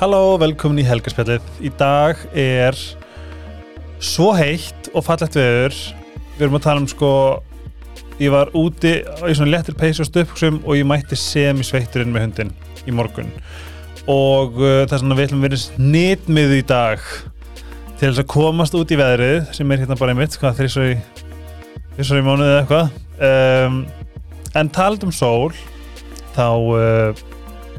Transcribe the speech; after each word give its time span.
Halló, 0.00 0.38
velkomin 0.40 0.80
í 0.80 0.84
Helgarspjallið. 0.88 1.44
Í 1.60 1.68
dag 1.76 2.16
er 2.32 2.72
svo 4.00 4.30
heitt 4.32 4.86
og 4.96 5.04
fallegt 5.04 5.34
veður. 5.36 5.76
Við 6.38 6.44
erum 6.46 6.56
að 6.56 6.62
tala 6.64 6.80
um 6.80 6.86
sko, 6.88 7.10
ég 8.16 8.32
var 8.32 8.48
úti 8.56 8.94
í 9.04 9.34
svona 9.36 9.58
lettir 9.58 9.76
peysu 9.76 10.00
og 10.00 10.08
stöpksum 10.08 10.62
og 10.62 10.78
ég 10.78 10.88
mætti 10.88 11.20
sem 11.20 11.60
í 11.60 11.68
sveitturinn 11.68 12.14
með 12.14 12.24
hundin 12.24 12.54
í 12.88 12.96
morgun. 12.96 13.28
Og 14.08 14.56
uh, 14.56 14.86
það 14.86 14.96
er 14.96 15.02
svona 15.04 15.20
við 15.20 15.28
ætlum 15.28 15.44
að 15.44 15.48
vera 15.50 15.62
snitmið 15.66 16.56
í 16.56 16.64
dag 16.72 17.04
til 18.00 18.06
þess 18.06 18.24
að 18.24 18.30
komast 18.32 18.80
út 18.80 18.96
í 18.96 19.00
veðrið 19.02 19.52
sem 19.58 19.68
er 19.68 19.84
hérna 19.84 20.00
bara 20.00 20.14
einmitt, 20.16 20.40
hvað 20.40 20.62
þrýsar 20.62 20.94
í, 20.94 21.00
í 22.00 22.24
mánuðið 22.24 22.54
eða 22.54 22.62
eitthvað. 22.62 22.94
Um, 23.28 23.82
en 24.56 24.72
talað 24.80 25.10
um 25.10 25.12
sól, 25.12 25.50
þá... 26.32 26.46
Uh, 26.48 27.26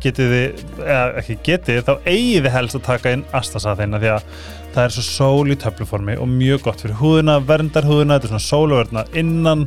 getið 0.03 0.33
þið, 0.33 0.63
eða 0.81 1.21
ekki 1.21 1.37
getið, 1.45 1.79
þá 1.87 1.93
eigið 2.05 2.45
þið 2.45 2.55
helst 2.55 2.77
að 2.77 2.83
taka 2.87 3.13
inn 3.15 3.23
astasaðina 3.37 4.01
því 4.01 4.11
að 4.15 4.25
það 4.71 4.83
er 4.83 4.95
svo 4.95 5.03
sól 5.05 5.51
í 5.51 5.57
töfluformi 5.59 6.15
og 6.21 6.29
mjög 6.31 6.65
gott 6.67 6.83
fyrir 6.83 6.99
húðuna, 6.99 7.37
verndar 7.47 7.87
húðuna, 7.87 8.17
þetta 8.17 8.29
er 8.29 8.33
svona 8.33 8.47
sóluverðna 8.47 9.05
innan, 9.21 9.65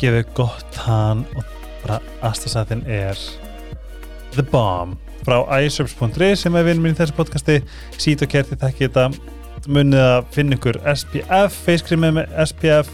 gefið 0.00 0.30
gott 0.38 0.80
hann 0.86 1.24
og 1.36 1.54
bara 1.82 2.00
astasaðin 2.26 2.84
er 2.86 3.20
the 4.36 4.44
bomb. 4.52 4.98
Frá 5.26 5.40
iSerbs.ri 5.58 6.34
sem 6.38 6.54
er 6.54 6.68
vinn 6.68 6.82
minn 6.82 6.94
í 6.94 6.98
þessu 6.98 7.16
podcasti, 7.16 7.56
sít 7.98 8.22
og 8.22 8.30
kerti 8.30 8.58
þekki 8.60 8.86
þetta, 8.86 9.08
munið 9.66 10.04
að 10.04 10.28
finna 10.36 10.58
ykkur 10.58 10.78
SPF, 10.92 11.56
feyskrimið 11.66 12.20
með 12.20 12.36
SPF, 12.46 12.92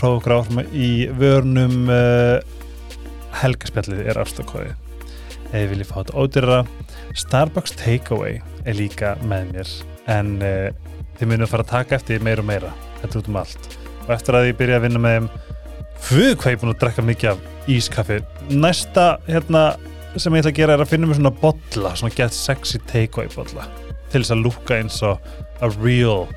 áfram 0.00 0.64
í 0.72 0.94
vörnum 1.20 1.92
uh, 1.92 2.40
helgaspjallið 3.42 4.08
er 4.08 4.22
afstakóðið 4.22 4.83
ef 5.54 5.62
ég 5.62 5.70
vilji 5.70 5.86
fá 5.86 6.00
þetta 6.00 6.18
ódyrra 6.18 6.58
Starbucks 7.14 7.76
Takeaway 7.78 8.40
er 8.66 8.74
líka 8.74 9.14
með 9.22 9.52
mér. 9.52 9.72
En 10.10 10.36
uh, 10.42 10.68
þið 11.18 11.30
munum 11.30 11.46
að 11.46 11.52
fara 11.52 11.66
að 11.66 11.70
taka 11.70 11.98
eftir 12.00 12.24
meira 12.26 12.42
og 12.42 12.48
meira. 12.48 12.72
Þetta 13.00 13.20
út 13.20 13.30
um 13.30 13.38
allt. 13.38 13.68
Og 14.04 14.12
eftir 14.16 14.38
að 14.38 14.48
ég 14.50 14.58
byrja 14.58 14.80
að 14.80 14.86
vinna 14.88 15.02
með 15.04 15.16
þeim 15.16 15.28
fyrir 16.04 16.38
hvað 16.40 16.50
ég 16.50 16.56
er 16.56 16.62
búin 16.64 16.74
að 16.74 16.80
drekka 16.82 17.04
mikið 17.06 17.30
af 17.30 17.70
ískaffi. 17.70 18.18
Næsta 18.50 19.06
hérna 19.28 19.64
sem 20.16 20.34
ég 20.34 20.42
ætla 20.42 20.52
að 20.52 20.58
gera 20.58 20.76
er 20.76 20.84
að 20.84 20.90
finna 20.90 21.10
mér 21.10 21.18
svona 21.18 21.34
botla 21.40 21.94
svona 21.98 22.14
get 22.14 22.34
sexy 22.34 22.78
takeaway 22.90 23.30
botla 23.34 23.64
til 24.12 24.20
þess 24.20 24.34
að 24.34 24.44
lúka 24.44 24.76
eins 24.78 25.00
og 25.06 25.32
a 25.64 25.70
real 25.78 26.28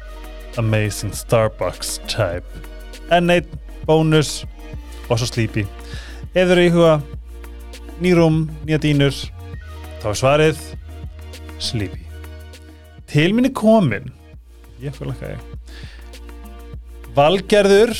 amazing 0.58 1.14
Starbucks 1.14 1.98
type. 2.10 2.64
En 3.14 3.28
neitt, 3.30 3.50
bónus 3.86 4.42
og 5.08 5.20
svo 5.20 5.28
slípi 5.30 5.66
ef 6.34 6.48
þau 6.48 6.56
eru 6.56 6.66
í 6.66 6.73
huga 6.73 6.95
nýrum, 8.03 8.45
nýja 8.67 8.80
dýnur. 8.84 9.16
Þá 10.02 10.08
er 10.12 10.20
svarið 10.22 10.64
Sleepy. 11.58 12.04
Til 13.08 13.31
minni 13.34 13.50
komin 13.56 14.12
ég 14.84 14.94
fyrir 14.94 15.14
að 15.14 15.22
hægja 15.23 15.39
Valgerður 17.17 17.94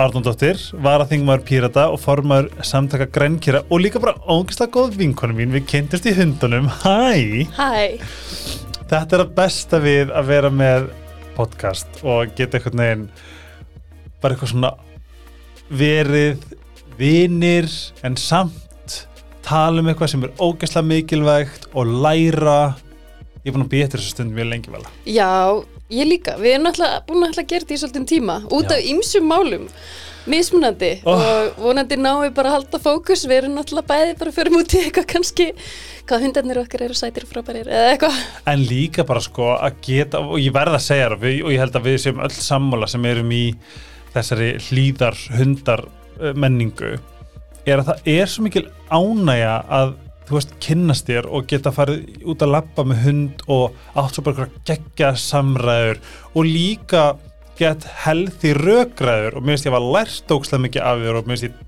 Arnóndóttir 0.00 0.60
var 0.84 1.02
að 1.02 1.14
þingmaður 1.14 1.44
pírata 1.48 1.84
og 1.90 1.98
formar 2.02 2.46
samtaka 2.64 3.08
grænkjara 3.10 3.64
og 3.66 3.82
líka 3.82 4.02
bara 4.02 4.20
ógislega 4.30 4.72
góð 4.76 4.98
vinkonu 5.00 5.34
mín 5.36 5.54
við 5.54 5.66
kynntist 5.72 6.06
í 6.06 6.14
hundunum. 6.14 6.68
Hæ! 6.84 7.98
Þetta 8.90 9.16
er 9.16 9.24
að 9.24 9.34
besta 9.38 9.80
við 9.82 10.12
að 10.14 10.30
vera 10.30 10.52
með 10.54 10.90
podcast 11.34 12.00
og 12.04 12.32
geta 12.36 12.58
eitthvað 12.58 12.78
neginn 12.80 13.04
bara 14.22 14.36
eitthvað 14.36 14.52
svona 14.52 14.72
verið 15.70 16.44
vinir 17.00 17.70
en 18.06 18.18
samt 18.20 18.69
tala 19.46 19.80
um 19.82 19.88
eitthvað 19.90 20.12
sem 20.14 20.24
er 20.26 20.32
ógeðslega 20.38 20.86
mikilvægt 20.90 21.68
og 21.74 21.86
læra. 22.04 22.58
Ég 23.40 23.48
er 23.50 23.56
búin 23.56 23.64
að 23.64 23.72
býja 23.72 23.86
eftir 23.88 24.02
þessu 24.02 24.14
stund 24.14 24.34
mjög 24.36 24.50
lengi 24.50 24.70
vel 24.74 24.84
Já, 25.08 25.30
ég 25.88 26.08
líka. 26.10 26.36
Við 26.36 26.54
erum 26.58 26.66
náttúrulega 26.68 27.02
búin 27.08 27.24
að 27.30 27.40
gera 27.48 27.64
þetta 27.64 27.74
í 27.74 27.80
svolítið 27.80 28.06
tíma. 28.12 28.38
Út 28.52 28.68
Já. 28.68 28.76
af 28.76 28.88
ymsum 28.92 29.28
málum. 29.30 29.66
Mismunandi. 30.28 30.90
Oh. 31.08 31.16
og 31.16 31.56
vonandi 31.64 31.96
náum 31.96 32.20
við 32.26 32.34
bara 32.36 32.50
að 32.50 32.56
halda 32.58 32.78
fókus. 32.84 33.22
Við 33.24 33.38
erum 33.38 33.54
náttúrulega 33.56 33.88
bæði 33.88 34.18
bara 34.20 34.34
fyrir 34.36 34.52
múti 34.52 34.82
eitthvað 34.84 35.06
kannski. 35.14 35.46
Hvað 36.10 36.26
hundarnir 36.26 36.60
okkar 36.60 36.84
eru 36.84 36.96
sætir 36.98 37.24
frábærir 37.30 37.70
eða 37.70 37.94
eitthvað. 37.94 38.18
En 38.52 38.64
líka 38.68 39.06
bara 39.08 39.22
sko 39.24 39.54
að 39.56 39.78
geta 39.86 40.20
og 40.20 40.36
ég 40.42 40.52
verð 40.52 40.76
að 40.76 40.84
segja 40.84 41.08
það 41.14 41.24
við- 41.24 41.44
og 41.46 41.54
ég 41.54 41.62
held 41.64 41.78
að 41.80 41.88
við 41.88 41.96
séum 42.04 42.20
öll 42.26 42.36
sammála 42.36 42.88
sem 42.92 43.04
erum 43.08 43.32
í 43.32 43.42
þessari 44.14 44.50
hlýðar 44.68 45.16
hundar 45.38 45.84
uh, 46.20 46.32
menningu 46.34 46.98
er 47.66 47.80
að 47.82 47.90
það 47.90 48.12
er 48.14 48.30
svo 48.30 48.44
mikil 48.46 48.66
ánægja 48.90 49.56
að 49.80 49.96
þú 50.28 50.36
veist 50.36 50.52
kynnast 50.62 51.08
þér 51.10 51.26
og 51.26 51.48
geta 51.50 51.72
farið 51.74 52.22
út 52.30 52.44
að 52.44 52.52
labba 52.54 52.84
með 52.86 53.02
hund 53.06 53.42
og 53.50 53.80
átt 53.98 54.14
svo 54.14 54.24
bara 54.28 54.46
geggja 54.68 55.10
samræður 55.18 55.98
og 56.34 56.46
líka 56.46 57.04
get 57.58 57.84
healthy 58.04 58.54
rökræður 58.56 59.36
og 59.36 59.42
mér 59.44 59.56
finnst 59.56 59.68
ég 59.68 59.76
að 59.76 59.90
lært 59.96 60.32
ókslega 60.36 60.64
mikið 60.66 60.86
af 60.86 61.02
þér 61.02 61.18
og 61.18 61.26
mér 61.26 61.36
finnst 61.36 61.48
ég 61.50 61.66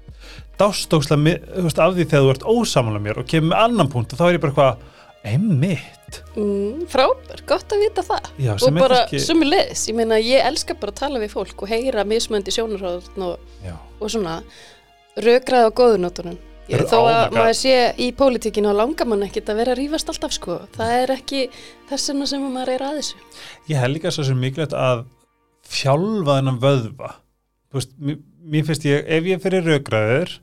dást 0.62 0.94
veist, 0.94 1.82
af 1.82 1.94
því 1.96 2.06
þegar 2.06 2.22
þú 2.24 2.32
ert 2.36 2.48
ósamála 2.54 3.02
mér 3.02 3.20
og 3.22 3.28
kemur 3.28 3.52
með 3.52 3.64
annan 3.66 3.90
punkt 3.92 4.14
og 4.14 4.20
þá 4.20 4.26
er 4.28 4.36
ég 4.36 4.42
bara 4.44 4.52
eitthvað 4.52 4.88
einmitt. 5.22 6.18
Mm, 6.34 6.82
Frábær, 6.90 7.42
gott 7.46 7.72
að 7.72 7.82
vita 7.84 8.02
það. 8.02 8.28
Já, 8.42 8.52
og 8.56 8.74
bara 8.74 9.04
kannski- 9.06 9.22
sömulegis, 9.22 9.84
ég 9.88 9.94
meina 9.94 10.18
ég 10.18 10.44
elska 10.44 10.74
bara 10.74 10.92
að 10.92 10.98
tala 10.98 11.20
við 11.22 11.30
fólk 11.30 11.62
og 11.62 11.68
heyra 11.70 12.04
mismunandi 12.04 12.50
sjónarhóðn 12.50 13.22
og, 13.22 13.38
og 14.00 14.10
svona 14.10 14.42
rökraði 15.20 15.68
á 15.68 15.70
góðunótunum. 15.76 16.38
Ég, 16.70 16.84
þó 16.88 16.96
oh 17.00 17.08
að 17.10 17.22
God. 17.26 17.36
maður 17.36 17.56
sé 17.58 17.74
í 18.00 18.06
pólitíkinu 18.16 18.70
og 18.70 18.78
langar 18.78 19.08
mann 19.10 19.24
ekkit 19.26 19.50
að 19.50 19.58
vera 19.60 19.74
að 19.74 19.80
rífast 19.80 20.12
alltaf 20.12 20.32
sko. 20.36 20.60
Það 20.76 20.92
er 21.00 21.12
ekki 21.16 21.42
þess 21.90 22.12
vegna 22.12 22.28
sem 22.30 22.46
maður 22.46 22.72
er 22.76 22.84
að 22.86 23.00
þessu. 23.00 23.18
Ég 23.68 23.82
held 23.82 23.96
líka 23.98 24.14
svo 24.14 24.24
sem 24.28 24.38
mikilvægt 24.40 24.76
að 24.78 25.04
þjálfa 25.72 26.38
þennan 26.38 26.62
vöðva. 26.62 27.12
Þú 27.72 27.80
veist, 27.80 27.94
mér, 27.98 28.66
finnst 28.68 28.86
ég 28.88 29.12
ef 29.18 29.28
ég 29.28 29.42
fyrir 29.42 29.68
raukraður 29.68 30.36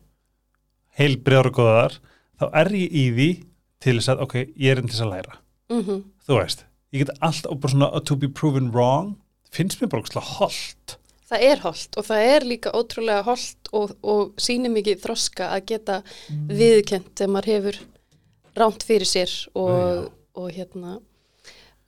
heilbriðar 1.00 1.50
og 1.50 1.60
góðar 1.60 2.00
þá 2.42 2.46
er 2.62 2.72
ég 2.76 2.96
í 3.00 3.06
því 3.16 3.30
til 3.80 3.96
þess 3.98 4.12
að 4.12 4.24
ok, 4.26 4.40
ég 4.60 4.74
er 4.74 4.82
inn 4.82 4.90
til 4.90 4.98
þess 4.98 5.08
að 5.08 5.14
læra. 5.16 5.40
Mm 5.72 5.82
þú 6.30 6.38
veist, 6.38 6.66
ég 6.94 7.04
get 7.04 7.18
alltaf 7.26 7.58
bara 7.58 7.74
svona 7.74 7.90
uh, 7.90 8.02
to 8.06 8.16
be 8.20 8.30
proven 8.30 8.70
wrong 8.74 9.16
finnst 9.54 9.80
mér 9.82 9.90
bara 9.90 10.04
ógeðslega 10.04 10.36
holdt 10.38 10.98
Það 11.30 11.44
er 11.46 11.60
holdt 11.62 11.98
og 12.00 12.06
það 12.08 12.28
er 12.34 12.46
líka 12.50 12.72
ótrúlega 12.74 13.26
holdt 13.28 13.70
og, 13.78 13.92
og 14.02 14.32
sýnir 14.42 14.74
mikið 14.74 15.04
þroska 15.04 15.52
að 15.56 15.66
geta 15.74 15.98
Mm. 16.30 16.48
viðkent 16.58 17.12
þegar 17.16 17.34
maður 17.36 17.52
hefur 17.54 17.80
ránt 18.60 18.84
fyrir 18.86 19.08
sér 19.08 19.34
og, 19.58 20.10
og 20.36 20.48
hérna 20.54 20.96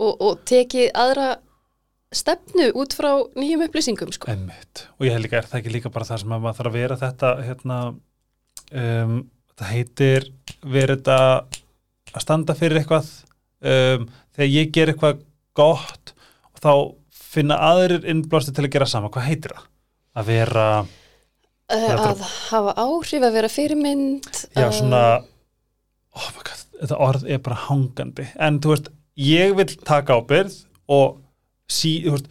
og, 0.02 0.14
og 0.22 0.44
tekið 0.50 0.92
aðra 0.98 1.32
stefnu 2.12 2.70
út 2.76 2.94
frá 2.98 3.12
nýjum 3.40 3.64
upplýsingum 3.68 4.12
sko. 4.14 4.30
Einmitt. 4.32 4.86
og 5.00 5.06
ég 5.08 5.14
held 5.16 5.26
líka, 5.26 5.40
er 5.40 5.48
það 5.50 5.60
ekki 5.62 5.74
líka 5.76 5.92
bara 5.94 6.08
það 6.10 6.24
sem 6.24 6.34
að 6.36 6.42
maður 6.46 6.58
þarf 6.60 6.72
að 6.72 6.80
vera 6.80 6.98
þetta 7.02 7.34
hérna 7.48 7.78
um, 8.72 9.18
það 9.58 9.74
heitir 9.76 10.30
þetta 10.62 11.20
að 12.12 12.24
standa 12.26 12.56
fyrir 12.58 12.82
eitthvað 12.82 13.12
um, 13.64 14.10
þegar 14.36 14.52
ég 14.52 14.74
ger 14.76 14.92
eitthvað 14.92 15.22
gott 15.58 16.14
og 16.52 16.64
þá 16.64 16.74
finna 17.32 17.58
aðrir 17.72 18.08
innblásti 18.12 18.54
til 18.56 18.66
að 18.68 18.74
gera 18.76 18.88
sama, 18.90 19.12
hvað 19.14 19.30
heitir 19.30 19.54
það? 19.56 19.68
Að 20.20 20.32
vera, 20.32 20.66
Já, 21.72 21.88
bara- 21.88 22.10
að 22.12 22.24
hafa 22.52 22.74
áhrif, 22.84 23.24
að 23.24 23.36
vera 23.38 23.52
fyrirmynd 23.52 24.42
já 24.60 24.66
svona 24.76 25.04
oh 26.20 26.28
my 26.36 26.44
god, 26.44 26.64
þetta 26.82 26.98
orð 27.08 27.28
er 27.32 27.40
bara 27.46 27.60
hangandi. 27.70 28.28
En 28.36 28.60
þú 28.60 28.74
veist, 28.74 28.90
ég 29.16 29.56
vil 29.56 29.68
taka 29.88 30.18
ábyrð 30.20 30.58
og 30.92 31.22
sí, 31.72 32.02
veist 32.12 32.28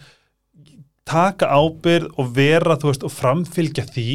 taka 1.09 1.49
ábyrð 1.49 2.13
og 2.21 2.35
vera, 2.37 2.77
þú 2.77 2.91
veist, 2.93 3.07
og 3.09 3.15
framfylgja 3.15 3.87
því 3.89 4.09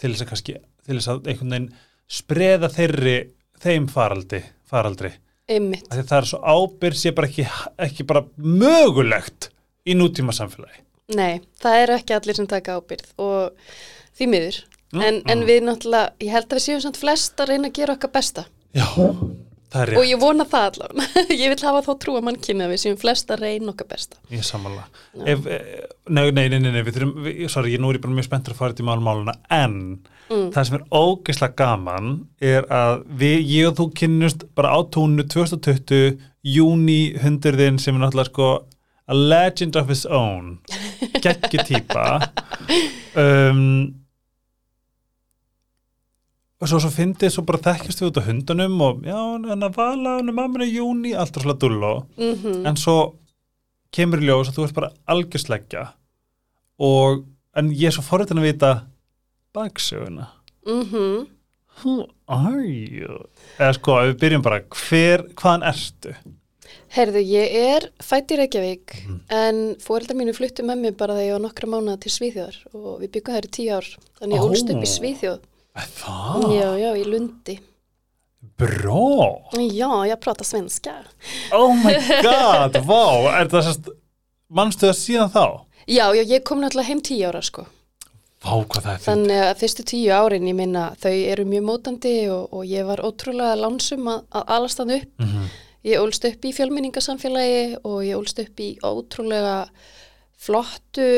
til 0.00 0.10
þess 0.14 0.24
að 0.24 0.30
kannski, 0.32 0.56
til 0.86 0.96
þess 0.96 1.10
að 1.12 1.28
einhvern 1.30 1.52
veginn 1.54 1.68
spreða 2.12 2.70
þeirri 2.72 3.16
þeim 3.62 3.86
faraldi, 3.92 4.40
faraldri. 4.68 5.12
Einmitt, 5.52 5.86
það 5.92 6.16
er 6.16 6.28
svo 6.32 6.40
ábyrð 6.40 6.98
sé 6.98 7.12
bara 7.14 7.28
ekki, 7.28 7.44
ekki 7.84 8.06
bara 8.08 8.24
mögulegt 8.38 9.50
í 9.86 9.98
nútíma 9.98 10.34
samfélagi 10.36 10.82
nei, 11.16 11.42
það 11.62 11.84
eru 11.84 11.98
ekki 11.98 12.16
allir 12.16 12.38
sem 12.38 12.48
taka 12.50 12.78
ábyrð 12.78 13.14
og 13.22 13.70
því 14.18 14.32
miður. 14.32 14.58
Mm, 14.92 15.04
en, 15.04 15.22
en 15.24 15.38
mm. 15.38 15.46
við 15.48 15.62
náttúrulega, 15.68 16.12
ég 16.20 16.34
held 16.34 16.50
að 16.50 16.58
við 16.58 16.66
séum 16.66 16.82
samt 16.84 17.00
flest 17.00 17.40
að 17.40 17.54
reyna 17.54 17.70
að 17.70 17.78
gera 17.78 17.96
okkar 17.96 18.12
besta. 18.12 18.44
Já, 18.76 18.86
það 19.72 19.82
er 19.82 19.92
og 19.92 20.02
rétt, 20.02 20.10
ég 20.10 20.20
vona 20.20 20.46
það 20.48 20.66
allavega. 20.68 21.22
Ég 21.42 21.52
vil 21.52 21.64
hafa 21.64 21.82
þá 21.86 21.92
trú 22.02 22.16
að 22.18 22.26
mann 22.28 22.40
kynna 22.44 22.66
að 22.66 22.74
við 22.74 22.82
séum 22.82 22.98
flest 23.00 23.32
að 23.32 23.44
reyna 23.46 23.72
okkar 23.72 23.88
besta. 23.88 24.20
Ég. 24.32 24.50
Ef, 25.32 25.46
eh, 25.48 25.86
nei, 26.12 26.26
nei, 26.28 26.44
nei, 26.52 26.58
nei, 26.58 26.70
nei, 26.70 26.82
við 26.84 26.98
þurfum 26.98 27.14
við, 27.24 27.44
sorry, 27.52 27.72
ég 27.72 27.80
nú 27.82 27.92
er 27.92 27.98
ég 27.98 28.04
bara 28.04 28.16
mjög 28.18 28.28
spenntur 28.28 28.56
að 28.56 28.60
fara 28.60 28.74
þetta 28.74 28.84
í 28.84 28.88
málmáluna 28.90 29.36
en 29.52 29.78
mm. 30.28 30.50
það 30.52 30.68
sem 30.68 30.76
er 30.78 30.84
ógeðslega 30.92 31.56
gaman 31.62 32.12
er 32.52 32.68
að 32.72 33.06
við, 33.22 33.38
ég 33.48 33.70
og 33.70 33.80
þú 33.80 33.88
kynnust 34.02 34.44
bara 34.58 34.76
á 34.76 34.78
tónu 34.92 35.24
2020 35.24 36.20
júni 36.52 37.00
hundurðin 37.22 37.80
sem 37.80 37.96
er 37.96 38.04
náttúrulega 38.04 38.32
sko 38.32 38.52
a 39.08 39.14
legend 39.14 39.76
of 39.76 39.88
his 39.88 40.04
own. 40.06 40.58
Geggi 41.22 41.58
típa. 41.68 42.20
Um, 43.18 43.94
og 46.62 46.70
svo, 46.70 46.78
svo 46.78 46.92
fyndið, 46.94 47.32
svo 47.34 47.42
bara 47.46 47.58
þekkjast 47.64 48.02
við 48.04 48.08
út 48.12 48.20
á 48.22 48.26
hundunum 48.28 48.76
og 48.86 49.02
já, 49.08 49.16
hann 49.18 49.66
að 49.66 49.74
vala 49.80 50.14
hann 50.20 50.30
er 50.30 50.36
mamminu 50.36 50.68
í 50.68 50.76
júni, 50.76 51.10
allt 51.18 51.34
er 51.36 51.42
svolítið 51.44 51.64
dullo. 51.64 51.92
Mhm, 52.20 52.62
en 52.70 52.78
svo 52.78 52.96
kemur 53.92 54.22
í 54.22 54.28
ljós 54.30 54.52
að 54.52 54.60
þú 54.60 54.66
ert 54.68 54.76
bara 54.78 54.92
algjörsleggja. 55.10 55.84
Og 56.82 57.24
en 57.58 57.72
ég 57.74 57.90
er 57.90 57.96
svo 57.96 58.04
forritin 58.06 58.38
að 58.40 58.48
vita 58.52 58.72
baksöguna. 59.54 60.30
Mhm. 60.66 61.26
who 61.82 62.06
are 62.28 62.60
you? 62.62 63.24
Eða 63.58 63.74
sko, 63.74 63.94
við 64.06 64.18
byrjum 64.20 64.42
bara 64.44 64.60
hver, 64.60 65.22
hvaðan 65.34 65.64
ertu 65.66 66.12
Herðu, 66.92 67.22
ég 67.24 67.54
er 67.56 67.86
fætt 68.04 68.32
í 68.34 68.36
Reykjavík 68.40 68.94
Mhm. 69.06 69.20
en 69.30 69.60
fóreldar 69.80 70.16
mínu 70.18 70.34
fluttu 70.36 70.62
með 70.62 70.80
mér 70.84 70.96
bara 70.96 71.14
þegar 71.14 71.26
ég 71.28 71.32
var 71.38 71.44
nokkra 71.46 71.68
mánuða 71.72 72.00
til 72.00 72.12
Svíþjóðar 72.12 72.58
og 72.74 73.00
við 73.00 73.10
byggum 73.16 73.34
þær 73.36 73.48
í 73.48 73.52
tíu 73.56 73.72
ár 73.76 73.88
þannig 74.20 74.36
ég 74.36 74.42
Ó. 74.42 74.48
ólst 74.50 74.70
upp 74.74 74.82
í 74.82 74.90
Svíþjóð 74.92 75.40
það? 75.96 76.48
Já, 76.52 76.68
já, 76.82 76.90
í 77.00 77.04
Lundi 77.08 77.58
Bra! 78.58 79.38
Já, 79.54 79.90
ég 80.10 80.18
prata 80.20 80.44
svenska 80.44 80.94
Oh 81.54 81.72
my 81.74 81.94
god, 82.26 82.74
vá, 82.86 83.02
er 83.40 83.48
það 83.52 83.68
sérst 83.68 83.88
mannstu 84.52 84.88
það 84.90 84.98
síðan 84.98 85.30
þá? 85.32 85.44
Já, 85.86 86.04
já, 86.14 86.22
ég 86.26 86.42
kom 86.46 86.60
náttúrulega 86.62 86.90
heim 86.90 87.00
tíu 87.06 87.28
ára 87.30 87.42
sko 87.42 87.64
Vá, 88.42 88.56
hvað 88.66 88.82
það 88.82 88.92
er 88.92 88.98
fyrir 88.98 89.06
Þannig 89.06 89.40
að 89.46 89.58
fyrstu 89.62 89.84
tíu 89.86 90.10
árin, 90.18 90.48
ég 90.50 90.56
minna, 90.58 90.88
þau 90.98 91.12
eru 91.14 91.44
mjög 91.46 91.62
mótandi 91.68 92.14
og, 92.34 92.48
og 92.50 92.64
ég 92.66 92.86
var 92.88 93.02
ótrúlega 93.06 93.54
lánsum 93.60 94.08
að, 94.10 94.24
að 94.34 94.48
alast 94.56 94.80
þann 94.80 94.90
upp. 94.96 95.12
Mhm. 95.22 95.44
Ég 95.86 96.02
ólst 96.02 96.26
upp 96.28 96.44
í 96.46 96.52
fjölmenningasamfélagi 96.54 97.62
og 97.82 98.02
ég 98.06 98.18
ólst 98.18 98.38
upp 98.42 98.60
í 98.62 98.68
ótrúlega 98.86 99.56
flottu 100.42 101.08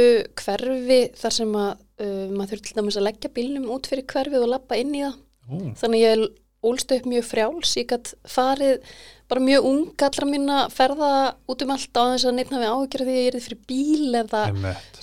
hverfi 0.40 1.00
þar 1.16 1.34
sem 1.38 1.52
að 1.56 1.74
uh, 2.04 2.30
maður 2.32 2.54
þurfti 2.54 2.70
til 2.70 2.78
dæmis 2.78 2.98
að 3.00 3.06
leggja 3.08 3.34
bílnum 3.36 3.68
út 3.72 3.88
fyrir 3.90 4.08
hverfið 4.08 4.46
og 4.46 4.50
lappa 4.54 4.78
inn 4.80 4.96
í 4.96 5.04
það. 5.04 5.20
Ú, 5.44 5.60
Þannig 5.80 6.04
ég 6.04 6.24
ólst 6.64 6.94
upp 6.96 7.08
mjög 7.08 7.26
frjáls, 7.28 7.74
ég 7.76 7.88
gætt 7.90 8.14
farið 8.28 8.94
bara 9.28 9.44
mjög 9.44 9.68
ung 9.68 10.04
allra 10.06 10.28
að 10.56 10.72
ferða 10.74 11.10
út 11.50 11.64
um 11.64 11.74
allt 11.74 12.00
á 12.00 12.02
þess 12.14 12.28
að 12.28 12.36
nefna 12.38 12.60
við 12.62 12.72
áhyggjur 12.72 13.04
því 13.04 13.14
að 13.14 13.20
ég 13.20 13.28
er 13.34 13.44
fyrir 13.44 13.62
bíl 13.68 14.18
eða 14.20 14.42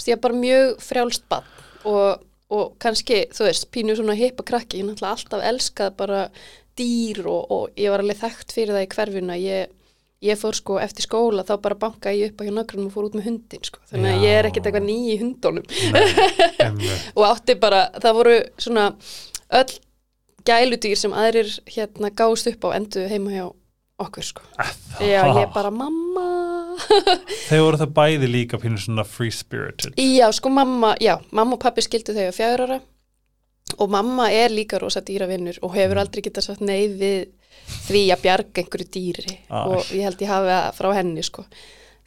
ég 0.07 0.15
er 0.15 0.21
bara 0.21 0.41
mjög 0.41 0.73
frjálst 0.85 1.25
bann 1.29 1.47
og, 1.89 2.23
og 2.53 2.73
kannski, 2.81 3.23
þú 3.33 3.47
veist, 3.47 3.69
pínu 3.73 3.97
svona 3.97 4.17
hippa 4.17 4.45
krakki, 4.45 4.81
ég 4.81 4.89
náttúrulega 4.89 5.17
alltaf 5.17 5.45
elskað 5.51 5.95
bara 6.01 6.21
dýr 6.79 7.21
og, 7.29 7.51
og 7.51 7.79
ég 7.79 7.94
var 7.94 8.03
alveg 8.03 8.19
þekkt 8.21 8.56
fyrir 8.56 8.75
það 8.75 8.85
í 8.85 8.89
hverfinu 8.95 9.35
að 9.35 9.45
ég, 9.45 9.71
ég 10.27 10.39
fór 10.39 10.57
sko 10.57 10.79
eftir 10.81 11.07
skóla 11.07 11.45
þá 11.47 11.53
bara 11.63 11.79
banka 11.83 12.13
ég 12.15 12.31
upp 12.31 12.41
á 12.41 12.47
hjá 12.47 12.53
nökrum 12.56 12.88
og 12.88 12.95
fór 12.95 13.07
út 13.09 13.18
með 13.18 13.29
hundin 13.29 13.68
sko, 13.68 13.81
þannig 13.91 14.18
að 14.18 14.25
ég 14.27 14.39
er 14.39 14.50
ekkert 14.50 14.69
eitthvað 14.69 14.88
ný 14.88 14.97
í 15.12 15.18
hundunum. 15.21 15.65
Og 17.18 17.23
átti 17.27 17.57
bara, 17.62 17.88
það 18.01 18.19
voru 18.19 18.38
svona 18.62 18.91
öll 19.62 19.79
gæludýr 20.47 20.97
sem 20.97 21.13
aðrir 21.13 21.57
hérna 21.69 22.13
gáðust 22.13 22.50
upp 22.53 22.69
á 22.71 22.77
endu 22.79 23.03
heima 23.12 23.35
hjá 23.35 23.45
okkur 24.01 24.25
sko. 24.25 24.45
Já, 25.03 25.21
ég 25.29 25.51
bara, 25.53 25.69
mamma. 25.69 26.29
Þeir 27.50 27.63
voru 27.65 27.79
það 27.81 27.94
bæði 27.97 28.29
líka 28.31 28.59
pínu 28.62 28.79
svona 28.81 29.06
free 29.07 29.33
spirited 29.33 29.97
Já, 30.00 30.27
sko 30.35 30.51
mamma, 30.53 30.94
já, 31.03 31.17
mamma 31.35 31.57
og 31.57 31.62
pappi 31.63 31.83
skildu 31.85 32.15
fjagur 32.15 32.65
ára 32.65 32.79
og 33.79 33.89
mamma 33.94 34.29
er 34.31 34.50
líka 34.50 34.79
rosa 34.81 35.01
dýravinnur 35.01 35.59
og 35.62 35.73
hefur 35.75 35.95
Mm. 35.95 36.03
aldrei 36.06 36.21
getað 36.25 36.44
sagt 36.50 36.62
nei 36.62 36.88
við 36.88 37.27
því 37.88 38.01
að 38.13 38.21
bjarga 38.21 38.62
einhverju 38.63 38.88
dýri 38.95 39.38
Æ. 39.50 39.68
og 39.68 39.83
ég 39.94 40.03
held 40.07 40.18
ég 40.21 40.27
hafi 40.31 40.47
það 40.50 40.73
frá 40.79 40.94
henni 40.95 41.23
sko. 41.23 41.45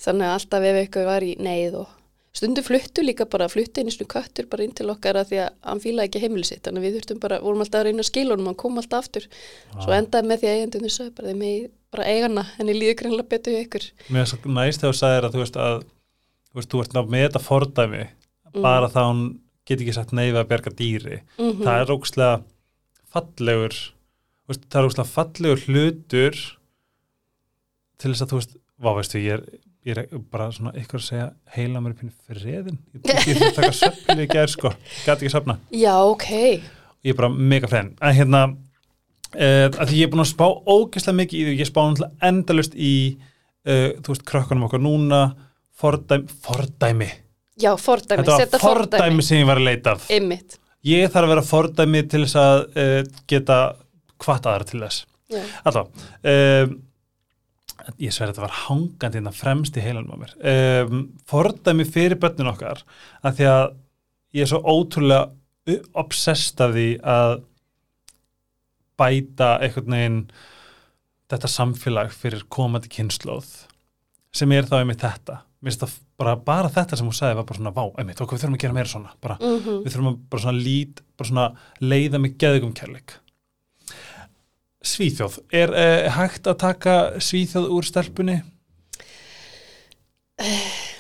Þannig 0.00 0.26
að 0.26 0.34
alltaf 0.38 0.62
ef 0.70 0.76
eitthvað 0.82 1.04
var 1.06 1.22
í 1.22 1.36
neyð 1.38 1.74
og 1.80 1.88
stundum 2.34 2.64
fluttu 2.66 3.02
líka 3.06 3.24
bara 3.30 3.46
fluttu 3.48 3.78
einu 3.80 3.90
svona 3.94 4.10
köttur 4.10 4.48
bara 4.50 4.64
inn 4.64 4.72
til 4.74 4.88
okkar 4.90 5.14
að 5.20 5.28
því 5.30 5.38
að 5.44 5.50
hann 5.62 5.80
fílaði 5.84 6.08
ekki 6.08 6.20
heimili 6.24 6.44
sitt 6.48 6.62
þannig 6.66 6.82
að 6.82 6.86
við 6.88 6.96
þurftum 6.98 7.20
bara, 7.22 7.38
vorum 7.40 7.60
alltaf 7.62 7.78
að 7.80 7.84
reyna 7.86 8.02
að 8.02 8.08
skila 8.10 8.34
honum 8.34 8.46
hann 8.50 8.58
kom 8.58 8.78
alltaf 8.82 9.04
aftur 9.04 9.28
svo 9.78 9.92
endaði 9.94 10.26
með 10.32 10.40
því 10.42 10.48
að 10.50 10.56
eigandunni 10.58 10.90
sagði 10.90 11.14
bara 11.14 11.28
þeim 11.30 11.38
með 11.44 11.70
bara 11.94 12.04
eigana 12.10 12.42
henni 12.58 12.74
líður 12.74 12.98
greinlega 12.98 13.28
betur 13.30 13.54
hjá 13.54 13.62
ykkur 13.68 13.86
Mér 14.10 14.20
er 14.24 14.26
svo 14.32 14.38
næst 14.50 14.80
þegar 14.82 14.90
þú 14.90 14.98
sagðir 14.98 15.28
að 15.28 15.32
þú 15.36 15.42
veist 15.44 15.56
að 15.62 15.78
þú 16.50 16.58
veist, 16.58 16.70
þú 16.74 16.80
ert 16.82 16.92
ná 16.98 17.00
með 17.14 17.24
þetta 17.28 17.44
fordæmi 17.46 18.04
Mm. 18.54 18.62
bara 18.62 18.86
þá 18.90 19.00
hún 19.10 19.22
get 19.68 19.80
ekki 19.80 19.94
sagt 19.96 20.12
nei 20.12 20.28
við 20.30 20.40
að 20.42 20.50
berga 20.50 20.72
dýri. 20.76 21.20
Mhm. 21.38 21.62
það 21.64 21.80
er 21.80 21.92
ógstlega 21.94 22.42
fallegur 23.14 23.76
veist, 24.48 24.66
það 24.68 24.80
er 24.80 24.88
ógstlega 24.88 25.12
fallegur 25.14 25.62
hlutur 25.68 26.40
til 28.00 28.10
þess 28.12 28.24
að 28.24 28.32
þú 28.32 28.40
veist 28.40 28.56
vá 28.84 28.90
veistu, 28.98 29.20
ég 29.22 29.38
er, 29.38 29.44
ég 29.86 30.00
er 30.00 30.22
bara 30.32 30.50
svona 30.52 30.74
ykkur 30.80 31.00
að 31.00 31.06
segja 31.06 31.28
heila 31.54 31.80
mér 31.84 31.94
pínu 31.98 32.12
friðin 32.26 32.78
ég 32.96 33.08
ég 33.14 33.38
þurfti 33.38 33.50
að 33.50 33.58
taka 33.60 33.76
söfnir 33.78 34.24
í 34.24 34.30
gær 34.32 34.52
sko. 34.52 34.74
Gæti 35.04 35.24
ekki 35.24 35.32
söfna, 35.32 35.58
Já, 35.70 35.94
ok. 36.02 36.28
Ég 37.04 37.12
er 37.12 37.18
bara 37.20 37.30
mega 37.32 37.70
friðin 37.70 37.94
en 38.00 38.16
hérna 38.18 38.42
uh, 38.50 39.68
að 39.70 39.88
því 39.90 40.00
ég 40.00 40.08
er 40.08 40.12
búin 40.12 40.24
að 40.24 40.32
spá 40.32 40.46
ógeðslega 40.48 41.20
mikið 41.20 41.40
í 41.40 41.46
því. 41.48 41.56
Ég 41.60 41.70
spá 41.70 41.80
náttúrulega 41.84 42.28
endalust 42.30 42.74
í 42.76 42.94
uh, 43.14 43.90
þú 44.00 44.12
veist, 44.12 44.26
krökkunum 44.28 44.68
okkar 44.68 44.82
núna. 44.84 45.24
Fordæmi, 45.74 46.30
fordæmi 46.44 47.08
Já, 47.60 47.70
fordæmi, 47.78 48.24
þetta 48.26 48.58
var 48.58 48.64
fordæmi. 48.64 49.22
sem 49.22 49.38
ég 49.38 49.46
var 49.46 49.60
að 49.60 49.68
leita 49.68 49.94
af 49.94 50.08
Einmitt. 50.10 50.56
Ég 50.84 51.12
þarf 51.12 51.28
að 51.28 51.32
vera 51.34 51.44
fordæmi 51.48 52.02
til 52.10 52.24
þess 52.24 52.38
að 52.40 52.64
uh, 52.74 52.96
geta 53.30 53.58
hvart 54.24 54.48
aðra 54.50 54.66
til 54.68 54.82
þess. 54.82 55.04
Alltaf 55.64 56.04
um, 56.32 56.74
ég 58.00 58.14
sver 58.14 58.30
þetta 58.30 58.44
var 58.44 58.58
hangandi 58.64 59.20
innan 59.20 59.36
fremst 59.36 59.76
í 59.78 59.84
heilanum 59.84 60.14
á 60.14 60.22
mér. 60.24 60.34
Um, 60.40 61.00
fordæmi 61.30 61.86
fyrir 61.88 62.18
börnin 62.20 62.50
okkar 62.52 62.82
að 63.22 63.38
því 63.38 63.48
að 63.52 63.64
ég 64.34 64.46
er 64.46 64.50
svo 64.50 64.60
ótrúlega 64.64 65.78
obsessed 65.96 66.60
af 66.60 66.74
því 66.74 66.88
að 67.00 67.36
bæta 69.00 69.54
einhvern 69.64 69.96
veginn 69.96 70.18
þetta 71.32 71.50
samfélag 71.50 72.12
fyrir 72.14 72.44
komandi 72.52 72.90
kynnslóð 72.92 73.48
sem 74.34 74.52
er 74.54 74.66
þá 74.68 74.80
einmitt 74.80 75.02
þetta. 75.02 75.40
Mér 75.62 75.72
finnst 75.72 75.84
það 75.86 75.96
bara, 76.18 76.36
bara 76.36 76.68
þetta 76.70 76.96
sem 77.00 77.06
hún 77.08 77.16
sagði 77.16 77.36
var 77.40 77.44
bara 77.48 77.58
svona 77.58 77.72
vá, 77.74 77.84
einmitt, 77.98 78.20
okkur 78.22 78.36
við 78.38 78.44
þurfum 78.44 78.56
að 78.58 78.64
gera 78.64 78.76
meira 78.78 78.92
svona 78.92 79.10
bara, 79.20 79.36
Mhm. 79.40 79.82
við 79.84 79.92
þurfum 79.94 80.10
að 80.12 80.18
bara 80.30 80.42
svona 80.46 80.62
lít 80.64 81.02
bara 81.18 81.28
svona 81.28 81.46
leiða 81.80 82.20
með 82.22 82.36
geðugum 82.38 82.74
kærleik 82.74 83.16
Svíþjóð 84.84 85.38
er 85.56 85.70
uh, 85.72 86.10
hægt 86.12 86.44
að 86.50 86.58
taka 86.60 86.94
Svíþjóð 87.18 87.70
úr 87.72 87.86
stelpunni? 87.88 88.42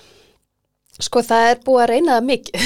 Sko 1.04 1.24
það 1.26 1.48
er 1.50 1.58
búið 1.66 1.80
að 1.82 1.88
reyna 1.90 2.14
það 2.14 2.26
mikið. 2.28 2.58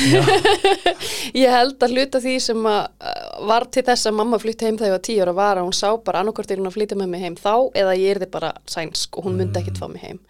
Ég 1.42 1.48
held 1.54 1.80
að 1.86 1.94
hluta 1.96 2.20
því 2.20 2.34
sem 2.44 2.66
að 2.68 2.82
uh, 3.00 3.46
var 3.48 3.64
til 3.72 3.82
þess 3.86 4.10
að 4.10 4.18
mamma 4.18 4.38
flytti 4.42 4.68
heim 4.68 4.76
þegar 4.76 4.90
ég 4.90 4.96
var 4.98 5.04
tíu 5.08 5.22
ára 5.24 5.34
var 5.38 5.60
að 5.62 5.64
hún 5.70 5.76
sá 5.78 5.88
bara 6.04 6.20
annarkvort 6.20 6.52
er 6.52 6.60
hún 6.60 6.68
að 6.68 6.76
flytja 6.76 6.98
með 7.00 7.08
mig 7.14 7.24
heim 7.24 7.38
þá 7.40 7.54
eða 7.72 7.94
ég 7.96 8.12
er 8.12 8.20
þið 8.26 8.32
bara 8.34 8.50
sænsk 8.68 9.16
og 9.16 9.24
hún 9.30 9.38
myndi 9.40 9.62
ekkit 9.62 9.80
fá 9.80 9.88
mig 9.88 10.04
heim. 10.04 10.20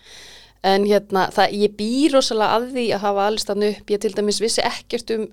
En 0.67 0.85
hérna, 0.89 1.29
það, 1.35 1.55
ég 1.55 1.75
býr 1.79 2.17
rosalega 2.17 2.59
að 2.59 2.69
því 2.75 2.87
að 2.95 3.05
hafa 3.05 3.27
allir 3.29 3.45
stann 3.45 3.67
upp. 3.69 3.93
Ég 3.95 4.03
til 4.03 4.15
dæmis 4.17 4.41
vissi 4.43 4.65
ekkert 4.67 5.13
um 5.15 5.29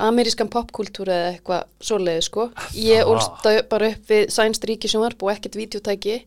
amerískan 0.00 0.50
popkultúr 0.52 1.10
eða 1.12 1.32
eitthvað 1.34 1.64
svoleiði 1.84 2.26
sko. 2.26 2.46
Ég 2.76 3.08
úlst 3.08 3.48
bara 3.70 3.90
upp 3.94 4.12
við 4.12 4.28
sænst 4.32 4.64
ríkisjónvarp 4.68 5.24
og 5.24 5.32
ekkert 5.34 5.58
vídeotæki 5.60 6.20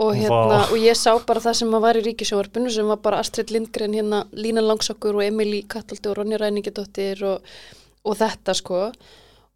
og 0.00 0.14
hérna, 0.16 0.60
Vá. 0.64 0.70
og 0.72 0.78
ég 0.80 0.96
sá 0.96 1.12
bara 1.26 1.42
það 1.44 1.56
sem 1.60 1.72
var 1.84 1.98
í 1.98 2.04
ríkisjónvarpinu 2.06 2.72
sem 2.72 2.88
var 2.88 3.00
bara 3.04 3.20
Astrid 3.20 3.50
Lindgren 3.52 3.96
hérna, 3.96 4.22
Lína 4.32 4.62
Langsokkur 4.64 5.18
og 5.18 5.24
Emily 5.24 5.62
Kattaldi 5.68 6.08
og 6.08 6.16
Ronja 6.16 6.38
Ræningidóttir 6.40 7.20
og, 7.28 7.48
og 8.04 8.16
þetta 8.20 8.54
sko 8.56 8.84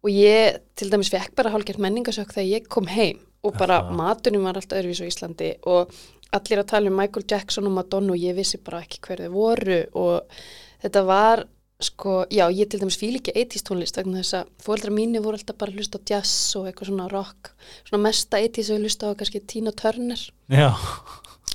og 0.05 0.11
ég 0.11 0.59
til 0.77 0.91
dæmis 0.91 1.09
fekk 1.09 1.33
bara 1.37 1.53
hálfgert 1.53 1.81
menningasök 1.81 2.35
þegar 2.35 2.51
ég 2.51 2.67
kom 2.69 2.89
heim 2.91 3.23
og 3.45 3.57
bara 3.57 3.79
maturinn 3.93 4.45
var 4.45 4.57
alltaf 4.59 4.81
öðruvís 4.81 5.01
á 5.01 5.09
Íslandi 5.09 5.49
og 5.69 5.93
allir 6.35 6.61
að 6.61 6.69
tala 6.71 6.91
um 6.91 6.97
Michael 6.99 7.25
Jackson 7.29 7.67
og 7.69 7.75
Madonna 7.75 8.15
og 8.15 8.21
ég 8.21 8.37
vissi 8.37 8.61
bara 8.61 8.83
ekki 8.85 9.01
hver 9.05 9.25
þau 9.25 9.35
voru 9.35 9.81
og 9.93 10.39
þetta 10.83 11.03
var 11.07 11.45
sko, 11.83 12.23
já, 12.31 12.45
ég 12.55 12.69
til 12.71 12.79
dæmis 12.79 12.97
fíl 12.97 13.17
ekki 13.19 13.35
80s 13.35 13.65
tónlist 13.67 13.99
vegna 13.99 14.21
þess 14.21 14.39
að 14.39 14.51
fóreldra 14.63 14.95
mínu 14.95 15.21
voru 15.23 15.37
alltaf 15.37 15.57
bara 15.59 15.73
að 15.73 15.81
hlusta 15.81 15.99
á 15.99 16.07
jazz 16.07 16.55
og 16.55 16.69
eitthvað 16.69 16.89
svona 16.89 17.09
rock. 17.11 17.51
Svona 17.83 18.05
mesta 18.07 18.39
80s 18.39 18.71
að 18.71 18.85
hlusta 18.85 19.11
á 19.11 19.17
kannski 19.19 19.43
Tina 19.43 19.75
Turner. 19.75 20.21
Já. 20.47 20.71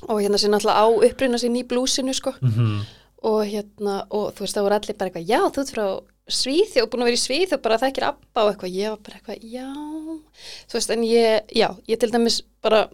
og 0.08 0.20
hérna 0.20 0.38
sér 0.40 0.52
náttúrulega 0.52 0.80
á 0.80 0.86
upprýna 1.08 1.40
sín 1.40 1.56
í 1.60 1.66
blúsinu 1.68 2.12
sko. 2.16 2.34
Mm 2.40 2.80
og 3.26 3.42
hérna, 3.44 4.00
og 4.08 4.32
þú 4.32 4.44
veist 4.44 4.56
það 4.56 4.66
voru 4.66 4.76
allir 4.78 4.96
bara 4.96 5.10
eitthvað, 5.10 5.28
já 5.28 5.40
þú 5.44 5.62
ert 5.62 5.74
frá 5.74 5.86
Svíþjóð, 6.30 6.86
búin 6.92 7.02
að 7.02 7.08
vera 7.08 7.18
í 7.18 7.20
Svíþjóð 7.24 7.62
bara 7.64 7.78
þekkir 7.82 8.04
abba 8.06 8.42
og 8.44 8.52
eitthvað, 8.52 8.74
ég 8.78 8.92
var 8.92 9.00
bara 9.02 9.16
eitthvað, 9.18 9.40
já. 9.50 9.66
Þú 10.70 10.76
veist, 10.76 10.92
en 10.94 11.02
ég, 11.08 11.48
já, 11.58 11.66
ég 11.90 12.00
til 12.00 12.10
dæmis 12.12 12.36
bara 12.62 12.84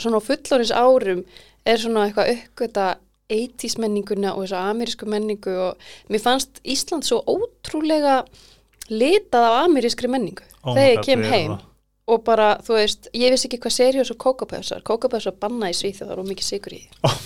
svona 0.00 0.18
á 0.20 0.26
fullorins 0.26 0.72
árum 0.74 1.24
er 1.66 1.78
svona 1.80 2.06
eitthvað 2.08 2.32
uppgöta 2.36 2.86
80s 3.32 3.78
menninguna 3.80 4.34
og 4.36 4.44
þessa 4.44 4.64
amerísku 4.70 5.06
menningu 5.08 5.54
og 5.70 5.86
mér 6.12 6.20
fannst 6.20 6.60
Ísland 6.64 7.06
svo 7.08 7.22
ótrúlega 7.24 8.18
litað 8.92 9.46
af 9.48 9.62
amerískri 9.64 10.10
menningu 10.12 10.44
my 10.64 10.74
þegar 10.76 10.90
ég 10.98 11.06
kem 11.06 11.22
heim. 11.24 11.54
það. 11.54 11.62
og 12.12 12.20
bara, 12.26 12.48
þú 12.60 12.74
veist, 12.76 13.08
ég 13.16 13.32
vissi 13.32 13.48
ekki 13.48 13.58
hvað 13.64 13.72
seriós 13.78 14.10
og 14.12 14.18
kókapöðsar, 14.20 14.82
kókapöðsar 14.84 15.38
banna 15.40 15.70
í 15.72 15.76
Svíþjóð 15.78 16.10
það 16.10 16.18
var 16.20 16.28
mikið 16.28 16.48
sigur 16.50 16.74
í 16.76 16.82
oh 17.08 17.16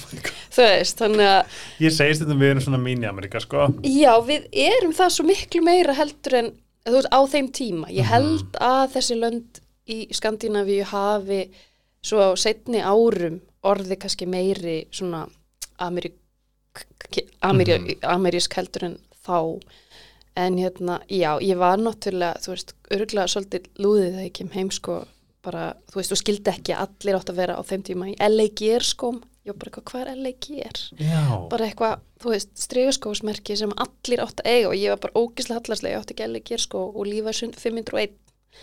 þú 0.55 0.63
veist, 0.69 1.01
þannig 1.03 1.27
að 1.33 1.57
Ég 1.83 1.97
segist 1.97 2.23
þetta 2.23 2.37
við 2.39 2.53
erum 2.53 2.63
svona 2.69 2.79
mín 2.85 3.03
í 3.03 3.09
Amerika 3.11 3.43
sko. 3.43 3.67
Já, 3.83 4.13
við 4.23 4.47
erum 4.55 4.95
það 4.95 5.11
svo 5.17 5.27
miklu 5.27 5.65
meira 5.67 5.97
heldur 5.99 6.39
en 6.45 6.53
þú 6.87 6.95
veist, 6.95 7.11
á 7.11 7.21
þeim 7.35 7.49
tíma. 7.59 7.91
Ég 7.91 8.07
Mhm. 8.07 8.13
held 8.15 8.61
að 8.63 8.95
þessi 8.95 9.19
lönd 9.19 9.61
í 9.91 9.99
Skandinavíu 10.15 10.85
hafi 10.95 11.41
svo 12.09 12.23
á 12.25 12.31
setni 12.41 12.81
árum 12.85 13.41
orði 13.69 13.99
kannski 14.01 14.27
meiri 14.31 14.79
svona 14.95 15.27
Mhm. 17.99 18.01
amerísk 18.15 18.55
heldur 18.59 18.85
en 18.89 18.99
þá 19.27 19.61
en 20.39 20.57
hérna, 20.57 21.01
já, 21.11 21.39
ég 21.43 21.57
var 21.59 21.79
náttúrulega, 21.83 22.39
þú 22.39 22.53
veist, 22.55 22.75
örgulega 22.95 23.27
svolítið 23.27 23.65
lúðið 23.83 24.13
þegar 24.13 24.27
ég 24.29 24.33
kem 24.39 24.49
heim 24.55 24.71
sko 24.71 25.07
bara, 25.43 25.75
þú 25.91 25.95
veist, 25.99 26.13
þú 26.13 26.19
skildi 26.21 26.53
ekki 26.53 26.77
allir 26.77 27.17
átt 27.19 27.33
að 27.33 27.41
vera 27.41 27.57
á 27.59 27.63
þeim 27.67 27.83
tíma 27.83 28.11
í 28.13 28.15
LA 28.21 28.49
Gear 28.55 28.81
skóm 28.87 29.21
var 29.49 29.57
bara 29.57 29.71
eitthvað, 29.71 29.85
hvað 29.91 30.01
er 30.13 30.17
LA 30.17 30.33
Gear? 30.45 30.79
Já, 31.01 31.49
bara 31.49 31.67
eitthvað, 31.69 32.01
þú 32.21 32.33
veist, 32.35 32.51
stregaskósmerki 32.55 33.57
sem 33.57 33.73
allir 33.81 34.21
átt 34.25 34.43
að 34.45 34.51
eiga 34.53 34.69
og 34.69 34.77
ég 34.77 34.93
var 34.93 35.01
bara 35.07 35.17
ógislega 35.23 35.61
hallarslega, 35.63 35.95
ég 35.97 36.03
átti 36.03 36.15
ekki 36.15 36.27
alveg 36.27 36.45
gerskó 36.45 36.83
og 36.95 37.07
lífa 37.09 37.33
501 37.33 38.13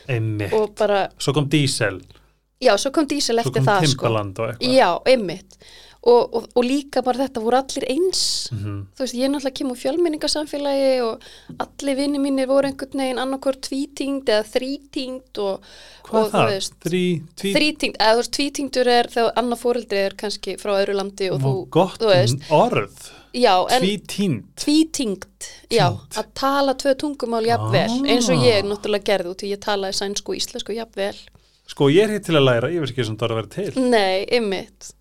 einmitt. 0.08 0.54
og 0.54 0.76
bara, 0.76 1.10
Svo 1.20 1.34
kom 1.34 1.50
Diesel, 1.50 2.02
já, 2.62 2.78
svo 2.78 2.92
kom 2.92 3.08
dísel 3.08 3.40
svo 3.40 3.46
eftir 3.50 3.62
kom 3.64 3.66
það, 3.74 3.88
sko. 3.92 4.14
Og. 4.46 4.62
Já, 4.62 4.92
einmitt. 5.06 5.58
Og, 6.06 6.36
og, 6.38 6.44
og 6.54 6.62
líka 6.64 7.02
bara 7.02 7.24
þetta 7.26 7.42
voru 7.42 7.58
allir 7.58 7.86
eins. 7.90 8.20
Mhm. 8.54 8.74
Þú 8.94 9.02
veist, 9.02 9.16
ég 9.18 9.26
er 9.26 9.32
náttúrulega 9.34 9.58
kem 9.58 9.72
úr 9.74 9.80
fjölmenningasamfélagi 9.82 11.02
og 11.02 11.24
allir 11.66 11.96
vinni 11.98 12.20
mínir 12.22 12.46
voru 12.46 12.70
einhvern 12.70 13.02
veginn 13.02 13.18
annarkvort 13.24 13.58
tvítingd 13.66 14.30
eða 14.30 14.46
þrítingd 14.52 15.42
og, 15.42 15.66
Hvað 16.06 16.28
og 16.28 16.32
það? 16.36 16.70
Þrí, 16.86 17.02
tví, 17.42 17.54
þrítingd, 17.58 17.98
eða 17.98 18.14
þú 18.14 18.22
veist, 18.22 18.34
tvítingdur 18.38 18.92
er 19.00 19.10
þegar 19.16 19.34
annar 19.42 19.58
fóreldri 19.64 20.04
er 20.06 20.14
kannski 20.22 20.58
frá 20.62 20.76
öðru 20.84 20.94
landi 21.00 21.32
og 21.34 21.42
Vá, 21.42 21.48
þú, 21.50 21.54
gott 21.74 21.98
þú 22.04 22.12
veist, 22.14 22.50
orð. 22.54 23.10
já, 23.34 23.56
en 23.74 23.82
Tvítínd. 23.82 24.44
tvítingd, 24.62 25.50
já, 25.74 25.88
að 26.22 26.30
tala 26.38 26.76
tvö 26.76 26.94
tungumál 27.02 27.46
jafnvel, 27.50 27.90
Ah. 27.90 28.12
eins 28.14 28.30
og 28.30 28.46
ég 28.46 28.62
náttúrulega 28.70 29.10
gerði 29.10 29.34
út 29.34 29.42
í 29.42 29.50
ég 29.56 29.58
talaði 29.66 29.98
sænsku 29.98 30.30
og 30.30 30.38
íslensku 30.38 30.78
jafnvel. 30.78 31.18
Sko, 31.70 31.90
ég 31.90 32.06
er 32.06 32.16
hér 32.16 32.24
til 32.26 32.38
að 32.38 32.46
læra, 32.46 32.72
ég 32.74 32.84
veist 32.84 32.94
ekki 32.94 33.08
sem 33.08 33.18
það 33.18 33.28
er 33.28 33.34
að 33.34 33.40
vera 33.42 33.54
til. 33.56 33.90
Nei, 33.90 34.26
ymmit. 34.38 34.92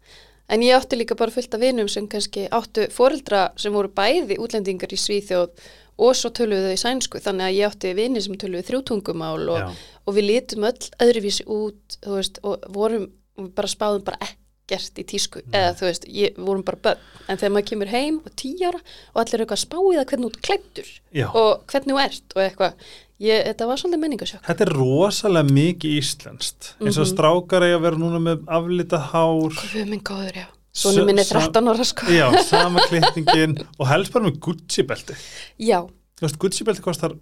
En 0.52 0.64
ég 0.64 0.76
átti 0.76 0.98
líka 0.98 1.16
bara 1.16 1.32
fullt 1.32 1.56
af 1.56 1.62
vinum 1.62 1.88
sem 1.88 2.06
kannski 2.10 2.46
áttu 2.52 2.86
foreldra 2.92 3.46
sem 3.60 3.72
voru 3.72 3.88
bæði 3.92 4.36
útlendingar 4.40 4.92
í 4.92 5.00
Svíþjóð 5.00 5.66
og 6.04 6.16
svo 6.18 6.30
töluðu 6.34 6.68
þau 6.68 6.74
í 6.74 6.80
sænsku 6.82 7.20
þannig 7.22 7.46
að 7.46 7.58
ég 7.58 7.70
átti 7.70 7.92
vini 7.96 8.22
sem 8.22 8.36
töluðu 8.40 8.66
þrjútungumál 8.68 9.44
og, 9.54 9.82
og 10.04 10.16
við 10.16 10.28
litum 10.30 10.66
öll 10.68 10.88
öðruvísi 11.04 11.46
út 11.48 11.98
veist, 12.02 12.40
og 12.42 12.64
vorum 12.74 13.06
bara 13.54 13.70
spáðum 13.70 14.04
bara 14.06 14.32
ekkert 14.64 14.98
í 14.98 15.04
tísku 15.04 15.42
eða 15.52 15.72
þú 15.76 15.84
veist, 15.88 16.04
ég, 16.08 16.36
við 16.38 16.44
vorum 16.48 16.62
bara 16.64 16.78
börn 16.86 17.00
en 17.28 17.36
þegar 17.40 17.52
maður 17.54 17.66
kemur 17.70 17.90
heim 17.92 18.20
og 18.24 18.32
tíu 18.40 18.68
ára 18.68 18.80
og 18.80 19.20
allir 19.20 19.34
eru 19.36 19.44
eitthvað 19.44 19.58
að 19.58 19.64
spá 19.64 19.76
í 19.84 19.96
það 19.98 20.06
hvernig 20.10 20.30
þú 20.36 20.44
klættur 20.48 20.88
Já. 21.20 21.26
og 21.36 21.64
hvernig 21.72 21.92
þú 21.94 22.00
ert 22.04 22.36
og 22.36 22.42
eitthvað 22.46 22.86
ég, 23.24 23.42
þetta 23.50 23.68
var 23.68 23.82
svolítið 23.82 24.02
menningasjokk 24.04 24.48
Þetta 24.48 24.64
er 24.66 24.72
rosalega 24.78 25.54
mikið 25.60 25.96
íslenskt. 26.00 26.70
Eins 26.80 26.96
og 26.98 27.04
Mhm. 27.04 27.12
strákar 27.12 27.62
eiga 27.68 27.76
að 27.78 27.84
vera 27.84 27.96
núna 28.00 28.20
með 28.24 28.44
aflita 28.48 28.98
hár. 29.12 29.52
Guð 29.60 29.86
minn 29.92 30.00
góður, 30.02 30.34
já 30.42 30.46
Sónu 30.74 31.04
minn 31.06 31.18
er 31.22 31.24
Sa- 31.28 31.38
13 31.38 31.68
ára 31.70 31.84
sko 31.86 32.06
Já, 32.10 32.26
sama 32.42 32.80
klippingin 32.88 33.58
og 33.78 33.86
helst 33.86 34.12
bara 34.12 34.24
með 34.26 34.40
Gucci-belti. 34.40 35.14
Já, 35.60 35.84
Þú 36.18 36.24
veist, 36.26 36.38
Gucci-belti 36.38 36.82
kostar 36.82 37.14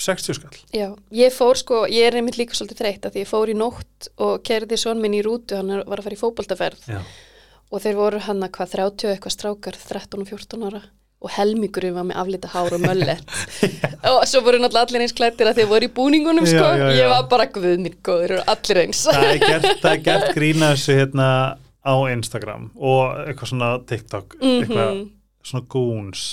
60 0.00 0.36
skall. 0.38 0.60
Já, 0.74 0.88
ég 1.12 1.32
fór 1.36 1.58
sko, 1.60 1.82
ég 1.90 2.06
er 2.08 2.16
einmitt 2.20 2.38
líka 2.40 2.56
svolítið 2.56 2.80
þreytt 2.82 3.06
að 3.08 3.16
því 3.16 3.24
ég 3.24 3.28
fór 3.30 3.50
í 3.52 3.56
nótt 3.58 4.08
og 4.18 4.38
kerði 4.46 4.78
son 4.80 5.00
minn 5.02 5.14
í 5.18 5.22
rútu, 5.26 5.56
hann 5.58 5.68
var 5.86 6.00
að 6.00 6.06
fara 6.08 6.16
í 6.16 6.20
fótboltaferð 6.22 6.88
Já. 6.88 7.00
og 7.70 7.82
þeir 7.84 7.98
voru 8.00 8.22
hann 8.26 8.42
að 8.46 8.54
hvað 8.56 8.72
30 8.78 9.06
og 9.10 9.12
eitthvað 9.14 9.36
strákar, 9.36 9.76
13 9.88 10.24
og 10.24 10.32
14 10.32 10.66
ára 10.70 10.82
og 11.20 11.28
helmingurinn 11.36 11.92
var 11.92 12.06
með 12.08 12.16
aflita 12.16 12.48
hár 12.48 12.72
og 12.72 12.80
möllet 12.80 13.20
og 14.08 14.22
svo 14.24 14.40
voru 14.40 14.56
náttúrulega 14.62 14.86
allir 14.88 15.02
eins 15.04 15.12
klættir 15.12 15.50
að 15.50 15.58
þeir 15.60 15.68
voru 15.68 15.84
í 15.84 15.92
búningunum 15.98 16.46
sko, 16.48 16.62
Já, 16.64 16.78
já, 16.80 16.86
já. 16.88 16.96
ég 17.02 17.10
var 17.12 17.26
bara 17.28 17.46
guð 17.52 17.66
minn 17.84 17.98
góður, 18.08 18.24
eru 18.38 18.38
allir 18.48 18.80
eins 18.86 19.02
Það 19.04 19.26
er 19.28 19.42
gert, 19.44 19.68
það 19.82 19.90
er 19.92 20.00
gert 20.06 20.30
grína 20.38 20.70
þessu 20.72 20.96
hérna 20.96 21.26
á 21.84 21.94
Instagram 22.14 22.70
og 22.76 23.20
eitthvað 23.26 23.52
svona 23.52 23.68
TikTok, 23.92 24.38
eitthvað 24.40 24.88
Mhm. 24.94 25.04
svona 25.44 25.66
goons. 25.72 26.24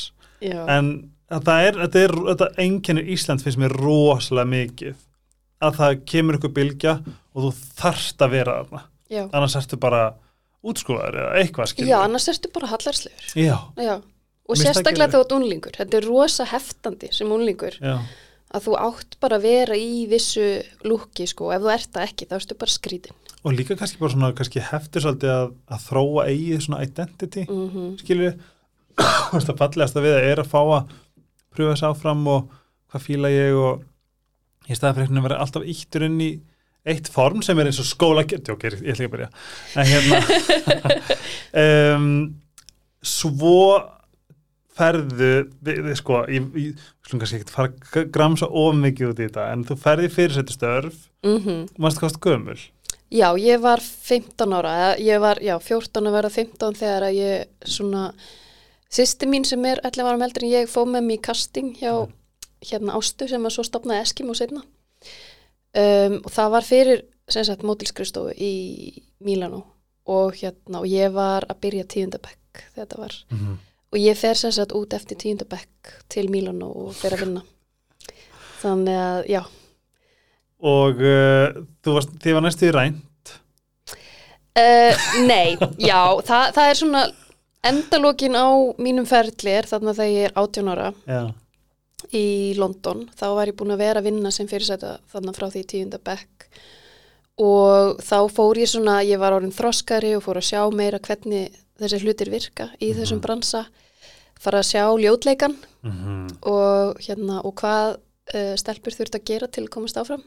Já, 0.44 0.64
En 0.78 0.90
þetta 1.32 1.56
er, 1.68 1.80
þetta 1.86 2.04
er, 2.06 2.14
þetta 2.32 2.48
einkennir 2.64 3.10
Ísland 3.16 3.44
finnst 3.44 3.60
mér 3.62 3.76
rosalega 3.78 4.50
mikið 4.54 4.96
að 5.68 5.80
það 5.80 5.96
kemur 6.12 6.38
ykkur 6.38 6.54
bylgja 6.54 6.94
og 7.34 7.48
þú 7.48 7.52
þarft 7.80 8.22
að 8.22 8.34
vera 8.36 8.58
þarna. 8.62 8.82
já. 9.10 9.24
Annars 9.34 9.56
ertu 9.56 9.80
bara 9.82 10.04
útskúðar 10.68 11.16
eða 11.18 11.34
eitthvað 11.42 11.72
skilur. 11.72 11.90
já, 11.90 11.98
annars 12.04 12.28
ertu 12.32 12.52
bara 12.54 12.68
hallarslegur 12.68 13.28
Já, 13.36 13.58
Já, 13.78 13.96
og 14.48 14.58
sérstaklega 14.58 15.08
ekki- 15.08 15.16
þá 15.16 15.20
ert 15.24 15.36
unlingur 15.38 15.78
þetta 15.78 15.98
er 16.02 16.08
rosa 16.08 16.46
heftandi 16.46 17.10
sem 17.14 17.32
unlingur 17.32 17.78
já. 17.82 17.98
að 18.54 18.68
þú 18.68 18.76
átt 18.80 19.18
bara 19.20 19.38
að 19.38 19.42
vera 19.48 19.76
í 19.76 20.08
vissu 20.10 20.46
lúki 20.84 21.28
sko, 21.28 21.52
ef 21.54 21.62
þú 21.62 21.72
ert 21.74 21.92
það 21.94 22.04
ekki 22.10 22.26
þá 22.30 22.36
ertu 22.42 22.58
bara 22.60 22.72
skrítin 22.72 23.24
Og 23.46 23.54
líka 23.54 23.76
kannski 23.78 24.00
bara 24.02 24.12
svona, 24.12 24.34
kannski 24.36 24.60
heftir 24.60 25.02
svolítið 25.02 25.30
að, 25.32 25.52
að 25.72 25.84
þróa 25.88 26.24
eigið 26.28 26.62
svona 26.66 26.80
identity, 26.84 27.46
mm 27.48 27.70
-hmm. 27.70 27.92
skilur 28.02 28.24
við. 28.34 28.40
það 29.46 29.58
fallegasta 29.58 30.02
við 30.02 30.16
það 30.18 30.26
er 30.32 30.40
að 30.42 30.50
fá 30.52 30.60
að 30.78 30.90
pröfa 31.58 31.76
þess 31.76 31.88
áfram 31.90 32.24
og 32.32 32.54
hvað 32.92 33.06
fíla 33.08 33.34
ég 33.34 33.58
og 33.58 33.84
í 34.68 34.78
staðan 34.78 34.98
fyrir 34.98 35.08
einhvern 35.08 35.18
veginn 35.18 35.24
að 35.24 35.30
vera 35.30 35.42
alltaf 35.44 35.68
íttur 35.74 36.08
inn 36.08 36.22
í 36.24 36.32
eitt 36.88 37.10
form 37.12 37.44
sem 37.44 37.60
er 37.60 37.70
eins 37.70 37.82
og 37.84 37.88
skóla 37.90 38.24
ok, 38.24 38.64
ég 38.64 38.80
ætla 38.80 38.94
ekki 38.94 39.08
að 39.10 39.14
byrja. 39.16 39.30
En 39.76 39.90
hérna 39.92 40.20
um, 41.64 42.10
svo 43.04 43.60
ferðu 44.78 45.34
við, 45.66 45.84
við 45.88 46.00
sko 46.00 46.22
ég, 46.32 46.48
ég 46.62 46.88
slum 47.08 47.22
kannski 47.22 47.42
ekki 47.42 47.54
fara 47.54 48.06
gramsa 48.14 48.50
of 48.50 48.78
mikið 48.78 49.12
út 49.12 49.22
í 49.22 49.28
þetta 49.28 49.46
en 49.54 49.66
þú 49.68 49.78
ferði 49.84 50.10
fyrirsættustörf 50.14 51.06
Mm 51.26 51.64
mannstu 51.82 52.04
hvað 52.04 52.20
gömul? 52.24 52.60
Já, 53.10 53.30
ég 53.40 53.62
var 53.64 53.82
15 53.82 54.54
ára 54.54 54.74
ég 55.02 55.20
var, 55.24 55.42
já, 55.42 55.56
14 55.60 56.08
að 56.08 56.18
vera 56.18 56.30
15 56.30 56.78
þegar 56.78 57.08
að 57.08 57.18
ég 57.18 57.48
svona 57.66 58.04
sýsti 58.90 59.28
mín 59.30 59.46
sem 59.46 59.66
er 59.66 59.82
11 59.84 60.08
ára 60.08 60.26
eldri 60.26 60.48
en 60.48 60.56
ég 60.62 60.72
fóð 60.72 60.94
með 60.94 61.08
mér 61.08 61.20
í 61.20 61.26
casting 61.28 61.76
hjá 61.78 61.94
hérna 62.64 62.98
Ástu 62.98 63.28
sem 63.30 63.46
að 63.46 63.54
svo 63.54 63.64
stopnaði 63.68 64.06
Eskimo 64.06 64.34
setna 64.38 64.64
um, 65.78 66.20
og 66.24 66.32
það 66.34 66.54
var 66.56 66.68
fyrir 66.68 67.04
sem 67.32 67.46
sagt 67.48 67.66
mótilskristofu 67.68 68.34
í 68.40 69.04
Mílanó. 69.26 69.64
Og 70.08 70.38
hérna 70.40 70.82
og 70.82 70.88
ég 70.88 71.12
var 71.12 71.46
að 71.50 71.60
byrja 71.66 71.88
tíundabekk 71.92 72.64
þetta 72.78 73.00
var. 73.02 73.14
Mm 73.30 73.38
-hmm. 73.38 73.58
og 73.92 73.98
ég 74.00 74.18
fer 74.18 74.36
sem 74.36 74.52
sagt 74.52 74.72
út 74.72 74.94
eftir 74.94 75.18
tíundabekk 75.18 76.04
til 76.10 76.30
Mílanó 76.30 76.72
og 76.72 76.96
fer 76.96 77.14
að 77.14 77.20
vinna. 77.20 77.42
Þannig 78.62 78.96
að 78.96 79.30
já. 79.30 79.44
Og 80.60 80.96
uh, 80.96 81.66
þú 81.84 81.94
varst, 81.94 82.10
þið 82.24 82.34
var 82.34 82.42
næstu 82.42 82.66
í 82.66 82.72
rænt? 82.72 83.04
Uh, 84.58 84.94
nei, 85.28 85.58
já, 85.78 86.22
það, 86.26 86.54
það 86.54 86.70
er 86.70 86.74
svona 86.74 87.12
endalokin 87.70 88.38
á 88.40 88.48
mínum 88.82 89.06
ferli 89.10 89.54
er 89.54 89.68
þarna 89.70 89.94
þegar 89.98 90.16
ég 90.16 90.30
er 90.30 90.40
18 90.40 90.72
ára. 90.74 90.90
Já, 91.08 91.22
í 92.14 92.54
London, 92.58 93.08
þá 93.18 93.28
var 93.36 93.50
ég 93.50 93.58
búin 93.58 93.74
að 93.74 93.82
vera 93.82 94.02
að 94.02 94.10
vinna 94.12 94.32
sem 94.34 94.48
fyrirsæta 94.50 94.98
þarna 95.12 95.34
frá 95.36 95.48
því 95.52 95.64
tíunda 95.72 96.00
bekk. 96.04 96.48
Og 97.42 98.00
þá 98.02 98.20
fór 98.34 98.58
ég 98.58 98.70
svona, 98.70 99.00
ég 99.06 99.20
var 99.22 99.36
orðin 99.36 99.54
þroskari 99.54 100.16
og 100.18 100.24
fór 100.26 100.40
að 100.40 100.48
sjá 100.50 100.62
meira 100.74 101.02
hvernig 101.04 101.54
þessi 101.78 102.00
hlutir 102.02 102.32
virka 102.34 102.72
í 102.82 102.94
þessum 102.98 103.22
bransa. 103.22 103.68
Fara 104.42 104.62
að 104.62 104.70
sjá 104.72 104.84
ljótleikan 105.02 105.58
mm 105.82 106.26
og 106.48 107.00
hérna 107.02 107.42
og 107.46 107.56
hvað 107.58 107.98
uh, 107.98 108.56
stelpur 108.60 108.94
þurft 108.94 109.18
að 109.18 109.26
gera 109.26 109.48
til 109.50 109.66
að 109.66 109.74
komast 109.74 109.98
áfram. 109.98 110.24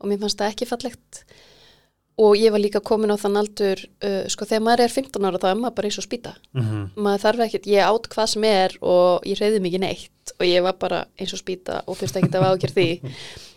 Og 0.00 0.08
mér 0.10 0.20
fannst 0.20 0.40
það 0.40 0.52
ekki 0.52 0.68
fallegt 0.68 1.22
og 2.16 2.36
ég 2.40 2.52
var 2.52 2.62
líka 2.62 2.80
komin 2.80 3.12
á 3.12 3.20
þann 3.20 3.36
aldur 3.42 3.80
uh, 4.00 4.24
sko 4.32 4.46
þegar 4.48 4.64
maður 4.64 4.84
er 4.86 4.94
15 4.94 5.26
ára 5.28 5.40
þá 5.40 5.48
er 5.50 5.58
maður 5.60 5.74
bara 5.76 5.90
eins 5.90 5.98
og 6.00 6.06
spýta. 6.06 6.32
-hmm. 6.56 6.86
maður 6.96 7.24
þarf 7.26 7.42
ekkert, 7.46 7.66
ég 7.68 7.84
átt 7.84 8.08
hvað 8.14 8.30
sem 8.32 8.46
er 8.48 8.76
og 8.80 9.26
ég 9.28 9.40
reyði 9.40 9.60
mikið 9.60 9.84
neitt. 9.84 10.32
Og 10.40 10.46
ég 10.46 10.64
var 10.64 10.78
bara 10.80 11.04
eins 11.20 11.34
og 11.36 11.42
spýta 11.42 11.82
og 11.86 11.98
þurfti 11.98 12.22
ekkert 12.22 12.40
að 12.40 12.48
ágjör 12.52 12.74
því. 12.78 12.88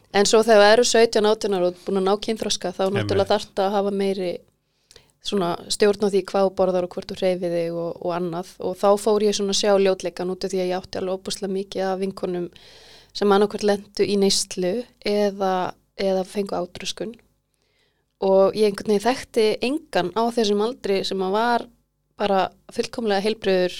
En 0.09 0.25
svo 0.25 0.39
þegar 0.41 0.63
það 0.63 0.71
eru 0.73 0.83
17-18 0.89 1.53
ára 1.53 1.67
og 1.69 1.81
búin 1.85 1.99
að 1.99 2.07
ná 2.07 2.13
kynþroska 2.17 2.71
þá 2.73 2.85
náttúrulega 2.89 3.29
þarf 3.29 3.51
það 3.53 3.65
að 3.67 3.75
hafa 3.75 3.91
meiri 3.93 4.31
svona 5.21 5.49
stjórn 5.69 6.01
á 6.01 6.09
því 6.09 6.21
hvað 6.31 6.49
borðar 6.57 6.87
og 6.87 6.95
hvort 6.95 7.11
þú 7.11 7.17
reyfið 7.19 7.53
þig 7.53 7.77
og, 7.77 7.91
og 8.01 8.15
annað. 8.15 8.49
Og 8.65 8.73
þá 8.79 8.89
fór 8.97 9.25
ég 9.27 9.37
svona 9.37 9.53
sjá 9.53 9.77
ljótleikan 9.77 10.31
út 10.33 10.47
af 10.47 10.49
því 10.49 10.63
að 10.63 10.71
ég 10.71 10.77
átti 10.79 10.97
alveg 10.97 11.19
óbúslega 11.19 11.53
mikið 11.53 11.85
af 11.85 12.01
vinkonum 12.01 12.49
sem 13.13 13.35
annarkvært 13.35 13.67
lendu 13.69 14.07
í 14.09 14.17
neyslu 14.17 14.73
eða, 15.05 15.53
eða 15.93 16.25
fengu 16.25 16.57
átröskun 16.57 17.13
og 18.25 18.55
ég 18.57 18.69
einhvern 18.69 18.93
veginn 18.93 19.05
þekkti 19.05 19.45
engan 19.65 20.11
á 20.15 20.23
þessum 20.35 20.63
aldri 20.65 21.01
sem 21.07 21.21
að 21.23 21.35
var 21.37 21.67
bara 22.19 22.41
fullkomlega 22.75 23.23
heilbriður 23.23 23.77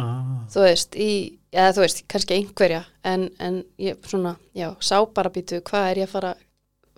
ah. 0.00 0.44
þú 0.52 0.64
veist, 0.64 0.96
í, 0.96 1.10
eða 1.52 1.74
þú 1.76 1.84
veist, 1.84 2.04
kannski 2.10 2.38
einhverja 2.38 2.84
en, 3.04 3.28
en 3.38 3.60
ég 3.80 4.00
svona, 4.08 4.36
já, 4.56 4.70
sá 4.80 4.96
bara 5.04 5.32
býtu 5.34 5.60
hvað 5.68 5.90
er 5.90 6.02
ég 6.04 6.08
að 6.08 6.16
fara 6.16 6.32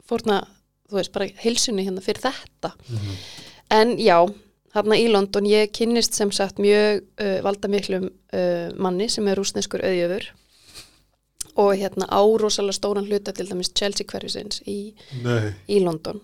fórna, 0.07 0.41
þú 0.87 1.01
veist, 1.01 1.15
bara 1.17 1.29
heilsunni 1.43 1.87
hérna 1.87 2.05
fyrir 2.05 2.29
þetta. 2.29 2.77
Mm 2.87 3.19
En 3.67 3.97
já, 3.99 4.21
hérna 4.77 4.95
í 4.95 5.09
London 5.11 5.47
ég 5.49 5.73
kynnist 5.75 6.15
sem 6.15 6.31
sagt 6.31 6.61
mjög 6.63 7.01
uh, 7.19 7.41
valdamiklum 7.43 8.05
uh, 8.07 8.69
manni 8.79 9.09
sem 9.11 9.27
er 9.27 9.39
rúsneskur 9.41 9.83
auðjöfur 9.83 10.29
og 11.57 11.73
hérna 11.81 12.07
árósalega 12.13 12.77
stóran 12.77 13.09
hluta 13.09 13.33
til 13.35 13.49
dæmis 13.49 13.73
Chelsea 13.75 14.07
hverfisins 14.07 14.61
í, 14.69 14.93
í 15.67 15.81
London 15.83 16.21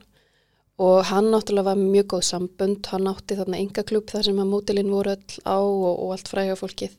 og 0.82 1.04
hann 1.10 1.30
náttúrulega 1.30 1.70
var 1.70 1.78
mjög 1.78 2.08
góð 2.14 2.24
sambund, 2.26 2.88
hann 2.90 3.10
átti 3.10 3.36
þarna 3.38 3.60
enga 3.62 3.84
klub 3.86 4.10
þar 4.10 4.26
sem 4.28 4.40
að 4.42 4.50
mótilinn 4.50 4.90
voru 4.90 5.14
öll 5.14 5.38
á 5.46 5.58
og, 5.60 5.92
og 5.92 6.16
allt 6.16 6.32
fræga 6.32 6.58
fólkið. 6.58 6.98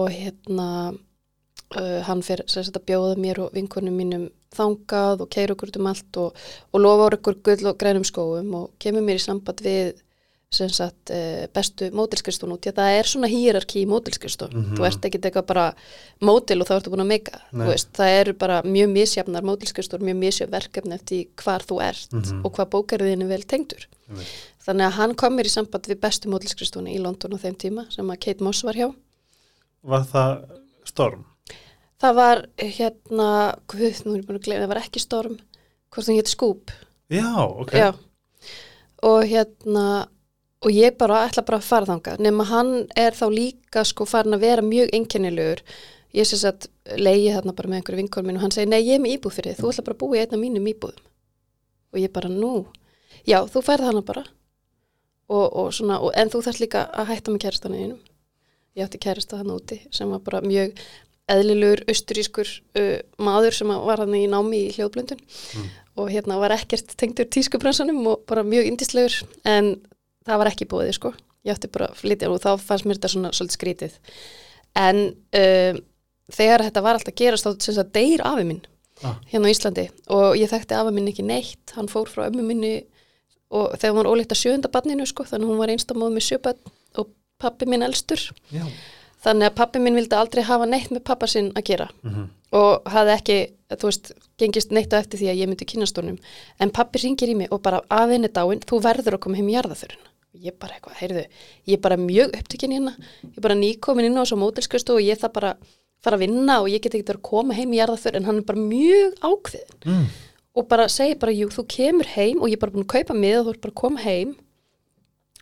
Og 0.00 0.10
hérna 0.14 0.68
uh, 0.90 2.00
hann 2.08 2.22
fyrir 2.26 2.46
að 2.48 2.84
bjóða 2.88 3.16
mér 3.20 3.42
og 3.44 3.54
vinkonum 3.54 3.96
mínum 3.96 4.28
þangað 4.54 5.24
og 5.24 5.30
keira 5.30 5.54
okkur 5.54 5.74
um 5.78 5.90
allt 5.90 6.18
og, 6.18 6.38
og 6.72 6.82
lofa 6.82 7.10
okkur 7.16 7.38
gull 7.46 7.70
og 7.70 7.78
grænum 7.78 8.06
skóum 8.06 8.54
og 8.58 8.70
kemur 8.82 9.06
mér 9.06 9.20
í 9.20 9.26
samband 9.26 9.62
við 9.62 9.94
sagt 10.60 11.10
uh, 11.14 11.46
bestu 11.54 11.90
mótilskristunum 11.94 12.58
því 12.58 12.72
að 12.72 12.78
það 12.80 12.94
er 12.98 13.06
svona 13.08 13.28
hýrarki 13.30 13.82
í 13.84 13.88
mótilskristunum 13.88 14.64
Mhm. 14.64 14.76
þú 14.78 14.86
ert 14.88 15.04
ekki 15.06 15.20
eitthvað 15.22 15.46
bara 15.46 15.66
mótil 16.26 16.60
og 16.60 16.66
þá 16.66 16.74
ertu 16.80 16.90
búin 16.90 17.04
að 17.04 17.10
meika 17.12 17.38
það 17.94 18.14
eru 18.20 18.32
bara 18.34 18.62
mjög 18.66 18.90
misjafnar 18.90 19.42
mótilskristur, 19.46 20.00
mjög 20.02 20.16
misjöf 20.18 20.50
verkefni 20.50 20.94
eftir 20.98 21.26
hvar 21.38 21.62
þú 21.62 21.78
ert 21.86 22.12
Mhm. 22.12 22.44
og 22.44 22.52
hvað 22.56 22.70
bókarðin 22.70 23.22
er 23.22 23.28
vel 23.28 23.42
tengdur 23.44 23.86
Einmitt. 24.08 24.26
þannig 24.66 24.86
að 24.88 24.96
hann 24.98 25.14
kom 25.14 25.36
mér 25.36 25.46
í 25.46 25.54
samband 25.54 25.86
við 25.86 26.00
bestu 26.00 26.28
mótilskristunum 26.28 26.90
í 26.90 26.98
London 27.00 27.30
á 27.32 27.38
þeim 27.38 27.56
tíma 27.56 27.86
sem 27.92 28.06
að 28.10 28.18
Kate 28.20 28.42
Moss 28.42 28.62
var 28.64 28.74
hjá 28.74 28.94
Var 29.84 30.02
það 30.02 30.44
storm? 30.84 31.24
það 32.02 32.14
var 32.14 32.46
hérna 32.58 33.54
guð, 33.68 34.02
nú 34.04 34.14
er 34.14 34.18
ég 34.22 34.26
búin 34.26 34.38
að 34.40 34.42
gleyna, 34.44 34.64
það 34.66 34.68
var 34.74 34.82
ekki 34.82 34.98
storm 35.00 35.38
hvort 35.92 36.06
hún 36.08 36.16
hétt 36.18 36.26
Scoop 36.28 36.70
Já, 37.08 37.38
ok. 37.38 37.70
Já. 37.72 37.94
og 39.02 39.22
hérna 39.24 40.08
og 40.60 40.74
ég 40.74 40.98
bara 41.00 41.22
ætla 41.26 41.44
bara 41.46 41.60
að 41.60 41.68
fara 41.68 41.88
þangað. 41.88 42.20
Nema 42.26 42.46
hann 42.50 42.74
er 42.98 43.16
þá 43.16 43.26
líka 43.32 43.84
sko 43.88 44.06
farin 44.08 44.36
að 44.36 44.44
vera 44.44 44.66
mjög 44.66 44.92
einkennilegur. 44.96 45.62
Ég 46.16 46.26
sé 46.26 46.40
að 46.48 46.68
leiði 46.98 47.32
þarna 47.36 47.54
bara 47.56 47.70
með 47.70 47.80
einhverju 47.80 48.02
vinkonum 48.02 48.30
minn 48.30 48.40
og 48.40 48.44
hann 48.44 48.54
segi, 48.54 48.68
nei 48.68 48.80
ég 48.82 48.98
er 48.98 49.02
með 49.04 49.16
íbúð 49.16 49.36
fyrir 49.38 49.54
þig. 49.54 49.62
Þú 49.62 49.72
ætla 49.72 49.86
bara 49.86 49.96
að 49.96 50.02
búa 50.02 50.18
í 50.18 50.22
einna 50.24 50.40
mínum 50.42 50.68
íbúðum. 50.72 51.08
Og 51.94 52.02
ég 52.02 52.12
bara, 52.14 52.30
nú. 52.30 52.52
Já, 53.26 53.40
þú 53.50 53.62
færð 53.66 53.88
hana 53.90 54.02
bara. 54.06 54.24
Og, 55.30 55.46
og 55.46 55.74
svona, 55.74 56.00
og, 56.02 56.12
en 56.18 56.30
þú 56.30 56.42
þarf 56.46 56.62
líka 56.62 56.86
að 56.90 57.12
hætta 57.14 57.34
með 57.34 57.44
kærastanum 57.46 57.84
einum 57.84 58.00
ég 58.76 58.86
átti 58.86 59.00
kærasta 59.02 59.40
hann 59.40 59.52
úti 59.54 59.80
sem 59.94 60.10
var 60.10 60.22
bara 60.24 60.40
mjög 60.44 60.74
eðlilegur, 61.30 61.84
austurískur 61.90 62.48
uh, 62.78 62.98
maður 63.22 63.54
sem 63.54 63.70
var 63.70 64.02
hann 64.02 64.16
í 64.18 64.24
námi 64.30 64.64
í 64.66 64.72
hljóðblöndun. 64.74 65.20
Og 66.00 66.10
hérna 66.10 66.38
var 66.40 66.54
ekkert 66.54 66.94
tengdur 66.98 67.28
tískubransanum 67.30 68.00
og 68.10 68.24
bara 68.30 68.42
mjög 68.46 68.70
indislegur 68.70 69.20
en 69.46 69.76
það 70.30 70.40
var 70.42 70.50
ekki 70.52 70.68
búið 70.70 70.92
sko. 70.96 71.12
Ég 71.46 71.54
átti 71.56 71.70
bara 71.72 71.88
að 71.90 72.00
flytja 72.02 72.28
og 72.30 72.40
þá 72.42 72.50
fannst 72.60 72.86
mér 72.88 72.98
þetta 72.98 73.10
svona 73.14 73.30
svolítið 73.36 73.56
skrítið. 73.58 73.94
En 74.80 74.98
um, 75.40 75.80
þegar 76.30 76.64
þetta 76.68 76.82
var 76.84 76.98
alltaf 76.98 77.12
að 77.14 77.20
gerast 77.22 77.46
þá 77.48 77.50
sem 77.64 77.74
sagt 77.80 77.94
deyr 77.96 78.22
afi 78.26 78.44
minn 78.48 78.62
Ah. 79.02 79.14
hérna 79.32 79.48
á 79.48 79.52
Íslandi. 79.54 79.86
Og 80.12 80.34
ég 80.36 80.50
þekkti 80.52 80.74
afi 80.76 80.90
minn 80.92 81.06
ekki 81.08 81.24
neitt. 81.24 81.70
Hann 81.72 81.86
fór 81.88 82.04
frá 82.12 82.26
ömmu 82.28 82.42
minni 82.44 82.82
og 83.50 83.70
þegar 83.80 83.94
hún 83.94 83.98
var 84.02 84.08
óleitt 84.12 84.34
að 84.34 84.40
sjöunda 84.42 84.68
barninu 84.68 85.06
sko 85.08 85.24
þannig 85.24 85.46
að 85.48 85.52
hún 85.54 85.60
var 85.62 85.72
einstamóð 85.72 86.10
með 86.18 86.26
sjöbarn 86.26 86.74
og 87.00 87.08
pappi 87.40 87.64
minn 87.66 87.82
elstur. 87.86 88.20
Já. 88.52 88.66
þannig 89.24 89.48
að 89.50 89.56
pappi 89.56 89.80
minn 89.80 89.96
vildi 89.96 90.16
aldrei 90.16 90.42
hafa 90.44 90.66
neitt 90.68 90.92
með 90.92 91.02
pappa 91.04 91.26
sinn 91.28 91.48
að 91.56 91.64
gera. 91.70 91.88
Mhm. 92.04 92.28
og 92.52 92.84
hafði 92.92 93.12
ekki, 93.16 93.38
þú 93.78 93.88
veist, 93.88 94.12
gengist 94.40 94.70
neitt 94.74 94.92
á 94.92 95.00
eftir 95.00 95.20
því 95.20 95.28
að 95.32 95.38
ég 95.40 95.48
myndi 95.48 95.66
kynast 95.70 95.96
honum. 95.96 96.18
En 96.60 96.70
pappi 96.70 96.98
ringir 96.98 97.28
í 97.30 97.36
mig 97.36 97.48
og 97.52 97.62
bara 97.62 97.80
afinni 97.88 98.28
dáin 98.28 98.60
þú 98.60 98.80
verður 98.82 99.14
að 99.16 99.20
koma 99.20 99.36
heim 99.36 99.48
í 99.48 99.54
jarðaförun 99.56 100.09
ég 100.34 100.54
bara 100.58 100.76
eitthvað, 100.76 100.96
heyrðu, 101.00 101.22
ég 101.66 101.74
er 101.76 101.82
bara 101.82 101.96
mjög 101.98 102.34
upptökin 102.38 102.72
hérna, 102.76 102.92
ég 103.24 103.36
er 103.36 103.42
bara 103.42 103.54
nýkomin 103.58 104.06
inn 104.06 104.18
á 104.18 104.22
þessu 104.22 104.38
mótilskjöstu 104.38 104.94
og 104.94 105.02
ég 105.02 105.18
það 105.18 105.32
bara 105.38 105.52
fara 106.04 106.16
að 106.16 106.22
vinna 106.26 106.60
og 106.62 106.68
ég 106.70 106.80
get 106.84 106.94
ekki 106.94 107.06
verið 107.10 107.18
að 107.20 107.28
koma 107.30 107.54
heim 107.58 107.72
í 107.74 107.80
jarðaförun 107.80 108.16
en 108.22 108.28
hann 108.30 108.38
er 108.40 108.46
bara 108.48 108.58
mjög 108.62 109.16
ákveðin 109.20 109.74
Mm. 109.90 110.06
og 110.56 110.68
bara 110.68 110.86
segir 110.88 111.18
bara, 111.18 111.32
jú, 111.32 111.48
þú 111.48 111.64
kemur 111.68 112.06
heim 112.14 112.40
og 112.42 112.48
ég 112.48 112.56
er 112.56 112.62
bara 112.62 112.72
búin 112.72 112.84
að 112.86 112.92
kaupa 112.94 113.14
miða 113.14 113.40
og 113.40 113.46
þú 113.46 113.50
ert 113.56 113.60
bara 113.66 113.72
að 113.74 113.80
koma 113.82 114.00
heim 114.04 114.36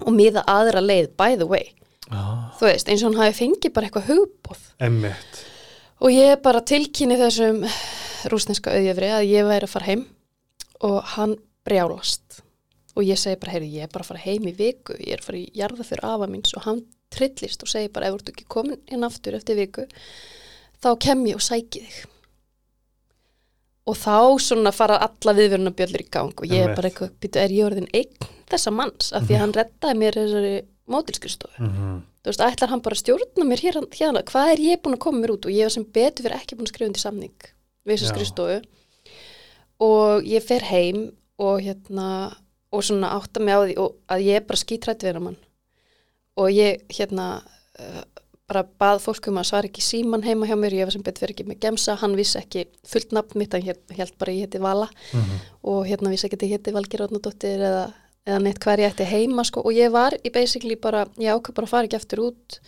og 0.07 0.13
miða 0.15 0.45
aðra 0.47 0.81
leið, 0.85 1.09
by 1.17 1.37
the 1.37 1.47
way 1.47 1.75
Ah, 2.11 2.55
þú 2.57 2.65
veist, 2.71 2.89
eins 2.89 3.03
og 3.05 3.13
hann 3.13 3.21
hafi 3.21 3.37
fengið 3.45 3.73
bara 3.77 3.87
eitthvað 3.91 4.07
hugbóð 4.09 4.61
emmitt. 4.81 5.41
Og 6.01 6.09
ég 6.15 6.41
bara 6.41 6.63
tilkynni 6.65 7.19
þessum 7.21 7.59
rúsneska 8.33 8.73
auðjöfri 8.73 9.11
að 9.13 9.27
ég 9.29 9.45
væri 9.45 9.67
að 9.69 9.73
fara 9.75 9.85
heim 9.91 10.07
og 10.81 11.03
hann 11.19 11.35
brjálast. 11.69 12.39
Og 12.99 13.07
ég 13.07 13.21
segi 13.21 13.39
bara, 13.39 13.55
heyri, 13.55 13.71
ég 13.79 13.87
er 13.87 13.93
bara 13.93 14.03
að 14.03 14.11
fara 14.11 14.25
heim 14.25 14.47
í 14.51 14.55
viku, 14.59 14.97
ég 14.99 15.15
er 15.15 15.23
að 15.23 15.29
fara 15.29 15.39
í 15.39 15.49
jarða 15.55 15.87
fyrir 15.87 16.07
afa 16.09 16.27
míns 16.31 16.55
og 16.59 16.65
hann 16.67 16.83
trillist 17.15 17.63
og 17.63 17.71
segir 17.71 17.93
bara, 17.95 18.09
ef 18.09 18.17
þú 18.17 18.21
ert 18.21 18.33
ekki 18.33 18.47
komin 18.51 18.81
inn 18.91 19.07
aftur 19.07 19.37
eftir 19.39 19.59
viku, 19.61 19.87
þá 20.83 20.91
kem 21.05 21.23
ég 21.31 21.39
og 21.39 21.45
sæki 21.47 21.85
þig. 21.85 22.01
Og 23.89 23.97
þá 23.97 24.19
svona 24.45 24.75
fara 24.75 24.99
alla 25.07 25.33
viðvörunabjöllur 25.39 26.03
í 26.05 26.11
gang 26.13 26.35
og 26.35 26.51
ég 26.51 26.67
er 26.67 26.75
bara 26.77 26.91
eitthvað, 26.91 27.15
býtu, 27.23 27.41
er 27.41 27.55
ég 27.55 27.71
orðin 27.71 27.89
einn 27.97 28.29
þessa 28.51 28.75
manns? 28.75 29.15
Af 29.17 29.25
því 29.29 29.39
að 29.39 29.43
hann 29.45 29.57
reddaði 29.57 30.01
mér 30.03 30.19
þessari 30.19 30.55
mótilskristofu 30.89 31.65
Mm 31.65 32.03
þú 32.29 32.33
veist, 32.33 32.43
ætlar 32.45 32.73
hann 32.73 32.83
bara 32.85 32.97
að 32.97 33.03
stjórna 33.03 33.47
mér 33.49 33.63
hér, 33.63 33.79
hérna, 33.95 34.23
hvað 34.27 34.51
er 34.53 34.61
ég 34.61 34.83
búin 34.83 34.97
að 34.99 35.05
koma 35.05 35.23
mér 35.23 35.33
út 35.37 35.47
og 35.49 35.55
ég 35.55 35.69
var 35.69 35.73
sem 35.73 35.87
betur 35.87 36.27
fyrir 36.27 36.37
ekki 36.37 36.59
búin 36.59 36.69
að 36.69 36.73
skrifa 36.75 36.89
undir 36.91 37.03
samning 37.03 37.49
við 37.89 37.95
þessa 37.95 38.09
Já. 38.09 38.13
skrifstofu. 38.13 38.59
Og 39.87 40.29
ég 40.29 40.45
fer 40.45 40.67
heim 40.69 41.01
og 41.41 41.63
hérna 41.65 42.09
og 42.73 42.85
svona 42.85 43.15
átta 43.17 43.41
mig 43.41 43.55
á 43.57 43.61
því 43.65 43.77
og 43.81 43.95
að 44.13 44.25
ég 44.29 44.41
er 44.41 44.49
bara 44.49 44.61
skítrætt 44.61 45.05
við 45.05 45.19
hann 45.19 45.37
og 46.39 46.51
ég 46.55 46.85
hérna 46.93 47.29
uh, 47.81 48.03
bara 48.49 48.65
bað 48.81 49.03
fólk 49.05 49.29
um 49.29 49.39
að 49.41 49.51
svara 49.51 49.69
ekki 49.69 49.85
síman 49.85 50.25
heima 50.25 50.49
hjá 50.49 50.57
mér, 50.57 50.77
ég 50.79 50.89
var 50.89 50.95
sem 50.95 51.05
betur 51.05 51.27
fyrir 51.27 51.35
ekki 51.35 51.47
með 51.51 51.61
gemsa 51.67 51.99
hann 52.01 52.17
vissi 52.17 52.39
ekki 52.41 52.65
fullt 52.89 53.13
nafn 53.17 53.41
mitt 53.41 53.55
hann 53.55 53.67
held 53.67 54.15
bara 54.21 54.35
ég 54.35 54.47
heiti 54.47 54.61
Vala 54.63 54.89
-hmm. 54.89 55.41
og 55.63 55.87
hérna 55.87 56.13
vissi 56.13 56.27
ekki 56.27 56.39
að 56.41 56.49
ég 56.49 56.57
heiti 56.57 56.73
Valgir 56.77 57.05
Átnadóttir 57.05 57.61
eða, 57.61 57.93
eða 58.27 58.39
neitt 58.43 58.65
hver 58.65 58.81
ég 58.81 58.93
ætti 58.93 59.05
heima 59.05 59.45
sko. 59.45 59.61
og 59.61 59.73
ég 59.73 59.93
var 59.93 60.17
í 60.25 60.33
basically 60.33 60.77
bara, 60.77 61.07
ég 61.19 61.33
ákvað 61.33 61.55
bara 61.55 61.67
að 61.67 61.71
fara 61.71 61.85
ekki 61.85 61.97
aftur 61.97 62.21
út 62.21 62.61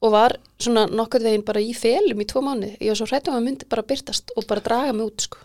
og 0.00 0.12
var 0.12 0.36
svona 0.58 0.86
nokkuð 0.86 1.22
veginn 1.22 1.44
bara 1.44 1.60
í 1.60 1.74
felum 1.74 2.20
í 2.20 2.26
tvo 2.26 2.40
mánu 2.40 2.76
ég 2.80 2.88
var 2.88 2.96
svo 2.96 3.06
hrættum 3.06 3.34
að 3.34 3.44
myndi 3.44 3.68
bara 3.68 3.82
byrtast 3.82 4.32
og 4.36 4.46
bara 4.46 4.60
draga 4.60 4.92
mig 4.92 5.06
út 5.06 5.20
sko. 5.20 5.38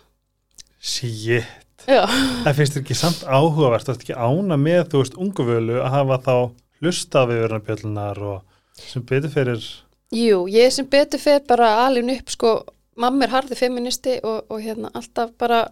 Shit. 0.80 1.64
Já, 1.86 2.04
Það 2.46 2.60
finnst 2.60 2.78
ekki 2.80 2.98
samt 2.98 3.24
áhugavert, 3.28 3.86
þú 3.86 3.94
ert 3.94 4.06
ekki 4.06 4.16
ána 4.18 4.58
með, 4.58 4.84
þú 4.92 5.02
veist, 5.02 5.18
unguvölu 5.22 5.80
að 5.84 5.92
hafa 5.94 6.20
þá 6.26 6.36
hlusta 6.82 7.26
við 7.30 7.42
verðanbjöllunar 7.46 8.22
og 8.26 8.80
sem 8.80 9.04
betur 9.08 9.34
fyrir, 9.34 9.68
jú, 10.16 10.46
ég 10.52 10.74
sem 10.74 10.88
betur 10.90 11.22
fer 11.22 11.44
bara 11.48 11.72
alveg 11.86 12.18
upp 12.18 12.34
sko, 12.34 12.54
mamma 13.00 13.28
er 13.28 13.36
harði 13.36 13.60
feministi 13.60 14.18
og, 14.24 14.48
og 14.50 14.64
hérna 14.64 14.92
alltaf 14.96 15.36
bara 15.40 15.66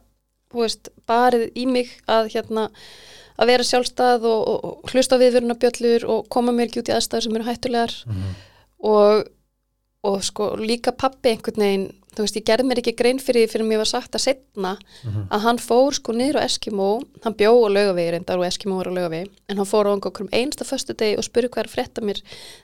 þú 0.53 0.63
veist, 0.63 0.91
barið 1.09 1.49
í 1.57 1.65
mig 1.69 1.91
að 2.09 2.29
hérna 2.35 2.69
að 3.41 3.49
vera 3.49 3.65
sjálfstæð 3.65 4.27
og, 4.29 4.41
og, 4.49 4.65
og 4.83 4.91
hlusta 4.93 5.17
á 5.17 5.21
viðvörunarbjöllur 5.23 6.05
og 6.13 6.27
koma 6.33 6.53
mér 6.53 6.69
ekki 6.69 6.83
út 6.83 6.91
í 6.91 6.95
aðstæður 6.95 7.25
sem 7.25 7.37
eru 7.39 7.47
hættulegar. 7.47 7.95
Og, 8.83 9.23
og 10.03 10.23
sko 10.25 10.49
líka 10.59 10.91
pappi 10.91 11.31
einhvern 11.31 11.61
veginn, 11.63 11.85
þú 12.13 12.25
veist, 12.25 12.35
ég 12.37 12.43
gerði 12.45 12.65
mér 12.67 12.79
ekki 12.81 12.93
grein 12.99 13.19
fyrir 13.23 13.45
því 13.47 13.51
fyrir 13.53 13.67
mér 13.69 13.79
var 13.81 13.89
sagt 13.89 14.15
að 14.17 14.23
setna 14.25 14.73
Mhm. 15.03 15.27
að 15.31 15.39
hann 15.45 15.57
fór 15.57 15.93
sko 15.95 16.11
niður 16.13 16.39
á 16.43 16.45
Eskimo 16.45 17.01
hann 17.23 17.33
bjó 17.33 17.53
á 17.63 17.67
laugavegi 17.71 18.11
reyndar 18.11 18.37
og 18.37 18.45
Eskimo 18.45 18.75
var 18.77 18.87
á 18.91 18.93
laugavegi 18.93 19.29
en 19.49 19.57
hann 19.57 19.65
fór 19.65 19.87
á 19.87 19.93
einhverjum 19.95 20.29
einsta 20.31 20.65
föstu 20.67 20.93
degi 20.93 21.17
og 21.17 21.23
spurði 21.23 21.49
hvað 21.49 21.63
er 21.63 21.71
frétta 21.75 22.01
mér 22.03 22.19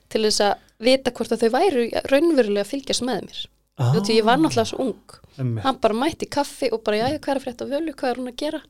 til 0.10 0.21
þess 0.28 0.41
að 0.41 0.56
vita 0.80 1.12
hvort 1.12 1.32
að 1.32 1.41
þau 1.43 1.49
væru 1.56 1.89
raunverulega 2.12 2.65
að 2.65 2.71
fylgjast 2.73 3.02
með 3.08 3.21
mér. 3.25 3.39
Ah, 3.80 3.93
þú 3.93 3.99
veist, 3.99 4.12
ég 4.12 4.23
var 4.28 4.38
náttúrulega 4.38 4.67
svo 4.67 4.80
ung. 4.80 5.04
Einmitt. 5.39 5.63
hann 5.63 5.78
bara 5.80 5.93
mætti 5.95 6.28
kaffi 6.30 6.67
og 6.73 6.84
bara, 6.84 6.97
já, 6.97 7.17
hvað 7.19 7.30
er 7.32 7.39
að 7.39 7.43
frétta? 7.45 7.65
Völu, 7.71 7.93
hvað 7.95 8.10
er 8.12 8.15
hún 8.19 8.28
að 8.28 8.36
gera 8.36 8.62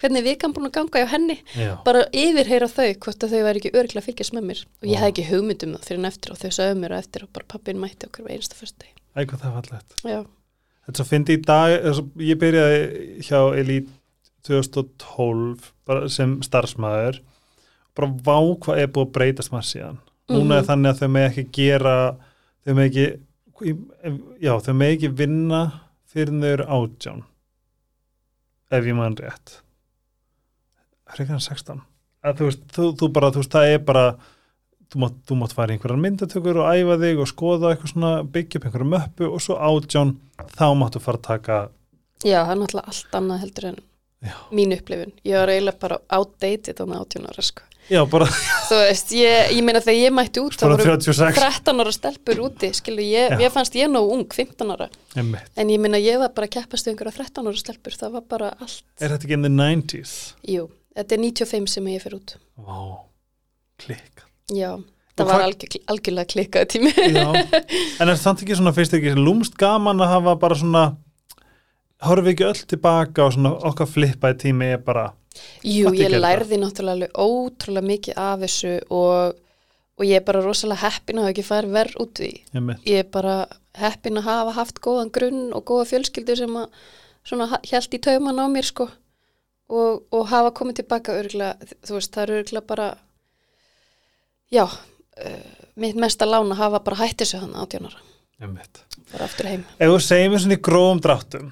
hvernig 0.00 0.20
er 0.20 0.26
vikan 0.28 0.52
búin 0.52 0.68
að 0.68 0.74
ganga 0.76 1.00
hjá 1.02 1.08
henni 1.14 1.36
Já. 1.56 1.70
bara 1.84 2.02
yfirheyra 2.12 2.68
þau 2.68 2.88
hvort 3.00 3.24
að 3.24 3.32
þau 3.32 3.42
væri 3.46 3.60
ekki 3.62 3.72
örglega 3.72 4.02
að 4.02 4.08
fylgjast 4.10 4.34
með 4.36 4.44
mér 4.50 4.60
og 4.66 4.88
ég 4.90 4.98
hef 5.00 5.10
ekki 5.12 5.24
hugmynd 5.30 5.62
um 5.66 5.74
það 5.76 5.86
fyrir 5.88 5.98
en 6.02 6.08
eftir 6.10 6.32
og 6.34 6.40
þau 6.42 6.50
sögðu 6.58 6.80
mér 6.82 6.92
á 6.92 6.98
eftir 7.00 7.24
og 7.24 7.30
bara 7.32 7.48
pappin 7.54 7.80
mætti 7.80 8.06
okkur 8.10 8.28
einsta 8.30 8.58
fyrst 8.58 8.76
degi 8.82 8.92
Æ, 9.16 9.24
hvað 9.24 9.40
það 9.46 9.54
fallegt. 9.60 9.94
já, 10.04 10.18
Þetta 10.86 10.96
svo 11.00 11.04
fyndi 11.08 11.34
í 11.34 11.42
dag, 11.42 11.72
að 11.88 12.00
ég 12.22 12.36
byrjaði 12.38 12.80
hjá 13.26 13.40
Elite 13.58 13.90
2012 14.46 15.70
bara 15.88 16.08
sem 16.12 16.36
starfsmæður 16.44 17.18
bara 17.96 18.10
vá 18.28 18.36
hvað 18.62 18.82
er 18.84 18.90
búið 18.92 19.06
að 19.08 19.14
breytast 19.16 19.50
maður 19.54 19.68
síðan. 19.70 19.98
Núna 20.28 20.58
er 20.58 20.62
Mhm. 20.62 20.68
þannig 20.68 20.90
að 20.92 21.00
þau 21.00 21.08
með 21.16 21.26
ekki 21.30 21.44
gera, 21.56 22.16
þau 22.66 22.74
með 22.76 22.86
ekki, 22.90 23.06
já, 24.42 24.52
þau 24.60 24.74
með 24.76 24.92
ekki 24.96 25.10
vinna 25.16 25.60
fyrir 26.12 26.34
þau 26.40 26.50
eru 26.52 26.64
átján, 26.76 27.22
ef 28.70 28.84
ég 28.84 28.94
mann 28.94 29.16
rétt. 29.16 29.60
Hreikana 31.14 31.40
16. 31.42 31.82
Að, 32.26 32.38
þú, 32.40 32.48
veist, 32.50 32.64
þú, 32.74 32.86
þú 33.00 33.08
bara, 33.14 33.30
þú 33.34 33.42
veist, 33.42 33.52
það 33.54 33.72
er 33.76 33.82
bara, 33.86 34.04
þú 34.92 35.02
mátt, 35.04 35.18
þú 35.28 35.36
mátt 35.42 35.54
fara 35.56 35.74
í 35.74 35.76
einhverjar 35.76 36.00
myndatökur 36.02 36.60
og 36.62 36.70
æfa 36.72 36.96
þig 37.04 37.20
og 37.22 37.30
skoða 37.30 37.72
eitthvað 37.74 37.92
svona, 37.92 38.12
byggja 38.36 38.60
upp 38.60 38.66
einhverju 38.70 38.88
möppu 38.94 39.28
og 39.30 39.44
svo 39.44 39.58
átján, 39.68 40.16
þá 40.56 40.64
máttu 40.80 41.02
fara 41.04 41.20
að 41.20 41.26
taka, 41.28 41.60
já, 42.24 42.40
það 42.42 42.50
er 42.56 42.60
náttúrulega 42.64 42.90
allt 42.94 43.16
annað 43.20 43.44
heldur 43.44 43.68
en 43.70 43.78
Já. 44.26 44.32
mín 44.56 44.72
upplifun, 44.74 45.10
ég 45.28 45.36
var 45.38 45.50
eiginlega 45.52 45.78
bara 45.84 45.98
outdated 46.16 46.78
á 46.82 46.84
með 46.88 47.02
18 47.04 47.26
ára 47.30 47.44
sko. 47.46 47.66
Já, 47.86 48.00
bara, 48.10 48.26
þú 48.70 48.78
veist, 48.80 49.12
ég, 49.14 49.52
ég 49.54 49.62
meina 49.62 49.82
þegar 49.84 50.00
ég 50.08 50.14
mætti 50.16 50.42
út 50.42 50.56
þá 50.58 50.64
voru 50.72 50.86
36 50.88 51.36
13 51.38 51.82
ára 51.84 51.92
stelpur 51.94 52.40
úti, 52.48 52.70
skilu, 52.74 53.04
ég, 53.06 53.36
ég 53.44 53.52
fannst 53.54 53.76
ég 53.78 53.92
nóg 53.92 54.08
ung, 54.16 54.24
15 54.34 54.72
ára, 54.74 54.88
Einmitt. 55.14 55.52
en 55.54 55.70
ég 55.70 55.78
meina 55.84 56.00
ég 56.02 56.18
var 56.18 56.32
bara 56.34 56.48
að 56.48 56.56
keppast 56.56 56.88
við 56.88 56.96
einhverja 56.96 57.20
13 57.20 57.46
ára 57.52 57.60
stelpur, 57.62 57.94
það 58.00 58.16
var 58.18 58.24
bara 58.34 58.50
allt, 58.56 58.82
Er 58.98 59.14
þetta 59.14 59.28
ekki 59.28 59.36
in 59.38 59.46
the 59.46 59.52
90s? 59.54 60.16
jú, 60.50 60.66
þetta 60.96 61.16
er 61.18 61.22
95 61.24 61.72
sem 61.76 61.88
ég 61.92 62.02
fer 62.04 62.16
út, 62.18 62.36
Vá, 62.56 62.78
klikka 63.82 64.24
já, 64.52 64.72
Og 64.76 65.22
það 65.24 65.26
var 65.30 65.38
hvað- 65.40 65.46
algjör, 65.48 65.76
algjörlega 65.92 66.28
klikkaði 66.32 66.66
tími. 66.74 66.90
Já, 66.92 67.28
en 68.04 68.08
er 68.12 68.18
samt 68.20 68.42
ekki 68.44 68.56
svona 68.58 68.72
fyrst 68.76 68.92
ekki 68.98 69.14
lúmst 69.16 69.54
gaman 69.60 70.00
að 70.04 70.10
hafa 70.12 70.34
bara 70.42 70.58
svona 70.60 70.82
horfi 72.04 72.34
ekki 72.34 72.44
öll 72.50 72.60
tilbaka 72.68 73.24
og 73.24 73.32
svona 73.36 73.54
okkar 73.70 73.88
flippaði 73.88 74.38
tími 74.44 74.68
er 74.74 74.82
bara 74.84 75.06
Jú, 75.64 75.90
ég 75.96 76.12
lærði 76.16 76.56
náttúrulega 76.60 77.08
ótrúlega 77.20 77.84
mikið 77.90 78.18
af 78.20 78.40
þessu 78.44 78.74
og, 78.92 79.36
og 80.00 80.04
ég 80.08 80.20
er 80.20 80.24
bara 80.28 80.40
rosalega 80.44 80.80
heppin 80.86 81.20
að 81.20 81.30
ekki 81.32 81.44
farið 81.44 81.74
verð 81.76 81.96
út 82.04 82.20
við. 82.22 82.38
einmitt, 82.56 82.84
Ég 82.88 83.02
er 83.04 83.08
bara 83.12 83.34
heppin 83.76 84.16
að 84.20 84.28
hafa 84.30 84.54
haft 84.56 84.80
góðan 84.84 85.10
grunn 85.12 85.42
og 85.56 85.64
góða 85.68 85.88
fjölskyldu 85.92 86.36
sem 86.40 86.56
að 86.60 86.70
svona 87.26 87.48
held 87.68 87.96
í 87.96 88.00
tauman 88.04 88.40
á 88.40 88.46
mér 88.48 88.68
sko 88.68 88.88
og, 89.70 90.04
og 90.14 90.26
hafa 90.30 90.52
komið 90.56 90.80
tilbaka 90.80 91.16
örgulega, 91.20 91.70
þú 91.86 91.98
veist, 91.98 92.12
það 92.14 92.22
er 92.24 92.34
örgulega 92.40 92.70
bara, 92.72 92.88
já, 94.52 94.64
uh, 94.66 95.54
mitt 95.76 95.98
mesta 96.00 96.28
lán 96.28 96.52
að 96.54 96.62
hafa 96.62 96.82
bara 96.86 97.00
hætti 97.04 97.28
sig 97.28 97.42
hann 97.42 97.56
átjónara, 97.56 98.02
einmitt. 98.40 98.82
bara 99.12 99.28
aftur 99.28 99.50
heim. 99.50 99.64
Ef 99.78 99.94
þú 99.94 100.02
segir 100.04 100.30
mér 100.32 100.44
svona 100.44 100.58
í 100.58 100.64
grófum 100.68 101.02
dráttum 101.04 101.50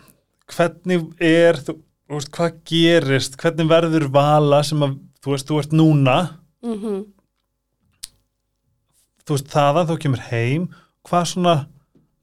hvernig 0.55 1.09
er 1.25 1.59
þú, 1.65 1.79
þú 2.05 2.19
veist, 2.19 2.33
hvað 2.37 2.57
gerist, 2.69 3.37
hvernig 3.41 3.69
verður 3.71 4.09
vala 4.13 4.63
sem 4.67 4.83
að, 4.85 4.99
þú 5.25 5.35
veist, 5.35 5.51
þú 5.51 5.61
ert 5.63 5.77
núna 5.77 6.19
Mm 6.65 7.05
þú 9.25 9.39
veist, 9.39 9.51
þaðan 9.53 9.89
þú 9.89 9.99
kemur 10.05 10.23
heim 10.29 10.65
hvað 11.09 11.29
svona, 11.31 11.55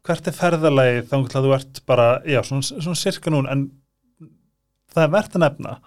hvert 0.05 0.27
er 0.29 0.35
ferðalagið 0.37 1.07
þá 1.09 1.15
að 1.17 1.45
þú 1.45 1.53
ert 1.57 1.79
bara, 1.89 2.07
já, 2.29 2.41
svona, 2.45 2.65
svona 2.69 2.99
sirka 2.99 3.33
núna, 3.33 3.53
en 3.53 3.63
það 4.93 5.03
er 5.05 5.15
verðt 5.15 5.37
að 5.37 5.45
nefna 5.45 5.77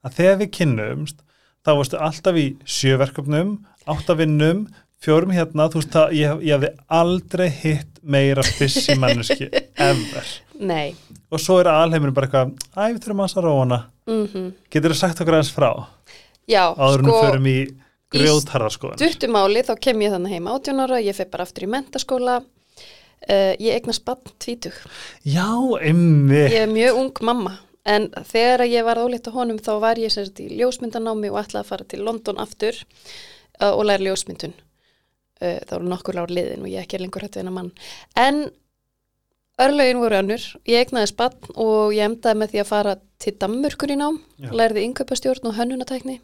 að 0.00 0.14
þegar 0.16 0.38
við 0.40 0.52
kynnumst, 0.56 1.18
þá 1.60 1.72
varstu 1.76 2.00
alltaf 2.00 2.38
í 2.40 2.46
sjöverkefnum, 2.64 3.56
áttavinnum 3.90 4.64
fjórum 5.00 5.32
hérna, 5.32 5.68
þú 5.72 5.80
veist 5.80 5.94
það 5.94 6.14
ég, 6.16 6.40
ég 6.44 6.56
hafði 6.56 6.70
aldrei 7.00 7.46
hitt 7.60 8.00
meira 8.02 8.44
busy 8.58 8.96
manneski, 9.00 9.48
ever. 9.80 10.32
Nei, 10.60 10.92
og 11.32 11.40
svo 11.40 11.60
er 11.62 11.70
alheimurinn 11.72 12.16
bara 12.16 12.28
eitthvað 12.28 12.50
æ, 12.76 12.82
við 12.92 12.98
þurfum 13.04 13.22
að 13.24 13.38
róa 13.46 13.62
hana. 13.62 13.80
Mm 14.10 14.50
getur 14.72 14.92
þú 14.92 14.98
sagt 14.98 15.22
okkur 15.22 15.38
aðeins 15.38 15.52
frá? 15.54 15.70
Já, 16.50 16.64
áður 16.74 17.04
sko, 17.04 17.12
við 17.12 17.24
förum 17.28 17.46
í 17.48 17.58
grjótharðarskoðan 18.10 19.00
Duttumáli 19.00 19.62
þá 19.66 19.74
kem 19.86 20.00
ég 20.02 20.14
þannig 20.14 20.34
heim 20.34 20.48
18 20.50 20.84
ára, 20.84 21.00
ég 21.04 21.16
fer 21.16 21.28
bara 21.30 21.46
aftur 21.46 21.66
í 21.66 21.70
mentaskóla, 21.70 22.36
uh, 22.42 23.52
ég 23.56 23.76
eignast 23.78 24.04
bann 24.04 24.34
tvítug. 24.42 24.76
já, 25.22 25.48
emmi 25.80 26.42
Ég 26.42 26.64
er 26.64 26.72
mjög 26.72 27.00
ung 27.04 27.22
mamma, 27.22 27.56
en 27.88 28.08
þegar 28.28 28.66
ég 28.68 28.84
var 28.84 29.00
ólétt 29.00 29.28
á 29.28 29.36
honum 29.36 29.60
þá 29.60 29.72
var 29.82 30.00
ég 30.00 30.12
sérst 30.12 30.40
í 30.42 30.48
ljósmyndanámi 30.58 31.30
og 31.32 31.40
ætlaði 31.42 31.62
að 31.64 31.70
fara 31.70 31.88
til 31.88 32.02
London 32.04 32.40
aftur 32.42 32.76
uh, 33.60 33.72
og 33.72 33.84
læra 33.88 34.04
ljósmyndun. 34.04 34.56
Uh, 35.40 35.58
það 35.64 35.76
voru 35.76 35.92
nokkur 35.92 36.20
ár 36.20 36.32
liðin 36.32 36.66
og 36.66 36.72
ég 36.72 36.84
ekki 36.84 36.98
er 36.98 37.06
lengur 37.06 37.24
hættu 37.24 37.40
en 37.40 37.52
að 37.52 37.56
mann. 37.56 37.70
En 38.20 38.42
örlögin 39.60 40.00
voru 40.00 40.18
önnur, 40.20 40.44
ég 40.68 40.84
eignaði 40.84 41.14
bann 41.18 41.54
og 41.54 41.94
ég 41.96 42.04
emdaði 42.08 42.40
með 42.40 42.52
því 42.52 42.62
að 42.62 42.70
fara 42.70 42.96
til 43.20 43.36
Danmörkur 43.40 43.92
í 43.92 43.96
nám, 44.00 44.20
Já. 44.40 44.50
lærði 44.56 44.84
innkaupastjórn 44.88 45.50
og 45.50 45.56
hönnunatækni 45.58 46.20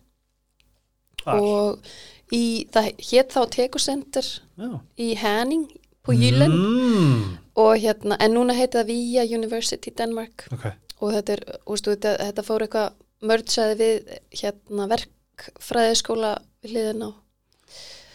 Þar. 1.25 1.41
og 1.43 1.91
í, 2.33 2.67
það 2.73 2.93
hétt 3.11 3.35
þá 3.35 3.41
tekosenter 3.53 4.31
í 4.97 5.11
Henning 5.21 5.67
på 6.07 6.15
Jylland 6.17 6.55
mm, 6.55 7.23
og 7.61 7.73
hérna, 7.83 8.19
en 8.23 8.37
núna 8.37 8.57
heiti 8.57 8.79
það 8.79 8.91
Via 8.93 9.27
University 9.27 9.93
Denmark 9.99 10.47
ok, 10.55 10.69
og 11.01 11.13
þetta 11.17 11.37
er, 11.37 11.45
ústu, 11.69 11.93
þetta, 11.95 12.15
þetta 12.25 12.45
fór 12.47 12.65
eitthvað 12.67 12.95
mörgsaði 13.27 13.77
við 13.81 14.17
hérna 14.41 14.89
verkfræðiskóla 14.93 16.33
við 16.65 16.75
hliðin 16.75 17.07
á. 17.09 17.11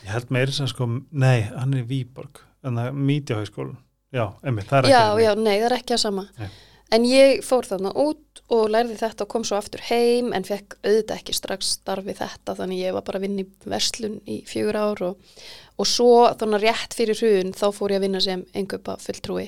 Ég 0.01 0.11
held 0.15 0.33
meiri 0.33 0.55
sem 0.55 0.69
sko 0.69 0.87
nei, 1.11 1.43
hann 1.53 1.75
er 1.77 1.83
í 1.83 1.87
Víborg 1.89 2.41
en 2.65 2.77
það 2.77 2.89
er 2.91 2.99
mítjahauðskólan 3.11 3.77
já, 4.13 4.25
emmi, 4.43 4.65
það 4.67 4.83
er 4.85 4.91
Já, 4.91 5.01
ekki 5.13 5.23
já, 5.25 5.31
nei, 5.37 5.55
það 5.61 5.67
er 5.69 5.75
ekki 5.77 5.95
að 5.97 6.03
sama. 6.03 6.25
Nei. 6.41 6.49
en 6.97 7.05
ég 7.07 7.43
fór 7.47 7.67
þarna 7.69 7.91
út 8.03 8.41
og 8.51 8.65
lærði 8.73 8.97
þetta 8.99 9.23
og 9.23 9.29
kom 9.31 9.45
svo 9.47 9.55
aftur 9.61 9.83
heim 9.87 10.33
en 10.35 10.43
fekk 10.43 10.75
auðvitað 10.83 11.21
ekki 11.21 11.35
strax 11.37 11.69
starfi 11.77 12.15
þetta 12.17 12.55
þannig 12.57 12.81
ég 12.81 12.95
var 12.97 13.05
bara 13.07 13.21
að 13.21 13.25
vinna 13.27 13.45
í 13.45 13.47
verslun 13.71 14.17
í 14.27 14.41
fjögur 14.49 14.75
ár 14.81 15.03
og, 15.11 15.37
og 15.79 15.87
svo 15.87 16.09
þannig 16.41 16.65
rétt 16.65 16.97
fyrir 16.97 17.21
hrun 17.21 17.53
þá 17.55 17.65
fór 17.77 17.93
ég 17.95 18.01
að 18.01 18.07
vinna 18.09 18.23
sem 18.25 18.43
engöpa 18.57 18.97
fulltrúi 18.99 19.47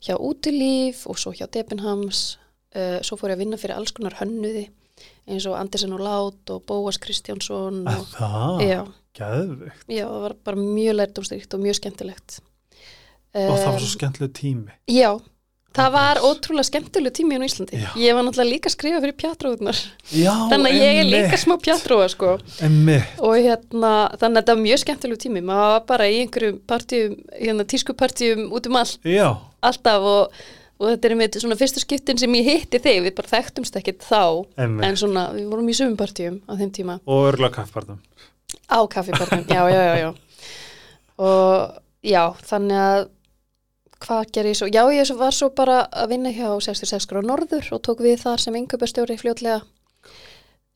hjá 0.00 0.16
Útilíf 0.16 1.06
og 1.10 1.18
svo 1.20 1.32
hjá 1.36 1.46
Debenhams. 1.52 2.38
Uh, 2.70 3.00
svo 3.02 3.18
fór 3.18 3.32
ég 3.32 3.38
að 3.38 3.44
vinna 3.44 3.58
fyrir 3.58 3.76
alls 3.76 3.92
konar 3.94 4.18
hönnuði 4.20 4.68
eins 5.30 5.46
og 5.48 5.56
Andersen 5.58 5.94
og 5.96 6.02
Lát 6.04 6.52
og 6.54 6.62
Bóas 6.68 6.98
Kristjánsson 7.02 7.82
og, 7.88 8.06
það, 8.14 8.62
já, 8.66 8.80
geðvikt 9.16 9.90
já, 9.90 10.04
það 10.04 10.22
var 10.24 10.36
bara 10.46 10.60
mjög 10.60 10.96
lærdomstyrkt 10.98 11.56
og 11.56 11.64
mjög 11.64 11.78
skemmtilegt. 11.80 12.38
Og 13.30 13.54
það 13.54 13.66
var 13.68 13.82
svo 13.82 13.90
skemmtileg 13.94 14.32
tími. 14.36 14.74
Já, 14.90 15.12
það 15.76 15.90
var 15.94 16.18
ótrúlega 16.26 16.66
skemmtileg 16.66 17.14
tími 17.14 17.38
á 17.38 17.46
Íslandi. 17.46 17.78
Já. 17.78 17.90
Ég 18.02 18.14
var 18.16 18.24
náttúrulega 18.26 18.50
líka 18.50 18.70
að 18.70 18.74
skrifa 18.74 19.00
fyrir 19.04 19.16
pjatróðunar. 19.22 19.80
já, 20.10 20.32
Þannig 20.50 20.70
að 20.70 20.78
ég 20.82 21.00
er 21.00 21.08
líka 21.10 21.38
smá 21.40 21.54
pjatróða, 21.62 22.08
sko. 22.10 22.30
Og 23.22 23.34
hérna, 23.38 23.92
þannig 24.18 24.30
að 24.30 24.38
þetta 24.40 24.54
var 24.56 24.62
mjög 24.64 24.80
skemmtileg 24.84 25.20
tími. 25.22 25.42
Maður 25.46 25.68
var 25.74 25.84
bara 25.92 26.08
í 26.10 26.16
einhverjum 26.24 26.58
partíum, 26.66 27.14
hérna 27.38 27.66
tískupartíum 27.70 28.48
út 28.56 28.66
um 28.70 28.80
allt, 28.82 28.98
já, 29.06 29.28
alltaf 29.62 30.08
og, 30.14 30.40
og 30.80 30.88
þetta 30.94 31.08
er 31.10 31.16
með 31.20 31.38
svona 31.44 31.58
fyrstu 31.60 31.84
skiptin 31.84 32.18
sem 32.18 32.34
ég 32.40 32.50
hitti 32.50 32.82
þig. 32.82 33.02
Við 33.06 33.14
bara 33.20 33.32
þekktumst 33.36 33.78
ekkert 33.78 34.02
þá, 34.08 34.22
einmitt 34.58 34.88
en 34.90 34.96
svona, 34.98 35.28
við 35.36 35.46
vorum 35.52 35.70
í 35.70 35.76
sömum 35.78 35.96
partíum 36.00 36.40
á 36.50 36.52
þeim 36.58 36.74
tíma. 36.74 36.98
og 37.06 37.30
örgulega 37.30 37.60
kaffpartum 37.60 38.00
Á 38.70 38.82
kaffibarnum, 38.90 39.44
já, 39.46 39.62
já, 39.70 39.82
já, 39.86 39.94
já. 40.02 40.10
Og 41.20 41.80
já, 42.06 42.22
þannig 42.48 42.78
að 42.82 43.08
hvað 44.00 44.32
ger 44.34 44.48
ég 44.50 44.56
svo? 44.58 44.68
Já, 44.70 44.82
ég 44.94 45.12
var 45.18 45.36
svo 45.36 45.50
bara 45.56 45.84
að 45.90 46.14
vinna 46.14 46.32
hjá 46.34 46.48
66 46.62 47.08
gráð 47.10 47.28
norður 47.28 47.68
og 47.76 47.82
tók 47.86 48.02
við 48.04 48.22
þar 48.24 48.42
sem 48.42 48.58
yngöpastjóri 48.60 49.18
fljótlega. 49.20 49.62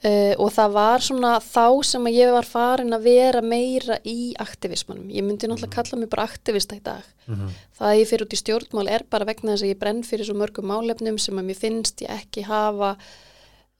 Uh, 0.05 0.35
og 0.37 0.51
það 0.53 0.73
var 0.75 1.01
svona 1.01 1.29
þá 1.41 1.67
sem 1.89 2.07
að 2.11 2.17
ég 2.19 2.33
var 2.35 2.45
farin 2.45 2.93
að 2.93 3.07
vera 3.07 3.41
meira 3.41 3.97
í 4.05 4.35
aktivismanum. 4.43 5.07
Ég 5.09 5.25
myndi 5.25 5.49
náttúrulega 5.49 5.79
kalla 5.79 6.01
mig 6.01 6.11
bara 6.13 6.27
aktivista 6.29 6.77
í 6.77 6.83
dag. 6.85 7.01
mm 7.27 7.35
-hmm. 7.35 7.55
Það 7.79 7.89
að 7.89 7.99
ég 7.99 8.09
fyrir 8.09 8.27
út 8.27 8.37
í 8.37 8.43
stjórnmál 8.43 8.89
er 8.91 9.03
bara 9.11 9.25
vegna 9.25 9.53
þess 9.53 9.63
að 9.63 9.73
ég 9.73 9.79
brenn 9.79 10.03
fyrir 10.03 10.27
svo 10.27 10.35
mörgum 10.35 10.67
málefnum 10.67 11.19
sem 11.19 11.39
að 11.39 11.45
mér 11.45 11.57
finnst 11.57 12.03
ég 12.03 12.11
ekki 12.11 12.43
hafa 12.43 12.97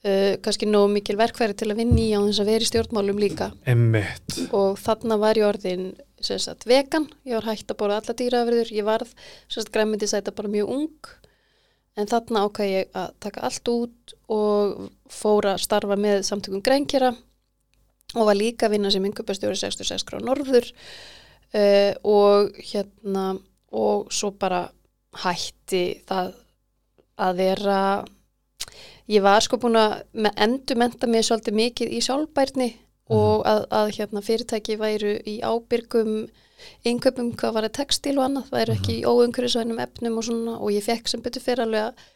uh, 0.05 0.37
kannski 0.45 0.69
nóg 0.69 0.91
mikil 0.93 1.17
verkfæri 1.21 1.57
til 1.59 1.71
að 1.73 1.81
vinna 1.83 2.01
í 2.01 2.13
á 2.15 2.21
þess 2.21 2.43
að 2.43 2.51
vera 2.53 2.67
í 2.67 2.71
stjórnmálum 2.71 3.21
líka. 3.21 3.51
Einmitt. 3.69 4.39
Og 4.57 4.79
þarna 4.81 5.19
var 5.21 5.41
ég 5.41 5.49
orðin 5.49 5.93
sagt 6.25 6.65
vegan, 6.69 7.09
ég 7.29 7.37
var 7.37 7.51
hægt 7.51 7.73
að 7.73 7.81
borða 7.83 8.01
alla 8.01 8.17
dýraverður, 8.17 8.73
ég 8.73 8.87
varð 8.87 9.13
græmyndi 9.73 10.09
sæta 10.09 10.33
bara 10.37 10.53
mjög 10.53 10.73
ung. 10.73 11.11
En 11.95 12.09
þarna 12.11 12.47
ákvað 12.49 12.73
ég 12.73 12.97
að 12.97 13.11
taka 13.23 13.45
allt 13.47 13.71
út 13.71 14.15
og 14.33 14.89
fór 15.13 15.51
að 15.53 15.63
starfa 15.63 15.99
með 16.01 16.25
samtökum 16.27 16.65
grænkjara 16.65 17.13
og 18.15 18.29
var 18.29 18.39
líka 18.39 18.67
að 18.67 18.77
vinna 18.77 18.91
sem 18.91 19.05
yngöpastjóri 19.07 19.59
66 19.59 20.07
grá 20.09 20.19
norður. 20.23 20.71
Uh, 21.55 21.93
og 22.03 22.57
hérna 22.59 23.37
og 23.75 24.09
svo 24.15 24.33
bara 24.39 24.65
hætti 25.23 26.01
það 26.09 26.33
að 27.23 27.37
vera 27.39 27.79
ég 29.11 29.23
var 29.23 29.45
sko 29.45 29.59
búin 29.61 29.77
að 29.77 30.03
me- 30.13 30.33
endurmennta 30.37 31.07
mig 31.07 31.27
svolítið 31.27 31.55
mikið 31.55 31.93
í 31.93 32.01
sjálfbærni 32.05 32.71
og 33.13 33.45
að, 33.45 33.67
að 33.71 33.91
hérna 33.99 34.23
fyrirtæki 34.25 34.79
væru 34.81 35.19
í 35.29 35.41
ábyrgum 35.45 36.27
innköpum 36.89 37.33
hvað 37.37 37.57
var 37.57 37.67
að 37.69 37.77
textil 37.81 38.15
og 38.19 38.27
annað, 38.29 38.51
væru 38.53 38.77
ekki 38.77 38.99
í 39.01 39.05
óumhverjusvænum 39.05 39.81
efnum 39.85 40.19
og 40.21 40.25
svona. 40.25 40.55
Og 40.61 40.73
ég 40.73 40.85
fekk 40.87 41.11
sem 41.11 41.23
betur 41.25 41.45
fyrir 41.45 41.65
alveg 41.67 41.91
að, 41.91 42.07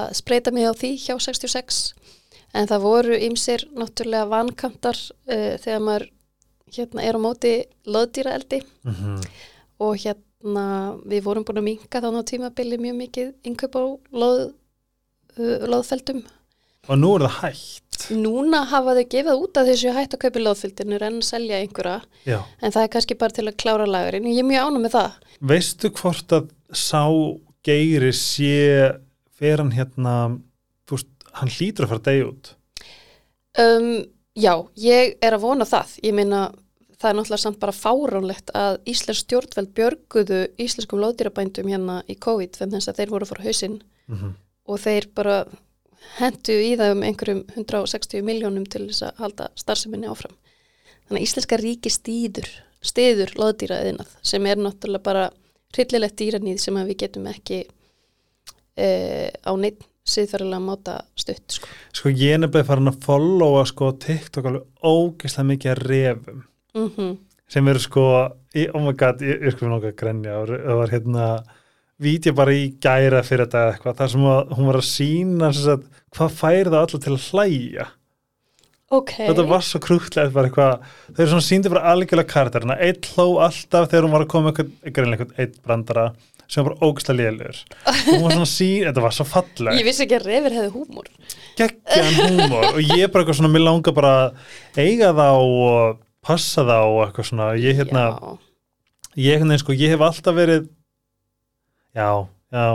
að 0.00 0.08
spreita 0.18 0.54
mig 0.54 0.66
á 0.66 0.72
því 0.74 0.92
hjá 1.04 1.14
66 1.20 1.82
en 2.58 2.68
það 2.68 2.84
voru 2.84 3.18
ymsir 3.28 3.64
náttúrulega 3.78 4.28
vankantar 4.28 4.98
uh, 4.98 5.54
þegar 5.62 5.86
maður 5.86 6.08
hérna 6.72 7.04
er 7.04 7.16
á 7.16 7.20
móti 7.20 7.52
loðdýraeldi. 7.86 8.62
Mm 8.82 8.94
-hmm. 8.98 9.30
og 9.78 9.96
hérna 10.04 10.66
við 11.06 11.22
vorum 11.24 11.44
búin 11.44 11.60
að 11.62 11.68
minka 11.70 12.00
þannig 12.00 12.24
á 12.24 12.30
tímabili 12.30 12.78
mjög 12.78 12.96
mikið 12.96 13.32
innkaup 13.44 13.74
á 13.76 13.82
loð, 14.12 14.52
uh, 15.38 15.66
loðfeldum 15.70 16.22
og 16.90 16.98
nú 16.98 17.14
er 17.16 17.28
það 17.28 17.38
hægt 17.44 17.82
Núna 18.10 18.64
hafa 18.66 18.96
þau 18.96 19.04
gefið 19.12 19.40
út 19.44 19.58
að 19.60 19.68
þessu 19.70 19.92
hætt 19.94 20.14
að 20.16 20.22
kaupa 20.24 20.40
loðfylgdinu 20.42 20.96
en 21.06 21.20
selja 21.22 21.60
einhverja. 21.62 22.00
Já. 22.26 22.40
en 22.58 22.74
það 22.74 22.82
er 22.82 22.90
kannski 22.96 23.16
bara 23.20 23.36
til 23.36 23.44
að 23.46 23.58
klára 23.62 23.86
lagarinn 23.86 24.26
ég 24.26 24.40
er 24.42 24.48
mjög 24.48 24.66
ánum 24.66 24.82
með 24.82 24.96
það. 24.96 25.12
veistu 25.52 25.90
hvort 26.00 26.34
að 26.34 26.48
sá 26.74 27.04
geiri 27.62 28.10
sé 28.16 28.56
fer 29.38 29.62
hann 29.62 29.70
hérna 29.74 30.16
þú 30.88 30.98
veist, 30.98 31.12
hann 31.38 31.54
hlýtur 31.54 31.86
að 31.86 31.92
fara 31.92 32.04
deyja 32.08 32.26
út? 32.30 32.52
Um, 33.62 33.88
já, 34.34 34.54
ég 34.80 35.16
er 35.22 35.36
að 35.36 35.44
vona 35.44 35.66
það. 35.68 35.96
Ég 36.02 36.16
meina, 36.16 36.44
það 36.98 37.10
er 37.10 37.18
náttúrulega 37.18 37.44
samt 37.44 37.60
bara 37.62 37.76
fáránlegt 37.76 38.52
að 38.56 38.78
Íslensk 38.88 39.26
stjórnveld 39.26 39.74
björguðu 39.76 40.40
íslenskum 40.62 41.02
lóðdýrabændum 41.02 41.70
hérna 41.70 42.00
í 42.08 42.16
COVID 42.16 42.62
þannig 42.62 42.88
að 42.88 43.02
þeir 43.02 43.12
voru 43.12 43.28
að 43.28 43.34
fara 43.34 43.46
hausinn. 43.48 43.82
Mm 44.08 44.32
og 44.68 44.80
þeir 44.82 45.08
bara 45.16 45.36
hendu 46.18 46.54
í 46.54 46.72
það 46.78 46.96
um 46.96 47.04
einhverjum 47.06 47.44
160 47.54 48.24
miljónum 48.26 48.66
til 48.70 48.86
þess 48.88 49.06
að 49.08 49.22
halda 49.22 49.48
starfseminni 49.58 50.10
áfram. 50.10 50.34
Þannig 51.06 51.20
að 51.20 51.26
Íslenska 51.26 51.58
ríki 51.60 51.92
stýður, 51.92 52.50
stýður 52.84 53.34
lóðdýraðinað 53.38 54.12
sem 54.32 54.50
er 54.50 54.60
náttúrulega 54.60 55.06
bara 55.06 55.24
hryllilegt 55.72 56.18
dýranýð 56.20 56.60
sem 56.60 56.82
við 56.82 56.98
getum 57.04 57.26
ekki 57.30 57.62
e, 58.76 58.86
á 59.32 59.52
neitt 59.56 59.86
siðferðilega 60.02 60.64
máta 60.66 60.96
stutt 61.14 61.58
sko. 61.58 61.68
Sko 61.94 62.10
ég 62.10 62.34
er 62.34 62.40
nefnilega 62.42 62.68
farin 62.68 62.90
að 62.90 63.02
followa 63.04 63.62
sko 63.70 63.92
TikTok 64.02 64.48
alveg 64.50 64.64
ógeðslega 64.82 65.50
mikið 65.52 65.74
að 65.74 65.84
refum 65.86 66.48
Mm 66.72 67.12
sem 67.52 67.68
eru 67.68 67.82
sko, 67.82 68.04
oh 68.32 68.80
my 68.80 68.94
god, 68.96 69.20
ég, 69.24 69.42
ég 69.44 69.54
sko 69.54 69.66
við 69.66 69.74
nokkað 69.74 69.90
að 69.90 69.98
grenja 70.00 70.36
og 70.40 70.52
það 70.52 70.78
var 70.78 70.92
hérna 70.94 71.26
vídeo 72.02 72.34
bara 72.36 72.54
í 72.56 72.68
gæra 72.82 73.22
fyrir 73.26 73.46
þetta 73.46 73.64
eitthvað, 73.72 73.96
þar 74.00 74.12
sem 74.14 74.28
að, 74.34 74.54
hún 74.58 74.68
var 74.70 74.78
að 74.80 74.86
sína 74.90 75.50
sagt, 75.56 75.88
hvað 76.16 76.38
færi 76.42 76.70
það 76.72 76.80
allir 76.82 77.04
til 77.06 77.16
að 77.16 77.26
hlæja 77.30 77.88
Ok. 78.92 79.12
þetta 79.16 79.44
var 79.48 79.62
svo 79.64 79.78
eitthvað 80.50 80.82
þau 81.16 81.22
síndi 81.46 81.70
bara 81.72 81.86
algjörlega 81.94 82.28
karakterina 82.28 82.74
eitt 82.84 83.06
hló 83.14 83.26
alltaf 83.40 83.88
þegar 83.88 84.04
hún 84.04 84.12
var 84.12 84.24
að 84.26 84.32
koma 84.34 84.52
eitt 85.40 85.54
brandara 85.64 86.10
sem 86.52 86.60
var 86.60 86.74
bara 86.74 86.90
ógæslega 86.90 87.16
lélugur 87.32 87.62
hún 88.10 88.26
var 88.26 88.34
sín, 88.50 88.84
þetta 88.90 89.04
var 89.06 89.14
svo 89.16 89.24
Ég 89.24 89.32
falleg 89.32 89.86
vissi 89.88 90.04
ekki 90.04 90.18
að 90.18 90.26
reyfir 90.28 90.56
hefði 90.58 90.72
húmor. 90.74 91.08
geggjan 91.56 92.18
húmor 92.20 92.68
og 92.74 92.82
ég 92.82 93.08
bara 93.08 93.24
eitthvað 93.24 93.38
svona, 93.40 93.52
mér 93.54 93.64
langar 93.64 93.96
bara 93.96 94.12
að 94.28 94.82
eiga 94.84 95.14
þá 95.16 95.26
og 95.40 96.02
passa 96.22 96.66
þá 96.68 96.76
og 96.84 97.00
eitthvað 97.06 97.30
svona, 97.30 97.48
ég 97.56 97.80
hérna 97.80 98.04
Já. 98.12 98.36
ég, 99.16 99.40
hérna, 99.40 99.56
sko, 99.62 99.72
ég 99.72 99.94
hef 99.96 100.04
alltaf 100.04 100.36
verið 100.36 100.68
já, 101.96 102.08
já. 102.52 102.66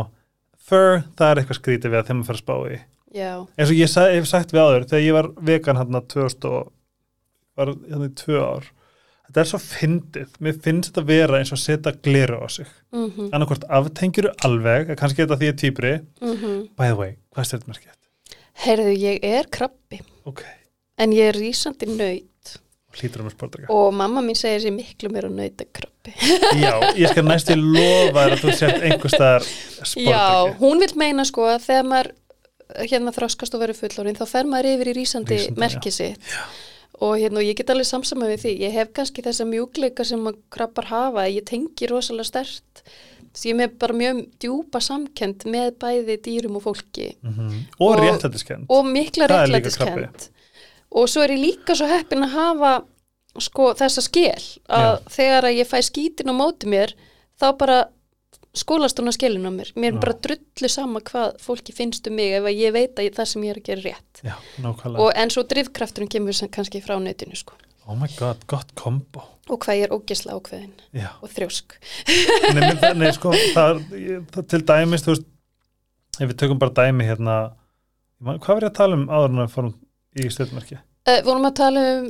Fur, 0.68 1.04
það 1.16 1.30
er 1.30 1.42
eitthvað 1.42 1.60
skrítið 1.62 1.94
við 1.94 2.00
að 2.00 2.08
þeim 2.10 2.24
að 2.24 2.30
fara 2.30 2.40
að 2.40 2.46
spá 2.46 2.56
í. 2.68 2.80
Já. 3.18 3.32
eins 3.56 3.70
og 3.72 3.78
ég 3.78 3.90
sa, 3.90 4.10
hef 4.12 4.26
sagt 4.28 4.52
við 4.54 4.62
áður 4.62 4.84
þegar 4.90 5.06
ég 5.06 5.16
var 5.16 5.30
vegan 5.48 5.78
hann 5.80 5.96
að 5.96 6.10
2000 6.12 6.50
og 6.50 6.74
var 7.58 7.72
hann 7.88 8.04
í 8.04 8.10
tvö 8.20 8.42
ár 8.44 8.68
þetta 9.28 9.44
er 9.44 9.50
svo 9.50 9.60
fyndið, 9.62 10.36
mér 10.44 10.60
finnst 10.64 10.92
þetta 10.92 11.04
vera 11.08 11.40
eins 11.40 11.52
og 11.52 11.58
að 11.58 11.64
setja 11.64 11.94
gleru 12.06 12.40
á 12.40 12.48
sig. 12.52 12.70
Mm 12.96 13.08
-hmm. 13.10 13.30
annarkvort 13.36 13.66
aftengjuru 13.80 14.32
alveg, 14.48 14.94
kannski 15.00 15.24
þetta 15.24 15.40
því 15.42 15.50
að 15.52 15.60
týpri. 15.62 15.94
By 16.78 16.88
the 16.88 16.96
way, 16.96 17.18
hvað 17.36 17.44
er 17.44 17.52
þetta 17.52 17.72
merkið? 17.72 17.94
Heyrðu, 18.58 18.94
ég 18.98 19.20
er 19.22 19.50
krabbi, 19.52 20.00
ok, 20.26 20.42
en 20.98 21.12
ég 21.12 21.30
er 21.30 21.36
rísandi 21.36 21.86
nöyt 21.86 22.37
hlýtur 23.02 23.24
um 23.24 23.30
að 23.30 23.36
spara 23.38 23.68
og 23.74 23.90
mamma 23.94 24.24
mín 24.26 24.38
segir 24.38 24.64
sér 24.66 24.76
miklu 24.76 25.12
meira 25.14 25.30
nöyt 25.30 25.64
en 25.64 25.72
krabbi. 25.80 26.14
já, 26.64 26.72
ég 26.98 27.12
skal 27.12 27.26
næstu 27.28 27.58
lofa 27.58 28.28
að 28.28 28.38
þú 28.44 28.56
sért 28.60 28.86
einhver 28.88 29.14
staðar 29.14 29.44
Já, 29.48 29.84
sportdrykki 29.92 30.62
hún 30.62 30.84
vil 30.84 30.94
meina 31.04 31.28
sko 31.28 31.50
að 31.52 31.68
þegar 31.68 31.92
maður 31.92 32.12
hérna 32.78 33.14
þroskast 33.16 33.56
og 33.56 33.64
verður 33.64 33.82
fullorinn 33.82 34.18
þá 34.18 34.26
fer 34.30 34.50
maður 34.50 34.72
yfir 34.76 34.92
í 34.92 34.96
rísandi, 34.98 35.38
Rísandi, 35.38 35.62
merki 35.62 35.94
sitt. 35.94 36.32
Og 36.98 37.20
hérna 37.22 37.40
og 37.40 37.46
ég 37.46 37.56
get 37.60 37.70
alveg 37.70 37.86
samsama 37.88 38.26
við 38.28 38.42
því. 38.42 38.54
Ég 38.66 38.74
hef 38.74 38.90
kannski 38.98 39.24
þessa 39.24 39.46
mjúkleika 39.48 40.04
sem 40.08 40.24
að 40.28 40.40
krabbar 40.52 40.90
hafa, 40.90 41.28
ég 41.30 41.46
tengi 41.48 41.88
rosalega 41.88 42.28
stert 42.28 42.84
ég 43.46 43.54
með 43.58 43.76
bara 43.78 43.94
mjög 43.94 44.22
djúpa 44.42 44.80
samkend 44.82 45.46
með 45.46 45.76
bæði 45.82 46.16
dýrum 46.26 46.56
og 46.58 46.64
fólki. 46.66 47.12
Mhm. 47.22 47.68
og 47.80 47.92
Og- 47.92 48.00
réttlætiskend 48.02 48.66
og 48.70 48.86
mikla 48.86 49.28
réttlætiskend 49.28 50.30
og 50.92 51.10
svo 51.12 51.26
er 51.26 51.36
ég 51.36 51.44
líka 51.44 51.76
svo 51.78 51.90
heppin 51.90 52.26
að 52.26 52.36
hafa 52.38 52.72
sko 53.44 53.74
þessa 53.78 54.02
skil 54.02 54.32
að 54.74 55.04
þegar 55.14 55.50
að 55.50 55.60
ég 55.60 55.70
fæ 55.70 55.78
skítin 55.86 56.32
á 56.32 56.36
móti 56.36 56.70
mér 56.72 56.96
þá 57.38 57.52
bara 57.60 57.78
skólast 58.58 58.98
hún 58.98 59.12
að 59.12 59.18
skilin 59.20 59.46
á 59.46 59.52
mér. 59.54 59.70
Mér 59.78 59.92
er 59.92 59.98
Já. 59.98 60.02
bara 60.02 60.18
drullu 60.26 60.70
sama 60.72 61.02
hvað 61.06 61.38
fólki 61.44 61.76
finnst 61.76 62.08
um 62.10 62.18
mig 62.18 62.34
ef 62.40 62.48
að 62.50 62.58
ég 62.58 62.74
veit 62.74 62.98
að 62.98 63.12
það 63.20 63.30
sem 63.32 63.46
ég 63.46 63.54
er 63.54 63.60
að 63.62 63.68
gera 63.70 63.84
er 63.84 63.88
rétt. 63.92 64.22
Já, 64.26 64.36
og 64.98 65.10
en 65.14 65.34
svo 65.34 65.44
drifkrafturinn 65.52 66.10
kemur 66.10 66.42
kannski 66.56 66.82
frá 66.82 66.98
nöytinu 66.98 67.38
sko. 67.38 67.58
Oh 67.88 67.96
my 67.96 68.10
god, 68.18 68.42
gott 68.50 68.74
kombo. 68.76 69.22
Og 69.48 69.62
hvað 69.64 69.78
ég 69.80 69.86
er 69.88 69.94
ógisla 69.96 70.36
ákveðin 70.36 70.74
já. 70.92 71.08
og 71.22 71.30
þrjósk. 71.32 71.78
Nei, 72.58 72.74
nei, 72.74 72.94
nei, 73.00 73.12
sko, 73.16 73.32
það, 73.56 73.84
er- 73.96 74.48
til 74.52 74.64
dæmis, 74.68 75.06
þú 75.06 75.14
veist 75.14 75.28
ef 76.18 76.32
við 76.32 76.38
tökum 76.42 76.60
bara 76.60 76.74
dæmi 76.76 77.06
hérna 77.08 77.38
hvað 78.18 78.48
var 78.58 78.66
ég 78.66 78.72
að 78.72 78.80
tala 78.80 78.98
um 78.98 79.06
áður 79.08 79.30
en 79.36 79.44
að 79.46 79.54
fórum 79.54 79.76
í 80.16 80.30
stjórnmerki? 80.32 80.78
uh, 81.08 81.20
vorum 81.26 81.46
að 81.50 81.56
tala 81.62 81.84
um 81.98 82.08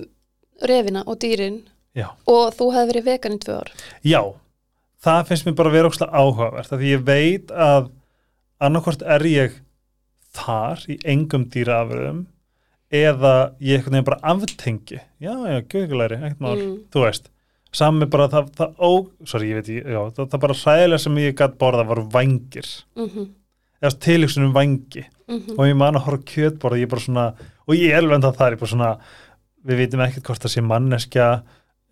refina 0.67 1.03
og 1.05 1.19
dýrin 1.21 1.62
Já. 1.97 2.10
og 2.29 2.53
þú 2.57 2.71
hefði 2.75 2.91
verið 2.93 3.05
vegan 3.12 3.38
í 3.38 3.39
tvö 3.43 3.55
ár 3.62 3.71
Já, 4.05 4.21
það 5.03 5.27
finnst 5.29 5.45
mér 5.47 5.55
bara 5.60 5.69
að 5.69 5.77
vera 5.77 5.91
ókslega 5.91 6.17
áhugavert, 6.23 6.71
af 6.73 6.79
því 6.81 6.91
ég 6.93 7.05
veit 7.07 7.51
að 7.51 7.89
annarkvort 8.60 9.01
er 9.05 9.25
ég 9.29 9.57
þar 10.38 10.83
í 10.89 10.97
engum 11.05 11.45
dýraafröðum 11.53 12.25
eða 12.93 13.33
ég 13.60 13.79
eitthvað 13.81 13.93
nefnir 13.97 14.05
bara 14.07 14.33
aftengi, 14.33 14.99
já, 15.19 15.33
já, 15.33 15.57
gjögulegri 15.67 16.17
ekkert 16.21 16.39
mál, 16.39 16.55
Mm. 16.57 16.77
þú 16.93 17.03
veist 17.03 17.27
sami 17.75 18.05
bara 18.05 18.29
það, 18.31 18.51
það 18.55 18.77
ó, 18.79 18.91
sorry, 19.27 19.49
ég 19.51 19.55
veit 19.60 19.67
ég, 19.73 19.89
já, 19.91 19.99
það, 20.15 20.29
það 20.31 20.39
bara 20.45 20.53
hræðilega 20.62 20.99
sem 21.03 21.17
ég 21.17 21.36
gætt 21.36 21.57
borða 21.60 21.83
var 21.88 22.01
vangir, 22.13 22.69
mm 22.95 23.27
eða 23.77 23.99
tilhugsun 24.01 24.45
um 24.47 24.53
vangi 24.55 25.03
-hmm. 25.27 25.53
og 25.53 25.67
ég 25.67 25.75
man 25.77 25.93
að 25.95 26.05
horfa 26.07 26.23
kjötborða, 26.25 26.79
ég 26.81 26.89
bara 26.89 27.01
svona 27.01 27.33
og 27.67 27.75
ég 27.75 27.91
er 27.93 28.01
alveg 28.01 28.19
enda 28.19 28.34
það, 28.36 28.51
er 28.53 28.62
bara 28.62 28.73
svona 28.73 28.91
við 29.67 29.82
vitum 29.84 30.06
ekkert 30.06 30.30
hvort 30.30 30.45
það 30.45 30.56
sé 30.56 30.63
manneskja 30.63 31.32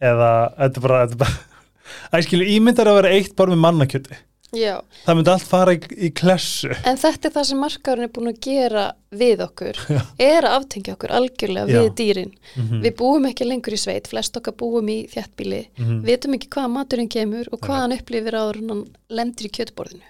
eða, 0.01 0.31
þetta 0.61 0.79
er 0.79 0.87
bara, 0.87 1.01
bara 1.25 1.35
æskilu, 2.19 2.47
ímyndar 2.55 2.91
að 2.91 3.01
vera 3.01 3.17
eitt 3.17 3.35
bara 3.35 3.51
með 3.53 3.61
mannakjöti, 3.65 4.17
já. 4.55 4.77
Það 5.05 5.17
myndi 5.19 5.31
allt 5.33 5.47
fara 5.49 5.73
í, 5.75 5.79
í 6.07 6.09
klessu, 6.15 6.71
En 6.87 6.97
þetta 7.01 7.27
er 7.27 7.33
það 7.35 7.47
sem 7.49 7.59
markaðurinn 7.59 8.07
er 8.07 8.13
búin 8.15 8.31
að 8.31 8.39
gera 8.45 8.85
við 9.15 9.43
okkur, 9.45 9.79
er 10.21 10.47
að 10.47 10.55
aftengja 10.61 10.95
okkur 10.95 11.13
algjörlega 11.17 11.71
Já. 11.71 11.81
við 11.81 11.91
dýrin. 11.99 12.31
mm 12.55 12.81
Við 12.85 12.95
búum 12.99 13.27
ekki 13.29 13.47
lengur 13.47 13.75
í 13.75 13.79
sveit, 13.79 14.07
flest 14.11 14.39
okkar 14.39 14.55
búum 14.59 14.89
í 14.91 14.97
þjættbíli, 15.11 15.61
-hmm. 15.75 16.01
vitum 16.07 16.35
ekki 16.39 16.49
hvaða 16.55 16.71
maturinn 16.71 17.11
kemur 17.11 17.51
og 17.51 17.59
hvað 17.63 17.81
hann 17.83 17.95
upplifir 17.99 18.39
áður 18.39 18.61
en 18.63 18.73
hann 18.73 18.83
lendir 19.09 19.49
í 19.49 19.53
kjötborðinu. 19.59 20.07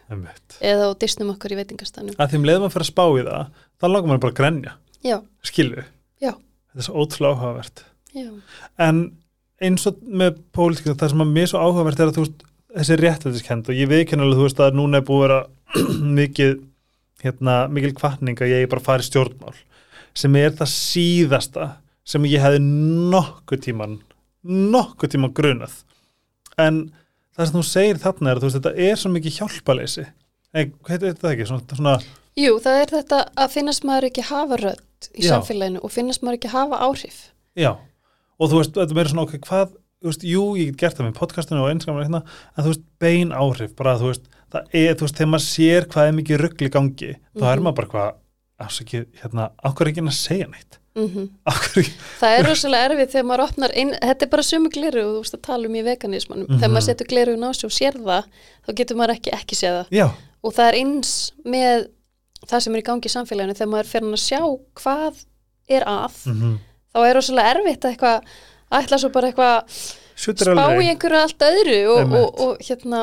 Eða 0.61 0.89
á 0.89 0.91
disnum 1.01 1.33
okkar 1.33 1.53
í 1.53 1.59
veitingastanum. 1.61 2.15
að 2.17 2.29
því 2.29 2.41
um 2.41 2.49
leiðum 2.49 2.67
að 2.69 2.73
fyrir 2.77 2.85
að 2.87 2.93
spá 2.93 3.05
í 3.09 3.25
það 3.25 3.45
þá 3.81 3.85
langar 3.89 4.09
maður 4.09 4.23
bara 4.25 4.33
að 4.35 4.39
grenja, 4.41 4.73
Já, 5.05 5.19
skilu 5.45 5.83
Já. 6.21 6.33
þetta 6.33 6.81
er 6.81 6.87
svo 6.87 7.03
ótrúlega 7.03 7.35
áhugavert. 7.35 7.85
Já, 8.15 8.27
en 8.81 9.01
eins 9.63 9.85
og 9.89 10.01
með 10.03 10.39
pólitíkina, 10.55 10.97
það 10.99 11.13
sem 11.13 11.25
að 11.25 11.33
mér 11.37 11.51
svo 11.51 11.61
áhugavert 11.61 12.01
er 12.01 12.11
að 12.11 12.17
þú 12.17 12.25
veist, 12.25 12.45
þessi 12.75 12.97
réttlætiskend 12.99 13.69
og 13.71 13.79
ég 13.79 13.91
veikinn 13.91 14.23
alveg, 14.23 14.39
þú 14.39 14.47
veist, 14.47 14.63
að 14.63 14.79
núna 14.79 14.99
er 14.99 15.07
búið 15.07 15.23
að 15.23 15.29
vera 15.29 15.39
mikið, 16.19 16.57
hérna, 17.23 17.55
mikil 17.71 17.93
kvartning 17.95 18.41
að 18.41 18.53
ég 18.55 18.67
bara 18.71 18.99
í 18.99 19.07
stjórnmál 19.07 19.55
sem 20.15 20.35
er 20.39 20.53
það 20.55 20.71
síðasta 20.71 21.69
sem 22.07 22.27
ég 22.29 22.43
hefði 22.43 22.61
nokkuð 23.11 23.63
tíman 23.65 23.97
nokkuð 24.45 25.15
tíman 25.15 25.33
grunað. 25.35 25.73
En 26.61 26.85
það 27.35 27.49
sem 27.49 27.57
þú 27.57 27.63
segir 27.67 28.01
þarna 28.01 28.31
er 28.31 28.39
að 28.39 28.55
þetta 28.55 28.75
er 28.87 28.99
svo 28.99 29.11
mikið 29.11 29.39
hjálpaleysi 29.39 30.05
Nei, 30.55 30.69
hvað 30.71 30.93
heitir 30.93 31.09
þetta 31.09 31.31
ekki? 31.33 31.47
Svona, 31.49 31.75
svona, 31.75 31.95
Jú, 32.39 32.53
það 32.63 32.77
er 32.79 32.91
þetta 32.93 33.17
að 33.43 33.49
finnast 33.51 33.87
maður 33.87 34.07
ekki 34.09 34.23
hafa 34.29 34.59
rödd 34.61 34.84
í 35.15 35.23
Já. 35.25 35.31
samfélaginu 35.35 35.79
og 35.83 35.91
finnast 35.91 36.21
maður 36.23 36.39
ekki 36.39 36.51
hafa 36.55 36.79
áhrif. 36.87 37.17
já, 37.55 37.71
og 38.39 38.49
þú 38.51 38.57
veist, 38.61 38.73
þetta 38.75 38.91
er 38.91 38.95
meira 38.99 39.09
svona 39.13 39.25
okkur, 39.27 39.39
hvað, 39.47 39.73
þú 40.03 40.09
veist, 40.11 40.23
jú, 40.27 40.43
ég 40.59 40.65
get 40.71 40.77
gert 40.77 40.97
það 40.97 41.07
með 41.09 41.17
podcastinu 41.19 41.61
og 41.63 41.69
einskramar 41.71 42.03
hérna, 42.05 42.23
en 42.57 42.63
þú 42.63 42.69
veist, 42.73 42.83
bein 42.99 43.29
áhrif, 43.31 43.75
bara 43.75 43.97
þú 43.97 44.09
veist, 44.11 44.25
það 44.51 44.61
er, 44.73 44.93
þú 44.95 45.05
veist, 45.07 45.15
þegar 45.19 45.31
maður 45.33 45.45
sér 45.49 45.85
hvað 45.91 46.07
er 46.07 46.17
mikið 46.19 46.41
ruggli 46.43 46.69
gangi, 46.69 47.11
þá 47.35 47.43
er 47.51 47.55
Mhm. 47.59 47.63
maður 47.63 47.75
bara 47.75 47.87
hvað, 47.93 48.15
afsakið, 48.59 49.05
hérna, 49.21 49.49
ákveður 49.65 49.89
ekki 49.91 50.03
að 50.05 50.11
segja 50.19 50.47
neitt, 50.51 50.77
Mm 50.95 51.27
ákveður 51.45 51.81
ekki, 51.83 51.91
Það 52.21 52.37
er 52.39 52.45
rosalega 52.47 52.85
erfið 52.89 53.09
þegar 53.11 53.25
maður 53.27 53.43
opnar 53.49 53.71
ein, 53.75 53.89
þetta 53.99 54.21
er 54.23 54.29
bara 54.31 54.43
sömu 54.47 54.69
gleru 54.71 55.01
og 55.03 55.11
þú 55.15 55.19
veist 55.25 55.35
að 55.35 55.41
tala 55.43 55.67
um 55.67 55.75
í 55.75 55.83
veganismannum 55.83 56.47
þegar 56.47 56.69
Mhm. 56.69 56.71
maður 56.71 56.87
setur 56.87 57.07
gleru 57.11 57.35
á 57.35 57.51
sig 57.51 57.67
og 57.67 57.75
sér 57.75 57.93
það 57.99 58.23
þá 58.65 58.75
getur 58.75 58.95
maður 58.95 59.15
ekki 59.15 59.31
ekki 59.35 59.55
séð 59.59 59.75
það 59.75 59.87
já, 59.91 60.07
og 60.43 60.53
það 60.53 60.67
er 60.71 60.75
eins 60.79 61.31
með 61.43 61.87
það 62.49 62.65
sem 62.65 62.75
er 62.75 62.83
í 62.83 62.87
gangi 62.91 63.09
í 63.09 63.15
samfélaginu 63.15 63.57
þegar 63.57 63.71
maður 63.73 63.91
fer 63.91 64.05
hann 64.05 64.17
að 64.17 64.23
sjá 64.25 64.41
hvað 64.81 65.21
er 65.75 65.85
að 65.89 66.23
mm 66.29 66.55
þá 66.95 67.03
er 67.03 67.17
rosalega 67.17 67.53
erfitt 67.55 67.85
að 67.85 67.91
eitthvað 67.91 68.35
ætla 68.79 68.99
svo 69.01 69.11
bara 69.11 69.29
eitthvað 69.31 69.79
spá 70.15 70.65
í 70.79 70.87
einhverju 70.93 71.19
allt 71.19 71.45
öðru 71.49 71.79
og, 71.91 71.97
Einmitt. 71.99 72.21
og, 72.21 72.43
og 72.45 72.61
hérna 72.63 73.01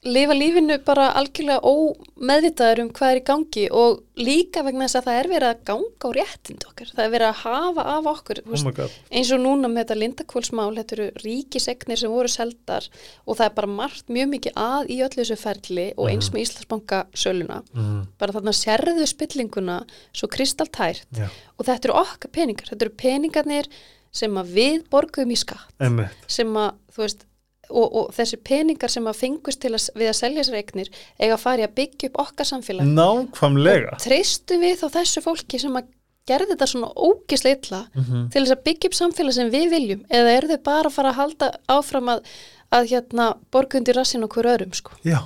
lifa 0.00 0.32
lífinu 0.32 0.78
bara 0.80 1.10
algjörlega 1.18 1.60
ómeðvitaður 1.60 2.80
um 2.86 2.88
hvað 2.96 3.10
er 3.12 3.18
í 3.18 3.24
gangi 3.28 3.64
og 3.76 3.98
líka 4.16 4.62
vegna 4.64 4.86
þess 4.86 4.96
að 5.00 5.08
það 5.08 5.18
er 5.20 5.28
verið 5.28 5.48
að 5.50 5.60
ganga 5.68 6.08
á 6.08 6.16
réttind 6.16 6.64
okkar, 6.70 6.92
það 6.94 7.02
er 7.04 7.12
verið 7.14 7.28
að 7.28 7.42
hafa 7.42 7.84
af 7.92 8.08
okkur, 8.14 8.40
oh 8.40 8.54
veist, 8.54 8.96
eins 9.12 9.32
og 9.36 9.42
núna 9.44 9.68
með 9.68 9.82
þetta 9.82 9.98
lindakvölsmál, 10.00 10.70
þetta 10.78 10.96
eru 10.96 11.10
ríkisegnir 11.20 12.00
sem 12.00 12.16
voru 12.16 12.32
seldar 12.32 12.88
og 13.26 13.36
það 13.36 13.46
er 13.50 13.54
bara 13.60 13.72
margt 13.76 14.12
mjög 14.16 14.32
mikið 14.32 14.58
að 14.64 14.88
í 14.88 14.98
öllu 15.04 15.20
þessu 15.20 15.38
ferli 15.44 15.86
og 15.96 16.10
eins 16.14 16.32
með 16.32 16.46
Íslandsbanka 16.46 17.04
söluna, 17.12 17.62
mm. 17.76 18.02
bara 18.20 18.38
þarna 18.38 18.56
sérðu 18.56 19.08
spillinguna 19.10 19.80
svo 20.16 20.32
kristaltært 20.32 21.04
Já, 21.12 21.28
og 21.28 21.68
þetta 21.68 21.90
eru 21.90 22.00
okkar 22.00 22.32
peningar, 22.40 22.72
þetta 22.72 22.88
eru 22.88 23.00
peningarnir 23.04 23.74
sem 24.16 24.32
að 24.40 24.54
við 24.56 24.86
borgum 24.90 25.30
í 25.30 25.36
skatt 25.38 25.74
einmitt. 25.78 26.24
sem 26.30 26.48
að, 26.56 26.72
þú 26.90 27.04
veist 27.04 27.26
og, 27.70 27.86
og 28.00 28.10
þessi 28.16 28.36
peningar 28.44 28.90
sem 28.92 29.06
að 29.10 29.18
fengust 29.22 29.60
til 29.62 29.72
að, 29.76 29.86
við 29.96 30.10
að 30.12 30.18
selja 30.20 30.44
sér 30.48 30.58
eignir 30.60 30.90
eiga 31.20 31.34
að 31.36 31.40
fara 31.44 31.62
í 31.62 31.66
að 31.68 31.74
byggja 31.80 32.10
upp 32.10 32.20
okkar 32.26 32.48
samfélag. 32.50 32.90
Nákvæmlega. 32.98 33.96
Treystum 34.04 34.60
við 34.60 34.76
þá 34.82 34.86
þessu 34.98 35.22
fólki 35.24 35.60
sem 35.62 35.76
að 35.80 35.88
gerði 36.30 36.52
þetta 36.52 36.66
svona 36.70 36.92
ógislega 36.94 37.58
illa 37.58 37.82
Mhm. 37.96 38.30
til 38.30 38.42
þess 38.44 38.54
að 38.54 38.64
byggja 38.68 38.86
upp 38.90 38.94
samfélag 39.00 39.32
sem 39.34 39.50
við 39.50 39.70
viljum? 39.70 40.04
Eða 40.10 40.36
eru 40.36 40.48
þau 40.52 40.62
bara 40.62 40.88
að 40.90 40.94
fara 40.94 41.10
að 41.10 41.20
halda 41.22 41.50
áfram 41.68 42.08
að, 42.12 42.24
að 42.72 42.90
hérna 42.92 43.28
borgundi 43.50 43.92
rassin 43.96 44.22
okkur 44.28 44.46
öðrum 44.52 44.74
sko? 44.74 44.92
Já. 45.02 45.24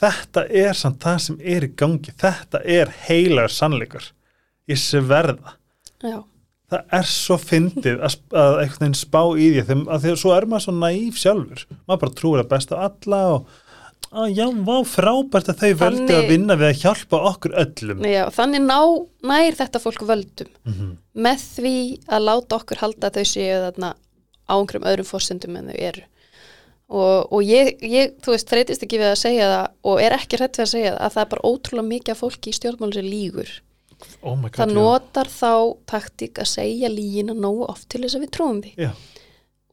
Þetta 0.00 0.42
er 0.50 0.74
samt 0.76 0.98
það 1.04 1.18
sem 1.22 1.36
er 1.54 1.64
í 1.68 1.70
gangi. 1.78 2.12
Þetta 2.18 2.60
er 2.66 2.90
heilagur 3.06 3.52
sannleikur. 3.54 4.08
Ég 4.68 4.80
sé 4.80 5.00
verða 5.04 5.54
já, 6.02 6.18
Það 6.72 6.94
er 6.96 7.10
svo 7.12 7.36
fyndið 7.38 8.00
að, 8.06 8.14
að 8.32 8.54
einhvern 8.62 8.84
veginn 8.86 8.96
spá 8.98 9.20
í 9.36 9.50
því 9.52 9.64
þeim, 9.68 9.82
að 9.92 10.04
því 10.04 10.14
að 10.14 10.22
svo 10.22 10.32
er 10.34 10.46
maður 10.48 10.64
svo 10.64 10.74
næf 10.78 11.20
sjálfur. 11.20 11.66
Maður 11.84 12.00
bara 12.04 12.16
trúir 12.20 12.42
að 12.42 12.50
besta 12.54 12.80
alla 12.86 13.20
og 13.34 13.52
að 14.14 14.36
já, 14.38 14.46
vá, 14.62 14.76
frábært 14.86 15.50
að 15.50 15.60
þau 15.60 15.72
völdu 15.82 16.14
að 16.14 16.28
vinna 16.30 16.56
við 16.58 16.68
að 16.70 16.80
hjálpa 16.84 17.20
okkur 17.32 17.56
öllum. 17.64 18.04
Já 18.06 18.22
þannig 18.34 18.62
ná, 18.62 18.78
nær 19.26 19.58
þetta 19.58 19.82
fólk 19.82 20.06
völdum. 20.06 20.50
Mhm. 20.64 20.96
með 21.14 21.44
því 21.54 21.76
að 22.10 22.26
láta 22.26 22.56
okkur 22.58 22.80
halda 22.80 23.10
þau 23.14 23.24
séu 23.28 23.60
þarna 23.64 23.94
á 24.50 24.54
einhverjum 24.54 24.88
öðrum 24.90 25.08
fórsendum 25.08 25.56
en 25.58 25.70
þau 25.70 25.78
eru. 25.78 26.02
Og, 26.94 27.32
og 27.32 27.40
ég, 27.42 27.78
ég, 27.80 28.16
þú 28.20 28.34
veist, 28.34 28.48
þreytist 28.50 28.82
ekki 28.84 28.98
við 29.00 29.10
að 29.12 29.20
segja 29.22 29.46
það 29.48 29.68
og 29.90 30.02
er 30.04 30.14
ekki 30.18 30.36
hrætt 30.36 30.58
við 30.58 30.64
að 30.66 30.72
segja 30.74 30.90
það 30.92 31.04
að 31.06 31.14
það 31.14 31.22
er 31.22 31.30
bara 31.32 31.48
ótrúlega 31.48 31.88
mikið 31.88 32.12
af 32.14 32.20
fólki 32.20 32.50
í 32.50 32.56
stjórnmálum 32.58 32.92
sem 32.94 33.08
lígur 33.08 33.52
oh 34.22 34.36
God, 34.36 34.50
það 34.56 34.72
já. 34.72 34.76
notar 34.78 35.30
þá 35.32 35.52
taktík 35.90 36.40
að 36.42 36.50
segja 36.52 36.90
lígina 36.92 37.36
nógu 37.36 37.68
oft 37.68 37.88
til 37.92 38.02
þess 38.04 38.18
að 38.18 38.26
við 38.26 38.34
trúum 38.36 38.60
því. 38.64 38.74
Já. 38.86 38.90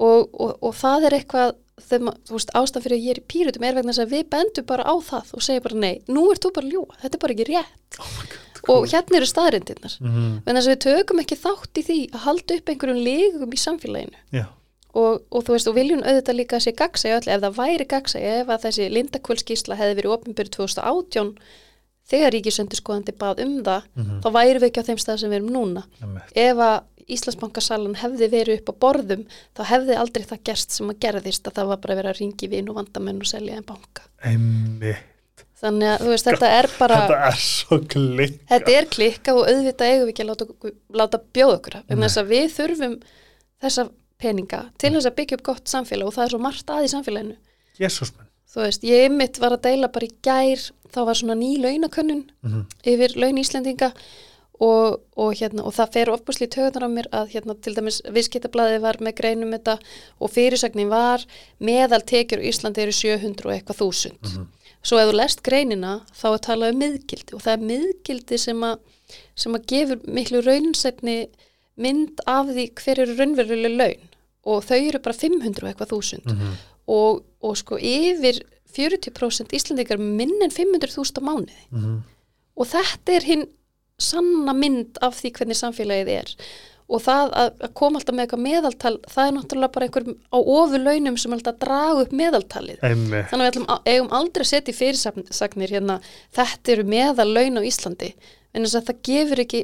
og, 0.02 0.30
og, 0.32 0.54
og 0.60 0.78
það 0.78 1.10
er 1.10 1.18
eitthvað 1.20 1.58
þegar, 1.82 2.16
ástæð 2.60 2.86
fyrir 2.86 2.98
að 2.98 3.06
ég 3.08 3.16
er 3.16 3.22
í 3.22 3.28
pýrutum 3.34 3.66
er 3.66 3.78
vegna 3.78 3.96
þess 3.96 4.06
að 4.06 4.16
við 4.16 4.30
bendum 4.36 4.70
bara 4.70 4.86
á 4.86 4.96
það 5.02 5.36
og 5.38 5.46
segja 5.46 5.66
bara 5.66 5.82
nei, 5.82 5.96
nú 6.12 6.28
ert 6.32 6.46
þú 6.46 6.54
bara 6.56 6.68
að 6.68 6.76
ljúa, 6.76 6.98
þetta 7.02 7.18
er 7.18 7.24
bara 7.26 7.36
ekki 7.36 7.50
rétt. 7.50 8.00
Oh 8.02 8.16
God, 8.22 8.48
og 8.72 8.88
hérna 8.92 9.18
eru 9.18 9.30
staðrindirnar 9.30 10.00
mm 10.04 10.34
vegna 10.46 10.62
þess 10.62 10.70
að 10.70 10.74
við 10.76 10.82
tökum 10.86 11.22
ekki 11.24 11.38
þátt 11.42 11.82
í 11.82 11.86
því 11.88 12.00
að 12.12 12.26
halda 12.28 12.58
upp 12.58 12.74
einhverjum 12.74 13.06
legum 13.08 13.56
í 13.56 13.62
samfélaginu. 13.62 14.22
Já, 14.36 14.46
og, 14.94 15.24
og 15.32 15.46
þú 15.48 15.56
veist, 15.56 15.70
og 15.70 15.78
viljum 15.78 16.04
auðvitað 16.04 16.38
líka 16.38 16.58
að 16.58 16.66
sé 16.66 16.74
gagsæg 16.78 17.18
öll, 17.18 17.28
ef 17.32 17.44
það 17.46 17.58
væri 17.58 17.88
gagsæg 17.94 18.28
ef 18.36 18.52
að 18.52 18.64
þessi 18.66 18.88
lindakvölskísla 18.98 19.78
hefði 19.80 19.98
verið 20.00 20.16
opinbyrð 20.18 20.54
2018 20.58 21.34
þegar 22.12 22.36
ríkisöndiskoðandi 22.36 23.14
bað 23.22 23.44
um 23.46 23.58
það 23.66 23.84
Mhm. 23.96 24.22
þá 24.24 24.28
væri 24.38 24.60
við 24.62 24.68
ekki 24.70 24.82
á 24.84 24.88
þeim 24.92 25.02
stað 25.04 25.20
sem 25.24 25.30
við 25.32 25.40
erum 25.42 25.54
núna. 25.56 25.84
Einmitt. 26.02 26.32
ef 26.36 26.58
að 26.68 26.80
Íslandsbankasalan 27.12 27.96
hefði 28.00 28.28
verið 28.32 28.60
upp 28.62 28.70
á 28.72 28.74
borðum 28.86 29.24
þá 29.58 29.62
hefði 29.68 29.96
aldrei 30.00 30.24
það 30.30 30.44
gerst 30.48 30.72
sem 30.72 30.88
að 30.92 31.00
gerðist 31.04 31.48
að 31.50 31.56
það 31.58 31.68
var 31.72 31.80
bara 31.84 31.96
verið 31.98 32.12
að 32.14 32.20
ringi 32.22 32.48
vin 32.52 32.70
og 32.72 32.76
vandamenn 32.78 33.20
og 33.20 33.28
selja 33.28 33.58
en 33.58 33.66
banka. 33.68 34.06
Einmitt. 34.24 35.08
Þannig 35.62 35.90
að 35.92 36.06
veist, 36.10 36.26
þetta 36.30 36.48
er 36.60 36.70
bara 36.80 36.96
þetta 37.02 37.18
er 37.28 37.42
svo 37.42 37.80
klikk 37.92 38.38
þetta 38.50 38.72
er 38.78 38.88
klikkað 38.96 39.42
og 39.42 39.50
auðvitað 39.52 39.92
eigum 39.92 40.08
við 40.08 40.14
ekki 40.14 40.24
að 40.24 40.32
láta, 40.32 40.72
láta 41.02 41.20
bjóða 41.36 41.58
okkur 41.60 41.76
vegna 41.90 42.08
þess 42.08 42.22
að 42.24 42.32
við 42.32 42.48
þurfum 42.56 42.96
þessa 43.62 43.86
peninga 44.22 44.62
til 44.82 44.94
þess 44.96 45.10
að 45.12 45.16
byggja 45.20 45.38
upp 45.40 45.46
gott 45.52 45.66
samfélag 45.74 46.08
og 46.10 46.16
það 46.16 46.24
er 46.30 46.34
svo 46.36 46.42
margt 46.48 46.74
að 46.74 46.86
í 46.88 46.92
samfélaginu. 46.96 47.36
Jésús 47.82 48.14
minn 48.16 48.31
þú 48.52 48.66
veist, 48.66 48.84
ég 48.84 49.06
ymmit 49.10 49.40
var 49.40 49.56
að 49.56 49.62
deila 49.70 49.88
bara 49.92 50.08
í 50.10 50.14
gær 50.26 50.66
þá 50.92 51.00
var 51.08 51.16
svona 51.16 51.36
ný 51.40 51.54
launakönnun 51.64 52.26
Mhm. 52.44 52.66
yfir 52.84 53.16
laun 53.16 53.38
Íslendinga 53.40 53.92
og, 54.62 55.00
og, 55.18 55.34
hérna, 55.40 55.64
og 55.66 55.74
það 55.74 55.92
fer 55.96 56.10
ofbúsli 56.14 56.46
í 56.46 56.52
tögunar 56.54 56.86
á 56.86 56.90
mér 56.92 57.08
að 57.12 57.32
hérna, 57.34 57.56
til 57.62 57.74
dæmis 57.74 58.02
viðskiptablaði 58.06 58.82
var 58.84 59.00
með 59.02 59.16
greinum 59.18 59.54
þetta 59.56 59.78
og 60.22 60.30
fyrirsagnin 60.36 60.90
var 60.92 61.24
meðal 61.60 62.02
tekjur 62.06 62.44
Íslandi 62.46 62.84
eru 62.84 62.92
700 62.94 63.46
og 63.48 63.54
eitthvað 63.56 63.80
þúsund. 63.82 64.48
Svo 64.84 64.98
ef 64.98 65.10
þú 65.10 65.16
lest 65.18 65.42
greinina 65.46 66.02
þá 66.14 66.28
er 66.34 66.44
talað 66.46 66.74
um 66.76 66.80
miðgildi 66.84 67.34
og 67.38 67.42
það 67.42 67.54
er 67.54 67.66
miðgildi 67.72 68.38
sem 68.40 68.62
að, 68.68 68.78
sem 69.36 69.54
að 69.58 69.66
gefur 69.74 70.00
miklu 70.08 70.42
raunsætni 70.46 71.18
mynd 71.78 72.22
af 72.28 72.48
því 72.52 72.66
hver 72.82 73.00
eru 73.06 73.16
raunveruleg 73.18 73.78
laun 73.78 74.08
og 74.46 74.64
þau 74.66 74.80
eru 74.80 75.00
bara 75.04 75.18
500 75.18 75.64
og 75.64 75.70
eitthvað 75.72 75.94
þúsund. 75.94 76.32
Mhm. 76.34 76.58
og, 76.92 77.22
og 77.46 77.58
sko 77.58 77.78
yfir 77.78 78.42
40% 78.72 79.54
Íslandingar 79.56 80.00
með 80.00 80.16
minn 80.22 80.44
en 80.46 80.52
500.000 80.52 81.20
á 81.20 81.22
mánuði. 81.22 81.62
Mhm. 81.72 82.02
og 82.58 82.68
þetta 82.68 83.16
er 83.16 83.26
hinn 83.28 83.48
sanna 84.02 84.54
mynd 84.58 84.98
af 85.02 85.16
því 85.22 85.32
hvernig 85.38 85.58
samfélagið 85.60 86.10
er. 86.16 86.36
Og 86.92 87.00
það 87.00 87.30
að, 87.40 87.52
að 87.64 87.74
koma 87.80 88.00
alltaf 88.00 88.16
með 88.16 88.26
eitthvað 88.26 88.42
meðaltal 88.44 88.94
það 89.08 89.28
er 89.28 89.36
náttúrulega 89.38 89.74
bara 89.76 89.88
einhver 89.88 90.08
á 90.12 90.38
ofur 90.42 90.82
launum 90.84 91.18
sem 91.22 91.36
alltaf 91.36 91.54
að 91.54 91.62
draga 91.64 92.02
upp 92.04 92.16
meðaltalið. 92.20 92.82
Einmitt. 92.84 93.30
Þannig 93.30 93.46
að 93.46 93.46
við 93.46 93.52
ætlum, 93.54 93.68
eigum 93.94 94.10
aldrei 94.18 94.44
að 94.44 94.50
setja 94.50 94.74
í 94.74 94.80
fyrirsagnir 94.80 95.76
hérna, 95.78 96.00
þetta 96.36 96.74
eru 96.74 96.88
meðal 96.92 97.28
laun 97.32 97.62
á 97.62 97.68
Íslandi. 97.70 98.12
En 98.52 98.66
þess 98.66 98.80
að 98.82 98.90
það 98.90 99.00
gefur 99.08 99.44
ekki 99.46 99.62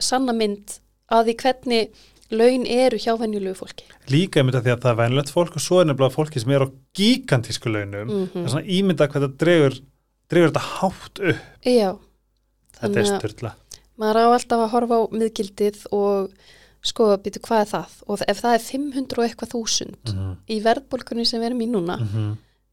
sanna 0.00 0.32
mynd 0.36 0.78
að 1.12 1.28
því 1.28 1.36
hvernig 1.42 2.00
laun 2.32 2.66
eru 2.66 2.98
hjá 2.98 3.12
venjulegu 3.20 3.54
fólki. 3.58 3.84
Líka 4.10 4.40
einmitt 4.40 4.54
að 4.58 4.64
því 4.66 4.72
að 4.74 4.82
það 4.84 4.92
er 4.92 5.00
venlegt 5.02 5.32
fólk 5.34 5.56
og 5.56 5.62
svo 5.64 5.80
er 5.82 5.88
nefnilega 5.90 6.16
fólki 6.16 6.40
sem 6.42 6.50
er 6.56 6.64
á 6.66 6.68
gigantísku 6.98 7.72
launum. 7.72 8.08
Mm 8.08 8.26
það 8.32 8.44
er 8.44 8.52
svona 8.54 8.66
ímynda 8.78 9.08
hvað 9.12 9.26
það 9.26 9.36
dregur 9.44 9.78
dregur 10.32 10.50
þetta 10.52 10.66
hátt 10.80 11.22
upp. 11.32 11.42
Já, 11.68 11.90
þetta 12.80 12.98
er 13.02 13.10
styrla 13.12 13.54
maður 14.02 14.18
á 14.24 14.26
alltaf 14.34 14.60
að 14.64 14.70
horfa 14.72 14.96
á 14.98 15.02
miðgildið 15.12 15.82
og 15.92 16.30
skoða 16.82 17.18
býtu 17.22 17.38
hvað 17.44 17.60
er 17.62 17.68
það? 17.70 17.90
Og 18.08 18.22
ef 18.26 18.40
það 18.42 18.54
er 18.56 18.62
500 18.66 19.18
og 19.20 19.26
eitthvað 19.28 19.52
þúsund 19.52 20.08
Mhm. 20.14 20.32
í 20.50 20.56
verðbólkunni 20.64 21.26
sem 21.26 21.40
við 21.40 21.46
erum 21.52 21.60
í 21.62 21.68
núna 21.70 21.98
Mhm. 22.00 22.32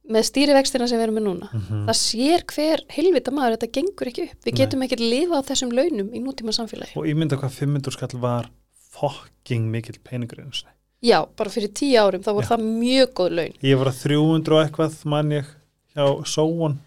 með 0.09 0.23
stýrivextina 0.25 0.87
sem 0.89 0.97
við 0.97 1.03
erum 1.03 1.19
í 1.19 1.25
núna 1.27 1.49
Mhm. 1.53 1.85
það 1.85 1.97
sér 1.99 2.45
hver 2.49 2.79
helvita 2.89 3.29
maður 3.31 3.57
þetta 3.57 3.71
gengur 3.77 4.07
ekki 4.09 4.23
upp. 4.31 4.37
Við 4.45 4.55
getum 4.57 4.81
ekki 4.87 4.97
lifa 4.97 5.37
á 5.37 5.41
þessum 5.45 5.71
launum 5.71 6.09
í 6.09 6.19
nútíma 6.23 6.49
samfélagi 6.55 6.95
og 6.97 7.05
ímynda 8.99 9.07
hvað 9.07 9.07
500 9.07 9.07
skall 9.07 9.07
var 9.07 9.13
fucking 9.13 9.69
mikill 9.71 9.99
peningur 10.03 10.39
einu 10.43 10.53
sinni. 10.53 10.73
já, 11.03 11.19
bara 11.37 11.49
fyrir 11.53 11.71
tíu 11.73 11.95
árum 12.01 12.21
þá 12.25 12.31
voru 12.35 12.45
Já. 12.45 12.51
það 12.51 12.63
mjög 12.67 13.13
góð 13.15 13.31
laun. 13.39 13.53
Ég 13.63 13.77
var 13.79 13.87
að 13.93 13.99
300 14.03 14.55
og 14.57 14.61
eitthvað 14.65 14.97
mann 15.05 15.31
ég 15.31 15.51
hjá 15.95 16.05
Sóun 16.27 16.79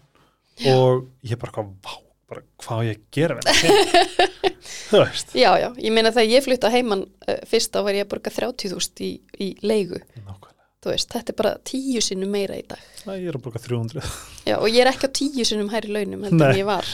og 0.69 1.07
ég 1.25 1.39
bara 1.41 1.51
hvað, 1.55 1.71
vá, 1.81 1.93
bara 2.29 2.43
hvað 2.61 2.83
ég 2.91 2.99
gera 3.11 3.37
við 3.39 3.49
þetta 3.49 4.27
þú 4.93 5.01
veist. 5.01 5.33
Já, 5.33 5.49
já, 5.57 5.69
ég 5.81 5.91
meina 5.95 6.11
þegar 6.13 6.29
ég 6.35 6.45
flytta 6.45 6.69
heimann 6.73 7.01
uh, 7.27 7.39
fyrst 7.49 7.73
þá 7.73 7.81
var 7.87 7.97
ég 7.97 8.05
að 8.05 8.11
borga 8.13 8.31
30.000 8.37 9.01
í, 9.07 9.11
í 9.41 9.47
leigu, 9.65 9.97
Nákvæmlega. 10.13 10.53
þú 10.85 10.93
veist, 10.93 11.09
þetta 11.15 11.33
er 11.33 11.39
bara 11.41 11.55
tíu 11.65 12.01
sinnum 12.05 12.29
meira 12.37 12.55
í 12.59 12.63
dag. 12.69 12.79
Æ, 13.09 13.17
ég 13.17 13.31
er 13.33 13.39
að 13.39 13.43
borga 13.47 13.63
300 13.65 14.05
já, 14.45 14.55
og 14.59 14.69
ég 14.69 14.79
er 14.85 14.91
ekki 14.93 15.09
á 15.09 15.17
tíu 15.17 15.45
sinnum 15.49 15.73
hærri 15.73 15.89
launum 15.97 16.23
heldur 16.29 16.51
en 16.53 16.61
ég 16.61 16.69
var. 16.69 16.85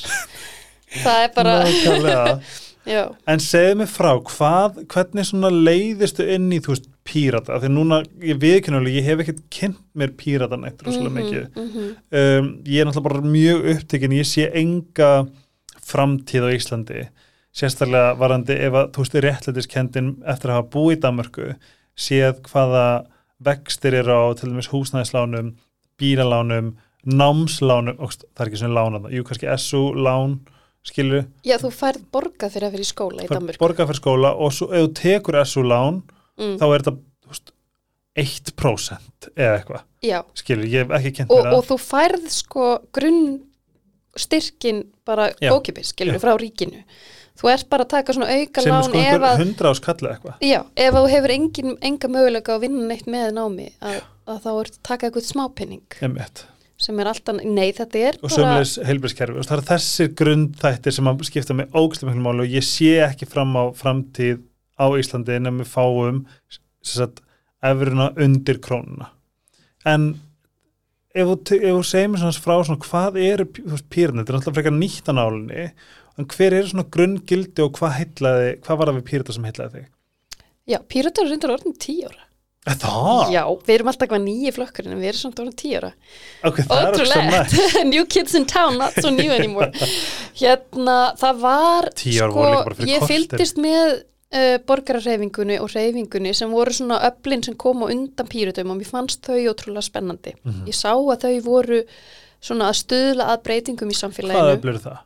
Það 1.04 1.24
er 1.28 1.32
bara 1.36 1.58
Nákvæmlega. 1.68 2.40
já, 2.88 3.04
en 3.28 3.44
segðu 3.44 3.80
mig 3.82 3.92
frá, 3.92 4.12
hvað, 4.30 4.80
hvernig 4.94 5.32
leiðistu 5.56 6.28
inn 6.36 6.50
í, 6.54 6.62
þú 6.64 6.74
veist, 6.74 6.90
pírata? 7.10 7.56
Af 7.56 7.64
því 7.64 7.72
núna, 7.74 8.02
ég 8.24 8.40
viðkynnulega, 8.42 9.00
ég 9.00 9.08
hef 9.08 9.24
ekkert 9.24 9.44
kynnt 9.54 9.82
mér 9.98 10.14
pírata 10.20 10.60
neitt 10.60 10.84
rosalega 10.86 11.16
mikið. 11.16 11.48
mhm, 11.56 11.94
um, 12.22 12.52
ég 12.66 12.82
er 12.82 12.90
náttúrulega 12.90 13.08
bara 13.10 13.34
mjög 13.36 13.70
upptekinn 13.76 14.18
ég 14.20 14.30
sé 14.30 14.50
enga 14.54 15.12
framtíð 15.90 16.46
á 16.46 16.50
Íslandi. 16.54 17.08
Sérstaklega 17.56 18.14
varandi 18.20 18.54
ef 18.54 18.76
að 18.78 18.92
þú 18.94 19.06
veist 19.06 19.22
réttlætiskendin 19.26 20.12
eftir 20.30 20.52
að 20.52 20.60
hafa 20.60 20.70
búið 20.76 20.98
í 20.98 21.00
Danmörku 21.02 21.48
séð 22.00 22.44
hvaða 22.46 22.86
vextir 23.44 23.96
eru 24.04 24.14
á 24.14 24.24
til 24.38 24.52
dæmis 24.52 24.70
húsnæðislánum 24.70 25.56
bílalánum, 26.00 26.74
námslánum 27.04 28.00
og 28.00 28.14
það 28.14 28.44
er 28.44 28.50
ekki 28.50 28.62
svona 28.62 28.80
lánað, 28.80 29.12
jú 29.16 29.26
kannski 29.28 29.52
SU 29.56 29.84
lán, 29.98 30.40
skilur 30.86 31.26
já, 31.46 31.58
þú 31.62 31.72
færð 31.76 32.06
borgað 32.14 32.56
fyrir 32.56 32.70
að 32.70 32.80
í 32.80 32.88
skóla 32.88 33.26
í 33.26 33.30
Danmörku. 33.30 33.62
borga 33.62 33.88
fyrir 33.90 34.02
skóla 34.02 34.34
og 34.36 34.54
svo 34.56 34.70
ef 34.72 34.88
þú 34.88 34.94
tekur 35.02 35.40
SU 35.44 35.66
lán 35.68 36.02
mm, 36.40 36.56
þá 36.62 36.66
er 36.70 36.86
þetta 36.86 36.96
veist, 37.30 37.54
1% 38.20 39.30
eða 39.36 39.60
eitthvað, 39.60 39.86
já, 40.04 40.20
skilur, 40.40 40.66
ég 40.72 40.88
hef 40.88 40.98
ekki 41.00 41.14
kent 41.20 41.32
mér 41.36 41.54
og 41.58 41.68
þú 41.68 41.80
færð 41.84 42.26
sko 42.34 42.72
grunn 42.96 43.40
styrkin 44.20 44.84
bara 45.06 45.30
Já. 45.42 45.54
ókipis, 45.54 45.94
skilur, 45.94 46.14
Já. 46.14 46.20
frá 46.20 46.36
ríkinu. 46.38 46.84
Þú 47.40 47.50
ert 47.54 47.70
bara 47.72 47.86
að 47.86 47.92
taka 47.94 48.14
svona 48.14 48.28
auka 48.36 48.62
sem 48.62 48.74
er 48.74 48.76
lán 48.76 48.88
sko 48.90 49.00
ef 49.00 49.06
einhver 49.06 49.28
að, 49.30 49.44
100 49.46 49.70
áskall 49.70 50.10
eitthvað. 50.10 50.42
Já, 50.44 50.60
ef 50.76 50.94
að 50.94 51.06
þú 51.06 51.12
hefur 51.14 51.34
engin, 51.36 51.76
enga 51.88 52.12
möguleika 52.12 52.56
að 52.56 52.66
vinna 52.66 52.88
neitt 52.90 53.08
með 53.08 53.30
námi 53.38 53.68
að, 53.80 54.02
að 54.28 54.42
þá 54.44 54.50
ert 54.60 54.80
taka 54.84 55.08
eitthvað 55.08 55.28
smápenning 55.30 56.00
Einmitt. 56.04 56.44
Sem 56.80 57.00
er 57.02 57.10
alltaf, 57.12 57.42
nei 57.44 57.72
þetta 57.76 58.00
er 58.00 58.20
og 58.20 58.28
bara 58.28 58.36
sömulegis 58.36 58.76
heilbærskerfi 58.88 59.46
það 59.50 59.58
er 59.58 59.66
þessir 59.74 60.12
grundþættir 60.22 60.96
sem 60.96 61.10
að 61.12 61.26
skipta 61.28 61.58
mig 61.58 61.68
ógæslega 61.76 62.14
miklu 62.14 62.24
máli 62.26 62.46
og 62.46 62.56
ég 62.56 62.66
sé 62.66 62.94
ekki 63.04 63.28
fram 63.30 63.52
á 63.60 63.64
framtíð 63.76 64.40
á 64.80 64.86
Íslandi 64.96 65.36
en 65.36 65.60
við 65.60 65.70
fáum 65.74 66.24
sagt, 66.86 67.20
efruna 67.60 68.14
undir 68.16 68.62
krónuna. 68.64 69.10
En 69.88 70.14
ef 71.12 71.28
þú, 71.28 71.58
segir 71.84 72.12
mér 72.12 72.24
svona 72.24 72.40
frá 72.40 72.56
svona, 72.64 72.80
hvað 72.86 73.20
eru 73.26 73.48
pýrnir, 73.50 74.24
þetta 74.24 74.32
er 74.32 74.40
alltaf 74.40 74.56
frekar 74.56 74.76
nýtt 74.76 75.12
á 75.12 75.14
nálinni 75.18 75.70
en 76.20 76.28
hver 76.32 76.56
eru 76.56 76.72
svona 76.72 76.88
grunngildi 76.96 77.64
og 77.66 77.76
hvað 77.80 77.96
heitlaði, 77.98 78.52
hvað 78.64 78.80
var 78.80 78.92
það 78.92 79.00
við 79.00 79.08
pýrta 79.10 79.36
sem 79.36 79.48
heitlaði 79.50 79.76
þig? 79.80 79.90
já, 80.70 80.80
píratar 80.86 81.26
eru 81.26 81.34
reyndar 81.34 81.56
orðin 81.56 81.78
tíu 81.82 82.10
ára 82.10 82.29
Það? 82.78 83.32
já, 83.34 83.42
við 83.66 83.74
erum 83.76 83.90
alltaf 83.92 84.06
eitthvað 84.06 84.24
nýju 84.26 84.52
flokkurinn 84.56 84.94
en 84.96 85.02
við 85.02 85.12
erum 85.12 85.22
samt 85.24 85.42
orðin 85.44 85.58
tíu 85.60 85.80
ára. 85.80 85.90
Ok, 86.46 86.60
það 86.68 86.86
ekki 86.90 87.08
svo 87.10 87.24
nætt 87.24 87.56
Ótrúlegt, 87.56 87.80
new 87.94 88.06
kids 88.06 88.36
in 88.38 88.46
town, 88.50 88.78
not 88.82 88.94
so 89.00 89.10
new 89.14 89.32
anymore. 89.34 89.72
Hérna, 90.42 91.00
það 91.20 91.42
var 91.42 91.90
sko, 91.96 92.06
Ég 92.14 92.64
korter. 92.70 93.04
fylgdist 93.10 93.60
með 93.62 93.98
uh, 93.98 94.56
borgararreifingunni 94.70 95.60
og 95.64 95.74
reifingunni 95.74 96.34
sem 96.38 96.52
voru 96.54 96.74
svona 96.76 97.02
öflin 97.10 97.44
sem 97.46 97.58
kom 97.60 97.84
á 97.84 97.92
undan 97.92 98.30
pýrutum 98.30 98.74
og 98.74 98.80
mér 98.80 98.90
fannst 98.92 99.26
þau 99.26 99.40
ótrúlega 99.52 99.86
spennandi. 99.86 100.36
Mhm. 100.44 100.66
Ég 100.70 100.78
sá 100.78 100.92
að 100.94 101.26
þau 101.26 101.36
voru 101.48 101.84
svona 102.40 102.70
að 102.72 102.82
stuðla 102.86 103.34
að 103.34 103.46
breytingum 103.48 103.90
í 103.92 103.96
Hvað 103.96 104.02
samfélaginu 104.06 104.58
öflur 104.58 104.82
það? 104.86 105.06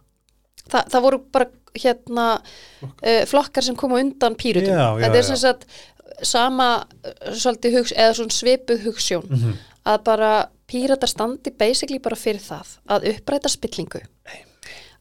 Þa, 0.63 0.79
Það 0.93 1.03
voru 1.07 1.17
bara 1.33 1.47
hérna 1.73 2.25
uh, 2.37 3.23
flokkar 3.25 3.65
sem 3.65 3.75
kom 3.75 3.95
á 3.95 3.97
undan 3.97 4.35
pýrutum 4.37 4.77
Þetta 5.01 5.17
er 5.17 5.25
sem 5.25 5.39
sagt 5.41 5.65
sama 6.25 6.67
uh, 7.05 7.33
svolítið 7.33 7.77
hugs, 7.77 7.93
eða 7.95 8.15
svona 8.17 8.35
svipuð 8.37 8.83
hugsjón 8.87 9.29
Mhm. 9.29 9.53
að 9.85 10.03
bara 10.03 10.31
pírata 10.67 11.07
standi 11.07 11.51
basically 11.59 11.99
bara 11.99 12.15
fyrir 12.15 12.39
það 12.41 12.77
að 12.89 13.07
uppræta 13.13 13.49
spillingu. 13.51 14.01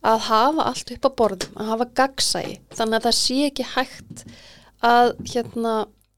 Að 0.03 0.19
hafa 0.27 0.65
allt 0.67 0.91
upp 0.91 1.05
á 1.07 1.11
borðum 1.21 1.55
að 1.57 1.67
hafa 1.71 1.87
gagsæi 1.95 2.59
þannig 2.75 2.97
að 2.99 3.05
það 3.07 3.15
sé 3.21 3.37
ekki 3.47 3.67
hægt 3.77 4.25
að 4.83 5.13
hérna 5.31 5.75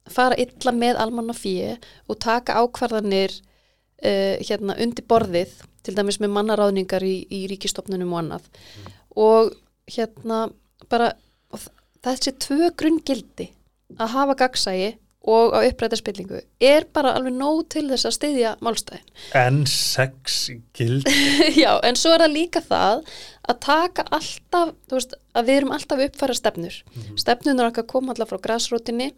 fara 0.09 0.37
illa 0.41 0.73
með 0.73 0.97
almanna 1.01 1.33
fíi 1.37 1.77
og 2.09 2.19
taka 2.19 2.57
ákvarðanir 2.65 3.33
uh, 4.05 4.37
hérna 4.41 4.77
undir 4.81 5.05
borðið 5.09 5.53
til 5.85 5.95
dæmis 5.95 6.17
með 6.21 6.33
mannaráðningar 6.33 7.05
í, 7.05 7.27
í 7.29 7.45
ríkistofnunum 7.51 8.13
og 8.17 8.23
annað. 8.23 8.49
Og 9.21 9.53
hérna 9.93 10.47
bara 10.89 11.13
þessi 12.05 12.33
tvö 12.41 12.71
grunngildi 12.77 13.51
að 13.99 14.15
hafa 14.15 14.39
gagsæi 14.45 14.95
og 15.25 15.55
að 15.57 15.71
uppræta 15.71 15.97
spillingu 15.97 16.41
er 16.61 16.85
bara 16.93 17.15
alveg 17.17 17.33
nóg 17.33 17.63
til 17.73 17.87
þess 17.89 18.09
að 18.09 18.17
styðja 18.19 18.51
málstæðin 18.65 19.39
En 19.41 19.63
sex 19.71 20.51
gild 20.77 21.09
Já, 21.63 21.79
en 21.81 21.97
svo 21.97 22.13
er 22.13 22.27
það 22.27 22.37
líka 22.37 22.63
það 22.65 23.05
að 23.49 23.61
taka 23.65 24.05
alltaf, 24.15 24.73
þú 24.89 24.99
veist, 24.99 25.17
að 25.37 25.49
við 25.49 25.61
erum 25.61 25.75
alltaf 25.77 25.99
að 25.99 26.07
uppfæra 26.09 26.37
stefnur. 26.39 26.79
Mm 26.95 27.19
Stefnunar 27.21 27.71
okkar 27.71 27.87
koma 27.89 28.15
alltaf 28.15 28.33
frá 28.33 28.41
græsrótinni 28.47 29.11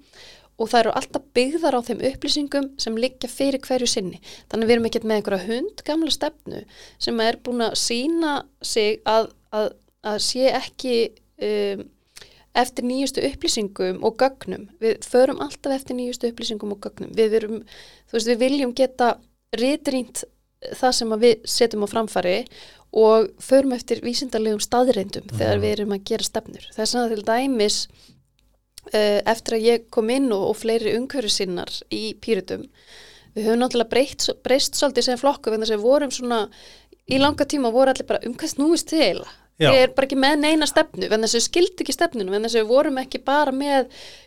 og 0.56 0.70
það 0.70 0.80
eru 0.80 0.94
alltaf 0.98 1.26
byggðar 1.36 1.76
á 1.76 1.80
þeim 1.86 2.04
upplýsingum 2.10 2.68
sem 2.80 2.96
liggja 2.98 3.28
fyrir 3.30 3.60
hverju 3.62 3.88
sinni. 3.90 4.20
Þannig 4.50 4.70
við 4.70 4.76
erum 4.76 4.88
ekkert 4.88 5.08
með 5.08 5.20
einhverja 5.20 5.48
hund 5.50 5.82
gamla 5.86 6.14
stefnu 6.14 6.62
sem 7.02 7.20
er 7.26 7.38
búin 7.44 7.66
að 7.66 7.76
sína 7.80 8.38
sig 8.64 9.02
að, 9.04 9.28
að, 9.54 9.68
að 10.06 10.22
sé 10.24 10.48
ekki 10.54 10.96
um, 11.44 11.84
eftir 12.56 12.86
nýjustu 12.88 13.24
upplýsingum 13.26 14.00
og 14.06 14.16
gögnum. 14.20 14.66
Við 14.82 15.04
förum 15.06 15.42
alltaf 15.44 15.74
eftir 15.76 15.98
nýjustu 15.98 16.30
upplýsingum 16.30 16.72
og 16.74 16.80
gögnum. 16.86 17.12
Við, 17.16 17.36
erum, 17.40 17.60
þú 18.08 18.18
veist, 18.18 18.30
við 18.32 18.42
viljum 18.42 18.74
geta 18.76 19.16
ritrýnt 19.56 20.24
það 20.76 20.96
sem 20.98 21.14
við 21.20 21.46
setjum 21.46 21.84
á 21.84 21.88
framfæri 21.92 22.36
og 22.96 23.30
förum 23.44 23.74
eftir 23.76 24.00
vísindarlegum 24.04 24.62
staðreindum 24.64 25.28
þegar 25.34 25.62
við 25.62 25.74
erum 25.76 25.96
að 25.96 26.06
gera 26.10 26.26
stefnur. 26.26 26.68
Það 26.72 26.84
er 26.84 26.92
svona 26.92 27.12
til 27.12 27.26
dæmis 27.26 27.80
uh, 28.94 29.20
eftir 29.20 29.58
að 29.58 29.66
ég 29.66 29.90
kom 29.92 30.10
inn 30.14 30.30
og, 30.32 30.48
og 30.50 30.56
fleiri 30.58 30.96
umhverju 30.96 31.32
sinnar 31.32 31.72
í 31.92 32.16
pýrutum 32.22 32.64
við 33.36 33.50
höfum 33.50 33.60
náttúrulega 33.60 33.92
breyst, 33.92 34.30
breyst 34.44 34.78
svolítið 34.78 35.10
sem 35.10 35.20
flokku 35.20 35.52
vegna 35.52 35.66
þess 35.66 35.76
að 35.76 35.82
við 35.82 35.90
vorum 35.90 36.14
svona 36.14 36.38
í 37.06 37.18
langa 37.20 37.46
tíma 37.48 37.72
voru 37.74 37.92
allir 37.92 38.08
bara 38.08 38.24
um 38.26 38.36
snúist 38.40 38.90
þið 38.92 39.04
eiginlega 39.04 39.34
Já. 39.56 39.70
ég 39.72 39.82
er 39.86 39.92
bara 39.96 40.04
ekki 40.08 40.18
með 40.20 40.34
neina 40.42 40.66
stefnu 40.68 41.08
vegna 41.08 41.24
þess 41.24 41.36
að 41.36 41.40
við 41.40 41.46
skildi 41.46 41.84
ekki 41.84 41.94
stefnunum 41.96 42.34
vegna 42.34 42.48
þess 42.50 42.58
að 42.58 42.64
við 42.64 42.72
vorum 42.74 42.98
ekki 43.00 43.20
bara 43.24 43.54
með 43.56 43.86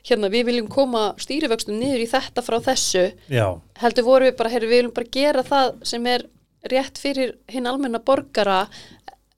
hérna 0.09 0.31
við 0.33 0.47
viljum 0.49 0.69
koma 0.73 1.03
stýrivöxtum 1.21 1.77
niður 1.77 2.01
í 2.01 2.07
þetta 2.09 2.43
frá 2.45 2.57
þessu 2.65 3.03
Já, 3.29 3.45
heldur 3.83 4.07
vorum 4.07 4.31
við 4.31 4.39
bara, 4.39 4.53
herri, 4.55 4.69
við 4.71 4.81
viljum 4.81 4.95
bara 4.95 5.11
gera 5.19 5.43
það 5.45 5.75
sem 5.91 6.07
er 6.09 6.25
rétt 6.73 6.97
fyrir 7.01 7.35
hinn 7.51 7.69
almenna 7.69 8.01
borgara 8.01 8.63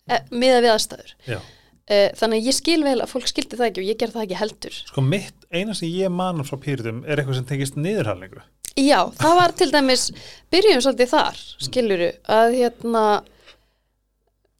e, 0.07 0.21
miða 0.31 0.61
við 0.63 0.75
aðstæður. 0.75 1.17
já 1.27 1.41
E, 1.91 2.13
þannig 2.15 2.39
að 2.39 2.45
ég 2.47 2.55
skil 2.55 2.83
vel 2.85 2.99
að 3.03 3.09
fólk 3.11 3.27
skildi 3.27 3.57
það 3.59 3.65
ekki 3.67 3.81
og 3.81 3.87
ég 3.89 3.97
ger 3.99 4.11
það 4.13 4.21
ekki 4.23 4.35
heldur. 4.39 4.75
Sko 4.87 5.01
mitt, 5.03 5.47
eina 5.51 5.73
sem 5.75 5.89
ég 5.91 6.13
manum 6.13 6.45
frá 6.47 6.55
pýritum 6.61 7.01
er 7.03 7.19
eitthvað 7.19 7.41
sem 7.41 7.47
tengist 7.49 7.75
niðurhalningu 7.75 8.43
Já, 8.79 9.11
það 9.19 9.33
var 9.35 9.53
til 9.59 9.67
dæmis, 9.73 10.05
byrjum 10.53 10.79
svolítið 10.85 11.09
þar, 11.11 11.39
skiluru, 11.65 12.07
að 12.31 12.53
hérna, 12.55 13.03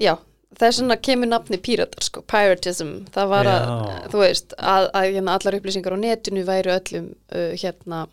já, 0.01 0.17
það 0.61 0.67
er 0.67 0.77
svona 0.77 0.97
kemur 1.01 1.29
nafni 1.31 1.57
píratar, 1.61 2.05
sko, 2.05 2.21
piratism, 2.29 2.93
það 3.15 3.31
var 3.31 3.49
að, 3.49 3.63
Já. 3.65 3.95
þú 4.13 4.21
veist, 4.21 4.53
að, 4.59 4.89
að 4.99 5.07
hérna, 5.07 5.37
allar 5.39 5.57
upplýsingar 5.57 5.97
á 5.97 6.03
netinu 6.03 6.45
væru 6.45 6.73
öllum, 6.75 7.09
uh, 7.33 7.49
hérna, 7.57 8.03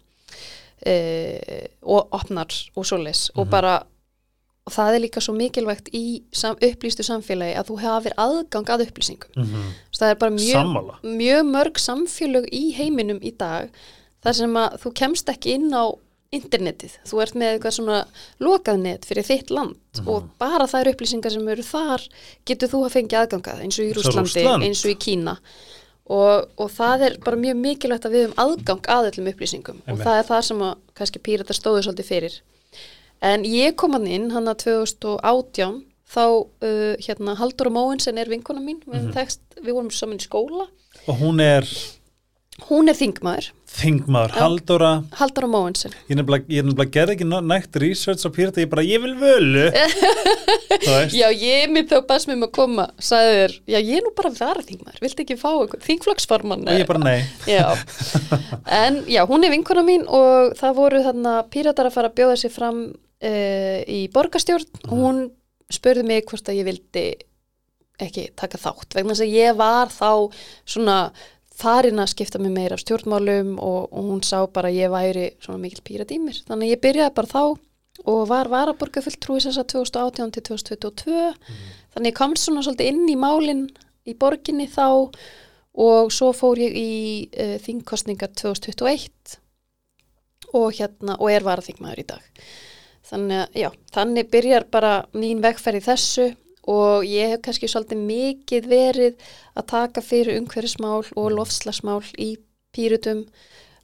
uh, 0.89 1.61
og 1.85 2.17
opnar 2.17 2.57
og 2.73 2.89
svoleis 2.89 3.27
og 3.37 3.51
bara, 3.53 3.77
og 4.65 4.73
það 4.73 4.97
er 4.97 5.05
líka 5.05 5.25
svo 5.25 5.37
mikilvægt 5.37 5.93
í 5.97 6.05
sam, 6.33 6.57
upplýstu 6.65 7.05
samfélagi 7.05 7.59
að 7.61 7.69
þú 7.69 7.79
hafir 7.85 8.17
aðgang 8.25 8.73
að 8.73 8.89
upplýsingum. 8.89 9.31
mm 9.37 9.45
-hmm. 9.45 9.71
Það 9.99 10.11
er 10.11 10.15
bara 10.15 10.31
mjög, 10.31 10.93
mjög 11.03 11.45
mörg 11.53 11.79
samfélög 11.79 12.49
í 12.53 12.73
heiminum 12.73 13.21
í 13.23 13.37
dag 13.37 13.69
þar 14.25 14.33
sem 14.33 14.57
að 14.57 14.79
þú 14.83 14.93
kemst 14.95 15.29
ekki 15.29 15.55
inn 15.55 15.75
á 15.75 15.93
internetið, 16.35 16.99
þú 17.09 17.21
ert 17.25 17.37
með 17.41 17.55
eitthvað 17.55 17.75
svona 17.79 17.99
lokað 18.45 18.83
net 18.83 19.07
fyrir 19.09 19.25
þitt 19.25 19.53
land 19.55 20.01
og 20.05 20.27
bara 20.41 20.67
þær 20.69 20.91
upplýsingar 20.93 21.33
sem 21.33 21.49
eru 21.49 21.65
þar 21.65 22.05
getur 22.49 22.73
þú 22.75 22.83
að 22.85 22.95
fengja 22.99 23.23
aðgangað 23.23 23.63
eins 23.65 23.79
og 23.79 23.87
í 23.87 23.95
og 23.95 23.97
Rúslandi, 23.97 24.45
eins 24.67 24.85
og 24.85 24.93
í 24.93 24.99
Kína. 25.01 25.39
Og, 26.09 26.47
og 26.57 26.71
það 26.73 27.05
er 27.05 27.17
bara 27.25 27.41
mjög 27.41 27.59
mikilvægt 27.61 28.07
að 28.09 28.15
við 28.15 28.23
höfum 28.27 28.39
aðgang 28.45 28.87
að 28.93 29.09
öllum 29.11 29.33
upplýsingum 29.33 29.81
og 29.81 29.91
Einmitt. 29.91 30.05
það 30.07 30.21
er 30.21 30.29
það 30.29 30.45
sem 30.47 30.63
að 30.65 30.79
kannski 31.01 31.25
pírata 31.25 31.57
stóðu 31.57 31.83
svolítið 31.85 32.09
fyrir. 32.13 32.39
En 33.25 33.45
ég 33.49 33.77
kom 33.81 33.97
hann 33.97 34.07
inn 34.09 34.31
hann 34.33 34.49
að 34.49 34.63
2018 34.69 35.83
þá 36.09 36.25
uh, 36.25 36.95
hérna 37.05 37.37
Haldur 37.41 37.69
Móinsen 37.73 38.21
er 38.21 38.31
vinkona 38.33 38.63
mín. 38.65 38.81
Við, 38.87 39.09
mm 39.09 39.13
tekst, 39.17 39.43
við 39.61 39.75
vorum 39.75 39.93
saman 39.93 40.21
í 40.21 40.25
skóla. 40.25 40.69
Og 41.09 41.21
hún 41.21 41.43
er 41.45 41.69
hún 42.67 42.91
er 42.91 42.97
þingmaður, 42.99 43.47
þingmaður, 43.71 44.33
Já. 44.35 44.41
Halldóra. 44.43 44.91
Haldur 45.21 45.47
Móinsen 45.49 45.95
Ég 46.09 46.19
ég 46.19 46.19
nefnilega 46.19 46.93
gerði 46.97 47.15
ekki 47.15 47.29
nægt 47.29 47.79
research 47.79 48.27
á 48.27 48.31
pírita, 48.35 48.63
ég 48.65 48.71
bara, 48.73 48.85
ég 48.87 49.03
vil 49.05 49.15
völu. 49.21 49.69
Já 51.21 51.29
ég 51.31 51.71
mér 51.73 51.87
þá 51.91 52.03
bæst 52.09 52.31
mér 52.31 52.41
um 52.41 52.47
að 52.49 52.55
koma 52.59 52.89
sagði 52.99 53.37
þér, 53.39 53.57
já 53.71 53.79
ég 53.79 53.95
er 54.01 54.07
nú 54.07 54.13
bara 54.19 54.35
þar 54.35 54.63
þingmaður 54.67 55.05
viltu 55.07 55.25
ekki 55.25 55.39
fá 55.41 55.49
einhver 55.53 55.85
þingflokksformann 55.87 56.67
Og 56.69 56.81
ég 56.83 56.91
bara, 56.91 57.05
nei. 57.05 57.23
Já. 57.49 57.67
en 58.83 59.03
já, 59.07 59.23
hún 59.31 59.47
er 59.47 59.55
vinkona 59.55 59.87
mín 59.87 60.07
og 60.07 60.55
það 60.59 60.79
voru 60.83 61.05
þarna 61.07 61.39
píratar 61.53 61.91
að 61.91 61.99
fara 61.99 62.13
að 62.13 62.19
bjóða 62.21 62.41
sér 62.43 62.55
fram 62.55 62.83
uh, 63.23 63.79
í 63.87 64.05
borgarstjórn. 64.15 64.85
Og 64.89 64.95
hún 64.99 65.25
spurði 65.73 66.07
mig 66.09 66.29
hvort 66.29 66.49
að 66.49 66.61
ég 66.61 66.69
vildi 66.69 67.07
ekki 67.99 68.29
taka 68.39 68.61
þátt 68.61 68.95
vegna 68.95 69.15
þess 69.15 69.27
að 69.27 69.35
ég 69.35 69.57
var 69.59 69.91
þá 69.91 70.11
svona 70.69 70.99
farin 71.59 71.99
að 71.99 72.13
skipta 72.13 72.41
mig 72.43 72.53
meira 72.55 72.77
af 72.79 72.83
stjórnmálum 72.85 73.57
og, 73.59 73.89
og 73.91 74.11
hún 74.13 74.23
sá 74.27 74.45
bara 74.47 74.71
að 74.71 74.79
ég 74.79 74.93
væri 74.93 75.27
svona 75.43 75.63
mikil 75.63 75.83
pírat 75.87 76.13
í 76.15 76.21
mér. 76.23 76.39
Þannig 76.47 76.69
að 76.69 76.75
ég 76.75 76.85
byrjaði 76.85 77.17
bara 77.17 77.33
þá 77.33 77.43
og 78.07 78.23
var 78.31 78.51
varaborgarfulltrúi 78.53 79.43
þess 79.43 79.59
að 79.59 79.71
2018 79.75 80.33
til 80.37 80.45
2022 80.53 81.23
þannig 81.95 82.13
ég 82.13 82.19
komst 82.19 82.47
svona 82.47 82.63
svolítið 82.63 82.93
inn 82.93 83.11
í 83.11 83.19
málin 83.19 83.65
í 84.07 84.15
borginni 84.15 84.69
þá 84.71 84.87
og 85.79 86.13
svo 86.15 86.31
fór 86.35 86.61
ég 86.63 86.79
í 86.79 86.93
uh, 87.27 87.57
þingkostningar 87.63 88.33
2021 88.39 89.39
og 90.57 90.71
hérna 90.79 91.19
og 91.19 91.31
er 91.33 91.45
varaþingmaður 91.45 92.03
í 92.03 92.09
dag. 92.09 92.45
Þannig 93.09 93.43
að 93.43 93.59
já, 93.63 93.69
þannig 93.95 94.31
byrjar 94.33 94.69
bara 94.73 94.93
mín 95.17 95.43
vegferð 95.45 95.81
í 95.81 95.87
þessu 95.87 96.29
og 96.69 97.07
ég 97.09 97.35
hef 97.35 97.43
kannski 97.45 97.71
svolítið 97.71 98.03
mikið 98.09 98.71
verið 98.71 99.29
að 99.57 99.69
taka 99.73 100.05
fyrir 100.05 100.41
umhverfismál 100.41 101.05
og 101.17 101.29
lofslagsmál 101.35 102.03
í 102.21 102.35
pýrutum 102.77 103.25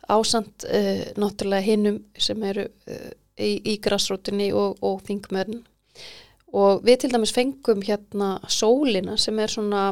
ásand 0.08 0.66
uh, 0.68 1.04
náttúrulega 1.16 1.64
hinnum 1.64 2.02
sem 2.20 2.42
eru 2.44 2.66
uh, 2.68 3.12
í, 3.40 3.56
í 3.72 3.78
grassrótinni 3.82 4.50
og, 4.52 4.76
og 4.84 5.00
þingmörn 5.08 5.62
og 6.54 6.84
við 6.86 7.04
til 7.04 7.14
dæmis 7.14 7.34
fengum 7.34 7.82
hérna 7.82 8.36
sólina 8.52 9.16
sem 9.18 9.38
er 9.42 9.50
svona 9.50 9.86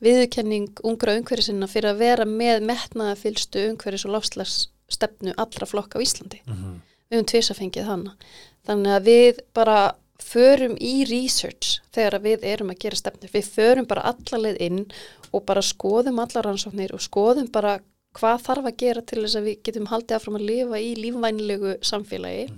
viðurkenning 0.00 0.80
ungra 0.86 1.16
umhverfisinna 1.18 1.68
fyrir 1.70 1.92
að 1.92 2.04
vera 2.04 2.26
með 2.28 2.64
metnaða 2.68 3.16
fylstu 3.20 3.66
umhverfis 3.72 4.06
og 4.08 4.14
lofslagsstefnu 4.16 5.34
allra 5.36 5.68
flokka 5.68 6.00
á 6.00 6.04
Íslandi. 6.04 6.40
Mhm. 6.46 6.78
Við 7.10 7.18
höfum 7.18 7.26
tvisa 7.32 7.56
fengið 7.58 7.88
hana. 7.90 8.14
Þannig 8.68 8.92
að 8.94 9.08
við 9.08 9.40
bara 9.52 9.78
förum 10.24 10.74
í 10.80 11.04
research 11.08 11.78
þegar 11.94 12.18
við 12.24 12.44
erum 12.44 12.70
að 12.72 12.78
gera 12.84 12.96
stefnir. 12.96 13.30
Við 13.32 13.48
förum 13.54 13.86
bara 13.90 14.02
allarleið 14.12 14.60
inn 14.66 14.80
og 15.32 15.44
bara 15.46 15.62
skoðum 15.62 16.18
allar 16.22 16.44
rannsóknir 16.48 16.92
og 16.96 17.00
skoðum 17.04 17.50
bara 17.52 17.78
hvað 18.18 18.40
þarf 18.42 18.66
að 18.66 18.76
gera 18.82 19.02
til 19.06 19.22
þess 19.22 19.36
að 19.38 19.44
við 19.46 19.60
getum 19.68 19.86
haldið 19.86 20.16
áfram 20.16 20.36
að 20.40 20.46
lifa 20.48 20.80
í 20.82 20.88
lífvænlegu 20.98 21.74
samfélagi 21.86 22.48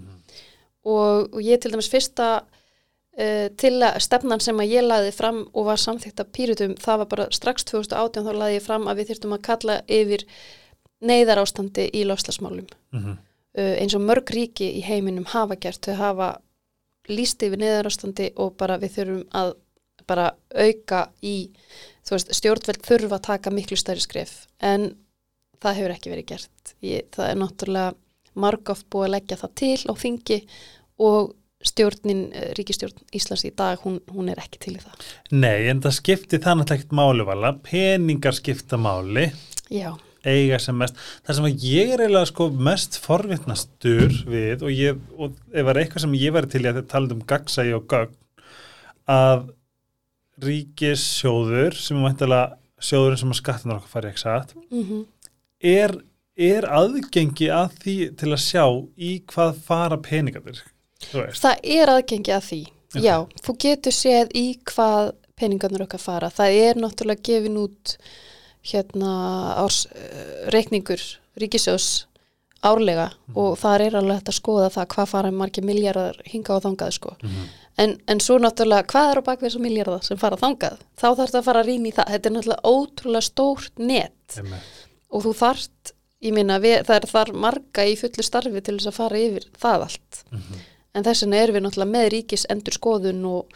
og, 0.84 1.28
og 1.34 1.40
ég 1.44 1.60
til 1.60 1.72
dæmis 1.74 1.90
fyrsta 1.92 2.28
uh, 2.42 3.48
til 3.60 3.74
að 3.84 3.98
stefnan 4.00 4.40
sem 4.40 4.56
að 4.64 4.72
ég 4.72 4.86
laði 4.86 5.12
fram 5.12 5.42
og 5.52 5.66
var 5.68 5.76
samþykkt 5.82 6.22
af 6.24 6.30
pýrutum, 6.32 6.72
það 6.80 7.02
var 7.02 7.10
bara 7.12 7.26
strax 7.36 7.64
2018 7.68 8.24
þá 8.26 8.32
laði 8.32 8.56
ég 8.56 8.64
fram 8.64 8.88
að 8.88 9.02
við 9.02 9.10
þyrftum 9.12 9.36
að 9.36 9.44
kalla 9.50 9.76
yfir 10.00 10.24
neyðar 11.02 11.42
ástandi 11.44 11.88
í 11.92 12.04
lofslagsmálum 12.08 12.66
Mhm. 12.92 13.18
uh, 13.58 13.74
eins 13.82 13.94
og 13.94 14.02
mörg 14.08 14.32
ríki 14.32 14.72
í 14.78 14.82
heiminum 14.88 15.24
hafa 15.28 15.56
gert, 15.60 15.84
þau 15.84 15.94
hafa 16.00 16.30
líst 17.10 17.42
yfir 17.42 17.60
neyðarástandi 17.62 18.32
og 18.42 18.54
bara 18.60 18.78
við 18.82 18.96
þurfum 18.98 19.24
að 19.38 19.54
bara 20.06 20.32
auka 20.54 21.04
í, 21.22 21.36
veist, 22.10 22.32
stjórnveld 22.34 22.82
þurfa 22.86 23.18
að 23.18 23.26
taka 23.28 23.52
miklu 23.54 23.78
stærri 23.78 24.02
skref. 24.02 24.46
En 24.58 24.92
það 25.62 25.78
hefur 25.78 25.94
ekki 25.94 26.12
verið 26.12 26.28
gert. 26.32 26.74
Ég, 26.84 27.06
það 27.14 27.28
er 27.28 27.38
náttúrulega 27.40 27.94
margóft 28.42 28.88
búið 28.90 29.08
að 29.08 29.14
leggja 29.16 29.40
það 29.42 29.54
til 29.60 29.78
á 29.86 29.92
þingi 30.02 30.38
og 31.02 31.32
stjórnin, 31.62 32.22
eh, 32.34 32.52
ríkistjórn 32.58 33.04
Íslands 33.14 33.44
í 33.46 33.52
dag, 33.54 33.78
hún, 33.84 34.00
hún 34.10 34.30
er 34.32 34.40
ekki 34.42 34.58
til 34.64 34.76
í 34.76 34.82
það. 34.82 35.04
Nei, 35.30 35.68
en 35.70 35.82
það 35.84 35.98
skipti 36.00 36.40
það 36.42 36.58
náttúrulega 36.58 36.80
ekkert 36.80 36.96
máli 36.98 37.26
vala, 37.28 37.52
peningar 37.62 38.38
skipta 38.38 38.80
máli. 38.80 39.28
Já, 39.70 39.92
eiga 40.28 40.58
sem 40.62 40.76
mest 40.78 40.98
það 41.26 41.38
sem 41.38 41.48
að 41.48 41.64
ég 41.66 41.92
er 41.94 42.04
eiginlega 42.04 42.30
sko 42.30 42.48
mest 42.68 42.98
forvitnastur 43.02 44.14
við 44.28 44.62
og, 44.62 44.70
ég, 44.74 45.00
og 45.18 45.34
ef 45.52 45.66
var 45.68 45.80
eitthvað 45.80 46.06
sem 46.06 46.18
ég 46.20 46.36
væri 46.36 46.52
til 46.52 46.64
að 46.70 46.82
tala 46.90 47.16
um 47.16 47.24
gagsægi 47.32 47.74
og 47.78 47.86
gögn 47.90 48.14
að 49.12 49.48
ríkissjóður 50.42 51.76
sem 51.78 51.98
er 51.98 52.06
mæntilega 52.06 52.82
sjóðurinn 52.82 53.20
sem 53.20 53.34
að 53.34 53.40
skattunar 53.42 53.80
okkar 53.80 53.92
fari 53.96 54.12
ekki 54.12 54.24
satt 54.24 54.54
mm 54.58 54.84
er, 55.62 55.92
er 56.36 56.66
aðgengi 56.66 57.48
að 57.54 57.74
því 57.82 57.96
til 58.18 58.32
að 58.32 58.40
sjá 58.42 58.64
í 58.98 59.12
hvað 59.30 59.58
fara 59.66 59.98
veist, 61.12 61.42
Það 61.42 61.60
er 61.76 61.92
aðgengi 61.92 62.32
að 62.34 62.46
því, 62.48 62.60
Já. 62.92 63.00
já, 63.02 63.16
þú 63.46 63.54
getur 63.64 63.94
séð 63.94 64.34
í 64.34 64.46
hvað 64.72 65.12
peningarnir 65.38 65.84
okkar 65.86 66.02
fara. 66.02 66.30
Það 66.30 66.58
er 66.66 66.80
náttúrulega 66.82 67.24
gefin 67.28 67.60
út 67.62 67.96
hérna 68.64 69.12
árs, 69.64 69.86
uh, 69.90 70.50
reikningur 70.54 71.00
ríkisjós 71.40 72.06
árlega 72.62 73.10
Mhm. 73.26 73.36
og 73.36 73.58
þar 73.58 73.80
er 73.80 73.96
alveg 73.98 74.16
hægt 74.20 74.28
að 74.30 74.38
skoða 74.38 74.68
það 74.70 74.86
hvað 74.94 75.08
fara 75.08 75.30
margir 75.32 75.64
miljardar 75.64 76.16
hinga 76.30 76.54
og 76.54 76.62
þangað 76.62 76.92
sko. 76.92 77.16
Mhm. 77.22 77.48
En, 77.78 77.96
en 78.06 78.18
svo 78.20 78.36
náttúrulega, 78.38 78.86
hvað 78.86 79.10
er 79.10 79.18
á 79.18 79.22
bakvið 79.26 79.48
þessar 79.48 79.64
miljardar 79.64 80.04
sem 80.04 80.16
fara 80.20 80.36
þangað? 80.36 80.76
Þá 81.00 81.06
þarf 81.16 81.30
það 81.32 81.40
að 81.40 81.44
fara 81.44 81.62
að 81.64 81.70
í 81.72 81.92
það. 81.92 82.10
Þetta 82.12 82.26
er 82.26 82.34
náttúrulega 82.36 82.62
ótrúlega 82.68 83.22
stórt 83.22 83.78
net 83.78 84.36
einmitt. 84.36 84.62
og 85.10 85.22
þú 85.24 85.32
þarft, 85.34 85.92
ég 86.22 86.32
minna, 86.32 86.58
það 86.60 86.94
er 86.94 87.06
þar 87.08 87.32
marga 87.32 87.82
í 87.88 87.96
fullu 87.98 88.22
starfi 88.22 88.60
til 88.62 88.76
þess 88.78 88.86
að 88.86 88.92
fara 89.00 89.16
yfir 89.16 89.44
það 89.58 89.82
allt. 89.88 90.24
Mhm. 90.30 90.58
En 90.94 91.02
þess 91.04 91.22
vegna 91.24 91.36
erum 91.42 91.56
við 91.56 91.62
náttúrulega 91.66 91.90
með 91.96 92.10
ríkis 92.12 92.46
endur 92.50 92.72
skoðun 92.76 93.24
og, 93.24 93.46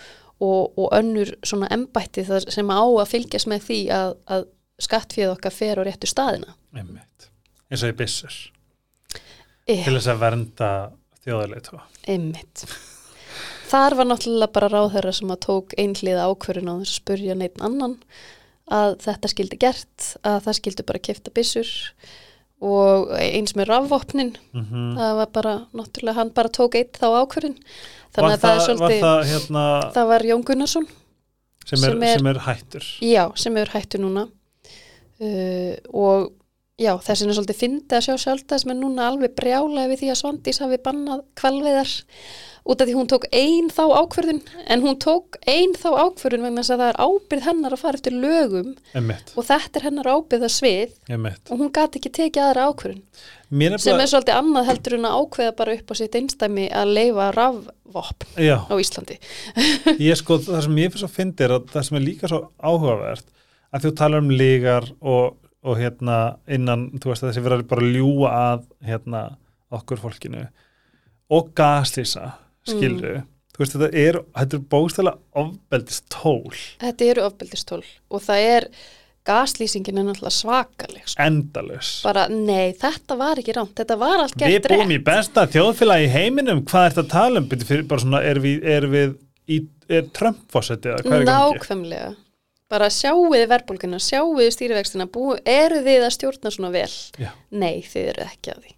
og, 0.41 0.73
og 0.79 0.91
önnur 0.93 1.35
svona 1.45 1.69
embætti 1.71 2.25
það 2.27 2.51
sem 2.51 2.67
á 2.73 2.81
að 2.83 3.07
fylgjast 3.13 3.47
með 3.47 3.61
því 3.69 3.81
að, 3.93 4.17
að 4.27 4.47
skattfíð 4.83 5.33
okkar 5.37 5.55
fer 5.55 5.79
á 5.81 5.83
réttu 5.87 6.09
staðina. 6.11 6.55
einmitt. 6.77 7.31
Eins 7.71 7.83
og 7.83 7.95
í 7.95 7.97
byssur. 7.97 8.35
Eh, 9.67 9.83
til 9.85 9.97
þess 9.97 10.11
að 10.13 10.21
vernda 10.23 10.71
þjóðarleitu 11.25 11.81
einmitt. 12.07 12.67
Þar 13.67 13.97
var 13.99 14.07
náttúrulega 14.07 14.53
bara 14.55 14.69
ráðherra 14.71 15.13
sem 15.17 15.29
að 15.35 15.41
tók 15.49 15.75
einhliða 15.81 16.29
ákvörun 16.31 16.71
á 16.71 16.75
þess 16.79 16.93
að 16.93 17.01
spurja 17.01 17.35
neitt 17.35 17.59
annan 17.61 17.97
að 18.71 18.95
þetta 19.03 19.31
skildi 19.33 19.59
gert, 19.59 20.07
að 20.23 20.39
það 20.47 20.57
skildi 20.61 20.85
bara 20.87 21.03
kefta 21.03 21.33
byssur 21.35 21.73
og 22.67 23.11
eins 23.19 23.53
með 23.59 23.69
rafvopnin, 23.73 24.31
mm 24.55 24.95
það 24.97 25.17
var 25.19 25.33
bara 25.35 25.55
náttúrulega 25.77 26.15
hann 26.21 26.31
bara 26.37 26.49
tók 26.49 26.79
eitt 26.79 26.97
þá 27.01 27.07
ákvörun. 27.27 27.59
Þannig 28.15 28.31
var 28.31 28.37
að 28.37 28.41
það 28.41 28.55
er 28.55 28.61
það, 28.61 28.67
svolítið, 28.69 29.01
var 29.03 29.03
það 29.03 29.31
hérna 29.33 29.65
það 29.99 30.07
var 30.13 30.27
Jón 30.31 30.45
Gunnarsson 30.47 30.87
sem 31.67 31.77
er, 31.83 31.91
sem 31.91 32.03
er- 32.07 32.19
sem 32.19 32.27
er 32.31 32.39
hættur. 32.47 32.87
Já, 33.03 33.25
sem 33.37 33.57
hefur 33.59 33.75
hættu 33.75 33.99
núna 34.01 34.29
uh, 35.21 35.73
og 35.93 36.33
já, 36.81 36.93
þessin 37.07 37.31
er 37.31 37.39
svolítið 37.39 37.63
fyndið 37.63 37.99
að 37.99 38.05
sjá 38.07 38.25
sjálfstæðis 38.25 38.67
með 38.69 38.83
núna 38.83 39.09
alveg 39.11 39.37
brjálega 39.39 39.93
við 39.93 40.03
því 40.03 40.13
að 40.13 40.21
Svandís 40.21 40.61
hafi 40.65 40.83
bannað 40.85 41.25
kvalveðar 41.39 41.95
út 42.67 42.83
af 42.83 42.89
því 42.89 42.97
hún 42.97 43.09
tók 43.11 43.27
ein 43.35 43.69
þá 43.71 43.83
ákvörðun. 44.01 44.41
En 44.67 44.83
hún 44.83 44.99
tók 45.03 45.39
ein 45.49 45.75
þá 45.79 45.87
ákvörðun 46.03 46.47
vegna 46.49 46.65
þess 46.65 46.75
að 46.75 46.83
það 46.83 46.91
er 46.91 46.99
ábyrð 47.07 47.47
hennar 47.47 47.77
að 47.77 47.83
fara 47.83 48.01
eftir 48.01 48.17
lögum 48.17 48.73
einmitt, 48.97 49.31
og 49.39 49.47
þetta 49.47 49.81
er 49.81 49.87
hennar 49.87 50.11
ábyrða 50.11 50.51
svið 50.51 50.97
einmitt. 51.07 51.45
og 51.51 51.63
hún 51.63 51.71
gati 51.79 52.01
ekki 52.01 52.13
tekið 52.19 52.49
aðra 52.49 52.67
ákvörðun. 52.73 53.05
Mér 53.55 53.77
er 53.77 53.85
sem 53.85 54.03
er 54.03 54.11
svolítið 54.11 54.41
annað 54.41 54.69
heldur 54.73 54.99
en 54.99 55.07
að 55.07 55.21
ákveða 55.21 55.57
bara 55.61 55.79
upp 55.79 55.95
á 55.95 55.95
sitt 56.01 56.19
einstæmi 56.19 56.67
að 56.75 56.93
leifa 56.99 57.31
rafvopn 57.37 58.35
á 58.35 58.75
Íslandi. 58.75 59.21
Ég 60.03 60.19
sko, 60.19 60.41
það 60.43 60.67
sem 60.67 60.83
ég 60.83 60.91
fyrir 60.91 61.05
svo 61.05 61.13
fyndi 61.13 61.47
er 61.47 61.57
að 61.61 61.71
það 61.71 61.89
sem 61.89 62.01
er 62.01 62.07
líka 62.09 62.33
svo 62.33 62.43
áhugavert 62.59 63.31
að 63.75 63.87
þú 63.87 63.95
talar 64.01 64.25
um 64.25 64.33
lígar 64.33 64.89
og, 65.01 65.39
og 65.67 65.81
hérna 65.81 66.19
innan, 66.47 66.89
þú 67.01 67.13
veist 67.13 67.25
að 67.25 67.33
þessi 67.33 67.47
verður 67.47 67.71
bara 67.71 67.93
ljúa 67.95 68.35
að 68.35 68.67
hérna 68.87 69.23
okkur 69.75 70.03
fólkinu 70.03 70.45
og 71.35 71.49
gaslýsa 71.59 72.37
skilru, 72.67 73.19
þú 73.55 73.63
veist 73.63 73.75
þetta 73.75 73.91
er 74.05 74.21
þetta 74.37 74.61
er 74.61 74.69
bókstæðlega 74.75 75.43
ofbeldist 75.43 76.07
tól. 76.13 76.55
Þetta 76.83 77.11
eru 77.11 77.27
ofbeldistól 77.27 77.83
og 77.83 78.23
það 78.23 78.47
er 78.53 78.71
gaslýsingin 79.27 79.99
er 79.99 80.07
náttúrulega 80.07 80.35
svakaleg 80.35 81.07
sko. 81.09 81.23
endalus 81.25 81.93
bara 82.07 82.27
nei, 82.31 82.75
þetta 82.79 83.17
var 83.19 83.41
ekki 83.43 83.57
rámt 83.57 83.75
þetta 83.81 83.97
var 84.01 84.23
allt 84.25 84.37
Við 84.39 84.53
gert 84.55 84.69
búum 84.71 84.93
í 84.95 85.01
besta 85.09 85.47
þjóðfélagi 85.51 86.11
heiminum 86.13 86.63
hvað 86.67 86.87
er 86.87 86.95
þetta 86.95 87.05
að 87.07 87.15
tala 87.15 87.43
um? 87.43 87.49
Bara 87.91 88.05
svona, 88.05 88.23
er 88.23 88.41
við, 88.45 88.63
er 88.77 88.87
við 88.93 89.17
í, 89.51 89.61
er 89.91 90.07
Trump 90.17 90.45
fósetti 90.53 90.95
nákvæmlega 91.03 92.15
bara 92.73 92.89
sjáuði 92.91 93.45
verbulguna, 93.51 93.99
sjáuði 94.03 94.49
stýrivextina 94.55 95.07
eru 95.47 95.83
þið 95.87 96.07
að 96.07 96.15
stjórna 96.17 96.51
svona 96.51 96.71
vel 96.75 96.91
Já. 97.23 97.31
nei, 97.51 97.83
þið 97.87 98.09
eru 98.15 98.25
ekki 98.27 98.55
að 98.55 98.63
því 98.65 98.75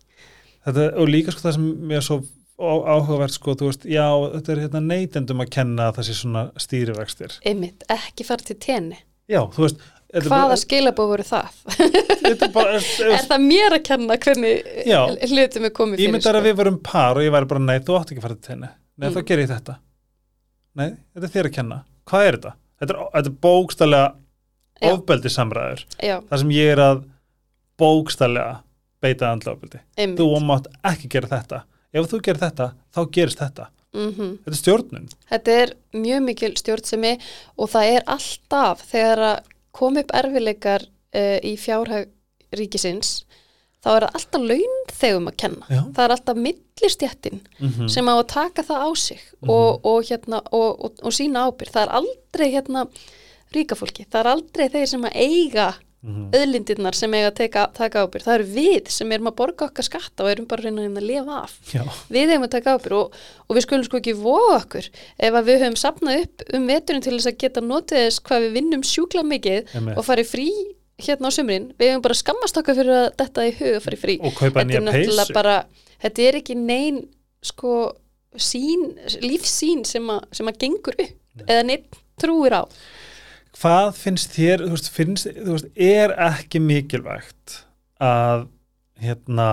Þetta, 0.69 0.87
og 1.01 1.09
líka 1.09 1.33
sko 1.33 1.41
það 1.47 1.55
sem 1.57 1.69
mér 1.89 1.97
er 2.03 2.05
svo 2.05 2.19
áhugavert 2.59 3.33
sko, 3.33 3.55
þú 3.55 3.69
veist, 3.71 3.85
já, 3.89 4.07
þetta 4.35 4.53
er 4.53 4.61
hérna 4.65 4.81
neytendum 4.83 5.41
að 5.45 5.53
kenna 5.55 5.87
að 5.89 6.01
það 6.01 6.09
sé 6.09 6.17
svona 6.19 6.43
stýrivextir. 6.61 7.37
einmitt, 7.47 7.85
ekki 7.95 8.27
fara 8.27 8.45
til 8.45 8.57
tenni 8.61 8.99
Já, 9.31 9.41
þú 9.55 9.63
veist, 9.65 9.81
hvaða 10.27 10.57
skilabóð 10.59 11.11
voru 11.13 11.27
það? 11.29 11.57
bara, 12.53 12.75
er 13.15 13.27
það 13.31 13.43
mér 13.47 13.77
að 13.79 13.83
kenna 13.87 14.17
hvernig 14.19 14.63
Já. 14.89 15.01
hlutum 15.31 15.69
er 15.69 15.75
komið 15.77 16.01
ég 16.03 16.09
fyrir 16.09 16.15
myndi 16.19 16.33
að 16.33 16.49
við 16.49 16.57
varum 16.61 16.79
par 16.85 17.21
og 17.21 17.25
ég 17.29 17.33
væri 17.39 17.51
bara, 17.55 17.65
nei, 17.71 17.79
þú 17.85 17.99
átt 18.01 18.13
ekki 18.13 18.23
að 18.23 18.27
fara 18.29 18.39
til 18.41 18.55
henni. 18.57 18.71
Nei, 18.99 19.09
Mm. 19.09 19.15
þá 19.15 19.21
ger 19.31 19.39
ég 19.45 19.49
þetta. 19.53 19.75
Nei, 20.75 20.89
þetta 21.15 21.27
er 21.29 21.33
þér 21.37 21.49
að 21.49 21.55
kenna. 21.55 21.77
Hvað 22.11 22.25
er 22.27 22.37
þetta? 22.39 22.53
Þetta 22.79 22.95
er, 22.95 23.01
þetta 23.15 23.31
er 23.31 23.39
bókstælega 23.47 24.09
Já. 24.79 24.93
ofbeldi 24.93 25.33
samræður. 25.35 25.85
Það 25.99 26.43
sem 26.43 26.53
ég 26.55 26.73
er 26.75 26.83
að 26.83 27.03
bókstælega 27.79 28.61
beita 29.03 29.33
andla 29.33 29.55
ofbeldi. 29.55 29.81
einmitt 29.97 30.21
Þú 30.21 30.29
mátt 30.47 30.71
ekki 30.87 31.11
gera 31.15 31.31
þetta. 31.33 31.65
Ef 31.93 32.09
þú 32.11 32.21
gerir 32.27 32.43
þetta, 32.43 32.73
þá 32.95 33.01
gerist 33.17 33.43
þetta. 33.43 33.69
mm 33.97 34.11
Þetta 34.45 34.53
er 34.53 34.59
stjórnun. 34.61 35.09
Þetta 35.31 35.55
er 35.63 35.73
mjög 35.97 36.23
mikil 36.27 36.53
stjórnsemi 36.57 37.15
og 37.57 37.71
það 37.73 37.95
er 37.95 38.03
alltaf 38.07 38.85
þegar 38.91 39.25
að 39.31 39.39
kom 39.73 39.97
upp 39.97 40.15
erfileikar 40.15 40.85
uh, 40.85 41.39
í 41.43 41.57
fjárhag 41.57 42.09
ríkisins 42.53 43.25
þá 43.89 43.95
er 43.95 44.07
það 44.07 44.19
alltaf 44.21 44.47
launþegum 44.53 45.31
að 45.31 45.37
kenna. 45.43 45.69
Já. 45.73 45.81
Það 45.97 46.05
er 46.05 46.15
alltaf 46.17 46.41
millistjættin 46.47 47.43
Mm 47.59 47.89
sem 47.89 48.09
á 48.09 48.15
að 48.15 48.27
taka 48.35 48.63
það 48.69 48.85
á 48.85 48.91
sig 49.01 49.21
og, 49.43 49.85
og, 49.85 49.99
hérna, 50.05 50.43
og, 50.53 50.85
og, 51.03 51.13
sína 51.15 51.49
ábyrgð. 51.49 51.73
Það 51.75 51.85
er 51.87 51.95
aldrei 52.01 52.49
hérna 52.53 52.87
ríka 53.55 53.79
fólki. 53.79 54.05
Það 54.11 54.21
er 54.21 54.31
aldrei 54.35 54.67
þeir 54.69 54.91
sem 54.93 55.07
að 55.09 55.17
eiga 55.17 55.69
-hmm. 56.03 56.29
öðlindirnar 56.37 56.95
sem 56.95 57.15
eiga 57.15 57.31
að 57.31 57.37
teka, 57.43 57.65
taka 57.77 58.05
ábyrgð. 58.05 58.27
Það 58.27 58.35
eru 58.35 58.49
við 58.55 58.91
sem 58.93 59.13
erum 59.13 59.31
að 59.31 59.37
borga 59.41 59.69
okkar 59.69 59.87
skatta 59.87 60.25
og 60.25 60.31
erum 60.31 60.49
bara 60.51 60.63
að 60.63 60.69
reyna 60.69 60.87
að 61.01 61.09
lifa 61.09 61.39
af 61.43 61.53
Já. 61.73 61.83
við 62.09 62.33
hefum 62.33 62.47
að 62.47 62.55
taka 62.57 62.77
ábyrg 62.77 62.99
og, 62.99 63.21
og 63.47 63.57
við 63.57 63.67
skulum 63.67 63.87
sko 63.89 64.01
ekki 64.01 64.17
voga 64.19 64.57
okkur 64.63 64.91
ef 65.19 65.39
að 65.41 65.49
við 65.51 65.63
höfum 65.65 65.79
sapnað 65.83 66.25
upp 66.25 66.49
um 66.55 66.67
veturinn 66.73 67.03
til 67.03 67.17
þess 67.17 67.31
að 67.33 67.39
geta 67.45 67.65
notið 67.65 68.05
þess 68.05 68.25
hvað 68.29 68.45
við 68.47 68.59
vinnum 68.59 68.85
sjúkla 68.87 69.25
mikið 69.25 69.75
Einmitt. 69.75 69.97
og 69.97 70.07
farið 70.07 70.33
frí 70.33 70.51
hérna 70.99 71.31
á 71.31 71.33
sumrin 71.35 71.71
við 71.79 71.93
hefum 71.93 72.05
bara 72.05 72.19
skammast 72.19 72.59
okkar 72.59 72.79
fyrir 72.79 72.97
að 72.97 73.09
þetta 73.21 73.47
í 73.47 73.55
hug 73.61 73.77
að 73.77 73.85
farið 73.87 74.03
frí. 74.03 74.19
Og 74.25 74.35
kaupa 74.39 74.65
nýja 74.67 75.27
bara 75.37 75.57
þetta 76.03 76.29
er 76.29 76.39
ekki 76.41 76.59
nein 76.59 77.01
sko 77.45 77.75
sín, 78.39 78.93
lífsín 79.23 79.85
sem, 79.89 80.05
a, 80.13 80.21
sem 80.35 80.49
að 80.51 80.61
gengur 80.65 80.99
upp 80.99 81.45
eða 81.47 81.65
neitt 81.67 81.99
trúir 82.21 82.55
á. 82.55 82.63
Hvað 83.59 83.89
finnst 83.99 84.35
þér, 84.37 84.67
þú 84.67 84.75
veist, 84.75 84.91
finnst, 84.95 85.31
þú 85.35 85.55
veist, 85.57 85.71
er 85.75 86.15
ekki 86.29 86.61
mikilvægt 86.63 87.63
að, 88.05 88.47
hérna, 89.03 89.49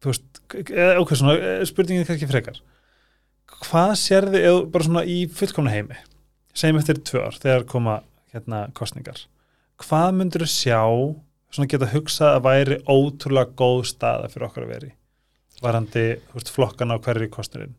þú 0.00 0.12
veist, 0.12 0.28
eða, 0.70 0.94
ok, 1.02 1.16
svona, 1.18 1.34
eh, 1.40 1.64
spurningin 1.68 2.04
er 2.04 2.12
kannski 2.12 2.30
frekar. 2.30 2.62
hvað 3.62 3.92
sérði 4.00 4.40
eða 4.42 4.62
bara 4.72 4.84
svona 4.84 5.04
í 5.06 5.18
fullkomna 5.30 5.70
heimi? 5.70 5.98
Segjum 6.54 6.80
eftir 6.80 6.98
tvö 6.98 7.20
ár 7.28 7.36
þegar 7.38 7.66
koma 7.68 8.00
hérna 8.32 8.64
kostningar 8.74 9.20
hvað 9.84 10.08
myndur 10.18 10.46
þú 10.46 10.50
sjá 10.52 10.80
svona 11.52 11.68
geta 11.68 11.90
hugsað 11.92 12.36
að 12.38 12.46
væri 12.48 12.80
ótrúlega 12.88 13.56
góð 13.58 13.84
staða 13.92 14.30
fyrir 14.32 14.48
okkar 14.48 14.66
að 14.66 14.74
veri 14.76 14.92
varandi 15.62 16.04
veist, 16.32 16.50
flokkana 16.54 16.98
á 16.98 17.02
hverju 17.04 17.30
kostnirinn 17.32 17.76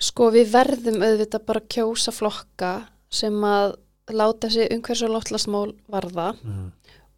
Sko 0.00 0.30
við 0.32 0.48
verðum 0.54 1.02
auðvitað 1.04 1.42
bara 1.44 1.60
kjósa 1.68 2.12
flokka 2.16 2.70
sem 3.12 3.34
að 3.44 3.74
láta 4.16 4.48
sig 4.50 4.70
umhverfis 4.72 5.04
og 5.04 5.12
loftlasmál 5.12 5.66
varða 5.92 6.30
mm. 6.40 6.70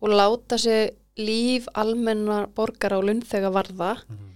og 0.03 0.11
láta 0.11 0.59
sig 0.59 0.97
líf 1.21 1.69
almennar 1.79 2.49
borgara 2.57 2.99
og 2.99 3.07
lundþega 3.09 3.53
varða 3.53 3.97
Mm. 4.09 4.29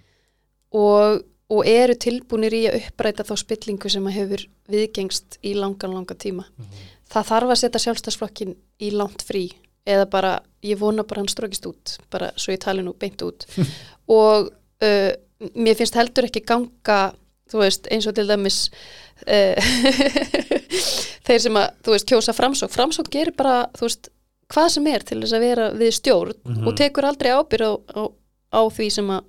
og, 0.76 1.22
og 1.48 1.66
eru 1.66 1.94
tilbúinir 1.94 2.54
í 2.54 2.62
að 2.68 2.78
uppræta 2.82 3.24
þá 3.24 3.36
spillingu 3.40 3.90
sem 3.90 4.06
að 4.06 4.16
hefur 4.18 4.42
viðgengst 4.68 5.38
í 5.42 5.54
langan, 5.54 5.94
langan 5.94 6.18
tíma. 6.18 6.44
Mm. 6.56 6.66
Það 7.12 7.28
þarf 7.30 7.52
að 7.54 7.60
setja 7.62 7.80
sjálfstæðsflokkin 7.84 8.56
í 8.82 8.90
langt 8.90 9.22
frí 9.22 9.44
eða 9.86 10.06
bara, 10.10 10.32
ég 10.66 10.78
vona 10.80 11.04
bara 11.06 11.20
hann 11.22 11.30
strókist 11.30 11.66
út, 11.70 11.96
bara 12.10 12.32
svo 12.36 12.50
ég 12.52 12.58
tali 12.64 12.82
nú 12.82 12.92
beint 12.98 13.22
út 13.22 13.44
og 14.10 14.48
uh, 14.82 15.12
mér 15.54 15.76
finnst 15.78 15.94
heldur 15.94 16.26
ekki 16.26 16.42
ganga, 16.48 17.12
þú 17.52 17.60
veist, 17.62 17.86
eins 17.94 18.08
og 18.10 18.16
til 18.18 18.26
dæmis 18.26 18.58
uh, 19.30 19.54
þeir 21.26 21.40
sem 21.46 21.58
að, 21.60 21.68
þú 21.86 21.94
veist, 21.94 22.08
kjósa 22.10 22.34
framsók, 22.36 22.72
framsók 22.74 23.10
gerir 23.12 23.34
bara, 23.38 23.66
þú 23.78 23.86
veist, 23.88 24.10
hvað 24.52 24.68
sem 24.76 24.86
er 24.90 25.04
til 25.06 25.20
þess 25.22 25.36
að 25.38 25.44
vera 25.46 25.68
við 25.74 25.94
stjórn 26.00 26.34
Mhm. 26.46 26.66
og 26.70 26.76
tekur 26.78 27.06
aldrei 27.08 27.30
ábyrð 27.34 27.66
á, 27.66 27.72
á, 27.98 28.02
á 28.54 28.60
því 28.70 28.88
sem 28.94 29.08
að 29.10 29.24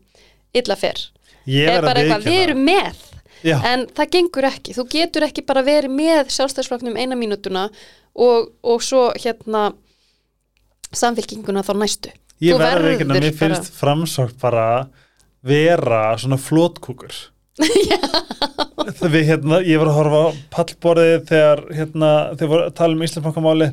illa 0.57 0.75
fer. 0.77 0.99
ég 1.47 1.69
Er 1.69 1.81
bara 1.81 2.01
að 2.01 2.09
eitthvað, 2.09 2.25
við 2.27 2.41
erum 2.43 2.63
með 2.67 3.03
Já, 3.45 3.57
en 3.69 3.85
það 3.97 4.11
gengur 4.17 4.47
ekki, 4.49 4.73
þú 4.77 4.87
getur 4.93 5.25
ekki 5.27 5.43
bara 5.45 5.61
verið 5.67 5.93
með 5.93 6.31
sjálfstæðsflokknum 6.35 6.97
eina 6.97 7.17
mínútuna 7.19 7.67
og, 8.17 8.51
og 8.63 8.81
svo 8.85 9.09
hérna 9.19 9.67
samfélkinguna 10.95 11.63
þá 11.67 11.73
næstu. 11.81 12.13
Ég 12.41 12.57
verður 12.61 12.91
veikina 12.93 13.13
mér 13.17 13.27
bara- 13.31 13.39
finnst 13.41 13.73
framsókn 13.77 14.37
bara 14.41 14.67
vera 15.47 16.01
svona 16.21 16.37
flótkúkur 16.37 17.13
við 19.13 19.23
hérna 19.31 19.59
ég 19.65 19.79
var 19.81 19.89
að 19.89 19.95
horfa 19.97 20.19
á 20.21 20.27
pallborðið 20.53 21.23
þegar 21.31 21.61
hérna 21.73 22.09
þegar 22.37 22.51
voru 22.51 22.65
að 22.67 22.75
tala 22.77 22.93
um 22.97 23.05
Íslandsbankamáli 23.07 23.67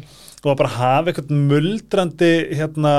og 0.45 0.57
bara 0.61 0.71
hafa 0.79 1.11
eitthvað 1.13 1.35
muldrandi 1.51 2.31
hérna 2.57 2.95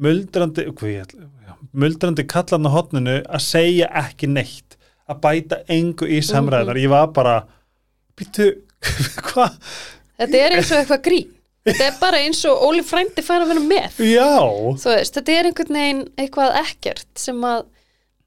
muldrandi 0.00 0.64
hvað 0.70 0.92
ég 0.94 1.04
ætla 1.04 1.28
muldrandi 1.74 2.24
kallan 2.30 2.68
á 2.68 2.70
hotninu 2.72 3.18
að 3.28 3.44
segja 3.44 3.90
ekki 4.04 4.30
neitt 4.32 4.63
að 5.10 5.20
bæta 5.26 5.58
engu 5.68 6.06
í 6.08 6.20
samræðar 6.24 6.78
ég 6.80 6.90
var 6.92 7.10
bara 7.16 7.34
býttu, 8.16 8.50
hvað? 9.28 9.56
Þetta 10.18 10.38
er 10.46 10.56
eins 10.58 10.70
og 10.72 10.78
eitthvað 10.80 11.02
grín. 11.08 11.30
Þetta 11.64 11.84
er 11.88 11.94
bara 12.00 12.18
eins 12.20 12.42
og 12.48 12.60
Óli 12.68 12.82
frændi 12.84 13.22
fær 13.24 13.42
að 13.44 13.50
vera 13.54 13.62
með. 13.64 13.94
Veist, 14.84 15.14
þetta 15.16 15.32
er 15.38 15.48
einhvern 15.48 15.78
veginn 15.78 16.02
eitthvað 16.20 16.58
ekkert 16.60 17.08
sem 17.18 17.40
að 17.48 17.64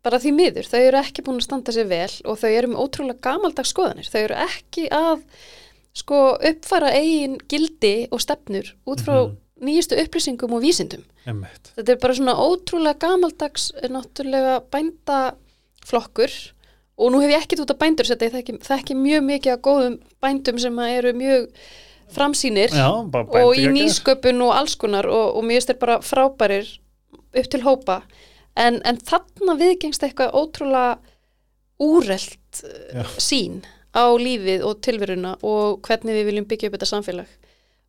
bara 0.07 0.19
því 0.23 0.31
miður, 0.37 0.67
þau 0.71 0.79
eru 0.79 0.99
ekki 1.01 1.23
búin 1.25 1.37
að 1.41 1.45
standa 1.45 1.73
sér 1.75 1.87
vel 1.89 2.13
og 2.31 2.37
þau 2.41 2.49
eru 2.49 2.69
með 2.71 2.81
ótrúlega 2.85 3.23
gamaldags 3.27 3.73
skoðanir. 3.73 4.07
Þau 4.09 4.19
eru 4.23 4.37
ekki 4.45 4.85
að 4.95 5.23
sko 5.97 6.19
uppfara 6.49 6.91
eigin 6.95 7.37
gildi 7.51 7.93
og 8.13 8.21
stefnur 8.23 8.69
út 8.87 9.01
frá 9.05 9.17
Mhm. 9.27 9.35
nýjustu 9.65 9.97
upplýsingum 9.97 10.53
og 10.53 10.61
vísindum. 10.61 11.03
Emmitt 11.25 11.71
þetta 11.75 11.89
er 11.95 12.01
bara 12.03 12.13
svona 12.13 12.35
ótrúlega 12.37 12.99
gamaldags 13.01 13.71
eh, 13.81 13.89
náttúrulega 13.89 14.59
bændaflokkur 14.71 16.31
og 16.97 17.11
nú 17.13 17.21
hef 17.21 17.33
ég 17.33 17.43
ekkit 17.43 17.61
út 17.63 17.73
af 17.73 17.79
bændur 17.81 18.09
þetta 18.09 18.27
ég 18.27 18.33
þekki, 18.37 18.55
þekki 18.65 18.97
mjög 18.97 19.27
mikið 19.27 19.53
að 19.53 19.63
góðum 19.67 19.99
bændum 20.23 20.61
sem 20.61 20.79
eru 20.87 21.13
mjög 21.17 21.49
framsýnir 22.13 22.73
já, 22.73 22.87
og 22.87 23.59
í 23.59 23.67
nýsköpun 23.71 24.41
og 24.45 24.55
alls 24.55 24.77
konar 24.79 25.07
og, 25.11 25.37
og 25.37 25.45
finnst 25.45 25.71
þeir 25.71 25.79
bara 25.81 25.97
frábærir 26.05 26.69
upp 27.37 27.49
til 27.51 27.63
hópa. 27.65 28.01
En, 28.57 28.79
en 28.87 28.97
þarna 28.97 29.57
viðgengst 29.59 30.05
eitthvað 30.05 30.33
ótrúlega 30.37 30.97
úrelt 31.83 32.63
Já. 32.63 33.03
uh, 33.03 33.17
sín 33.21 33.61
á 33.93 34.09
lífið 34.17 34.63
og 34.65 34.79
tilveruna 34.85 35.35
og 35.45 35.83
hvernig 35.85 36.17
við 36.17 36.31
viljum 36.31 36.47
byggja 36.49 36.71
upp 36.71 36.77
þetta 36.77 36.89
samfélag. 36.89 37.35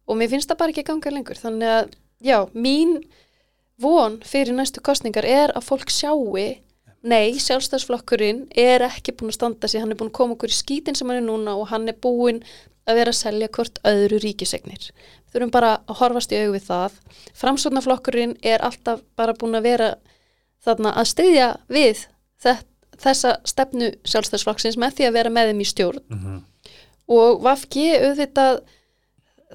Og 0.08 0.18
mér 0.18 0.32
finnst 0.32 0.50
það 0.50 0.60
bara 0.60 0.74
ekki 0.74 0.86
ganga 0.88 1.12
lengur. 1.12 1.40
Þannig 1.40 1.72
að 1.72 1.90
já, 2.24 2.38
mín 2.52 2.98
von 3.80 4.18
fyrir 4.26 4.56
næstu 4.56 4.82
kostningar 4.84 5.24
er 5.28 5.54
að 5.56 5.68
fólk 5.68 5.92
sjáu 5.92 6.36
nei, 7.02 7.34
sjálfstæðsflokkurinn 7.38 8.46
er 8.58 8.82
ekki 8.88 9.12
búin 9.16 9.30
að 9.30 9.36
standa 9.38 9.68
sig, 9.68 9.80
hann 9.80 9.92
er 9.92 9.96
búin 10.00 10.10
að 10.10 10.16
koma 10.18 10.34
okkur 10.34 10.50
í 10.50 10.56
skítin 10.56 10.96
sem 10.98 11.08
hann 11.08 11.20
er 11.22 11.26
núna 11.26 11.54
og 11.56 11.68
hann 11.70 11.88
er 11.88 11.94
búin 12.02 12.42
að 12.88 12.96
vera 12.98 13.12
að 13.12 13.18
selja 13.20 13.48
hvort 13.52 13.78
öðru 13.84 14.18
ríkisegnir. 14.24 14.90
Þurfum 15.32 15.50
bara 15.52 15.74
að 15.86 15.98
horfast 16.00 16.32
í 16.32 16.38
augu 16.40 16.54
við 16.56 16.64
það. 16.70 16.92
Framsóknarflokkurinn 17.36 18.36
er 18.42 18.64
alltaf 18.64 19.02
bara 19.16 19.34
búin 19.36 19.58
að 19.58 19.66
vera 19.68 19.88
þarna 20.64 20.94
að 20.98 21.10
styðja 21.12 21.48
við 21.68 22.06
þess, 22.42 22.64
þessa 22.98 23.34
stefnu 23.46 23.92
sjálfstæðsflokksins 24.08 24.78
með 24.80 24.96
því 24.98 25.06
að 25.10 25.16
vera 25.18 25.30
með 25.30 25.50
þeim 25.52 25.60
í 25.62 25.68
stjórn 25.70 26.00
Mhm. 26.10 26.38
og 27.08 27.42
VFG 27.44 27.84
auðvitað 28.08 28.60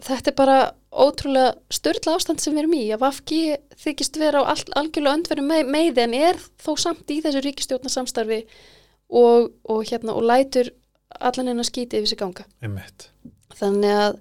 þetta 0.01 0.27
er 0.31 0.35
bara 0.37 0.59
ótrúlega 0.93 1.53
störla 1.73 2.13
ástand 2.17 2.41
sem 2.43 2.53
við 2.53 2.63
erum 2.63 2.75
í 2.77 2.83
að 2.93 3.01
VFG 3.03 3.39
þykist 3.83 4.19
vera 4.21 4.43
á 4.45 4.51
all, 4.53 4.63
algjörlega 4.77 5.17
öndverðum 5.17 5.49
með, 5.49 5.71
með 5.73 5.99
en 6.05 6.13
er 6.19 6.39
þó 6.61 6.71
samt 6.79 7.09
í 7.13 7.19
þessu 7.25 7.41
ríkistjórnarsamstarfi 7.47 8.39
og, 9.13 9.51
og 9.69 9.83
hérna 9.89 10.15
og 10.17 10.25
lætur 10.29 10.69
allan 11.19 11.51
hennar 11.51 11.67
skíti 11.67 11.99
yfir 11.99 12.09
sig 12.13 12.19
ganga 12.21 12.45
Einmitt. 12.61 13.07
þannig 13.59 13.93
að 13.93 14.17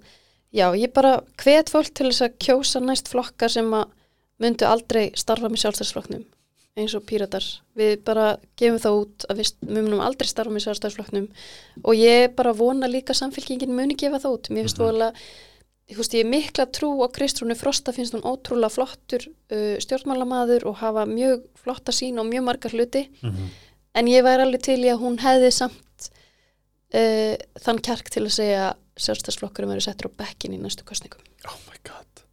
já, 0.53 0.67
ég 0.77 0.93
bara 0.93 1.15
hvet 1.41 1.71
fólk 1.73 1.89
til 1.97 2.09
þess 2.11 2.25
að 2.27 2.37
kjósa 2.45 2.81
næst 2.83 3.09
flokka 3.13 3.49
sem 3.49 3.69
að 3.73 3.89
myndu 4.43 4.65
aldrei 4.69 5.11
starfa 5.17 5.49
með 5.49 5.63
sjálfstæðsflokknum 5.63 6.25
eins 6.73 6.93
og 6.97 7.03
píratar 7.05 7.45
við 7.77 7.99
bara 8.05 8.31
gefum 8.57 8.79
það 8.81 8.95
út 9.03 9.25
að 9.29 9.41
við 9.43 9.49
munum 9.69 9.99
aldrei 10.01 10.25
starfa 10.29 10.53
með 10.55 10.63
sjálfstæðsflokknum 10.67 11.27
og 11.85 11.97
ég 12.01 12.33
bara 12.37 12.53
vona 12.57 12.89
líka 12.89 13.13
samfélkingin 13.17 13.73
muni 13.77 13.93
gefa 13.97 14.17
það 14.23 14.37
út 14.39 14.49
mér 14.49 14.65
finnst 14.65 14.79
Mhm. 14.81 14.87
vola 14.89 15.09
ég, 15.13 15.52
veist, 15.99 16.13
ég 16.15 16.23
er 16.25 16.29
mikla 16.31 16.65
trú 16.71 16.89
á 17.03 17.07
Kristrúnu 17.13 17.55
Frosta 17.59 17.93
finnst 17.95 18.13
hún 18.15 18.23
ótrúlega 18.25 18.71
flottur 18.73 19.25
uh, 19.27 19.75
stjórnmálamaður 19.83 20.65
og 20.71 20.77
hafa 20.81 21.05
mjög 21.09 21.43
flotta 21.63 21.91
sín 21.95 22.19
og 22.21 22.29
mjög 22.31 22.43
margar 22.49 22.71
hluti 22.75 23.07
Mhm. 23.21 23.49
en 23.95 24.07
ég 24.07 24.23
væri 24.25 24.41
alveg 24.47 24.61
til 24.61 24.79
í 24.81 24.89
að 24.89 25.01
hún 25.03 25.19
hefði 25.21 25.51
samt 25.51 26.09
uh, 26.93 27.35
þann 27.61 27.81
kjark 27.85 28.09
til 28.09 28.23
að 28.25 28.35
segja 28.37 28.63
sjálfstæðsflokkurum 28.99 29.71
verið 29.73 29.87
settur 29.87 30.09
á 30.13 30.17
bekkin 30.21 30.53
í 30.53 30.61
næstu 30.61 30.85
kostningum. 30.85 31.21
oh 31.49 31.57
my 31.69 31.77
god 31.83 32.23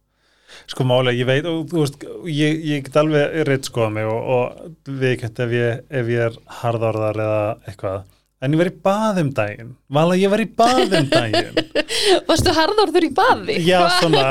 sko 0.71 0.83
málega, 0.87 1.17
ég 1.17 1.25
veit 1.27 1.45
og 1.49 1.65
þú 1.67 1.81
veist, 1.81 2.03
ég, 2.29 2.59
ég 2.63 2.83
get 2.85 2.95
alveg 3.01 3.41
reitt 3.47 3.65
skoða 3.67 3.89
mig 3.91 4.05
og, 4.05 4.21
og 4.35 4.75
við 4.87 5.17
gett 5.23 5.39
ef 5.39 5.51
ef 5.89 6.11
ég 6.13 6.25
er 6.29 6.37
harðorðar 6.61 7.17
eða 7.25 7.41
eitthvað 7.67 8.03
en 8.41 8.55
ég 8.55 8.61
var 8.61 8.69
í 8.71 8.75
baðum 8.85 9.29
daginn. 9.37 9.73
Vala 9.93 10.15
ég 10.19 10.31
var 10.33 10.41
í 10.43 10.47
baðum 10.57 11.09
daginn. 11.11 11.59
Varstu 12.29 12.53
harðorður 12.57 13.05
í 13.07 13.11
baði? 13.17 13.59
já 13.67 13.79
svona. 13.99 14.25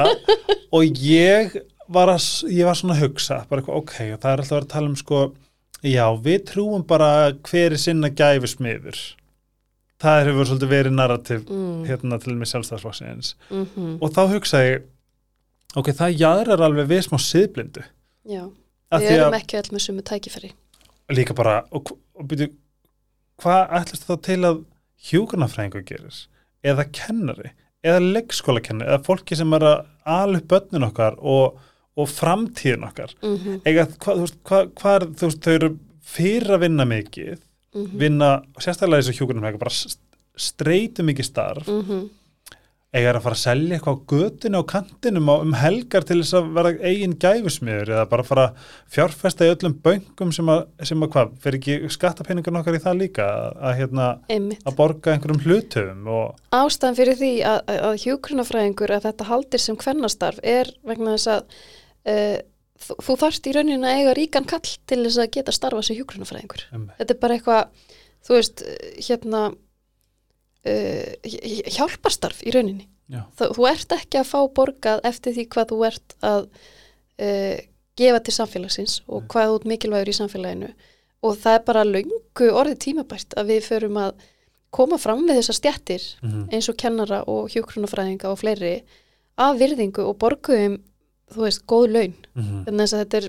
Og 0.74 0.98
ég 1.04 1.54
var, 1.90 2.10
að, 2.16 2.26
ég 2.54 2.66
var 2.68 2.78
svona 2.78 2.96
að 2.98 3.04
hugsa 3.06 3.40
bara 3.50 3.62
eitthvað, 3.62 3.80
ok, 3.84 3.94
og 4.14 4.20
það 4.22 4.32
er 4.34 4.42
alltaf 4.44 4.58
að 4.60 4.68
tala 4.74 4.90
um 4.92 4.98
sko 4.98 5.22
já, 5.86 6.04
við 6.26 6.44
trúum 6.52 6.84
bara 6.86 7.08
hver 7.48 7.74
er 7.74 7.80
sinna 7.80 8.10
gæfismiður 8.12 9.00
það 10.00 10.22
hefur 10.30 10.48
svolítið 10.48 10.70
verið 10.70 10.94
narrativ 10.96 11.42
Mm, 11.50 11.82
hérna 11.88 12.18
til 12.22 12.34
mig 12.38 12.48
sjálfstæðsflokksins 12.48 13.34
mm 13.52 13.98
og 14.00 14.14
þá 14.14 14.20
hugsaði 14.32 14.70
ég 14.70 14.86
ok, 15.76 15.90
það 15.98 16.14
jaðrar 16.22 16.62
alveg 16.66 16.88
við 16.90 17.02
smá 17.06 17.18
siðblindu. 17.20 17.82
Já, 18.30 18.44
við 18.94 19.10
erum 19.16 19.36
ekki 19.38 19.58
öll 19.60 19.70
með 19.74 19.84
sumu 19.84 20.02
tækifæri. 20.06 20.50
líka 21.10 21.34
bara 21.36 21.58
og, 21.74 21.92
og 22.16 22.26
byrju, 22.30 22.48
hvað 23.42 23.74
ætlast 23.80 24.06
þá 24.08 24.14
til 24.26 24.40
að 24.48 24.60
hjúgrunafræðingu 25.10 25.82
gerir? 25.88 26.20
Eða 26.66 26.86
kennari, 26.92 27.52
eða 27.84 28.00
leikskóla 28.16 28.62
kennari 28.64 28.92
eða 28.92 29.04
fólki 29.06 29.36
sem 29.38 29.52
er 29.56 29.66
að 29.70 29.78
upp 30.40 30.48
börnin 30.52 30.88
okkar 30.90 31.16
og, 31.18 31.60
og 31.96 32.08
framtíðin 32.08 32.84
okkar? 32.88 33.14
Mm 33.22 33.36
eða 33.64 33.86
hvað, 34.04 34.26
hvað, 34.44 34.72
hvað 34.80 35.06
þú 35.16 35.30
veist, 35.30 35.42
þau 35.44 35.54
eru 35.54 35.70
fyrir 36.02 36.50
að 36.56 36.60
vinna 36.66 36.84
mikið 36.84 37.38
-hmm. 37.74 37.98
vinna, 37.98 38.42
sérstaklega 38.58 39.02
þessu 39.02 39.18
hjúgrunafræðingu 39.18 39.58
bara 39.58 39.70
st- 39.70 40.00
streitu 40.36 41.02
mikið 41.02 41.24
starf 41.24 41.68
Mm 41.68 41.82
-hmm. 41.82 42.08
Eiga 42.90 43.12
að 43.14 43.22
fara 43.22 43.36
að 43.36 43.42
selja 43.44 43.76
eitthvað 43.76 43.94
á 43.94 44.06
götinu 44.10 44.60
á 44.60 44.70
kantinum 44.72 45.28
á, 45.30 45.34
um 45.44 45.52
helgar 45.54 46.06
til 46.06 46.16
þess 46.18 46.34
að 46.40 46.48
vera 46.56 46.72
eigin 46.82 47.14
gæfusmiður 47.22 47.92
eða 47.94 48.06
bara 48.10 48.26
fara 48.26 48.46
að 48.48 48.64
fjárfesta 48.96 49.46
í 49.46 49.52
öllum 49.52 49.76
böngum 49.84 50.32
sem 50.34 50.50
að, 50.50 50.64
sem 50.90 51.06
að 51.06 51.12
hvað, 51.14 51.36
fer 51.44 51.58
ekki 51.60 51.76
skattapenningar 51.94 52.58
okkar 52.60 52.78
í 52.80 52.82
það 52.82 52.98
líka 53.04 53.28
að, 53.30 53.46
að, 53.60 53.76
hérna, 53.78 54.08
Einmitt. 54.34 54.66
að 54.66 54.78
borga 54.80 55.14
einhverjum 55.14 55.42
hlutum 55.46 56.10
og 56.16 56.58
Ástæðan 56.58 56.98
fyrir 56.98 57.20
því 57.22 57.32
að, 57.52 57.60
að, 57.76 57.96
hjúkrunafræðingur 58.08 58.96
að 58.96 59.06
þetta 59.06 59.30
haldir 59.30 59.64
sem 59.68 59.78
kvennastarf 59.78 60.42
er 60.42 60.74
vegna 60.90 61.14
þess 61.14 61.30
að 61.36 61.56
uh, 62.10 62.36
þú, 62.90 63.18
þarft 63.22 63.46
í 63.46 63.54
rauninu 63.54 63.86
að 63.86 64.02
eiga 64.02 64.18
ríkan 64.18 64.50
kall 64.50 64.66
til 64.66 65.02
þess 65.04 65.22
að 65.22 65.32
geta 65.38 65.54
starfa 65.54 65.86
sem 65.86 65.98
hjúkrunafræðingur. 66.00 66.66
um, 66.74 66.90
Þetta 66.98 67.14
er 67.14 67.22
bara 67.22 67.38
eitthvað, 67.38 67.90
þú 68.26 68.38
veist, 68.40 68.64
hérna, 69.06 69.50
uh, 70.66 71.30
hjálparstarf 71.76 72.42
í 72.46 72.52
rauninni. 72.54 72.86
Þa, 73.10 73.48
þú 73.56 73.66
ert 73.66 73.92
ekki 73.96 74.20
að 74.20 74.28
fá 74.30 74.38
borgað 74.54 75.00
eftir 75.08 75.34
því 75.34 75.44
hvað 75.50 75.72
þú 75.72 75.78
ert 75.88 76.14
að 76.22 76.44
uh, 76.46 77.56
gefa 77.98 78.20
til 78.24 78.34
samfélagsins 78.36 79.00
og 79.10 79.24
hvað 79.32 79.48
þú 79.50 79.56
ert 79.60 79.68
mikilvægur 79.72 80.12
í 80.12 80.18
samfélaginu. 80.20 80.68
Og 81.26 81.34
það 81.42 81.56
er 81.58 81.64
bara 81.66 81.82
löngu 81.84 82.46
orðið 82.56 82.78
tímabært 82.86 83.34
að 83.36 83.50
við 83.50 83.66
förum 83.66 83.98
að 84.00 84.14
koma 84.72 84.96
fram 85.02 85.24
með 85.26 85.40
þessar 85.40 85.58
stjættir 85.58 86.04
Mhm. 86.22 86.44
eins 86.54 86.68
og 86.70 86.76
kennara 86.78 87.24
og 87.26 87.50
hjúkrunafræðinga 87.50 88.30
og 88.30 88.38
fleiri 88.38 88.82
af 89.36 89.58
virðingu 89.58 90.04
og 90.06 90.16
borguðum 90.22 90.78
þú 91.34 91.42
veist, 91.44 91.66
góð 91.66 91.90
laun. 91.92 92.14
Mhm. 92.36 92.64
þannig 92.66 92.86
að 92.94 93.04
þetta 93.04 93.16
er 93.24 93.28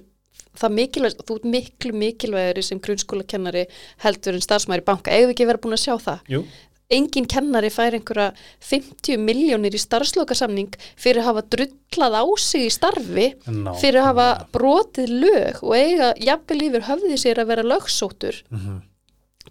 það 0.61 0.71
mikilvægt, 0.77 1.21
þú 1.25 1.36
ert 1.36 1.43
miklu 1.45 1.91
mikilvægari 1.93 2.61
sem 2.63 2.79
grunnskóla 2.79 3.25
kennari 3.27 3.65
heldur 4.03 4.34
en 4.36 4.41
starfsmæri 4.41 4.84
banka, 4.86 5.09
eigum 5.11 5.29
við 5.32 5.36
ekki 5.36 5.47
verið 5.49 5.61
búin 5.65 5.73
að 5.77 5.84
sjá 5.86 5.95
það? 5.97 6.19
Jú, 6.29 6.43
engin 6.91 7.27
kennari 7.31 7.69
fær 7.73 7.95
einhverja 7.97 8.31
50 8.67 9.17
miljónir 9.21 9.75
í 9.75 9.81
starfslokasamning 9.81 10.73
fyrir 10.99 11.21
að 11.23 11.29
hafa 11.29 11.43
drullað 11.55 12.17
á 12.19 12.23
sig 12.43 12.67
í 12.67 12.71
starfi 12.73 13.27
ná 13.47 13.73
fyrir 13.81 14.01
að 14.01 14.09
hafa 14.11 14.27
brotið 14.55 15.13
lög 15.23 15.61
og 15.63 15.75
eiga 15.77 16.13
jafnvel 16.19 16.61
yfir 16.67 16.87
höfði 16.89 17.19
sér 17.23 17.43
að 17.43 17.51
vera 17.53 17.67
lögsóttur. 17.73 18.41
Mhm. 18.51 18.81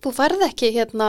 þú 0.01 0.11
færð 0.17 0.43
ekki 0.47 0.73
hérna 0.73 1.09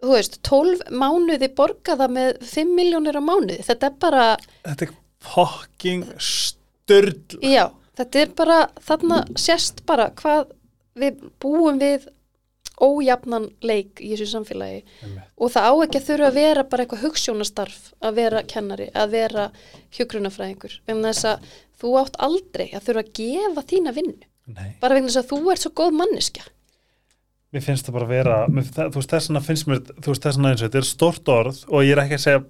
þú 0.00 0.14
veist, 0.16 0.38
12 0.48 0.80
mánuði 0.90 1.48
borgaða 1.54 2.08
með 2.08 2.38
5 2.42 2.70
miljónir 2.74 3.18
á 3.20 3.22
mánuði. 3.22 3.60
Þetta 3.66 3.86
er 3.86 3.96
bara, 4.00 4.24
Þetta 4.64 4.86
er 4.86 4.94
fucking 5.20 6.06
störl 6.18 7.40
já, 7.44 7.68
þetta 7.98 8.22
er 8.22 8.32
bara 8.38 8.58
þarna 8.80 9.20
sést 9.38 9.84
bara 9.86 10.08
hvað 10.16 10.54
við 10.98 11.20
búum 11.42 11.78
við 11.80 12.08
ójafnan 12.82 13.48
leik 13.64 14.00
í 14.00 14.12
þessu 14.14 14.28
samfélagi. 14.32 14.82
Og 15.40 15.52
það 15.54 15.68
á 15.68 15.74
ekki 15.84 16.00
að 16.00 16.06
þurfa 16.08 16.28
að 16.30 16.38
vera 16.40 16.64
bara 16.72 16.84
eitthvað 16.84 17.04
hugssjónastarf 17.06 17.82
að 18.00 18.20
vera 18.20 18.44
kennari, 18.48 18.88
að 18.94 19.16
vera 19.16 19.48
hjugrunafræðingur 19.96 20.78
en 20.90 21.04
þess 21.04 21.28
að 21.32 21.50
þú 21.80 21.96
átt 22.00 22.16
aldrei 22.28 22.68
að 22.70 22.86
þurfa 22.88 23.04
að 23.04 23.12
gefa 23.20 23.66
þína 23.74 23.94
vinnu. 23.96 24.30
Nei, 24.50 24.72
bara 24.80 24.96
vegna 24.96 25.12
þess 25.12 25.22
að 25.22 25.30
þú 25.30 25.52
ert 25.52 25.64
svo 25.64 25.74
góð 25.78 25.98
manneskja. 26.00 26.46
Mér 27.50 27.64
finnst 27.66 27.86
það 27.86 27.96
bara 27.98 28.06
að 28.06 28.14
vera 28.14 28.38
mér, 28.50 28.66
það, 28.70 28.88
þú 28.94 29.00
veist 29.00 29.12
þess 29.14 29.28
vegna 29.30 29.42
finnst 29.42 29.68
mér 29.70 29.80
þú 29.90 30.12
veist 30.12 30.26
þess 30.26 30.40
og 30.40 30.64
þetta 30.64 30.80
er 30.80 30.88
stort 30.88 31.30
orð 31.34 31.62
og 31.68 31.84
ég 31.86 31.94
er 31.94 32.02
ekki 32.04 32.18
að 32.18 32.24
segja 32.24 32.42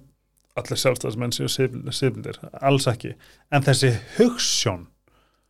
allir 0.59 0.81
sjálfstæðismenn 0.81 1.33
séu 1.35 1.47
siflindir, 1.49 2.39
alls 2.59 2.87
ekki. 2.91 3.13
En 3.51 3.63
þessi 3.65 3.93
hugssjón 4.17 4.87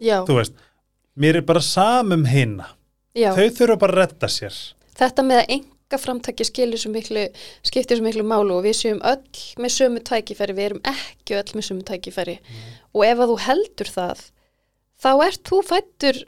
já, 0.02 0.22
þú 0.28 0.38
veist, 0.38 0.60
mér 1.20 1.42
er 1.42 1.48
bara 1.48 1.64
samum 1.66 2.28
hinna, 2.30 2.70
já. 3.18 3.32
þau 3.36 3.48
þurfa 3.60 3.78
bara 3.84 3.94
að 3.94 4.02
retta 4.06 4.28
sér 4.32 4.58
þetta 5.02 5.26
með 5.28 5.42
að 5.44 5.54
enga 5.58 6.00
framtæki 6.00 6.46
skilur 6.48 6.80
svo 6.82 6.92
miklu, 6.94 7.24
skiptir 7.68 8.02
miklu 8.06 8.24
málu 8.24 8.58
og 8.60 8.64
við 8.68 8.78
séum 8.80 9.02
öll 9.04 9.42
með 9.60 9.74
sömu 9.78 10.04
tækifæri 10.08 10.56
við 10.56 10.70
erum 10.70 10.84
ekki 10.94 11.36
öll 11.40 11.56
með 11.58 11.68
sömu 11.70 11.84
tækifæri 11.88 12.38
og 12.94 13.06
ef 13.08 13.18
að 13.26 13.34
þú 13.34 13.40
heldur 13.48 13.92
það 13.98 14.24
þá 15.02 15.12
ert 15.28 15.44
þú 15.50 15.62
fættur 15.68 16.22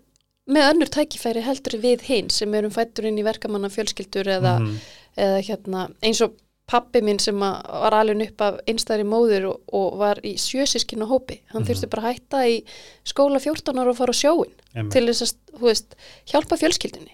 með 0.54 0.70
önnur 0.74 0.90
tækifæri 0.92 1.46
heldur 1.46 1.78
við 1.80 2.02
hinn 2.10 2.30
sem 2.34 2.54
erum 2.60 2.74
fættur 2.76 3.06
inn 3.08 3.20
í 3.22 3.24
verkamanna 3.24 3.70
fjölskyldur 3.72 4.28
eða, 4.40 4.58
Mhm. 4.60 4.74
eða 5.16 5.40
hérna, 5.48 5.84
eins 6.04 6.20
og 6.26 6.34
pappi 6.74 7.02
minn 7.06 7.20
sem 7.22 7.40
var 7.40 7.96
alveg 8.02 8.26
upp 8.32 8.42
af 8.50 8.60
einstæðri 8.68 9.06
móður 9.08 9.50
og, 9.54 9.60
og 9.78 9.98
var 10.02 10.22
í 10.26 10.36
sjösískinu 10.42 11.08
hópi 11.10 11.40
hann 11.54 11.62
Mhm. 11.64 11.70
þurfti 11.72 11.90
bara 11.94 12.08
að 12.10 12.14
hætta 12.18 12.46
í 12.50 12.62
skóla 13.06 13.40
14 13.44 13.78
ára 13.84 13.90
og 13.94 14.00
fara 14.02 14.14
á 14.16 14.22
sjóin 14.24 14.54
Einmitt. 14.76 14.94
til 14.98 15.06
þess 15.10 15.28
að 15.28 15.60
þú 15.60 15.68
veist, 15.70 15.96
hjálpa 16.34 16.58
fjölskyldinni 16.62 17.14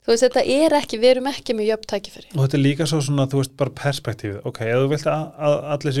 þú 0.00 0.12
veist, 0.14 0.24
þetta 0.24 0.42
er 0.48 0.74
ekki, 0.80 0.98
við 1.00 1.10
erum 1.14 1.26
ekki 1.28 1.54
með 1.56 1.66
jöfn 1.70 1.88
tækifæri 1.92 2.28
og 2.32 2.40
þetta 2.46 2.56
er 2.58 2.62
líka 2.64 2.86
svo 2.88 3.00
svona, 3.04 3.26
þú 3.28 3.40
veist, 3.42 3.56
bara 3.60 3.74
perspektífið 3.82 4.46
ok, 4.48 4.60
ef 4.64 4.78
þú 4.80 4.88
vilt 4.94 5.08
að, 5.12 5.58
allir 5.74 5.98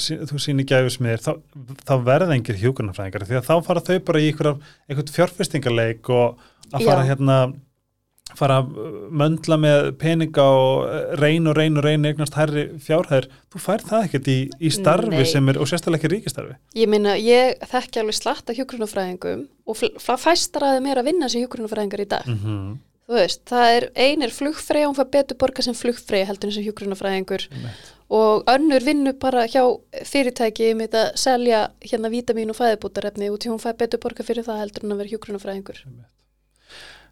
séu 0.00 0.24
þú 0.30 0.40
síni 0.40 0.64
gæfismiðir, 0.68 1.20
þá, 1.26 1.32
þá 1.84 1.94
verða 2.08 2.34
engir 2.38 2.56
hjúkurnafræðingar, 2.62 3.26
því 3.28 3.36
að 3.40 3.48
þá 3.50 3.54
fara 3.68 3.84
þau 3.84 3.98
bara 4.08 4.22
í 4.24 4.30
einhvern 4.32 5.12
fjárfestingarleik 5.18 6.08
og 6.08 6.38
að 6.72 6.84
fara 6.88 7.04
Já. 7.04 7.08
hérna 7.12 7.36
fara 8.38 8.60
að 8.62 8.70
möndla 9.22 9.58
með 9.60 9.90
peninga 10.00 10.46
og 10.60 10.86
eh, 10.88 11.04
reyn 11.20 11.50
og 11.50 11.58
reyn 11.58 11.80
og 11.80 11.86
reyn 11.86 12.08
eignast 12.08 12.38
hærri 12.38 12.66
fjárhæðir, 12.84 13.28
þú 13.52 13.62
fær 13.66 13.84
það 13.90 14.08
ekkert 14.08 14.32
í, 14.32 14.38
í 14.58 14.72
starfi 14.74 15.12
Nei. 15.14 15.28
sem 15.30 15.52
er, 15.52 15.60
og 15.60 15.70
sérstaklega 15.70 16.02
ekki 16.02 16.12
ríkistarfi 16.16 16.56
ég 16.80 16.90
meina, 16.90 17.18
ég 17.20 17.60
þekki 17.70 18.02
alveg 18.02 18.18
slatt 18.18 18.50
af 18.50 18.58
hjúgrunafræðingum 18.58 19.46
og 19.66 19.78
fl- 19.78 19.94
fl- 20.00 20.20
fæstar 20.24 20.66
að 20.74 21.04
vinna 21.06 21.30
sem 21.30 21.44
hjúgrunafræðingar 21.44 22.04
í 22.04 22.10
dag. 22.16 22.28
Mm 22.30 22.74
þú 23.04 23.18
veist, 23.18 23.42
það 23.50 23.70
er, 23.76 23.86
ein 24.00 24.24
er 24.24 24.32
flugfreyja 24.32 24.88
hún 24.88 24.96
fær 24.96 25.10
betur 25.12 25.38
borga 25.40 25.64
sem 25.64 25.76
flugfreyja 25.76 26.28
heldur 26.30 26.48
en 26.48 26.56
sem 26.56 26.64
hjúgrunafræðingur 26.64 27.44
og 28.14 28.48
önnur 28.48 28.84
vinnu 28.84 29.12
bara 29.20 29.44
hjá 29.50 29.62
fyrirtæki 30.08 30.70
með 30.78 30.96
að 31.00 31.10
selja 31.20 31.60
hérna 31.84 32.10
vítamín 32.12 32.52
og 32.52 32.58
fæðibútarefni 32.58 33.30
og 33.32 33.44
hún 33.44 33.60
fær 33.62 33.76
betur 33.80 34.00
borga 34.00 34.24
fyrir 34.26 34.46
það 34.46 34.62
heldur 34.62 34.86
en 34.86 34.96
að 34.96 35.02
vera 35.02 35.12
hjúgrunafræðingur 35.14 35.82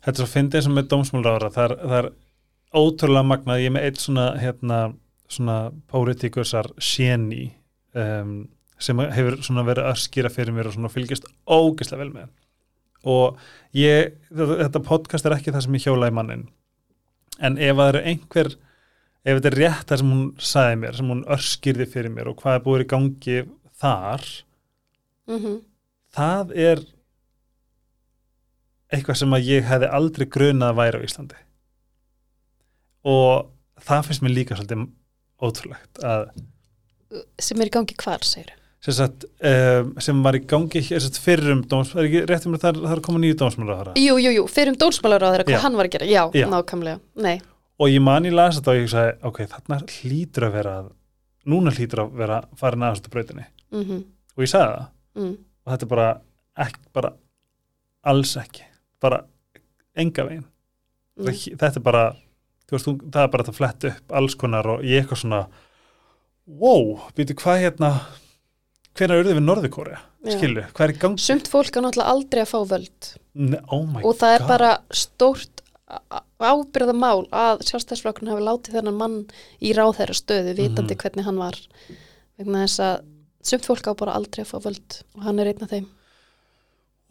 Þetta 0.02 0.12
er 0.12 0.20
svo 0.20 0.30
fyndið 0.32 0.58
eins 0.58 0.68
og 0.68 0.76
með 0.76 0.88
dómsmálráðara 0.92 1.50
það, 1.54 1.74
það 1.82 1.98
er 2.00 2.08
ótrúlega 2.82 3.28
magnað. 3.28 3.62
Ég 3.62 3.70
er 3.70 3.74
með 3.76 3.88
eitt 3.88 4.02
svona 4.02 4.26
hérna, 4.40 4.78
svona 5.30 5.58
pólitíkusar 5.92 6.72
séni 6.82 7.52
um, 7.94 8.32
sem 8.82 9.02
hefur 9.14 9.38
svona 9.46 9.66
verið 9.68 9.90
að 9.92 10.00
skýra 10.02 10.32
fyrir 10.32 10.56
mér 10.56 10.70
og 10.70 10.76
svona 10.76 10.90
fylgist 10.92 11.28
ógeðslega 11.46 12.02
vel 12.02 12.10
með. 12.16 12.32
Og 13.12 13.38
ég, 13.78 14.18
þetta, 14.30 14.82
podcast 14.86 15.26
er 15.26 15.36
ekki 15.36 15.54
það 15.54 15.66
sem 15.66 15.78
ég 15.78 15.86
hjóla 15.86 16.10
í 16.10 16.14
mannin 16.14 16.48
en 17.40 17.58
ef 17.58 17.76
það 17.78 17.90
eru 17.92 18.02
einhver 18.10 18.50
ef 19.22 19.38
þetta 19.38 19.50
er 19.50 19.58
rétt 19.58 19.90
það 19.90 20.00
sem 20.02 20.12
hún 20.12 20.24
sagði 20.50 20.78
mér 20.82 20.98
sem 20.98 21.12
hún 21.12 21.26
örskýrði 21.36 21.88
fyrir 21.90 22.14
mér 22.14 22.30
og 22.32 22.38
hvað 22.42 22.58
er 22.58 22.64
búið 22.66 22.84
í 22.84 22.88
gangi 22.92 23.36
þar 23.82 24.26
mm 25.30 25.60
það 26.12 26.50
er 26.60 26.82
eitthvað 28.92 29.20
sem 29.22 29.36
að 29.36 29.48
ég 29.48 29.68
hefði 29.68 29.90
aldrei 29.98 30.26
grunað 30.30 30.72
að 30.72 30.80
væri 30.80 31.00
á 31.02 31.06
Íslandi. 31.08 31.38
Og 33.12 33.50
það 33.82 34.08
finnst 34.08 34.24
mér 34.24 34.36
líka 34.36 34.58
svolítið 34.58 34.88
ótrúlegt 35.42 36.02
að 36.06 36.26
sem 37.42 37.60
er 37.60 37.68
í 37.68 37.72
gangi 37.74 37.96
hvar, 38.00 38.22
segir 38.24 38.52
sem, 38.82 38.94
sagt, 38.96 39.26
um, 39.46 39.92
sem 40.02 40.22
var 40.24 40.38
í 40.38 40.42
gangi 40.48 40.80
fyrrum 41.22 41.60
dóms, 41.70 41.92
er 41.94 42.08
ekki 42.08 42.22
rétt 42.30 42.46
um 42.48 42.56
að 42.56 42.64
það 42.64 42.94
er, 42.94 43.02
koma 43.04 43.20
nýju 43.22 43.36
dómsmálar 43.42 43.92
Jú, 44.00 44.16
jú, 44.18 44.32
jú, 44.38 44.46
fyrir 44.50 44.72
um 44.72 44.78
dómsmálaráður 44.80 45.44
hvað 45.46 45.58
Já. 45.58 45.62
hann 45.66 45.78
var 45.78 45.88
að 45.90 45.94
gera, 45.96 46.08
já, 46.10 46.22
Já. 46.34 46.46
nákvæmlega 46.50 46.98
Nei, 47.26 47.36
og 47.78 47.92
ég 47.92 48.02
man 48.04 48.26
í 48.26 48.32
lasa 48.32 48.60
þetta 48.60 48.72
og 48.72 48.80
ég 48.80 48.90
sagði 48.92 49.14
ok, 49.28 49.40
þarna 49.52 49.78
hlýtur 49.92 50.48
að 50.48 50.56
vera 50.56 50.74
núna 51.52 51.74
hlýtur 51.74 52.04
að 52.04 52.18
vera 52.22 52.40
farin 52.58 52.86
aðast 52.86 53.08
á 53.10 53.12
brautinni. 53.14 53.46
Mm 53.74 54.02
og 54.32 54.44
ég 54.46 54.48
sagði 54.48 54.68
það. 54.72 54.84
Mm. 55.12 55.32
og 55.62 55.72
þetta 55.72 55.84
er 55.84 55.90
bara, 55.92 56.08
ekki, 56.64 56.84
bara 56.96 57.10
alls 58.12 58.30
ekki, 58.40 58.62
bara 59.02 59.22
enga 59.96 60.24
veginn 60.30 60.48
Mm. 61.12 61.28
þetta 61.60 61.76
er 61.76 61.82
bara 61.84 62.02
veist, 62.72 62.86
þú, 62.88 62.94
það 63.12 63.22
er 63.26 63.28
bara 63.34 63.44
að 63.44 63.56
fletta 63.58 63.88
upp 63.92 64.12
alls 64.16 64.34
konar 64.40 64.64
og 64.72 64.80
ég 64.88 65.02
eitthvað 65.02 65.18
svona 65.20 65.40
wow, 66.48 67.02
býtu 67.16 67.34
hvað 67.36 67.60
hérna 67.66 67.90
hvernig 68.96 69.18
auðvitað 69.20 69.36
við 69.38 69.44
Norðurkórea 69.44 69.98
Já. 70.24 70.32
skilu, 70.38 70.64
hvað 70.72 70.86
er 70.86 70.94
í 70.94 70.98
gangi 71.02 71.20
Sumt 71.26 71.50
fólk 71.52 71.76
á 71.76 71.80
náttúrulega 71.84 72.14
aldrei 72.14 72.40
að 72.46 72.50
fá 72.54 72.58
völd 72.72 73.10
Ne, 73.34 73.60
oh 73.68 73.84
og 74.02 74.16
það 74.20 74.34
er 74.38 74.42
God. 74.42 74.48
bara 74.54 74.70
stórt 75.02 75.62
ábyrða 76.40 76.94
mál 76.96 77.26
að 77.28 77.62
sjálfstæðsflokkun 77.68 78.32
hafi 78.32 78.44
látið 78.48 78.76
þennan 78.78 78.98
mann 79.00 79.16
í 79.60 79.72
ráðherra 79.76 80.16
stöðu 80.16 80.54
vitandi 80.56 80.94
Mhm. 80.96 81.00
hvernig 81.04 81.24
hann 81.28 81.38
var 81.44 81.58
vegna 82.38 82.64
þess 82.64 82.80
að 82.80 83.04
sumt 83.42 83.66
fólk 83.68 83.84
á 83.88 83.92
bara 83.96 84.16
aldrei 84.16 84.44
að 84.44 84.52
fá 84.54 84.58
völd 84.64 85.02
og 85.16 85.22
hann 85.28 85.38
er 85.40 85.52
einn 85.52 85.62
af 85.62 85.68
þeim 85.76 85.86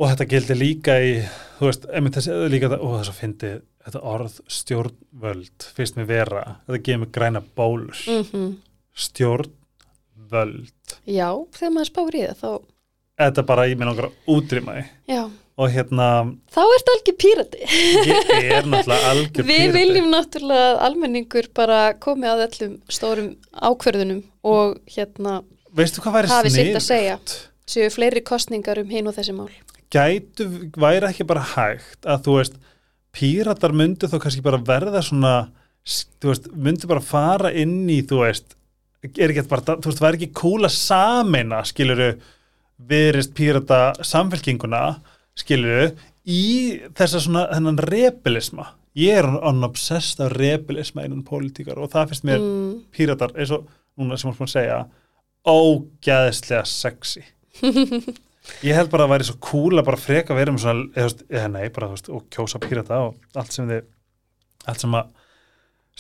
og 0.02 0.10
þetta 0.10 0.26
gildi 0.34 0.56
líka 0.58 0.96
í 1.06 1.12
þú 1.60 1.68
veist, 1.70 1.84
einmitt 1.94 2.18
þessi 2.18 2.38
líka 2.50 2.72
það, 2.72 2.82
ó 2.82 2.88
þess 2.98 3.12
að 3.14 3.20
fyndi 3.22 3.52
þetta 3.86 4.02
orð 4.12 4.40
stjórnvöld 4.58 5.68
fyrst 5.78 5.98
með 6.00 6.10
vera, 6.16 6.44
þetta 6.66 6.82
gefur 6.88 7.04
mig 7.06 7.12
græna 7.16 7.42
bólur 7.58 8.02
mm 8.10 8.52
stjórnvöld. 9.02 10.96
Já, 11.08 11.30
þegar 11.56 11.72
maður 11.76 11.90
spáir 11.92 12.18
í 12.18 12.24
það 12.26 12.42
þá, 12.42 12.50
þetta 13.22 13.46
bara, 13.48 13.68
ég 13.72 13.80
minn 13.80 13.92
okkar 13.94 14.10
að 14.10 14.34
útrýma 14.36 14.76
því. 14.76 14.84
Já, 15.14 15.22
og 15.62 15.72
hérna, 15.76 16.08
þá 16.52 16.60
ert 16.76 16.92
algjör 16.96 17.18
pírati. 17.24 17.62
Ég 17.72 18.52
er 18.58 18.68
náttúrulega 18.68 19.14
algjör 19.14 19.48
Við 19.48 19.62
pírati. 19.62 19.78
viljum 19.78 20.12
náttúrulega 20.12 20.68
að 20.74 20.84
almenningur 20.90 21.50
bara 21.58 21.80
komi 22.04 22.30
að 22.30 22.46
öllum 22.50 22.76
stórum 22.92 23.32
ákverðunum 23.54 24.22
og 24.52 24.78
hérna 24.92 25.40
veistu 25.72 26.04
hvað 26.04 26.20
væri 26.20 26.84
segja. 26.84 27.20
séu 27.70 27.90
fleiri 27.94 28.24
kostningar 28.28 28.82
um 28.82 28.90
hin 28.92 29.08
og 29.08 29.16
þessi 29.16 29.36
mál 29.38 29.52
gætu, 29.92 30.48
væri 30.80 31.10
ekki 31.10 31.28
bara 31.28 31.44
hægt 31.54 32.08
að 32.08 32.28
þú 32.28 32.38
veist, 32.40 32.60
píratar 33.12 33.76
myndu 33.76 34.08
þá 34.08 34.18
kannski 34.24 34.44
bara 34.46 34.62
verða 34.64 35.04
svona 35.04 35.36
þú 36.22 36.32
veist, 36.32 36.50
myndu 36.56 36.90
bara 36.90 37.04
fara 37.04 37.52
inn 37.52 37.90
í 37.92 38.02
þú 38.08 38.24
veist, 38.24 38.56
er 39.12 39.34
ekki 39.34 39.48
bara 39.52 39.78
þú 39.78 39.90
veist, 39.90 40.04
væri 40.04 40.22
ekki 40.22 40.32
cool 40.38 40.68
að 40.68 40.78
sameina 40.78 41.64
skiluru, 41.68 42.14
verist 42.92 43.36
pírata 43.38 43.92
samfélkinguna, 44.06 45.02
skiluru 45.38 45.92
í 46.26 46.46
þessa 46.98 47.22
svona 47.22 47.48
þennan 47.52 47.82
rebelisma. 47.86 48.72
Ég 48.98 49.22
er 49.22 49.28
on 49.28 49.64
obsessed 49.64 50.20
af 50.24 50.34
rebelisma 50.36 51.06
innan 51.06 51.24
pólitíkar 51.28 51.80
og 51.80 51.94
það 51.94 52.12
finnst 52.12 52.26
mér 52.28 52.42
mm, 52.42 52.74
píratar 52.92 53.32
eins 53.38 53.54
og 53.56 53.70
núna 54.00 54.18
sem 54.20 54.32
maður 54.32 54.52
segja 54.52 54.82
ógæðislega 55.48 56.66
sexy 56.68 57.24
ég 58.66 58.78
held 58.78 58.92
bara 58.92 59.06
að 59.06 59.10
það 59.10 59.14
væri 59.16 59.28
svo 59.30 59.38
cool 59.48 59.80
að 59.80 59.88
bara 59.90 60.02
freka 60.02 60.38
vera 60.38 60.54
með 60.54 60.66
svona, 60.66 60.86
eða, 60.98 61.48
nei, 61.54 61.66
bara 61.74 61.90
þú 61.90 61.98
veist, 61.98 62.12
og 62.12 62.28
kjósa 62.34 62.62
pírata 62.64 63.02
og 63.08 63.40
allt 63.42 63.56
sem 63.56 63.70
þið 63.70 63.84
allt 64.72 64.86
sem 64.86 64.98
að 64.98 65.18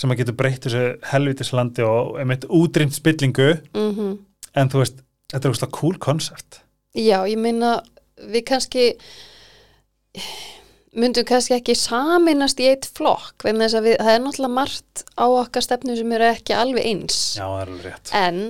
sem 0.02 0.14
að 0.14 0.22
getur 0.22 0.38
breytt 0.40 0.66
þessu 0.66 0.84
helvitislandi 1.12 1.84
og 1.86 2.16
einmitt 2.22 2.46
útrýmt 2.48 2.96
spillingu. 2.96 3.54
Mm 3.76 4.20
en 4.52 4.68
þú 4.68 4.82
veist, 4.82 4.98
þetta 5.32 5.48
er 5.48 5.54
úrslag 5.54 5.70
cool 5.72 5.98
koncept 6.02 6.58
Já, 6.92 7.24
ég 7.24 7.38
meina 7.40 7.78
við 8.20 8.44
kannski 8.50 8.88
myndum 10.92 11.28
kannski 11.28 11.56
ekki 11.56 11.76
saminast 11.78 12.60
í 12.60 12.68
eitt 12.68 12.90
flokk 12.98 13.46
vegna 13.46 13.68
þess 13.68 13.80
að 13.80 13.88
við, 13.88 13.96
það 14.02 14.14
er 14.14 14.24
náttúrulega 14.26 14.56
margt 14.58 15.04
á 15.16 15.26
okkar 15.30 15.66
stefnu 15.66 15.96
sem 15.96 16.16
eru 16.18 16.28
ekki 16.28 16.58
alveg 16.58 16.90
eins. 16.90 17.20
Já, 17.38 17.46
það 17.46 17.62
er 17.62 17.72
alveg 17.72 17.88
rétt. 17.88 18.12
En 18.20 18.42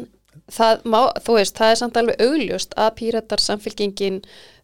það 0.51 0.86
má, 0.93 0.99
þú 1.25 1.36
veist, 1.38 1.57
það 1.57 1.73
er 1.73 1.79
samt 1.82 1.97
alveg 2.01 2.21
augljóst 2.25 2.75
að 2.79 2.93
píratar 2.99 3.43
samfélkingin 3.43 4.21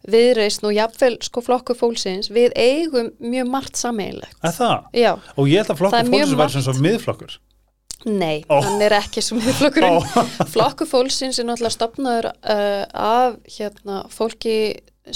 viðreisn 0.08 0.68
og 0.68 0.76
jafnvel 0.76 1.16
sko 1.26 1.42
flokku 1.44 1.76
fólksins, 1.78 2.30
við 2.32 2.54
eigum 2.56 3.10
mjög 3.18 3.50
margt 3.52 3.76
sameigilegt. 3.80 4.38
að 4.42 4.56
það, 4.60 4.88
Já, 4.94 5.12
og 5.36 5.48
ég 5.50 5.62
held 5.62 5.74
að 5.74 5.84
Það 5.90 6.10
mjög 6.12 6.24
fólksins 6.24 6.36
margt. 6.42 6.56
sem 6.56 6.66
svo 6.68 6.76
miðflokkur 6.86 7.38
nei, 8.06 8.44
Ó. 8.46 8.60
hann 8.62 8.82
er 8.86 8.94
ekki 9.00 9.22
svo 9.26 9.40
miðflokkurinn. 9.40 9.98
Ó. 10.18 10.22
Flokku 10.52 10.86
fólksins 10.86 11.40
er 11.40 11.48
náttúrulega 11.48 11.74
stopnaður 11.74 12.28
uh, 12.30 12.84
af 12.94 13.38
hérna, 13.58 14.04
fólki 14.14 14.54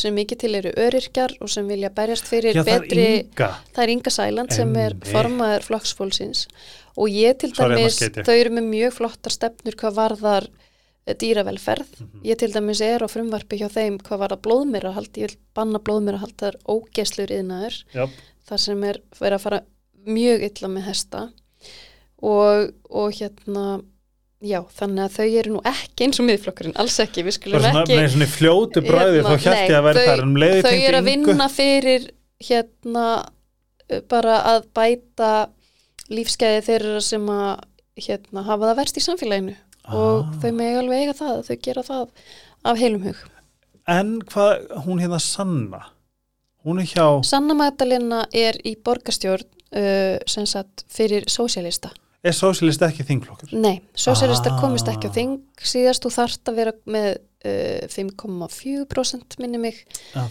sem 0.00 0.14
mikið 0.16 0.40
til 0.42 0.52
eru 0.58 0.72
öryrkjar 0.80 1.34
og 1.42 1.50
sem 1.52 1.68
vilja 1.68 1.90
berjast 1.94 2.28
fyrir 2.30 2.56
já, 2.56 2.62
er 2.62 2.68
betri 2.68 3.06
Það 3.36 3.82
er 3.84 3.92
Inga 3.94 4.12
Sæland 4.14 4.54
sem 4.54 4.72
er 4.80 4.96
formaður 5.08 5.66
flokksfólksins. 5.68 6.46
Og 7.00 7.12
ég 7.12 7.38
til 7.40 7.52
Sorry, 7.56 7.78
dæmis, 7.78 8.00
þau 8.00 8.34
eru 8.34 8.52
með 8.58 8.68
mjög 8.68 8.96
flottar 8.98 9.32
stefnur 9.32 9.76
hvað 9.80 9.96
varðar 9.96 10.48
eh, 10.48 11.14
dýravelferð. 11.16 11.94
Mhm. 11.98 12.24
Ég 12.28 12.40
til 12.40 12.52
dæmis 12.52 12.82
er 12.84 13.04
á 13.04 13.08
frumvarpi 13.08 13.60
hjá 13.62 13.68
þeim 13.72 14.00
hvað 14.02 14.24
varðar 14.26 14.42
blóðmyrahald, 14.46 15.12
ég 15.16 15.32
vil 15.32 15.40
banna 15.56 15.80
blóðmyrahald, 15.80 16.36
það 16.36 16.52
er 16.52 16.58
ógeslur 16.74 17.32
yðnaður, 17.32 17.78
já, 17.96 18.04
það 18.50 18.64
sem 18.66 18.84
er 18.90 19.00
verið 19.20 19.38
að 19.38 19.46
fara 19.46 19.62
mjög 20.04 20.44
illa 20.50 20.68
með 20.68 20.88
hesta. 20.90 21.24
Og, 22.22 22.68
og 22.90 23.16
hérna, 23.18 23.80
já, 24.42 24.58
þannig 24.76 25.04
að 25.06 25.16
þau 25.16 25.26
eru 25.40 25.52
nú 25.56 25.60
ekki 25.70 26.06
eins 26.06 26.20
og 26.22 26.26
miðflokkurinn, 26.28 26.74
alls 26.82 26.96
ekki, 27.04 27.22
við 27.26 27.36
skulum 27.38 27.62
svona, 27.62 27.82
ekki... 27.84 27.98
nei, 28.00 28.08
svona 28.14 28.28
fljótu 28.32 28.82
bræði 28.84 29.20
Hérna, 29.20 29.36
þá 29.38 29.50
nei, 29.54 29.74
að 29.78 29.86
vera 29.88 30.00
þau- 30.02 30.08
þar 30.10 30.22
um 30.26 30.36
leiði 30.42 30.62
þau 30.66 30.72
eru 30.88 31.00
að 31.02 31.08
vinna 31.10 31.48
fyrir 31.52 32.06
hérna 32.42 33.04
uh, 33.22 34.00
bara 34.10 34.38
að 34.54 34.66
bæta 34.74 35.32
lífskeiði 36.12 36.64
þeirra 36.66 37.02
sem 37.06 37.28
að 37.32 37.52
hérna, 38.06 38.42
hafa 38.48 38.70
það 38.72 38.78
verst 38.82 38.98
í 38.98 39.04
samfélaginu 39.04 39.54
og 39.92 40.26
Ah. 40.26 40.34
þau 40.42 40.50
með 40.58 40.76
alveg 40.82 41.00
eiga 41.02 41.14
það, 41.18 41.38
þau 41.48 41.56
gera 41.66 41.82
það 41.86 42.04
af 42.70 42.78
heilum 42.78 43.02
hug. 43.08 43.22
en 43.90 44.12
hvað, 44.30 44.66
hún 44.86 45.00
hérna 45.02 45.18
Sanna 45.20 45.80
hún 46.64 46.78
er 46.78 46.86
hjá, 46.86 47.06
Sanna 47.26 47.54
Magdalena 47.58 48.20
er 48.32 48.54
í 48.62 48.76
borgarstjórn 48.78 49.42
uh, 49.74 50.18
sem 50.30 50.46
sagt 50.46 50.84
fyrir 50.88 51.26
sósjalista. 51.26 51.90
Er 52.24 52.34
sósilist 52.36 52.82
ekki 52.86 53.04
þingflokkur? 53.08 53.52
Nei, 53.58 53.80
sósjalistar 53.98 54.52
Ah. 54.54 54.60
komist 54.62 54.88
ekki 54.88 55.10
á 55.10 55.12
þing 55.16 55.40
síðast 55.58 56.06
og 56.06 56.12
þarft 56.14 56.50
að 56.52 56.58
vera 56.60 56.72
með 56.86 57.08
uh, 57.44 57.88
5,4% 57.90 59.38
minni 59.42 59.58
mig. 59.58 59.80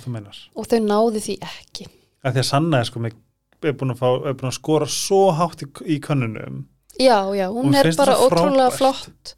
Meinar. 0.08 0.38
Og 0.56 0.68
þau 0.72 0.80
náðu 0.86 1.22
því 1.26 1.36
ekki. 1.46 1.88
að 2.24 2.36
því 2.38 2.44
að 2.44 2.50
Sanna 2.52 2.80
er 2.80 2.89
sko 2.89 3.02
með 3.04 3.18
er 3.62 3.76
búin 3.78 3.94
að, 3.94 4.00
fá, 4.02 4.08
er 4.26 4.34
búin 4.39 4.50
að 4.50 4.58
skora 4.58 4.88
svo 4.89 5.20
hátt 5.38 5.62
í, 5.62 5.68
í 5.86 6.00
könnunum. 6.02 6.64
Já, 6.98 7.18
já, 7.38 7.46
hún 7.54 7.70
Hún 7.70 7.76
er 7.78 7.92
bara 7.98 8.16
það 8.18 8.24
ótrúlega 8.26 8.72
flott 8.74 9.36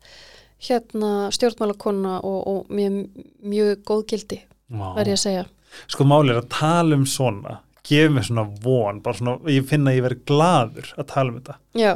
hérna 0.64 1.10
stjórnmálakonna 1.36 2.22
og, 2.24 2.40
og 2.48 2.72
mjög, 2.72 3.02
mjög 3.44 3.82
góð 3.88 4.06
gildi, 4.14 4.40
verð 4.72 5.12
ég 5.12 5.18
að 5.18 5.24
segja. 5.26 5.44
sko 5.92 6.06
máli 6.08 6.32
er 6.32 6.40
að 6.40 6.48
tala 6.56 6.96
um 6.96 7.04
svona 7.10 7.58
gef 7.84 8.12
mér 8.16 8.24
svona 8.30 8.46
von 8.64 9.02
bara 9.04 9.20
svona, 9.20 9.36
ég 9.52 9.68
finna 9.68 9.92
að 9.92 9.98
ég 10.00 10.06
verið 10.08 10.24
gladur 10.32 10.94
að 10.96 11.08
tala 11.12 11.34
um 11.34 11.40
þetta. 11.42 11.58
Já, 11.76 11.94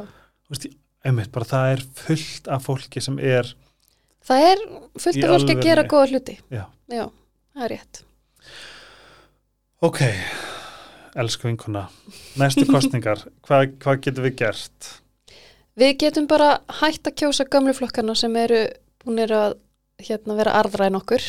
veist, 0.52 0.68
einmitt, 1.06 1.32
bara 1.36 1.46
það 1.50 1.72
er 1.76 1.84
fullt 2.02 2.48
af 2.58 2.66
fólki 2.68 3.04
sem 3.04 3.18
er 3.20 3.54
það 4.28 4.46
er 4.52 4.64
fullt 5.00 5.24
af 5.24 5.34
fólki 5.36 5.56
að 5.58 5.64
gera 5.68 5.84
góða 5.88 6.12
hluti. 6.14 6.38
já, 6.52 6.66
Já, 6.92 7.06
það 7.56 7.66
er 7.68 7.74
rétt. 7.76 8.04
ok 9.84 10.02
elsku 11.18 11.48
vinkona, 11.50 11.88
næstu 12.38 12.66
kostningar 12.74 13.24
hvað, 13.46 13.72
hvað 13.82 14.02
getum 14.06 14.28
við 14.28 14.36
gert? 14.44 14.90
Við 15.78 15.96
getum 16.02 16.26
bara 16.30 16.56
hætt 16.80 17.06
að 17.10 17.16
kjósa 17.22 17.46
gamlu 17.54 17.74
flokkarna 17.78 18.16
sem 18.18 18.34
eru 18.42 18.64
búinir 19.04 19.30
að 19.34 19.58
hérna, 20.02 20.34
vera 20.38 20.56
arðræn 20.58 20.98
okkur. 20.98 21.22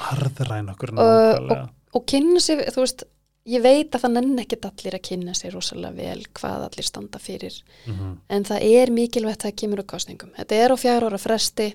Harðræn 0.00 0.70
okkur 0.72 0.92
og, 0.94 0.98
nákvæmlega. 1.00 1.66
og 1.96 2.06
kynna 2.08 2.40
sér, 2.44 2.62
þú 2.72 2.82
veist, 2.86 3.04
ég 3.46 3.62
veit 3.62 3.90
að 3.94 4.02
það 4.04 4.12
nenn 4.16 4.38
ekkit 4.42 4.64
allir 4.68 4.94
að 4.98 5.02
kynna 5.08 5.34
sér 5.38 5.52
rosalega 5.54 5.94
vel 5.96 6.22
hvað 6.34 6.64
allir 6.66 6.86
standa 6.88 7.18
fyrir 7.22 7.62
Mhm. 7.86 8.16
en 8.28 8.44
það 8.44 8.62
er 8.62 8.90
mikilvægt 8.90 9.44
að 9.44 9.50
það 9.50 9.56
kemur 9.62 9.82
á 9.82 9.90
kostningum. 9.92 10.32
Þetta 10.36 10.52
er 10.64 10.70
á 10.74 10.76
fjár 10.76 11.02
ára 11.06 11.18
fresti, 11.18 11.74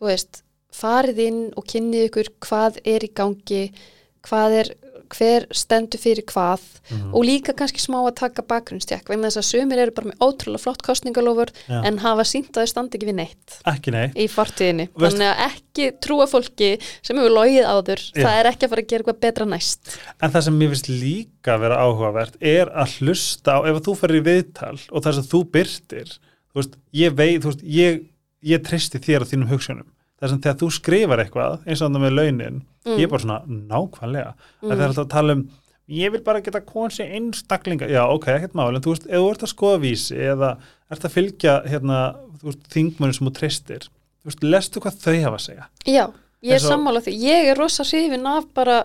þú 0.00 0.06
veist, 0.10 0.42
farið 0.72 1.18
inn 1.18 1.52
og 1.56 1.64
kynnið 1.66 2.08
ykkur 2.10 2.28
hvað 2.40 2.78
er 2.84 3.00
í 3.00 3.12
gangi, 3.14 3.72
hvað 4.22 4.52
er, 4.60 4.74
hver 5.16 5.46
stendur 5.52 5.98
fyrir 6.00 6.24
hvað 6.30 6.60
Mhm. 6.90 7.14
og 7.14 7.22
líka 7.24 7.52
kannski 7.54 7.78
smá 7.78 7.98
að 8.02 8.16
taka 8.18 8.42
bakgrunnstekk 8.42 9.08
vegna 9.08 9.28
þess 9.28 9.38
að 9.38 9.46
sumir 9.50 9.78
eru 9.78 9.92
bara 9.94 10.08
með 10.10 10.18
ótrúlega 10.26 10.60
flott 10.60 10.82
kostningalofur 10.82 11.50
Já. 11.68 11.84
en 11.86 11.98
hafa 12.02 12.24
sínt 12.26 12.50
að 12.56 12.64
þau 12.64 12.68
standi 12.72 12.98
ekki 12.98 13.06
við 13.10 13.14
neitt 13.20 13.58
ekki 13.66 13.92
nei, 13.94 14.08
í 14.16 14.26
fortíðinni. 14.26 14.88
Veist- 14.96 15.14
Þannig 15.16 15.30
að 15.30 15.44
ekki 15.50 15.86
trúa 16.00 16.26
fólki 16.26 16.70
sem 17.02 17.16
hefur 17.16 17.30
logið 17.36 17.64
áður, 17.70 18.00
Já. 18.14 18.24
það 18.24 18.40
er 18.40 18.50
ekki 18.50 18.66
að 18.66 18.70
fara 18.74 18.82
að 18.82 18.88
gera 18.88 19.02
eitthvað 19.04 19.20
betra 19.20 19.46
næst. 19.46 19.98
en 20.20 20.30
það 20.30 20.42
sem 20.42 20.58
mér 20.58 20.68
finnst 20.74 20.88
líka 20.88 21.60
vera 21.60 21.76
áhugavert 21.78 22.34
er 22.40 22.66
að 22.66 22.98
hlusta 22.98 23.50
á, 23.54 23.58
ef 23.70 23.76
að 23.76 23.84
þú 23.86 23.96
ferir 24.00 24.20
í 24.20 24.26
viðtal 24.26 24.78
og 24.90 25.02
það 25.04 25.14
sem 25.14 25.24
þú 25.30 25.44
byrtir 25.50 26.18
þú 26.50 26.56
veist, 26.56 26.74
ég 26.92 27.14
veit, 27.14 27.40
þú 27.42 27.52
veist, 27.52 27.62
ég, 27.62 28.04
ég 28.42 28.62
tristi 28.64 28.98
þér 28.98 29.22
á 29.22 29.26
þínum 29.30 29.48
hugsunum 29.52 29.86
það 30.20 30.32
sem 30.32 30.42
þegar 30.44 30.58
þú 30.60 30.68
skrifar 30.76 31.22
eitthvað 31.24 31.64
eins 31.66 31.80
og 31.80 31.90
það 31.90 32.04
með 32.04 32.18
launin 32.18 32.60
Mm. 32.80 32.96
ég 32.96 33.04
er 33.04 33.10
bara 33.12 33.20
svona 33.20 33.42
nákvæmlega 33.44 34.30
mm. 34.32 34.68
það 34.70 34.78
er 34.78 34.86
alltaf 34.86 35.04
að 35.04 35.10
tala 35.12 35.34
um 35.36 35.42
ég 35.90 36.12
vil 36.14 36.22
bara 36.24 36.40
geta 36.40 36.62
konsi 36.64 37.04
einstaklinga 37.04 37.90
já 37.90 38.00
ok, 38.08 38.28
ekkert 38.32 38.54
mál, 38.56 38.70
en 38.72 38.80
þú 38.80 38.94
veist, 38.94 39.04
ef 39.04 39.20
þú 39.20 39.26
ert 39.34 39.44
að 39.44 39.50
skoða 39.52 39.80
vísi 39.82 40.16
eða 40.16 40.50
ert 40.88 41.04
að 41.04 41.12
fylgja 41.12 41.56
hérna, 41.68 41.98
þú 42.40 42.48
veist, 42.48 42.62
þingmönnum 42.72 43.16
sem 43.18 43.28
þú 43.28 43.32
tristir 43.36 43.84
þú 43.90 44.30
veist, 44.30 44.46
lestu 44.54 44.80
hvað 44.80 45.00
þau 45.04 45.16
hafa 45.26 45.40
að 45.40 45.44
segja 45.44 45.68
Já, 45.84 46.04
ég 46.40 46.56
er 46.56 46.64
sammála 46.64 47.04
því. 47.04 47.16
Ég 47.20 47.50
er 47.50 47.60
rosa 47.60 47.84
hrifin 47.84 48.24
af 48.30 48.48
bara 48.56 48.78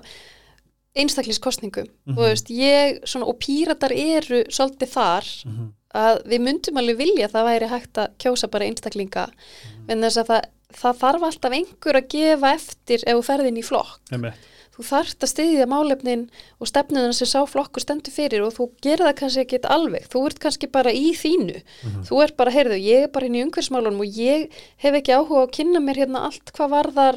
einstaklingskostningum. 0.96 1.88
Mhm. 2.06 2.18
Þú 2.18 2.28
veist, 2.28 2.52
ég, 2.52 3.00
svona, 3.08 3.28
og 3.32 3.40
píratar 3.40 3.92
eru 3.96 4.44
svolítið 4.52 4.92
þar 4.96 5.32
mm 5.46 5.72
að 5.96 6.22
við 6.28 6.44
myndum 6.44 6.80
alveg 6.82 6.98
vilja 7.00 7.30
að 7.30 7.36
það 7.38 7.46
væri 7.50 7.68
hægt 7.72 8.00
að 8.02 8.16
kjósa 8.20 8.50
bara 8.52 8.66
einstaklinga. 8.68 9.26
Mhm. 9.32 9.86
En 9.94 10.02
þess 10.04 10.18
að 10.20 10.30
það, 10.32 10.48
það 10.76 11.00
þarf 11.04 11.24
alltaf 11.30 11.56
einhver 11.56 11.96
að 12.02 12.08
gefa 12.16 12.52
eftir 12.58 13.04
ef 13.08 13.16
þú 13.18 13.24
ferðin 13.30 13.58
í 13.62 13.64
flokk. 13.64 14.00
-hmm. 14.12 14.34
Þú 14.76 14.84
þarft 14.84 15.24
að 15.24 15.30
styðja 15.32 15.66
málefnin 15.72 16.24
og 16.60 16.68
stefnuna 16.68 17.14
sem 17.14 17.28
sá 17.28 17.46
flokkur 17.48 17.80
stendur 17.82 18.12
fyrir 18.12 18.42
og 18.44 18.52
þú 18.58 18.66
gerir 18.84 19.06
það 19.08 19.16
kannski 19.16 19.40
ekki 19.46 19.60
alveg. 19.72 20.04
Þú 20.12 20.26
ert 20.28 20.40
kannski 20.40 20.68
bara 20.68 20.92
í 20.92 21.14
þínu. 21.16 21.62
Mhm. 21.84 22.04
Þú 22.04 22.24
ert 22.24 22.36
bara, 22.36 22.52
heyrðu, 22.52 22.76
ég 22.84 23.04
er 23.04 23.08
bara 23.08 23.26
inn 23.26 23.36
í 23.36 23.44
umhverfsmálunum 23.46 24.00
og 24.04 24.06
ég 24.20 24.50
hef 24.78 24.94
ekki 24.94 25.14
áhuga 25.16 25.40
á 25.40 25.44
að 25.48 25.52
kynna 25.56 25.80
mér 25.80 25.96
hérna 25.96 26.26
allt 26.28 26.52
hvað 26.52 26.70
varðar 26.70 27.16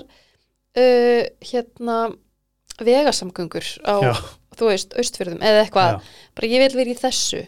uh, 0.77 1.25
hérna 1.43 2.15
vegasamgöngur 2.79 3.67
á, 3.83 3.95
já, 4.07 4.15
þú 4.59 4.69
veist, 4.71 4.95
austfjörðum 4.95 5.43
eða 5.43 5.65
eitthvað. 5.67 5.99
já, 5.99 6.01
Bara 6.39 6.47
ég 6.53 6.63
vil 6.63 6.77
vera 6.79 6.91
í 6.95 6.99
þessu. 6.99 7.43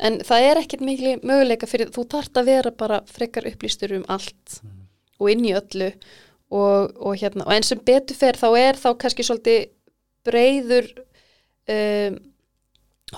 En 0.00 0.18
það 0.24 0.46
er 0.50 0.56
ekkert 0.62 0.80
mikil 0.86 1.16
möguleika 1.20 1.68
fyrir, 1.68 1.90
þú 1.92 2.06
þarft 2.08 2.38
að 2.40 2.48
vera 2.48 2.70
bara 2.72 3.02
frekar 3.04 3.44
upplýstur 3.50 3.92
um 3.98 4.04
allt 4.08 4.60
Mhm. 4.62 4.79
Og 5.20 5.30
inn 5.32 5.44
í 5.46 5.54
öllu 5.56 5.90
og, 6.50 6.96
og 6.96 7.14
hérna, 7.20 7.46
og 7.46 7.54
eins 7.54 7.70
sem 7.70 7.82
betur 7.86 8.18
fer 8.18 8.38
þá 8.40 8.48
er 8.58 8.80
þá 8.80 8.90
kannski 8.98 9.26
svolítið 9.26 9.68
breyður 10.26 10.88
um, 11.70 12.18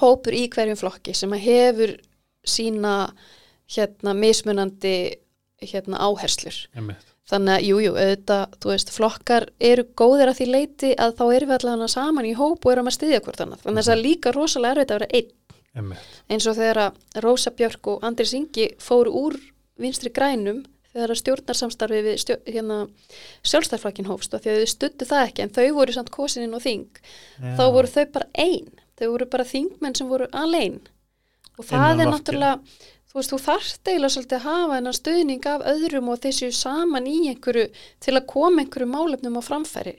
hópur 0.02 0.36
í 0.36 0.48
hverjum 0.52 0.78
flokki 0.80 1.14
sem 1.16 1.32
að 1.32 1.46
hefur 1.46 1.96
sína 2.48 2.96
hérna 3.72 4.14
mismunandi 4.18 4.96
hérna 5.62 6.00
áherslur. 6.02 6.66
einmitt. 6.74 7.08
Þannig 7.30 7.54
að, 7.54 7.64
jú, 7.68 7.76
jú, 7.80 7.92
auðvitað, 7.94 8.56
þú 8.60 8.70
veist, 8.72 8.90
flokkar 8.92 9.44
eru 9.62 9.84
góðir 9.96 10.32
að 10.32 10.40
því 10.40 10.46
leiti 10.50 10.88
að 11.00 11.12
þá 11.20 11.22
erum 11.36 11.52
við 11.52 11.56
allavega 11.56 11.88
saman 11.92 12.26
í 12.26 12.32
hóp 12.36 12.66
og 12.66 12.72
erum 12.72 12.90
að 12.90 12.96
styðja 12.96 13.20
hvort 13.22 13.42
annað. 13.44 13.62
Þannig 13.62 13.82
að 13.82 13.86
það 13.88 13.94
er 13.94 14.02
líka 14.02 14.32
rosalega 14.34 14.74
erfitt 14.74 14.90
að 14.90 14.98
vera 14.98 15.20
einn 15.20 15.30
einmitt. 15.78 16.18
eins 16.34 16.48
og 16.50 16.58
þegar 16.58 16.80
að 16.82 17.22
Rósa 17.24 17.52
Björk 17.56 17.90
og 17.92 18.04
Andris 18.08 18.34
Ingi 18.36 18.66
fóru 18.82 19.14
úr 19.22 19.38
vinstri 19.80 20.12
grænum 20.12 20.64
þegar 20.92 21.14
að 21.14 21.20
stjórnarsamstarfi 21.22 22.00
við 22.06 22.16
stjórn, 22.22 22.46
hérna, 22.46 22.78
sjálfstæðflokkin 23.48 24.08
hófst 24.10 24.34
og 24.36 24.44
því 24.44 24.52
að 24.52 24.62
þau 24.62 24.72
stuttu 24.72 25.08
það 25.08 25.26
ekki 25.26 25.44
en 25.44 25.54
þau 25.56 25.66
voru 25.78 25.96
samt 25.96 26.10
kosininn 26.14 26.56
og 26.56 26.64
þing 26.64 26.88
Já. 27.02 27.52
þá 27.58 27.64
voru 27.76 27.92
þau 27.92 28.04
bara 28.16 28.28
ein. 28.38 28.72
Þau 29.00 29.06
voru 29.14 29.28
bara 29.32 29.48
þingmenn 29.48 29.96
sem 29.98 30.10
voru 30.10 30.28
alein. 30.36 30.82
Og 31.58 31.66
það 31.68 31.94
Innan 31.94 32.04
er 32.04 32.12
náttúrulega 32.12 32.58
þú 33.12 33.18
veist, 33.20 33.32
þú 33.32 33.38
þarft 33.44 33.88
eiginlega 33.90 34.14
svolítið 34.14 34.38
að 34.38 34.46
hafa 34.46 34.76
hennar 34.78 34.96
stuðning 34.96 35.48
af 35.50 35.64
öðrum 35.68 36.12
og 36.12 36.20
þessu 36.22 36.48
saman 36.56 37.08
í 37.10 37.16
einhverju 37.28 37.66
til 38.00 38.14
að 38.16 38.28
koma 38.30 38.62
einhverju 38.62 38.88
málefnum 38.88 39.36
á 39.36 39.42
framfæri. 39.44 39.98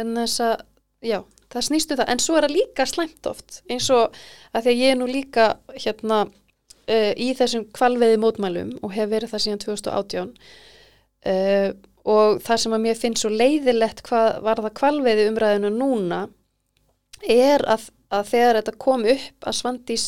En 0.00 0.18
að, 0.18 0.64
já, 1.04 1.20
það 1.52 1.66
snýstu 1.68 1.98
það. 2.00 2.10
En 2.10 2.22
svo 2.22 2.38
er 2.38 2.46
það 2.46 2.56
líka 2.56 2.86
slæmt 2.90 3.30
oft 3.30 3.60
eins 3.70 3.86
og 3.94 4.18
að 4.50 4.66
því 4.66 4.74
að 4.74 4.82
ég 4.82 4.94
er 4.94 4.98
nú 4.98 5.08
líka 5.10 5.46
hérna 5.76 6.24
uh, 6.90 7.12
í 7.16 7.30
þessum 7.38 7.64
kvalveiði 7.76 8.18
mótmælum 8.22 8.74
og 8.82 8.92
hef 8.96 9.08
verið 9.12 9.32
það 9.34 9.44
síðan 9.46 9.62
2018 9.66 10.34
uh, 11.30 11.70
og 12.10 12.38
það 12.44 12.60
sem 12.64 12.76
að 12.76 12.84
mér 12.86 13.00
finnst 13.00 13.24
svo 13.24 13.30
leiðilegt 13.32 14.04
hvað 14.08 14.38
var 14.46 14.62
það 14.64 14.76
kvalveiði 14.80 15.26
umræðinu 15.30 15.72
núna 15.76 16.22
er 17.28 17.64
að, 17.68 17.90
að 18.14 18.30
þegar 18.32 18.60
þetta 18.62 18.78
kom 18.80 19.04
upp 19.12 19.50
að 19.50 19.58
Svandís 19.58 20.06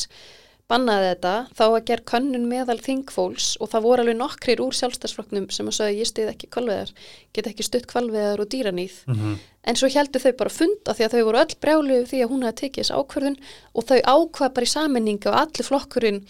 bannaði 0.72 1.08
þetta, 1.10 1.30
þá 1.58 1.62
að 1.66 1.82
gera 1.90 2.04
könnun 2.08 2.44
meðal 2.48 2.78
þingfólks 2.80 3.48
og 3.60 3.68
það 3.74 3.82
voru 3.84 4.04
alveg 4.06 4.16
nokkrir 4.16 4.62
úr 4.64 4.76
sjálfstæðsflokknum 4.78 5.50
sem 5.52 5.68
að 5.68 5.74
sagði 5.76 5.98
ég 5.98 6.08
stið 6.08 6.30
ekki 6.30 6.48
kvalveðar, 6.54 6.92
get 7.36 7.48
ekki 7.50 7.66
stutt 7.66 7.88
kvalveðar 7.90 8.40
og 8.40 8.48
dýranýð, 8.54 8.94
Mhm. 9.10 9.34
en 9.68 9.76
svo 9.76 9.90
heldur 9.92 10.22
þau 10.24 10.32
bara 10.38 10.54
funda 10.54 10.94
því 10.96 11.04
að 11.04 11.12
þau 11.18 11.24
voru 11.28 11.42
öll 11.42 11.58
brjálu 11.66 11.98
því 12.08 12.22
að 12.24 12.30
hún 12.32 12.46
hefði 12.46 12.60
tekið 12.62 12.86
þessu 12.86 12.96
ákvörðun 13.02 13.36
og 13.74 13.84
þau 13.90 14.00
ákvað 14.14 14.54
bara 14.54 14.64
í 14.70 14.72
sammenningu 14.72 15.28
og 15.28 15.38
allir 15.42 15.68
flokkurinn 15.68 16.22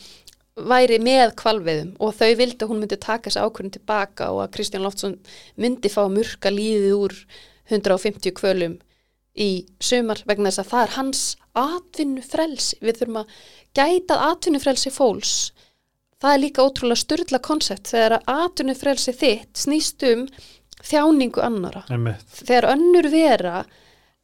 væri 0.56 0.98
með 1.00 1.32
kvalveðum 1.40 1.92
og 2.02 2.14
þau 2.18 2.32
vildi 2.36 2.60
að 2.64 2.70
hún 2.72 2.80
myndi 2.82 2.98
taka 3.00 3.30
þessu 3.30 3.44
ákvörðun 3.46 3.74
tilbaka 3.78 4.30
og 4.34 4.42
að 4.44 4.52
Kristján 4.56 4.84
Loftsson 4.84 5.18
myndi 5.56 5.88
fá 5.92 6.02
murka 6.12 6.52
líðið 6.52 6.96
úr 6.98 7.14
150 7.72 8.34
kvölum 8.36 8.78
í 9.32 9.64
sumar 9.80 10.20
vegna 10.28 10.50
þess 10.50 10.60
að 10.60 10.70
það 10.72 10.82
er 10.82 10.94
hans 10.98 11.22
atvinnufrelsi, 11.56 12.78
við 12.84 12.98
þurfum 13.00 13.20
að 13.22 13.36
gæta 13.76 14.18
atvinnufrelsi 14.28 14.92
fólks. 14.92 15.36
Það 16.20 16.34
er 16.34 16.42
líka 16.42 16.66
ótrúlega 16.66 17.00
styrla 17.00 17.40
konsept 17.42 17.88
þegar 17.90 18.18
að 18.18 18.34
atvinnufrelsi 18.44 19.14
þitt 19.16 19.62
snýst 19.64 20.04
um 20.10 20.26
þjáningu 20.82 21.40
annara 21.42 21.84
Einmitt. 21.88 22.28
þegar 22.28 22.68
önnur 22.74 23.08
vera 23.10 23.64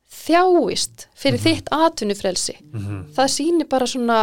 þjáist 0.08 1.08
fyrir 1.16 1.40
þitt 1.42 1.72
atvinnufrelsi. 1.74 2.58
Mhm. 2.72 3.00
það 3.16 3.32
sýnir 3.32 3.68
bara 3.68 3.86
svona 3.86 4.20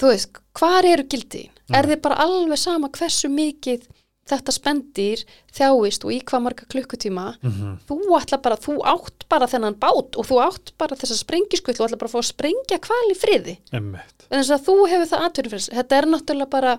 þú 0.00 0.10
veist, 0.10 0.40
hvar 0.58 0.84
eru 0.88 1.04
gildiðin? 1.10 1.50
Er 1.74 1.86
þið 1.88 2.00
bara 2.04 2.16
alveg 2.24 2.58
sama 2.60 2.88
hversu 2.92 3.28
mikið 3.32 3.86
þetta 4.28 4.52
spendir 4.56 5.20
þjáist 5.52 6.04
og 6.06 6.12
í 6.14 6.18
hvað 6.24 6.42
marga 6.46 6.64
klukkutíma 6.72 7.24
Mhm. 7.44 7.74
þú 7.88 7.98
ætla 8.18 8.38
bara, 8.42 8.56
þú 8.56 8.78
átt 8.88 9.26
bara 9.28 9.46
þennan 9.46 9.76
bát 9.78 10.16
og 10.16 10.24
þú 10.24 10.38
átt 10.46 10.72
bara 10.78 10.96
þessa 10.96 11.18
sprengiskull 11.18 11.74
og 11.78 11.88
ætla 11.90 11.98
bara 12.00 12.08
að 12.08 12.14
fá 12.14 12.20
að 12.22 12.30
sprengja 12.32 12.78
kval 12.80 13.10
í 13.12 13.16
friði 13.20 13.56
en 13.72 13.98
þess 14.30 14.50
að 14.56 14.64
þú 14.64 14.76
hefur 14.88 15.10
það 15.12 15.24
atvinnufrelsi 15.28 15.74
þetta 15.76 15.96
er 15.98 16.06
náttúrulega 16.14 16.50
bara 16.50 16.78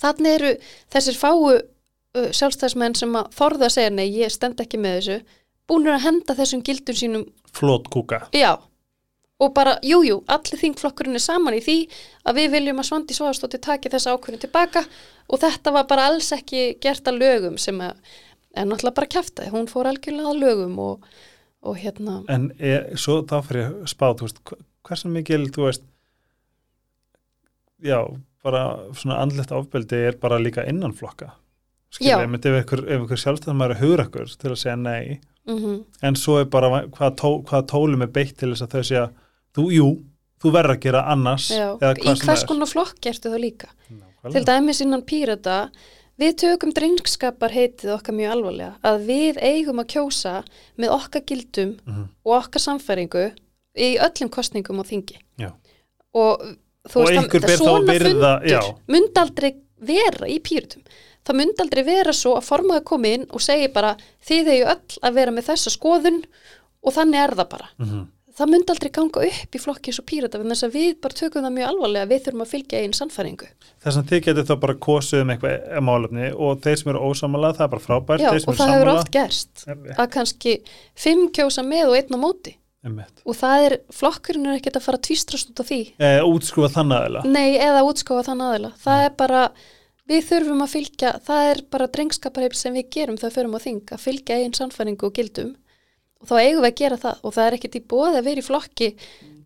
þannig 0.00 0.34
eru 0.38 0.52
þessir 0.92 1.18
fáu 1.20 1.36
uh, 1.52 2.30
sjálfstæðismenn 2.32 2.96
sem 2.96 3.12
að 3.20 3.28
þorða 3.36 3.68
að 3.68 3.74
segja 3.76 3.90
nei, 3.92 4.08
ég 4.16 4.32
stend 4.32 4.60
ekki 4.64 4.80
með 4.80 4.96
þessu 5.00 5.18
búinur 5.68 5.94
að 5.98 6.04
henda 6.08 6.34
þessum 6.38 6.62
gildum 6.64 6.96
sínum 6.96 7.26
Flót 7.52 7.88
kúka. 7.92 8.22
já, 8.32 8.56
og 9.38 9.52
bara, 9.54 9.76
jújú, 9.86 10.06
jú, 10.08 10.16
allir 10.34 10.60
þingflokkurinn 10.60 11.18
er 11.18 11.22
saman 11.22 11.56
í 11.56 11.62
því 11.62 11.76
að 12.26 12.40
við 12.40 12.54
viljum 12.56 12.82
að 12.82 12.88
Svandi 12.88 13.16
Svaðarstóttir 13.16 13.62
taki 13.62 13.92
þessa 13.92 14.14
ákvörðin 14.16 14.42
tilbaka 14.42 14.82
og 15.28 15.42
þetta 15.44 15.74
var 15.76 15.86
bara 15.90 16.08
alls 16.10 16.32
ekki 16.34 16.62
gert 16.82 17.06
að 17.06 17.20
lögum 17.22 17.58
sem 17.60 17.78
að, 17.84 18.00
er 18.56 18.66
náttúrulega 18.66 18.98
bara 18.98 19.12
kjaftaði, 19.14 19.52
hún 19.54 19.68
fór 19.70 19.90
algjörlega 19.90 20.32
að 20.32 20.42
lögum 20.42 20.80
og, 20.82 21.06
og 21.62 21.78
hérna, 21.78 22.22
En 22.34 22.50
er, 22.58 22.88
svo 22.98 23.20
þá 23.28 23.36
fyrir 23.46 23.62
ég 23.62 23.76
að 23.84 23.92
spá, 23.92 24.08
þú 24.10 24.26
veist, 24.26 24.42
hversu 24.88 25.12
mikil, 25.12 25.44
þú 25.54 25.68
veist, 25.68 25.86
já, 27.86 28.00
bara 28.42 28.64
svona 28.98 29.20
andlegt 29.22 29.54
ofbeldi 29.54 30.02
er 30.08 30.18
bara 30.18 30.40
líka 30.42 30.66
innan 30.66 30.96
flokka. 30.96 31.36
Skilja, 31.94 32.18
ef 32.26 32.60
ykkur, 32.64 32.84
ef 32.84 33.06
ykkur 33.06 33.22
sjálfstæðum 33.22 33.64
er 33.64 33.78
hugur 33.78 34.04
ykkur 34.04 34.34
til 34.34 34.50
að 34.50 34.60
segja 34.60 34.76
nei, 34.76 35.20
mhm. 35.48 35.84
En 36.02 36.18
svo 36.18 36.40
er 36.42 36.50
bara 36.50 36.68
hvaða, 36.84 37.14
tó, 37.16 37.30
hvaða 37.46 37.64
tólum 37.70 38.02
er 38.04 38.12
beitt 38.12 38.36
til 38.36 38.50
þess 38.52 38.66
að 38.66 38.74
þau 38.74 38.82
segja, 38.90 39.06
þú, 39.58 39.66
jú, 39.74 39.88
þú 40.42 40.52
verður 40.54 40.76
að 40.76 40.82
gera 40.86 41.04
annars, 41.12 41.50
Já, 41.50 41.68
í 41.74 42.14
hvers 42.14 42.42
er. 42.42 42.46
konar 42.48 42.70
flokk 42.70 43.00
gertu 43.02 43.32
það 43.32 43.42
líka? 43.42 43.68
Nákvæmlega. 43.90 44.32
Til 44.36 44.44
dæmis 44.48 44.80
innan 44.84 45.02
Pírata, 45.02 45.58
við 46.18 46.36
tökum 46.42 46.72
drengskapar 46.74 47.50
heitið 47.54 47.92
okkar 47.96 48.14
mjög 48.14 48.32
alvarlega, 48.36 48.72
að 48.82 49.04
við 49.06 49.42
eigum 49.42 49.82
að 49.82 49.90
kjósa 49.94 50.36
með 50.78 50.94
okkar 50.96 51.22
gildum 51.26 51.76
Mhm. 51.86 52.08
og 52.24 52.32
okkar 52.42 52.60
samfæringu 52.64 53.26
í 53.78 53.96
öllum 53.98 54.30
kostningum 54.30 54.78
og 54.80 54.86
þingi. 54.86 55.18
Já. 55.38 55.52
Og 56.14 56.40
þú 56.88 56.96
Og 57.02 57.08
veist, 57.08 57.30
þá 57.30 57.56
svona 57.58 57.80
að 57.80 57.98
virða- 57.98 58.40
fundur 58.40 58.48
já. 58.50 58.60
myndi 58.88 59.20
aldrei 59.20 59.54
vera 59.80 60.26
í 60.26 60.40
Píratum. 60.40 60.82
Það 61.24 61.36
myndi 61.36 61.60
aldrei 61.60 61.84
vera 61.84 62.12
svo 62.12 62.36
að 62.38 62.46
formaður 62.48 62.84
komi 62.84 63.12
inn 63.14 63.26
og 63.30 63.40
segi 63.40 63.68
bara, 63.72 63.96
þið 64.26 64.46
hefur 64.46 64.70
öll 64.74 64.98
að 65.02 65.14
vera 65.14 65.30
með 65.30 65.44
þessa 65.50 65.70
skoðun 65.76 66.24
og 66.82 66.94
þannig 66.94 67.14
er 67.24 67.34
það 67.36 67.48
bara 67.50 67.68
Mhm. 67.78 68.06
Það 68.38 68.50
myndi 68.52 68.74
aldrei 68.74 68.90
ganga 68.94 69.24
upp 69.28 69.56
í 69.58 69.60
flokki 69.62 69.90
eins 69.90 70.00
og 70.02 70.06
pírata 70.08 70.40
vegna 70.40 70.54
þess 70.54 70.66
að 70.68 70.76
við 70.78 70.92
bara 71.04 71.18
tökum 71.18 71.44
það 71.46 71.54
mjög 71.56 71.72
alvarlega 71.72 72.10
við 72.12 72.22
þurfum 72.26 72.44
að 72.44 72.52
fylgja 72.52 72.82
einn 72.84 72.94
sannfæringu. 72.98 73.48
Þess 73.84 74.00
að 74.00 74.12
þið 74.12 74.22
getur 74.28 74.48
þá 74.48 74.54
bara 74.62 74.76
kosið 74.86 75.24
um 75.24 75.34
eitthvað 75.34 75.82
málefni 75.88 76.30
og 76.34 76.62
þeir 76.64 76.80
sem 76.80 76.92
eru 76.92 77.02
ósamála, 77.10 77.52
það 77.58 77.66
er 77.66 77.72
bara 77.74 77.86
frábært, 77.88 78.24
Já, 78.24 78.30
og 78.38 78.58
það 78.58 78.72
hefur 78.74 78.92
oft 78.94 79.12
gerst 79.18 79.66
að 79.68 80.08
kannski 80.14 80.56
fimm 80.98 81.28
kjósa 81.34 81.66
með 81.66 81.92
og 81.92 82.00
einn 82.00 82.18
á 82.18 82.20
móti. 82.22 82.54
Einmitt. 82.86 83.24
og 83.26 83.34
það 83.34 83.64
er, 83.66 83.74
flokkurinn 83.90 84.46
er 84.46 84.60
ekkert 84.60 84.76
að 84.78 84.84
fara 84.84 84.98
að 85.00 85.06
tvístrast 85.08 85.48
út 85.50 85.62
af 85.64 85.66
því. 85.66 85.80
Eh, 85.98 86.20
útskrufa 86.22 86.68
þannig 86.76 87.00
aðeila. 87.00 87.22
nei, 87.26 87.58
eða 87.58 87.82
útskófa 87.88 88.28
þann 88.28 88.44
aðila. 88.46 88.70
Það 88.78 89.02
er 89.02 89.16
bara, 89.18 89.40
við 90.08 90.28
þurfum 90.28 90.62
að 90.62 90.74
fylgja 90.76 91.10
það 91.26 91.50
er 91.50 91.62
bara 91.74 91.88
drengskaparheip 91.96 92.54
sem 92.54 92.76
við 92.78 92.86
gerum 92.94 93.18
þegar 93.18 93.32
við 93.32 93.38
förum 93.40 93.56
á 93.58 93.60
þing, 93.66 93.82
að 93.90 94.04
fylgja 94.04 94.38
einn 94.38 94.54
sannfæringu 94.54 95.10
og 95.10 95.18
gildum 95.18 95.56
og 96.18 96.28
þá 96.30 96.34
eigum 96.42 96.62
við 96.64 96.70
að 96.72 96.78
gera 96.82 96.96
það. 97.04 97.18
Og 97.24 97.34
það 97.36 97.46
er 97.50 97.56
ekkert 97.58 97.76
í 97.78 97.82
bóði 97.92 98.18
að 98.20 98.24
vera 98.28 98.42
í 98.42 98.46
flokki 98.48 98.88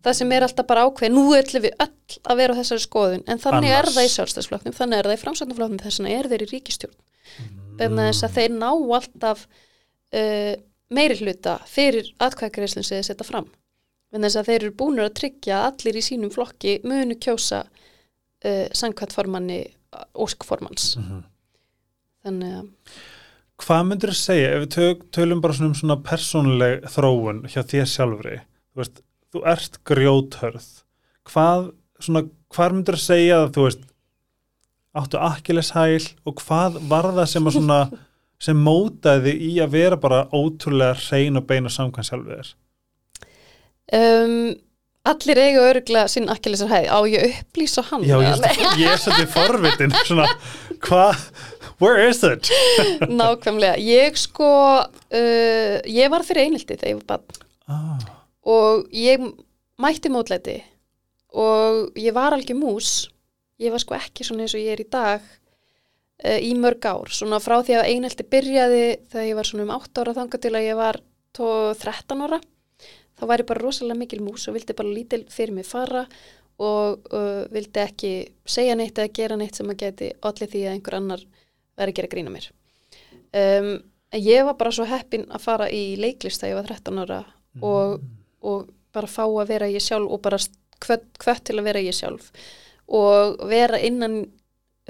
það 0.03 0.15
sem 0.19 0.31
er 0.35 0.43
alltaf 0.43 0.67
bara 0.67 0.83
ákveð, 0.87 1.13
nú 1.13 1.23
ætlum 1.37 1.63
við 1.63 1.75
öll 1.79 2.17
að 2.27 2.39
vera 2.41 2.53
á 2.53 2.59
þessari 2.59 2.83
skoðun, 2.83 3.21
en 3.31 3.39
þannig 3.39 3.71
Annars. 3.71 3.87
er 3.87 3.93
það 3.95 4.07
í 4.07 4.13
sjálfstæðsflokknum, 4.17 4.73
þannig 4.75 4.97
er 4.99 5.07
það 5.07 5.15
í 5.15 5.21
framsæknumflokknum 5.21 5.79
þess 5.83 5.99
vegna 6.01 6.15
er 6.17 6.27
þeir 6.33 6.43
í 6.43 6.49
ríkistjórn 6.51 6.97
þannig 7.79 8.01
að 8.03 8.09
þess 8.09 8.25
að 8.27 8.33
þeir 8.35 8.51
ná 8.57 8.67
alltaf 8.97 9.45
uh, 9.47 10.53
meiri 10.93 11.15
hluta 11.21 11.53
fyrir 11.71 12.09
atkvæðgreislun 12.21 12.83
sem 12.85 12.99
þeir 12.99 13.07
setja 13.07 13.25
fram. 13.29 13.47
Þannig 14.13 14.27
þess 14.29 14.41
að 14.43 14.49
þeir 14.51 14.59
eru 14.67 14.75
búinur 14.83 15.07
að 15.07 15.15
tryggja 15.21 15.55
að 15.61 15.69
allir 15.71 15.97
í 15.97 16.03
sínum 16.05 16.33
flokki 16.35 16.75
munu 16.83 17.15
kjósa 17.23 17.63
uh, 17.63 18.67
sangkvæðformanni 18.75 19.61
óskformans 20.19 20.97
Mhm. 20.99 21.23
þannig 22.27 22.53
að 22.59 22.67
Hvað 23.61 23.83
myndir 23.87 24.13
þú 24.13 24.17
segja 24.17 24.53
ef 24.55 24.63
við 24.63 25.03
tölum 25.13 25.41
bara 25.43 25.55
svona 25.57 25.71
um 25.71 25.77
svona 25.77 25.99
persónuleg 26.03 26.87
þróun 26.93 27.43
hjá 27.51 27.61
þér 27.61 27.89
sjálfri? 27.91 28.37
Þú 28.73 28.81
veist, 28.81 29.03
þú 29.33 29.43
ert 29.53 29.77
grjóthörð. 29.87 30.69
Hvað, 31.29 31.69
svona, 32.01 32.23
hvað 32.53 32.75
myndir 32.77 32.97
þú 32.97 33.03
segja 33.03 33.37
að 33.43 33.53
þú 33.57 33.67
veist, 33.67 33.85
áttu 34.93 35.21
akkileshæl 35.29 36.09
og 36.25 36.41
hvað 36.41 36.81
var 36.89 37.11
það 37.13 37.29
sem 37.29 37.47
að 37.49 37.57
svona, 37.59 37.79
sem 38.47 38.65
mótaði 38.65 39.37
í 39.47 39.53
að 39.63 39.77
vera 39.77 40.01
bara 40.01 40.25
ótrúlega 40.33 40.97
hrein 41.05 41.39
og 41.39 41.47
beina 41.49 41.71
samkvæm 41.71 42.09
sjálfið 42.09 42.35
þér? 42.41 42.53
um, 43.93 44.53
allir 45.03 45.41
eiga 45.41 45.63
örgla 45.71 46.05
sinn 46.11 46.29
akkilesar 46.31 46.71
hæði, 46.71 46.87
á 46.87 46.99
ég 47.11 47.39
upplýsa 47.41 47.83
hann 47.89 48.05
Já, 48.07 48.15
ég, 48.23 48.45
ég 48.79 48.93
er 48.93 49.01
svolítið 49.01 49.33
forvitin, 49.33 49.95
svona, 50.07 50.29
hvað, 50.85 51.25
where 51.81 52.07
is 52.07 52.23
it? 52.27 52.49
nákvæmlega, 53.21 53.77
ég 53.81 54.19
sko 54.19 54.49
uh, 54.83 55.77
ég 55.87 56.13
var 56.13 56.25
fyrir 56.27 56.47
einhelti 56.47 56.77
þegar 56.77 56.93
ég 56.93 57.01
var 57.01 57.17
bann 57.17 57.41
Ah, 57.71 57.99
og 58.43 58.89
ég 58.91 59.21
mætti 59.79 60.09
mótlæti 60.11 60.57
og 61.31 61.95
ég 61.95 62.11
var 62.13 62.35
algjör 62.35 62.59
mús. 62.59 63.07
Ég 63.59 63.71
var 63.71 63.79
sko 63.79 63.95
ekki 63.95 64.25
svona 64.27 64.43
eins 64.43 64.55
og 64.57 64.59
ég 64.59 64.73
er 64.73 64.81
í 64.83 64.89
dag 64.91 65.23
uh, 65.23 66.39
í 66.43 66.51
mörg 66.59 66.83
ár. 66.83 67.07
Svona 67.07 67.39
frá 67.39 67.61
því 67.63 67.77
að 67.79 67.89
einhelti 67.93 68.25
byrjaði 68.27 68.83
þegar 69.13 69.29
ég 69.29 69.39
var 69.39 69.49
svona 69.49 69.63
um 69.63 69.75
8 69.77 70.03
ára 70.03 70.15
þangað 70.19 70.43
til 70.43 70.53
að 70.53 70.67
ég 70.67 70.79
var 70.81 70.99
tó 71.33 71.47
13 71.79 72.25
ára 72.27 72.41
þá 73.17 73.25
var 73.29 73.43
ég 73.43 73.49
bara 73.49 73.63
rosalega 73.63 73.99
mikil 73.99 74.21
mús 74.25 74.47
og 74.49 74.57
vildi 74.57 74.75
bara 74.77 74.93
lítil 74.93 75.23
fyrir 75.31 75.55
mig 75.55 75.67
fara 75.69 76.03
og 76.61 77.07
uh, 77.13 77.45
vildi 77.53 77.81
ekki 77.81 78.11
segja 78.45 78.75
neitt 78.77 78.99
eða 78.99 79.13
gera 79.15 79.37
neitt 79.39 79.57
sem 79.57 79.69
að 79.71 79.79
geti 79.85 80.11
allir 80.21 80.51
því 80.51 80.65
að 80.67 80.75
einhver 80.75 80.97
annar 80.99 81.23
væri 81.77 81.93
að 81.93 81.97
gera 81.99 82.11
grína 82.13 82.33
mér. 82.33 82.49
Um, 83.33 83.69
en 84.13 84.21
ég 84.21 84.45
var 84.45 84.57
bara 84.59 84.71
svo 84.75 84.85
heppin 84.85 85.25
að 85.33 85.41
fara 85.41 85.69
í 85.73 85.95
leiklist 85.97 86.41
þegar 86.43 86.51
ég 86.53 86.59
var 86.61 86.67
13 86.75 86.99
ára 87.05 87.21
og, 87.61 88.01
og 88.41 88.67
bara 88.93 89.07
fá 89.09 89.23
að 89.25 89.47
vera 89.49 89.67
ég 89.69 89.81
sjálf 89.81 90.11
og 90.13 90.21
bara 90.21 90.37
hvert, 90.83 91.43
til 91.45 91.57
að 91.59 91.63
vera 91.69 91.81
ég 91.81 91.95
sjálf. 91.97 92.31
Og 92.87 93.39
vera 93.49 93.79
innan 93.79 94.25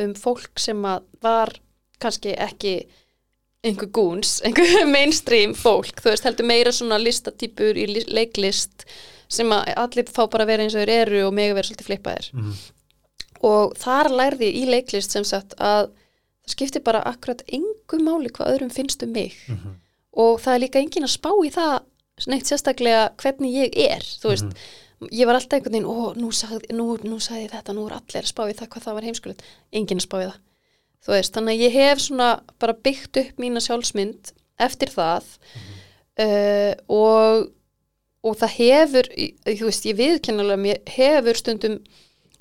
um 0.01 0.13
fólk 0.17 0.59
sem 0.59 0.79
að 0.89 1.03
var 1.21 1.53
kannski 2.01 2.33
ekki 2.35 2.75
einhver 3.63 3.87
gúns, 3.95 4.41
einhver 4.45 4.87
mainstream 4.91 5.53
fólk, 5.55 6.01
þú 6.03 6.09
veist, 6.11 6.25
heldur 6.27 6.47
meira 6.49 6.71
svona 6.75 6.97
listatýpur 6.99 7.77
í 7.79 7.85
li- 7.87 8.07
leiklist 8.11 8.83
sem 9.31 9.47
að 9.55 9.71
allir 9.79 10.09
fá 10.11 10.25
bara 10.27 10.43
að 10.43 10.49
vera 10.51 10.63
eins 10.65 10.75
og 10.75 10.83
þeir 10.83 10.91
eru 11.07 11.21
og 11.29 11.33
mega 11.37 11.55
vera 11.55 11.67
svolítið 11.69 11.87
flippaðir. 11.87 12.27
Mhm. 12.33 12.53
og 13.43 13.73
þar 13.79 14.09
lærði 14.11 14.47
ég 14.49 14.57
í 14.61 14.65
leiklist 14.71 15.11
sem 15.15 15.23
sagt 15.27 15.55
að 15.59 15.89
það 16.43 16.53
skiptir 16.55 16.83
bara 16.85 17.03
akkurat 17.07 17.41
engu 17.47 17.99
máli 18.03 18.31
hvað 18.33 18.53
öðrum 18.53 18.71
finnst 18.73 19.03
um 19.03 19.11
mig. 19.15 19.35
Mhm. 19.47 19.79
og 20.13 20.39
það 20.43 20.53
er 20.53 20.59
líka 20.61 20.79
engin 20.79 21.07
að 21.07 21.15
spá 21.15 21.31
í 21.41 21.49
það 21.49 21.81
neitt 22.29 22.45
sérstaklega 22.45 23.09
hvernig 23.17 23.53
ég 23.55 23.77
er 23.89 24.03
þú 24.21 24.29
veist, 24.29 24.57
ég 25.09 25.25
var 25.25 25.39
alltaf 25.39 25.57
einhvern 25.57 25.73
veginn 25.73 25.89
ó, 25.89 26.13
nú 26.13 26.29
sagði, 26.31 26.69
nú, 26.77 26.85
nú 27.01 27.17
sagði 27.19 27.49
þetta, 27.49 27.73
nú 27.73 27.87
er 27.87 27.95
allir 27.97 28.21
að 28.21 28.29
spá 28.29 28.43
í 28.45 28.53
það 28.53 28.69
hvað 28.69 28.83
það 28.83 28.93
var 28.99 29.07
heimskulegt, 29.07 29.41
engin 29.73 29.97
að 29.97 30.05
spá 30.05 30.17
í 30.21 30.27
það. 30.27 30.37
Þú 31.03 31.11
veist, 31.15 31.33
þannig 31.33 31.55
að 31.57 31.63
ég 31.65 31.73
hef 31.73 31.99
svona 31.99 32.29
bara 32.61 32.77
byggt 32.85 33.19
upp 33.23 33.41
mína 33.41 33.59
sjálfsmynd 33.59 34.31
eftir 34.61 34.93
það 34.93 35.25
uh, 36.21 36.73
og 36.87 37.49
og 38.23 38.37
það 38.39 38.53
hefur, 38.55 39.09
þú 39.43 39.65
veist, 39.67 39.85
ég 39.89 39.97
viðkennulega 39.99 40.61
mér 40.61 40.77
hefur 40.93 41.39
stundum 41.39 41.79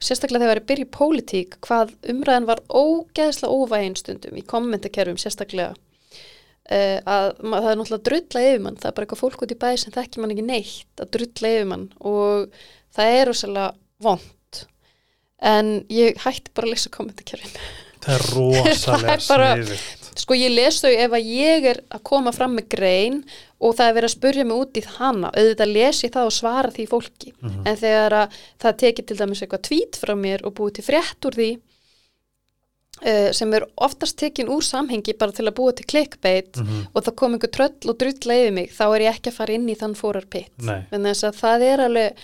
sérstaklega 0.03 0.47
þegar 0.47 0.61
ég 0.61 0.69
byrja 0.71 0.87
í 0.87 0.93
pólitík 0.97 1.57
hvað 1.67 1.95
umræðan 2.13 2.49
var 2.51 2.63
ógeðslega 2.69 3.57
óvægin 3.57 3.97
stundum 3.99 4.39
í 4.39 4.45
kommentakerfum 4.53 5.21
sérstaklega. 5.21 5.75
Uh, 6.73 6.99
að 7.11 7.33
það 7.43 7.71
er 7.73 7.79
náttúrulega 7.79 8.07
drulla 8.07 8.43
yfir 8.47 8.61
mann, 8.63 8.77
það 8.79 8.89
er 8.89 8.95
bara 8.97 9.07
eitthvað 9.07 9.23
fólk 9.25 9.43
út 9.43 9.55
í 9.55 9.59
bæði 9.65 9.81
sem 9.83 9.95
þekki 9.97 10.23
mann 10.23 10.35
ekki 10.35 10.45
neitt 10.47 11.03
að 11.03 11.11
drulla 11.17 11.51
yfir 11.57 11.67
mann 11.73 11.89
og 11.99 12.61
það 12.95 13.17
er 13.17 13.27
rosalega 13.29 13.73
vond 14.07 14.63
en 15.43 15.73
ég 15.91 16.23
hætti 16.23 16.55
bara 16.55 16.69
að 16.69 16.77
lesa 16.77 16.93
kommentakerfin. 16.95 17.59
Það 18.03 18.15
er 18.15 18.27
rosalega 18.37 19.19
Það 19.29 19.45
er 19.49 19.65
sniðugt. 19.67 20.02
Sko 20.19 20.35
ég 20.35 20.51
les 20.53 20.81
þau 20.83 20.91
ef 20.93 21.13
að 21.17 21.29
ég 21.33 21.65
er 21.71 21.79
að 21.91 22.03
koma 22.05 22.33
fram 22.33 22.55
með 22.59 22.69
grein 22.75 23.25
og 23.63 23.77
það 23.79 23.89
er 23.89 23.95
verið 23.97 24.09
að 24.11 24.15
spurja 24.17 24.45
mig 24.45 24.57
út 24.61 24.77
í 24.77 24.83
hana 24.99 25.31
auðvitað 25.33 25.73
les 25.73 26.03
ég 26.05 26.13
það 26.13 26.27
og 26.29 26.33
svara 26.37 26.71
því 26.75 26.87
fólki 26.91 27.33
en 27.65 27.77
þegar 27.77 28.13
að 28.23 28.37
það 28.61 28.77
tekið 28.83 29.07
til 29.07 29.17
dæmis 29.23 29.43
eitthvað 29.43 29.63
tvít 29.69 29.97
frá 30.03 30.15
mér 30.19 30.45
og 30.45 30.55
búið 30.59 30.75
til 30.81 30.85
frétt 30.91 31.29
úr 31.31 31.39
því 31.39 31.51
uh, 33.07 33.31
sem 33.33 33.55
er 33.57 33.67
oftast 33.77 34.19
tekin 34.21 34.51
úr 34.53 34.63
samhengi 34.67 35.15
bara 35.19 35.33
til 35.33 35.47
að 35.49 35.57
búa 35.59 35.73
til 35.77 35.87
clickbait 35.89 36.57
Mhm. 36.61 36.87
og 36.95 37.03
það 37.05 37.17
kom 37.17 37.35
einhver 37.35 37.51
tröll 37.57 37.89
og 37.91 37.99
drulla 37.99 38.35
yfir 38.43 38.53
mig 38.53 38.71
þá 38.71 38.85
er 38.97 39.01
ég 39.07 39.15
ekki 39.17 39.31
að 39.33 39.39
fara 39.41 39.53
inn 39.55 39.69
í 39.69 39.77
þann 39.79 39.95
fórar 39.99 40.27
pitt 40.29 40.53
Nei. 40.59 40.83
en 40.93 41.03
þess 41.09 41.25
að 41.25 41.41
það 41.41 41.63
er 41.73 41.79
alveg 41.89 42.15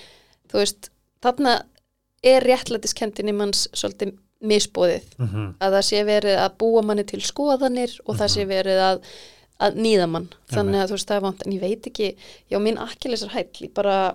þú 0.52 0.58
veist, 0.62 0.90
þarna 1.22 1.62
er 2.22 2.42
réttlætiskendin 2.42 3.28
í 3.28 3.34
manns 3.34 3.68
svolítið 3.72 4.16
misbóðið 4.44 5.02
Mhm. 5.18 5.46
að 5.58 5.72
það 5.74 5.82
sé 5.88 6.04
verið 6.06 6.36
að 6.38 6.56
búa 6.58 6.82
manni 6.86 7.04
til 7.04 7.20
skoðanir 7.20 7.96
og 8.06 8.16
það 8.20 8.28
sé 8.36 8.44
verið 8.46 8.78
að, 8.78 9.00
að 9.60 9.74
nýða 9.82 10.08
mann. 10.08 10.28
Þannig 10.52 10.82
að 10.84 10.88
þú 10.92 10.96
veist 10.98 11.08
það 11.08 11.16
er 11.16 11.24
vant 11.26 11.42
en 11.46 11.52
ég 11.52 11.60
veit 11.60 11.86
ekki, 11.90 12.16
já 12.50 12.58
mín 12.62 12.78
akkilesar 12.78 13.28
hæll 13.34 13.50
ég 13.66 13.72
bara 13.74 14.14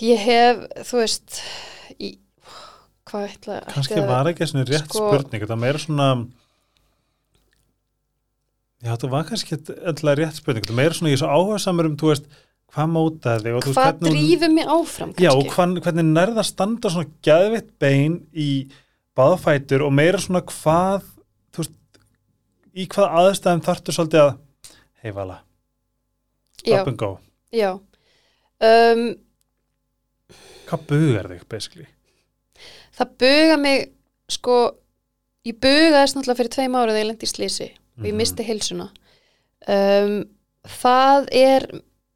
ég 0.00 0.18
hef, 0.22 0.62
þú 0.86 1.00
veist 1.02 1.40
í, 1.98 2.12
hvað 3.10 3.26
ætla 3.32 3.56
ætti 3.64 3.74
Kannski 3.74 3.98
að- 3.98 4.06
var 4.12 4.30
ekki 4.30 4.46
svona 4.46 4.64
rétt 4.70 4.86
Sko- 4.86 5.08
spurning, 5.10 5.48
var 5.48 5.56
meira 5.58 5.78
svona 5.78 6.08
Já, 8.82 8.96
þetta 8.96 9.10
var 9.12 9.24
kannski 9.28 9.56
alltaf 9.86 10.16
rétt 10.18 10.38
spurning, 10.40 10.64
var 10.66 10.74
meira 10.78 10.94
svona 10.96 11.10
ég 11.12 11.18
er 11.18 11.22
svo 11.22 11.30
áhuga 11.30 11.58
samar 11.62 11.86
um, 11.86 11.96
þú 11.96 12.08
veist, 12.10 12.24
hvað 12.72 12.88
mótaði 12.94 13.42
þig 13.44 13.56
og 13.58 13.64
þú 13.66 13.72
veist, 13.72 13.78
hvað 13.78 13.98
hvernig 14.00 14.14
drífur 14.16 14.52
mig 14.56 14.70
áfram 14.76 15.10
Já, 15.20 15.30
og 15.32 15.42
kannski 15.42 15.56
hvan, 15.58 15.74
hvernig 15.84 16.06
nærða 16.16 16.44
standa 16.48 16.92
svona 16.92 17.10
gæðvitt 17.26 17.70
bein 17.82 18.14
í 18.32 18.48
baðfætur 19.18 19.84
og 19.86 19.92
meira 19.92 20.20
svona 20.22 20.40
hvað, 20.48 21.02
þú 21.52 21.64
veist, 21.64 21.74
í 22.72 22.86
hvað 22.94 23.16
aðstæðum 23.22 23.64
þarftu 23.66 23.92
svolítið 23.96 24.22
að 24.24 24.32
heivala, 25.04 25.40
up 26.72 26.88
and 26.88 26.96
go. 27.00 27.10
já 27.52 27.72
um, 27.74 29.04
Hvað 30.72 30.84
bugar 30.88 31.26
þig, 31.28 31.42
basically? 31.50 31.86
það 32.96 33.10
buga 33.20 33.56
mig 33.60 33.82
sko, 34.32 34.56
ég 35.48 35.56
bugaðist 35.60 36.16
náttúrulega 36.16 36.38
fyrir 36.40 36.52
tveim 36.54 36.76
árið 36.78 36.94
þegar 36.94 37.02
ég 37.02 37.08
lendi 37.10 37.26
í 37.28 37.32
slísi 37.32 37.68
og 37.98 38.04
ég 38.06 38.12
Mhm. 38.12 38.16
misti 38.22 38.44
heilsuna 38.48 38.86
um, 39.68 40.14
það 40.80 41.28
er 41.36 41.66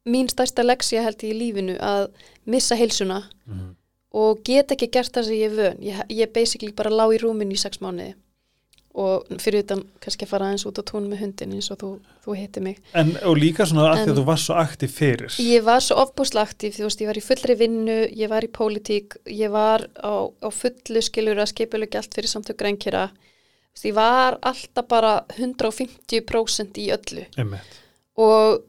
mín 0.07 0.29
stærsta 0.31 0.63
leksja 0.65 1.03
held 1.05 1.19
ég 1.27 1.33
í 1.35 1.39
lífinu 1.41 1.75
að 1.83 2.07
missa 2.45 2.75
heilsuna 2.79 3.23
Mm. 3.47 3.75
og 4.17 4.39
get 4.47 4.71
ekki 4.73 4.87
gert 4.91 5.11
það 5.15 5.23
sem 5.27 5.35
ég 5.35 5.51
er 5.51 5.57
vön 5.59 5.77
ég, 5.83 5.99
ég 6.09 6.31
basically 6.33 6.71
bara 6.75 6.89
lá 6.89 7.05
í 7.13 7.19
rúminu 7.21 7.53
í 7.55 7.59
sex 7.59 7.79
mánuði 7.83 8.13
og 8.97 9.27
fyrir 9.37 9.61
utan 9.61 9.83
kannski 10.01 10.25
að 10.25 10.29
fara 10.31 10.45
aðeins 10.49 10.65
út 10.65 10.79
á 10.81 10.83
tún 10.89 11.05
með 11.11 11.19
hundin 11.21 11.51
eins 11.53 11.67
og 11.71 11.77
þú, 11.77 11.89
þú 12.25 12.35
hitti 12.39 12.63
mig 12.65 12.79
En, 12.97 13.11
og 13.29 13.37
líka 13.37 13.67
svona 13.69 13.91
að 13.91 13.99
því 14.01 14.11
að 14.13 14.17
þú 14.19 14.23
varst 14.25 14.47
svo 14.49 14.55
aktiv 14.57 14.89
fyrir. 14.95 15.35
Ég 15.37 15.61
var 15.67 15.83
svo 15.85 15.99
ofbúslega 16.01 16.47
aktíf, 16.49 16.75
þú 16.79 16.87
veist, 16.87 17.03
ég 17.03 17.11
var 17.11 17.19
í 17.19 17.23
fullri 17.27 17.55
vinnu, 17.59 17.97
ég 18.17 18.31
var 18.31 18.41
í 18.47 18.49
pólitík, 18.49 19.19
ég 19.29 19.51
var 19.53 19.85
á, 20.01 20.13
á 20.41 20.49
fullu 20.49 21.03
skilur 21.05 21.37
að 21.43 21.51
skipulegja 21.53 22.01
allt 22.01 22.17
fyrir 22.17 22.31
samtök 22.31 22.57
grænkjara. 22.57 23.03
Ég 23.85 23.93
var 23.93 24.39
alltaf 24.41 24.87
bara 24.89 25.13
150% 25.37 26.81
í 26.81 26.87
öllu 26.95 27.25
Einmitt. 27.37 27.77
og, 28.17 28.63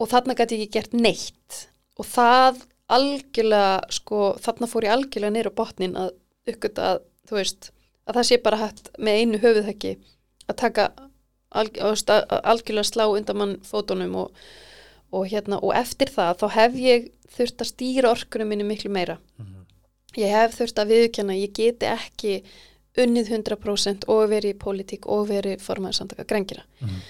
og 0.00 0.10
þarna 0.12 0.34
gæti 0.38 0.58
ég 0.58 0.66
ekki 0.66 0.78
gert 0.78 0.92
neitt 0.96 1.60
og 1.98 2.06
það 2.06 2.62
algjörlega, 2.92 3.80
sko, 3.90 4.18
þarna 4.42 4.68
fór 4.70 4.86
ég 4.86 4.92
algjörlega 4.94 5.34
neyra 5.34 5.50
á 5.50 5.58
botnin 5.58 5.96
að 5.98 6.12
uppgöta 6.46 6.90
að, 6.92 7.00
þú 7.28 7.38
veist, 7.40 7.70
að 8.06 8.18
það 8.20 8.28
sé 8.28 8.38
bara 8.44 8.60
hægt 8.60 8.90
með 9.02 9.20
einu 9.22 9.40
höfuðhöggi 9.42 9.94
að 10.46 10.58
taka 10.60 10.84
alg, 11.56 11.72
veist, 11.80 12.10
að- 12.12 12.26
að 12.30 12.44
algjörlega 12.52 12.90
slá 12.92 13.04
undan 13.10 13.36
mann 13.40 13.56
fótunum 13.66 14.14
og, 14.22 14.30
og 15.12 15.26
hérna, 15.32 15.58
og 15.62 15.74
eftir 15.74 16.12
það 16.14 16.38
þá 16.42 16.46
hef 16.58 16.78
ég 16.84 17.08
þurft 17.36 17.64
að 17.64 17.70
stýra 17.72 18.12
orkunum 18.14 18.48
minni 18.52 18.64
miklu 18.64 18.90
meira. 18.94 19.18
Mhm. 19.38 19.64
Ég 20.16 20.30
hef 20.32 20.54
þurft 20.60 20.78
að 20.80 20.92
viðkjanna, 20.94 21.34
ég 21.42 21.52
geti 21.52 21.86
ekki 21.90 22.36
unnið 22.96 23.28
100% 23.34 24.06
og 24.08 24.30
verið 24.30 24.54
í 24.54 24.58
pólitík 24.62 25.04
og 25.12 25.26
verið 25.28 25.60
formaður 25.60 25.98
samtaka 25.98 26.24
grengjara. 26.24 26.62
Mhm. 26.80 27.00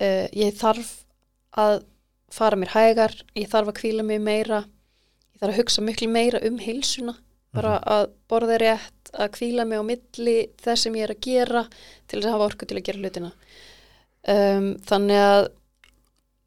Uh, 0.00 0.26
ég 0.32 0.56
þarf 0.58 1.04
að 1.56 1.84
fara 2.36 2.58
mér 2.60 2.72
hægar, 2.74 3.14
ég 3.38 3.50
þarf 3.52 3.72
að 3.72 3.78
kvíla 3.80 4.06
mig 4.06 4.20
meira, 4.22 4.64
ég 5.34 5.42
þarf 5.42 5.52
að 5.54 5.60
hugsa 5.62 5.84
miklu 5.84 6.08
meira 6.12 6.42
um 6.46 6.58
heilsuna, 6.60 7.16
bara 7.56 7.76
að 7.80 8.10
borða 8.28 8.58
rétt, 8.60 9.12
að 9.16 9.32
kvíla 9.38 9.64
mig 9.68 9.80
á 9.80 9.84
milli 9.86 10.36
þess 10.60 10.86
sem 10.86 10.96
ég 10.98 11.06
er 11.06 11.14
að 11.14 11.22
gera 11.24 11.62
til 11.70 12.18
þess 12.18 12.26
að 12.26 12.34
hafa 12.34 12.48
orku 12.50 12.68
til 12.68 12.76
að 12.76 12.86
gera 12.88 13.02
hlutina. 13.02 13.30
Um, 14.26 14.68
þannig 14.88 15.22
að 15.22 15.44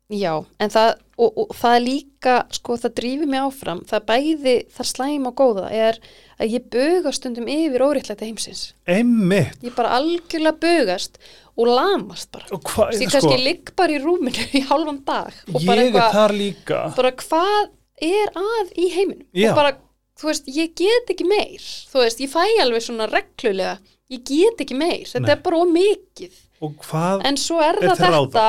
já, 0.09 0.33
en 0.59 0.71
það 0.73 0.89
og, 1.19 1.35
og 1.43 1.49
það 1.59 1.75
er 1.75 1.83
líka, 1.83 2.33
sko, 2.55 2.77
það 2.79 2.93
drífur 2.99 3.29
mig 3.29 3.41
áfram, 3.43 3.81
það 3.89 4.05
bæði, 4.07 4.53
það 4.77 4.87
slæm 4.93 5.27
og 5.29 5.35
góða 5.41 5.65
er 5.75 5.99
að 6.39 6.53
ég 6.55 6.69
buga 6.71 7.11
stundum 7.13 7.49
yfir 7.51 7.83
óréttlæti 7.83 8.29
heimsins. 8.29 8.61
Einmitt. 8.87 9.57
Ég 9.65 9.75
bara 9.75 9.91
algjörlega 9.99 10.55
bugast 10.63 11.19
og 11.59 11.67
lamast 11.67 12.31
bara. 12.31 12.47
Og 12.55 12.63
hvað, 12.63 12.93
Því 12.95 13.09
sko, 13.09 13.11
kannski 13.17 13.41
ligg 13.43 13.73
bara 13.75 13.97
í 13.97 13.99
rúminu 13.99 14.45
í 14.59 14.63
hálfan 14.69 15.01
dag 15.05 15.35
ég 15.51 15.67
er 15.75 15.83
eitthvað, 15.83 16.15
þar 16.15 16.35
líka. 16.39 16.79
bara 16.95 17.11
hvað 17.19 17.69
er 18.09 18.31
að 18.39 18.73
í 18.79 18.87
heiminum 18.95 19.25
Já. 19.35 19.49
og 19.51 19.57
bara, 19.59 19.73
þú 20.21 20.29
veist, 20.31 20.47
ég 20.55 20.71
get 20.79 21.11
ekki 21.11 21.27
meir 21.27 21.59
þú 21.91 21.99
veist, 22.05 22.23
ég 22.23 22.31
fæ 22.31 22.45
alveg 22.63 22.85
svona 22.87 23.09
reglulega 23.11 23.75
ég 24.09 24.23
get 24.25 24.63
ekki 24.63 24.77
meir, 24.79 25.03
þetta 25.03 25.27
Nei. 25.27 25.33
er 25.35 25.43
bara 25.43 25.59
ómikið, 25.65 26.39
Og 26.63 26.73
hvað, 26.87 27.21
en 27.27 27.37
svo 27.39 27.59
er, 27.63 27.77
Er 27.83 27.91
það 27.99 28.15
ráða? 28.15 28.23
þetta 28.23 28.47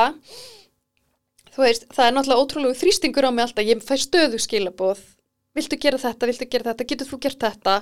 þú 1.61 1.67
veist, 1.67 1.83
það 1.93 2.07
er 2.07 2.15
náttúrulega 2.15 2.43
ótrúlegu 2.43 2.77
þrýstingur 2.79 3.27
á 3.29 3.31
mig 3.31 3.43
alltaf, 3.45 3.67
ég 3.67 3.83
fæ 3.85 3.93
stöðu 4.01 4.39
skilaboð. 4.41 5.01
Viltu 5.57 5.77
gera 5.83 5.99
þetta, 5.99 6.29
viltu 6.29 6.47
gera 6.49 6.71
þetta, 6.71 6.87
getur 6.89 7.09
þú 7.09 7.19
gert 7.21 7.43
þetta? 7.43 7.75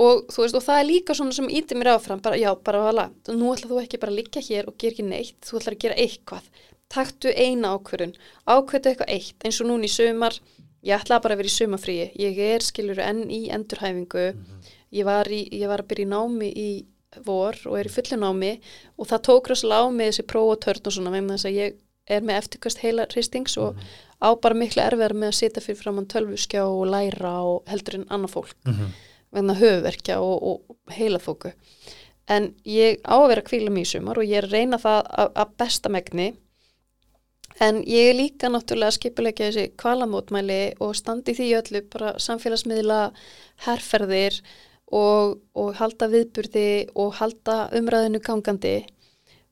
Og 0.00 0.22
þú 0.30 0.44
veist, 0.44 0.56
og 0.56 0.64
það 0.64 0.80
er 0.80 0.86
líka 0.86 1.16
svona 1.18 1.34
sem 1.34 1.50
íti 1.50 1.76
mér 1.76 1.92
áfram, 1.96 2.22
bara 2.22 2.38
já, 2.38 2.50
bara 2.64 2.84
vala 2.84 3.08
nú 3.34 3.50
ætla 3.50 3.68
þú 3.72 3.80
ekki 3.82 4.00
bara 4.00 4.14
að 4.14 4.20
liggja 4.20 4.44
hér 4.46 4.70
og 4.70 4.76
gera 4.78 4.94
ekki 4.94 5.06
neitt. 5.08 5.40
Þú 5.44 5.58
ætlar 5.58 5.76
að 5.76 5.82
gera 5.84 5.98
eitthvað, 6.04 6.46
taktu 6.94 7.34
eina 7.34 7.74
ákvörun, 7.74 8.14
ákvörðu 8.46 8.92
eitthvað 8.92 9.12
eitt 9.16 9.44
eins 9.44 9.60
og 9.60 9.68
núna 9.68 9.90
í 9.90 9.92
sumar, 9.92 10.38
ég 10.86 11.02
ætlaði 11.02 11.26
bara 11.26 11.36
að 11.36 11.42
vera 11.42 11.50
í 11.50 11.56
sumafríi, 11.56 12.08
ég 12.22 12.40
er 12.46 12.64
skilur 12.64 13.02
enn 13.02 13.26
í 13.26 13.42
endurhæfingu, 13.52 14.30
ég 14.94 15.10
var, 15.10 15.28
í, 15.28 15.42
ég 15.58 15.68
var 15.68 15.82
að 15.82 15.90
byrja 15.90 16.06
í 16.06 16.12
námi 16.14 16.54
í 16.54 16.70
vor 17.26 17.58
og 17.66 17.74
er 17.74 17.90
í 17.90 17.92
fullu 17.92 18.22
námi. 18.22 18.54
Og 18.94 19.10
það 19.10 19.26
tók 19.26 19.50
rosalega 19.50 19.82
á 19.82 19.88
mig 19.90 20.12
þessi 20.12 20.28
próf 20.30 20.54
og 20.54 20.60
törn 20.62 20.86
og 20.86 20.94
svona 20.94 21.14
vegna 21.18 21.34
þess 21.34 21.50
að 21.50 21.58
ég 21.58 21.80
er 22.08 22.24
með 22.24 22.42
eftirkvæst 22.42 22.82
heila 22.84 23.06
hristings 23.10 23.56
og 23.60 23.78
á 24.20 24.28
bara 24.40 24.56
miklu 24.56 24.82
erfiðar 24.82 25.14
með 25.14 25.32
að 25.32 25.38
sitja 25.38 25.62
fyrir 25.64 25.80
framann 25.82 26.08
tölvuskjá 26.10 26.64
og 26.66 26.86
læra 26.90 27.34
og 27.46 27.62
heldur 27.70 28.00
en 28.00 28.10
annað 28.10 28.36
fólk. 28.36 28.56
Mhm. 28.66 28.92
vegna 29.30 29.54
höfuverkja 29.54 30.16
og, 30.18 30.42
og 30.42 30.76
heilaþóku 30.90 31.52
en 32.30 32.52
ég 32.66 33.00
á 33.02 33.18
að 33.18 33.28
vera 33.32 33.44
kvíla 33.46 33.72
í 33.74 33.86
sumar 33.88 34.20
og 34.20 34.28
ég 34.28 34.46
reyna 34.50 34.78
það 34.80 35.10
að, 35.10 35.52
besta 35.58 35.90
megni. 35.92 36.30
En 37.60 37.82
ég 37.84 38.10
er 38.10 38.16
líka 38.16 38.48
náttúrulega 38.48 38.96
skipulegja 38.96 39.50
þessi 39.50 39.72
kvalamótmæli 39.80 40.60
og 40.80 40.94
standi 40.96 41.34
því 41.36 41.48
öllu 41.58 41.82
bara 41.92 42.14
samfélagsmiðla 42.22 43.00
herferðir 43.66 44.38
og, 44.96 45.40
og 45.58 45.74
halda 45.76 46.08
viðburði 46.08 46.70
og 46.94 47.18
halda 47.18 47.58
umræðinu 47.76 48.22
gangandi 48.24 48.78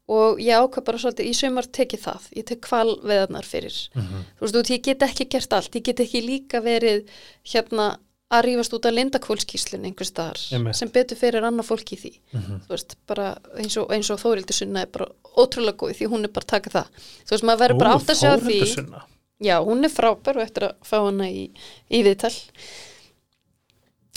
og 0.09 0.39
ég 0.40 0.56
ákvað 0.56 0.85
bara 0.85 0.98
svolítið, 0.98 1.28
í 1.28 1.35
sumar 1.36 1.66
tekið 1.68 2.01
það 2.06 2.28
ég 2.36 2.44
tek 2.48 2.60
kvalveðarnar 2.64 3.44
fyrir 3.44 3.76
Mhm. 3.94 4.24
þú 4.39 4.40
veist, 4.40 4.56
út, 4.56 4.70
ég 4.70 4.82
get 4.82 4.98
ekki 5.02 5.28
gert 5.28 5.52
allt 5.52 5.72
ég 5.74 5.82
get 5.85 6.01
ekki 6.01 6.22
líka 6.24 6.60
verið 6.64 7.05
hérna 7.44 7.98
að 8.30 8.43
rífast 8.44 8.72
út 8.76 8.85
af 8.85 8.93
lindakvólskíslun 8.93 9.85
einhvers 9.89 10.10
staðar, 10.12 10.36
Einmitt. 10.52 10.76
sem 10.76 10.89
betur 10.93 11.16
fyrir 11.16 11.40
annað 11.43 11.64
fólk 11.70 11.93
í 11.93 11.97
því, 11.98 12.12
Mhm. 12.35 12.60
þú 12.66 12.68
veist, 12.68 12.97
bara 13.06 13.39
eins 13.56 13.76
og, 13.80 13.89
eins 13.90 14.10
og 14.10 14.18
Þórildur 14.20 14.52
Sunna 14.52 14.80
er 14.82 14.86
bara 14.86 15.06
ótrúlega 15.36 15.76
góð 15.76 15.97
því 15.97 16.09
hún 16.09 16.24
er 16.24 16.28
bara 16.28 16.44
að 16.44 16.47
taka 16.47 16.70
það, 16.70 16.86
þú 17.24 17.30
veist, 17.30 17.44
maður 17.44 17.59
verður 17.68 17.78
bara 17.78 17.94
átt 17.94 18.10
að 18.12 18.20
sjá 18.20 18.36
því. 18.36 19.02
Já, 19.40 19.64
hún 19.64 19.85
er 19.85 19.89
frábær 19.89 20.36
og 20.36 20.43
eftir 20.43 20.62
að 20.68 20.74
fá 20.85 20.97
hana 21.06 21.24
í, 21.24 21.51
í 21.90 22.02
viðtal. 22.02 22.35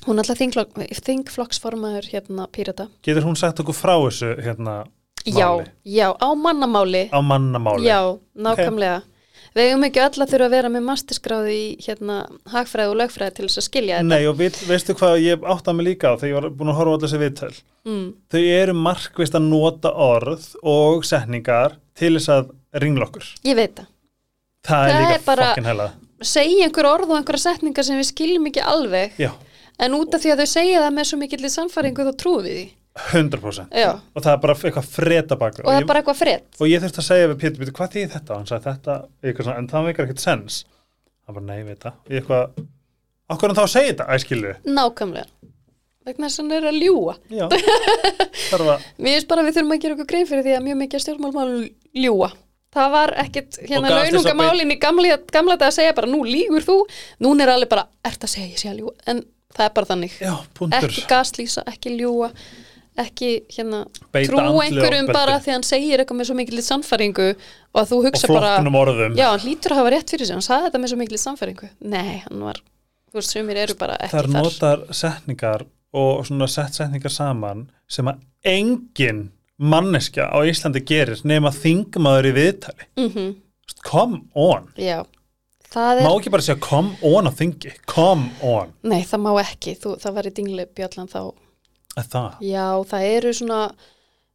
Hún 0.08 0.18
er 0.18 0.24
alltaf 0.24 0.40
þingflokk, 0.40 0.74
þingflokksformaður 1.06 2.08
hérna 2.12 2.48
Pírata. 2.50 2.88
Getur 3.06 3.22
hún 3.28 3.38
sagt 3.38 3.60
okkur 3.62 3.76
frá 3.78 3.94
þessu 4.02 4.32
hérna 4.42 4.88
Já, 5.26 5.48
já, 5.86 6.08
á 6.18 6.30
mannamáli. 6.36 7.08
Á 7.14 7.20
mannamáli? 7.22 7.86
Já, 7.88 8.00
nákvæmlega. 8.36 9.02
Við 9.52 9.68
eigum 9.68 9.84
ekki 9.84 10.00
öll 10.00 10.22
að 10.24 10.30
þurfa 10.32 10.46
að 10.48 10.54
vera 10.56 10.70
með 10.72 10.84
masterskráði 10.88 11.56
í 11.60 11.64
hérna 11.84 12.18
hagfræði 12.54 12.92
og 12.94 13.00
lögfræði 13.02 13.34
til 13.36 13.48
þess 13.50 13.60
að 13.60 13.66
skilja 13.66 13.98
þetta. 13.98 14.08
Nei 14.08 14.28
og 14.30 14.38
við, 14.40 14.60
veistu 14.70 14.96
hvað 14.96 15.16
ég 15.26 15.44
átt 15.52 15.68
að 15.68 15.76
mig 15.76 15.88
líka 15.90 16.14
á 16.16 16.16
þegar 16.16 16.30
ég 16.32 16.38
var 16.38 16.48
búin 16.56 16.72
að 16.72 16.78
horfa 16.80 16.94
allir 16.96 17.08
þessi 17.10 17.22
viðtöl 17.26 17.54
Mm, 17.82 18.12
þau 18.30 18.42
eru 18.46 18.74
markvist 18.78 19.34
að 19.34 19.48
nota 19.50 19.90
orð 19.98 20.44
og 20.70 21.00
setningar 21.02 21.80
til 21.98 22.12
þess 22.14 22.30
að 22.30 22.52
ringla 22.78 23.08
okkur 23.08 23.26
ég 23.50 23.58
veit 23.58 23.74
það. 23.74 23.88
það, 24.68 24.84
er 24.84 24.92
Það 24.94 25.02
líka 25.02 25.38
fokkin 25.42 25.70
hella 25.72 25.88
Segja 26.22 26.68
einhver 26.68 26.86
orð 26.92 27.10
og 27.10 27.18
einhverja 27.18 27.42
setningar 27.48 27.88
sem 27.88 27.98
við 27.98 28.06
skiljum 28.12 28.46
ekki 28.52 28.62
alveg, 28.62 29.16
já, 29.18 29.32
en 29.82 29.96
út 29.98 30.14
af 30.14 30.22
því 30.22 30.36
að 30.36 30.44
þau 30.44 30.52
segja 30.52 30.84
það 30.84 30.94
með 31.00 31.10
svo 31.10 31.18
mikill 31.24 31.50
samfæringu 31.50 32.06
þá 32.06 32.12
trúum 32.22 32.46
við 32.46 32.54
því. 32.60 32.68
100% 32.92 33.72
Já, 33.72 33.92
og 33.96 34.24
það 34.26 34.34
er 34.34 34.40
bara 34.44 34.56
eitthvað 34.58 34.88
freda 34.92 35.38
baka 35.40 35.64
og 35.64 35.70
það 35.72 35.78
er 35.80 35.88
bara 35.88 36.02
eitthvað 36.02 36.20
frett. 36.20 36.48
og 36.60 36.68
ég 36.68 36.82
þurfti 36.84 37.00
að 37.00 37.08
segja 37.08 37.30
við 37.32 37.38
Pétur, 37.40 37.62
Pétur, 37.62 37.76
hvað 37.78 37.94
þýð 37.96 38.10
þetta? 38.18 38.34
Og 38.34 38.42
hann 38.42 38.50
sagði 38.50 38.68
þetta, 38.68 38.96
svona, 39.44 39.58
en 39.62 39.70
það 39.72 39.88
veikar 39.88 40.08
ekkert 40.10 40.24
sens 40.26 40.58
hann 41.28 41.38
bara, 41.38 41.46
nei, 41.48 41.64
veit 41.70 41.86
það 41.86 42.12
eitthvað, 42.20 42.62
okkur 43.32 43.54
hann 43.54 43.60
þá 43.62 43.72
segja 43.72 43.94
þetta, 43.94 44.10
æskilu 44.18 44.54
Nákvæmlega. 44.68 45.28
Vegna 46.02 46.28
þess 46.28 46.40
að 46.42 46.46
hann 46.48 46.56
er 46.58 46.68
að 46.72 46.80
ljúa. 46.82 47.14
já, 47.30 47.46
þarf 48.52 48.70
að 48.76 48.86
Mér 48.98 49.16
finnst 49.16 49.28
bara 49.30 49.44
að 49.44 49.48
við 49.52 49.58
þurfum 49.60 49.76
að 49.76 49.84
gera 49.84 49.96
okkur 49.98 50.10
grein 50.12 50.30
fyrir 50.32 50.48
því 50.48 50.56
að 50.58 50.64
mjög 50.68 50.80
mikið 50.82 50.98
af 51.00 51.04
stjórnmálmál 51.06 51.52
ljúa. 52.02 52.32
Það 52.72 52.90
var 52.96 53.12
ekkit 53.20 53.58
hérna 53.68 53.90
Og 53.92 53.98
launungamálin 54.00 54.72
í 54.74 54.78
gamla, 54.82 55.18
gamla 55.32 55.58
dag 55.60 55.70
að 55.70 55.76
segja 55.78 55.94
bara 55.96 56.10
nú 56.10 56.22
lígur 56.26 56.64
þú, 56.66 56.78
núna 57.22 57.44
er 57.46 57.52
alveg 57.54 57.70
bara, 57.74 57.84
ert 58.08 58.24
að 58.26 58.32
segja 58.34 58.48
ég 58.50 58.62
sé 58.62 58.72
að 58.72 58.80
ljúa, 58.82 58.94
en 59.12 59.20
það 59.52 59.66
er 59.68 59.74
bara 59.76 59.90
þannig. 59.90 60.14
já, 60.24 60.34
punktur, 60.58 60.88
Ekki 60.90 61.04
gaslýsa, 61.12 61.64
ekki 61.68 61.94
ljúa, 62.00 62.32
ekki 63.00 63.30
hérna 63.56 63.86
Beita 64.12 64.32
trú 64.32 64.60
einhverjum 64.62 65.08
bara 65.12 65.38
því 65.40 65.52
að 65.52 65.58
hann 65.58 65.68
segir 65.68 66.02
eitthvað 66.02 66.20
með 66.20 66.30
svo 66.30 66.38
mikil 66.40 66.64
samfæringu 66.66 67.28
og 67.32 67.82
að 67.82 67.92
þú 67.92 68.00
hugsa 68.08 68.32
bara, 68.32 68.56
já, 69.16 69.28
hann 69.32 69.46
lítur 69.46 69.76
að 69.76 69.82
hafa 69.82 69.94
rétt 69.96 70.12
fyrir 70.12 70.28
sig, 70.28 70.36
hann 70.36 70.46
sagði 70.46 70.68
þetta 70.68 70.82
með 70.84 70.92
svo 70.92 71.00
mikil 71.02 71.22
samfæringu. 71.22 71.70
Nei, 71.94 72.18
hann 72.26 72.48
var, 72.48 72.60
þú 73.12 73.22
veist, 73.22 73.36
sumir 73.36 73.62
eru 73.64 73.78
bara 73.80 74.00
ekki 74.00 74.18
þar 74.18 74.32
þar. 74.32 74.50
notar 74.50 74.84
setningar 75.02 75.68
og 76.02 76.26
svona 76.28 76.50
sett 76.52 76.76
setningar 76.80 77.16
saman 77.16 77.70
sem 77.92 78.12
að 78.12 78.26
engin 78.48 79.30
manneskja 79.62 80.28
á 80.32 80.38
Íslandi 80.48 80.84
gerir 80.84 81.22
nema 81.28 81.54
þingmaður 81.56 82.32
í 82.32 82.36
viðtali. 82.40 82.92
Mm 83.00 83.08
come 83.88 84.22
on, 84.36 84.68
Já, 84.76 85.06
er 85.72 86.02
má 86.04 86.12
ekki 86.12 86.32
bara 86.34 86.44
segja 86.44 86.60
come 86.60 86.98
on 87.08 87.30
á 87.30 87.32
þingi, 87.32 87.72
come 87.88 88.32
on. 88.44 88.74
Nei, 88.84 89.02
það 89.08 89.24
má 89.24 89.32
ekki, 89.42 89.76
þú, 89.80 89.96
það 90.02 90.18
væri 90.18 90.34
dingli 90.36 90.66
bjallan 90.76 91.08
þá, 91.12 91.22
það, 91.98 92.40
já, 92.46 92.66
það 92.88 93.10
eru 93.10 93.34
svona, 93.36 93.60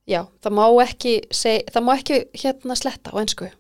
já, 0.09 0.21
það 0.45 0.59
má 0.59 0.67
ekki, 0.85 1.17
seg, 1.35 1.67
það 1.73 1.87
má 1.87 1.97
ekki 1.97 2.21
hérna 2.43 2.79
sletta 2.79 3.13
á 3.13 3.17
ensku, 3.23 3.51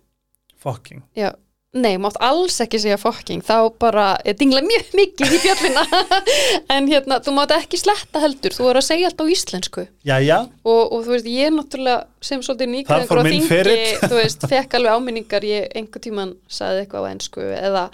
fucking. 0.63 1.05
Já, 1.17 1.31
nei, 1.77 1.97
mátt 2.01 2.17
alls 2.25 2.57
ekki 2.65 2.79
segja 2.81 2.99
fokking, 3.01 3.45
þá 3.45 3.71
bara 3.81 4.07
dingla 4.39 4.63
mjög 4.65 4.91
mikið 4.97 5.37
í 5.37 5.41
bjallina, 5.45 5.85
en 6.75 6.89
hérna, 6.91 7.21
þú 7.25 7.37
mátt 7.37 7.55
ekki 7.57 7.81
sletta 7.81 8.23
heldur, 8.23 8.57
þú 8.57 8.69
er 8.71 8.81
að 8.81 8.87
segja 8.89 9.11
allt 9.11 9.23
á 9.23 9.27
íslensku. 9.37 9.87
Jæja, 10.07 10.43
og, 10.65 10.83
og 10.83 11.07
þú 11.07 11.15
veist, 11.15 11.31
ég 11.31 11.51
er 11.51 11.57
náttúrulega 11.57 12.27
sem 12.29 12.45
svolítið 12.45 12.93
á 12.93 13.25
minn 13.25 13.49
þingi, 13.49 13.79
þú 14.05 14.13
veist, 14.19 14.49
fekk 14.51 14.79
alveg 14.81 14.99
áminningar, 14.99 15.49
ég 15.49 15.73
einhver 15.77 16.05
tíman 16.05 16.37
saði 16.49 16.85
eitthvað 16.85 17.09
á 17.09 17.13
ensku 17.13 17.49
eða, 17.57 17.87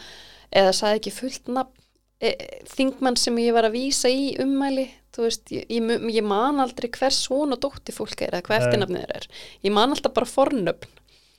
eða 0.62 0.74
saði 0.78 1.00
ekki 1.00 1.14
fullt 1.18 1.52
nafn 1.52 1.78
e, 2.22 2.34
þingmann 2.76 3.18
sem 3.18 3.38
ég 3.42 3.56
var 3.56 3.68
að 3.68 3.78
vísa 3.78 4.10
í 4.12 4.32
ummæli, 4.42 4.86
þú 5.12 5.26
veist, 5.26 5.44
ég, 5.54 5.64
ég, 5.68 6.06
ég 6.16 6.26
man 6.26 6.62
aldrei 6.62 6.90
hvers 6.92 7.22
svona 7.26 7.58
dótti 7.60 7.94
fólk 7.94 8.24
er 8.24 8.36
eða 8.36 8.46
hvað 8.48 8.66
eftirnafnið 8.66 9.16
er, 9.18 9.26
ég 9.66 9.74
man 9.74 9.92
alltaf 9.94 10.14
bara 10.16 10.28
fornöfn, 10.28 10.92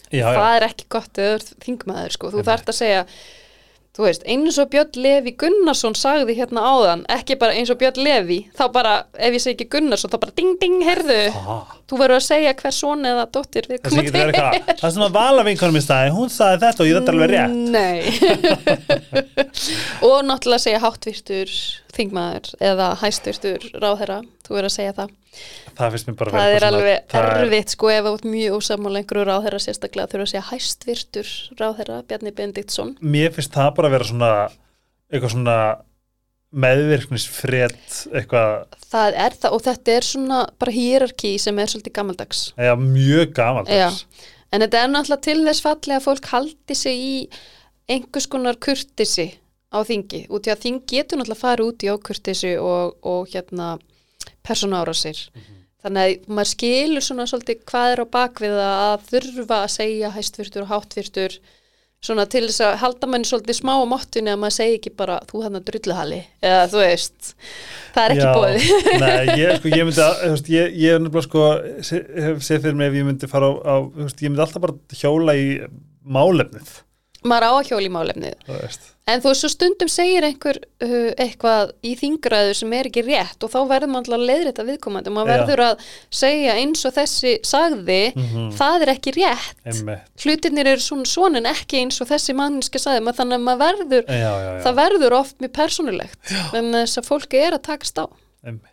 já, 0.10 0.24
já, 0.24 0.28
það 0.34 0.58
er 0.58 0.68
ekki 0.70 0.90
gott 0.98 1.24
ert 1.24 1.56
þingmaður, 1.66 2.18
sko, 2.18 2.34
þú 2.34 2.46
þarft 2.50 2.74
að 2.74 2.80
segja 2.82 3.08
þú 3.94 4.08
veist, 4.08 4.24
eins 4.26 4.58
og 4.58 4.72
Björn 4.74 4.98
Levi 5.06 5.36
Gunnarsson 5.38 5.94
sagði 5.98 6.38
hérna 6.40 6.64
áðan, 6.66 7.04
ekki 7.14 7.38
bara 7.42 7.54
eins 7.58 7.70
og 7.70 7.78
Björn 7.82 8.02
Levi, 8.02 8.40
þá 8.58 8.64
bara, 8.74 8.94
ef 9.14 9.38
ég 9.38 9.44
segi 9.44 9.58
ekki 9.60 9.70
Gunnarsson, 9.76 10.14
þá 10.14 10.20
bara 10.24 10.38
ding 10.40 10.56
ding, 10.62 10.80
heyrðu. 10.86 11.20
Ah, 11.38 11.76
þú 11.94 12.00
verður 12.02 12.18
að 12.18 12.26
segja 12.26 12.54
hver 12.58 12.74
son 12.74 13.06
eða 13.06 13.26
dóttir 13.38 13.68
við 13.70 13.84
það 13.84 13.98
verið 14.00 14.18
eitthvað 14.24 14.80
það. 14.82 14.94
sem 14.96 15.04
að 15.06 15.14
vala 15.20 15.44
vinkonum 15.46 15.78
í 15.78 15.84
staði, 15.86 16.14
hún 16.16 16.32
sagði 16.34 16.62
þetta 16.64 16.84
og 16.84 16.90
ég 16.90 16.96
þetta 16.98 17.14
alveg 17.14 17.30
rétt. 17.34 17.54
Nei. 17.74 18.00
Og 20.08 20.18
náttúrulega 20.26 20.64
segja 20.64 20.82
háttvirtur 20.84 21.52
þingmaður 21.94 22.50
eða 22.72 22.88
hæstvirtur 23.04 23.68
ráðherra, 23.84 24.18
þú 24.48 24.56
verður 24.58 24.70
að 24.72 24.76
segja 24.78 24.96
það. 24.98 25.14
Það 25.74 25.94
finnst 25.96 26.10
mér 26.10 26.18
bara 26.20 26.34
Það 26.34 26.52
vera 26.54 26.58
er 26.58 26.66
alveg 26.70 26.98
það 27.14 27.28
er- 27.30 27.40
erfitt 27.46 27.74
sko 27.74 27.90
ef 27.94 28.10
ert 28.12 28.28
mjög 28.30 28.58
ósamála 28.60 29.00
einhverju 29.02 29.24
ráðherra 29.30 29.62
sérstaklega 29.64 30.12
þurfa 30.12 30.26
að 30.28 30.32
segja 30.34 30.44
hæstvirtur 30.50 31.32
ráðherra 31.62 32.02
Bjarni 32.10 32.34
Benediktsson. 32.38 32.92
Mér 33.02 33.34
finnst 33.34 33.54
það 33.56 33.72
bara 33.80 33.90
að 33.90 33.96
vera 33.98 34.10
svona 34.12 34.32
eitthvað 35.14 35.34
svona 35.38 35.58
meðvirknisfrétt 36.54 38.04
eitthvað, 38.14 38.78
Það 38.94 39.18
er 39.26 39.38
það 39.42 39.56
og 39.56 39.64
þetta 39.66 39.94
er 39.96 40.08
svona 40.08 40.40
bara 40.62 40.74
hierarki 40.76 41.34
sem 41.42 41.60
er 41.60 41.72
svolítið 41.72 41.96
gammaldags 41.98 42.44
eða 42.58 42.76
mjög 42.82 43.34
gamalt 43.38 43.72
Já, 43.74 43.90
en 44.54 44.66
þetta 44.66 44.84
er 44.84 44.92
náttúrulega 44.94 45.26
til 45.30 45.40
þess 45.48 45.66
falli 45.66 45.98
að 45.98 46.06
fólk 46.06 46.30
haldi 46.34 46.78
sig 46.78 47.02
í 47.08 47.16
einhvers 47.90 48.30
konar 48.32 48.60
kurtisi 48.62 49.32
á 49.74 49.82
þingi, 49.82 50.28
út 50.30 50.46
í 50.46 50.54
að 50.54 50.62
þing 50.68 50.84
getur 50.90 51.20
náttúrulega 51.20 51.40
að 51.40 51.44
fara 51.48 51.66
út 51.66 51.84
í 51.84 51.90
ákurtisi 51.90 52.54
og, 52.62 52.94
og 53.02 53.34
hérna 53.34 53.74
persónára 54.46 54.94
sér. 54.96 55.18
Þannig 55.84 56.04
að 56.06 56.30
maður 56.32 56.52
skilur 56.54 57.04
svona 57.04 57.26
svolítið 57.28 57.64
hvað 57.68 57.90
er 57.92 58.02
á 58.04 58.14
bakvið 58.14 58.60
að 58.64 59.08
þurfa 59.10 59.58
að 59.64 59.74
segja 59.74 60.12
hæstvirtur 60.14 60.64
og 60.64 60.72
háttvirtur 60.72 61.38
svona 62.04 62.26
til 62.28 62.44
þess 62.50 62.62
að 62.68 62.74
halda 62.84 63.08
manni 63.10 63.28
svolítið 63.30 63.58
smá 63.62 63.72
á 63.80 63.86
mottunni 63.88 64.32
að 64.34 64.40
maður 64.42 64.56
segi 64.58 64.78
ekki 64.80 64.92
bara 65.00 65.18
þú 65.30 65.44
hann 65.46 65.60
að 65.60 65.66
drulluhali 65.70 66.20
eða 66.44 66.64
þú 66.74 66.82
veist, 66.84 67.34
það 67.96 68.04
er 68.04 68.16
ekki 68.16 68.26
Já, 68.26 68.34
bóðið. 68.38 69.00
Nei, 69.04 69.38
ég, 69.40 69.54
sko, 69.62 69.72
ég 69.74 69.86
myndi 69.88 70.04
að, 70.04 70.24
veist, 70.34 70.50
ég, 70.54 70.74
ég 70.84 70.98
er 70.98 71.04
nefnilega 71.06 71.28
sko, 71.30 71.46
hef 72.28 72.44
séð 72.50 72.66
fyrir 72.68 72.80
mig 72.82 72.92
ef 72.92 72.98
ég 73.00 73.08
myndi 73.08 73.30
fara 73.32 73.50
á, 73.50 73.54
á 73.64 73.76
veist, 74.04 74.20
ég 74.26 74.34
myndi 74.34 74.44
alltaf 74.46 74.66
bara 74.68 75.00
hjóla 75.00 75.38
í 75.40 75.48
málefnið, 76.04 76.74
Maður 77.24 77.46
á 77.48 77.52
að 77.56 77.70
hjóla 77.72 77.88
í 77.88 77.94
málefnið. 77.96 78.90
En 79.04 79.20
þú 79.20 79.34
veist, 79.34 79.42
svo 79.44 79.50
stundum 79.52 79.90
segir 79.92 80.24
einhver 80.24 80.58
uh, 80.80 81.10
eitthvað 81.20 81.74
í 81.84 81.90
þingræðu 82.00 82.54
sem 82.56 82.72
er 82.78 82.88
ekki 82.88 83.02
rétt 83.04 83.44
og 83.44 83.52
þá 83.52 83.58
verður 83.68 83.90
maður 83.92 84.14
alltaf 84.16 84.22
leiðrétta 84.30 84.64
viðkomandi 84.70 85.12
og 85.12 85.16
maður 85.18 85.32
verður 85.34 85.62
að 85.66 85.82
segja 86.22 86.54
eins 86.62 86.86
og 86.88 86.94
þessi 86.96 87.34
sagði, 87.44 87.98
Mhm. 88.16 88.46
það 88.56 88.86
er 88.86 88.92
ekki 88.94 89.14
rétt. 89.18 89.58
Einmitt. 89.68 90.08
Hlutirnir 90.24 90.70
eru 90.72 90.80
svona 90.86 91.10
svona 91.12 91.42
en 91.44 91.50
ekki 91.52 91.82
eins 91.82 92.00
og 92.00 92.08
þessi 92.14 92.36
manninska 92.40 92.80
sagði, 92.80 93.04
maður, 93.04 93.20
þannig 93.20 93.42
að 93.42 93.48
maður 93.50 93.64
verður, 93.66 94.08
Já, 94.08 94.32
já, 94.40 94.52
já. 94.54 94.62
það 94.70 94.80
verður 94.80 95.18
oft 95.20 95.36
mjög 95.44 95.54
persónulegt, 95.60 96.34
en 96.56 96.72
þess 96.80 96.98
að 97.04 97.10
fólki 97.12 97.44
er 97.44 97.58
að 97.60 97.64
takast 97.68 98.00
á. 98.00 98.06
Einmitt. 98.48 98.70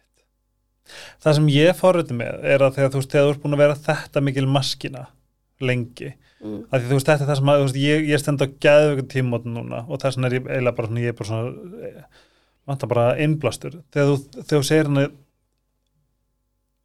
Það 1.26 1.34
sem 1.40 1.48
ég 1.58 1.74
fóröndi 1.78 2.14
með 2.22 2.44
er 2.54 2.62
að 2.68 2.74
þegar 2.78 2.90
þú 2.94 3.02
veist, 3.02 3.10
þegar 3.10 3.26
þú 3.26 3.34
ert 3.34 3.42
búin 3.42 3.54
að 3.58 3.64
vera 3.66 3.80
þetta 3.90 4.22
mikil 4.30 4.46
maskina 4.46 5.06
lengi, 5.60 6.14
Mm. 6.40 6.60
að 6.72 6.80
því 6.80 6.88
þú 6.88 6.96
veist, 6.96 7.08
þetta 7.10 7.24
er 7.24 7.28
það 7.28 7.38
sem 7.38 7.50
að, 7.52 7.62
veist, 7.66 7.78
ég, 7.82 8.04
ég 8.08 8.20
stend 8.22 8.40
á 8.40 8.46
gæðvöku 8.64 9.02
tímótin 9.12 9.56
núna 9.58 9.82
og 9.84 9.98
þess 10.00 10.16
vegna 10.16 10.28
er 10.30 10.36
ég 10.38 10.46
eiginlega 10.46 10.76
bara 10.78 10.88
svona, 10.88 11.02
ég 11.02 11.12
er 11.12 11.16
bara 11.18 11.28
svona, 11.28 11.50
eh, 11.84 12.22
vantar 12.70 12.88
bara 12.88 13.08
innblastur, 13.20 13.74
þegar 13.92 14.08
þú, 14.08 14.14
þegar 14.38 14.54
þú 14.54 14.68
segir 14.68 14.88
henni, 14.88 15.02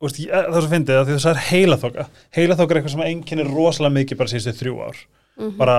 ég, 0.04 0.18
það 0.34 0.58
er 0.58 0.66
svo 0.66 0.72
fyndið 0.74 1.00
að 1.00 1.06
því 1.06 1.16
þú 1.16 1.24
sagðir 1.24 1.48
heilaþoka, 1.52 2.08
heilaþoka 2.36 2.76
er 2.76 2.82
eitthvað 2.82 2.96
sem 2.98 3.06
einkennir 3.06 3.54
rosalega 3.54 3.96
mikið 3.96 4.20
bara 4.20 4.34
síðustu 4.34 4.56
þrjú 4.60 4.82
ár, 4.90 5.06
Mm 5.36 5.56
bara 5.60 5.78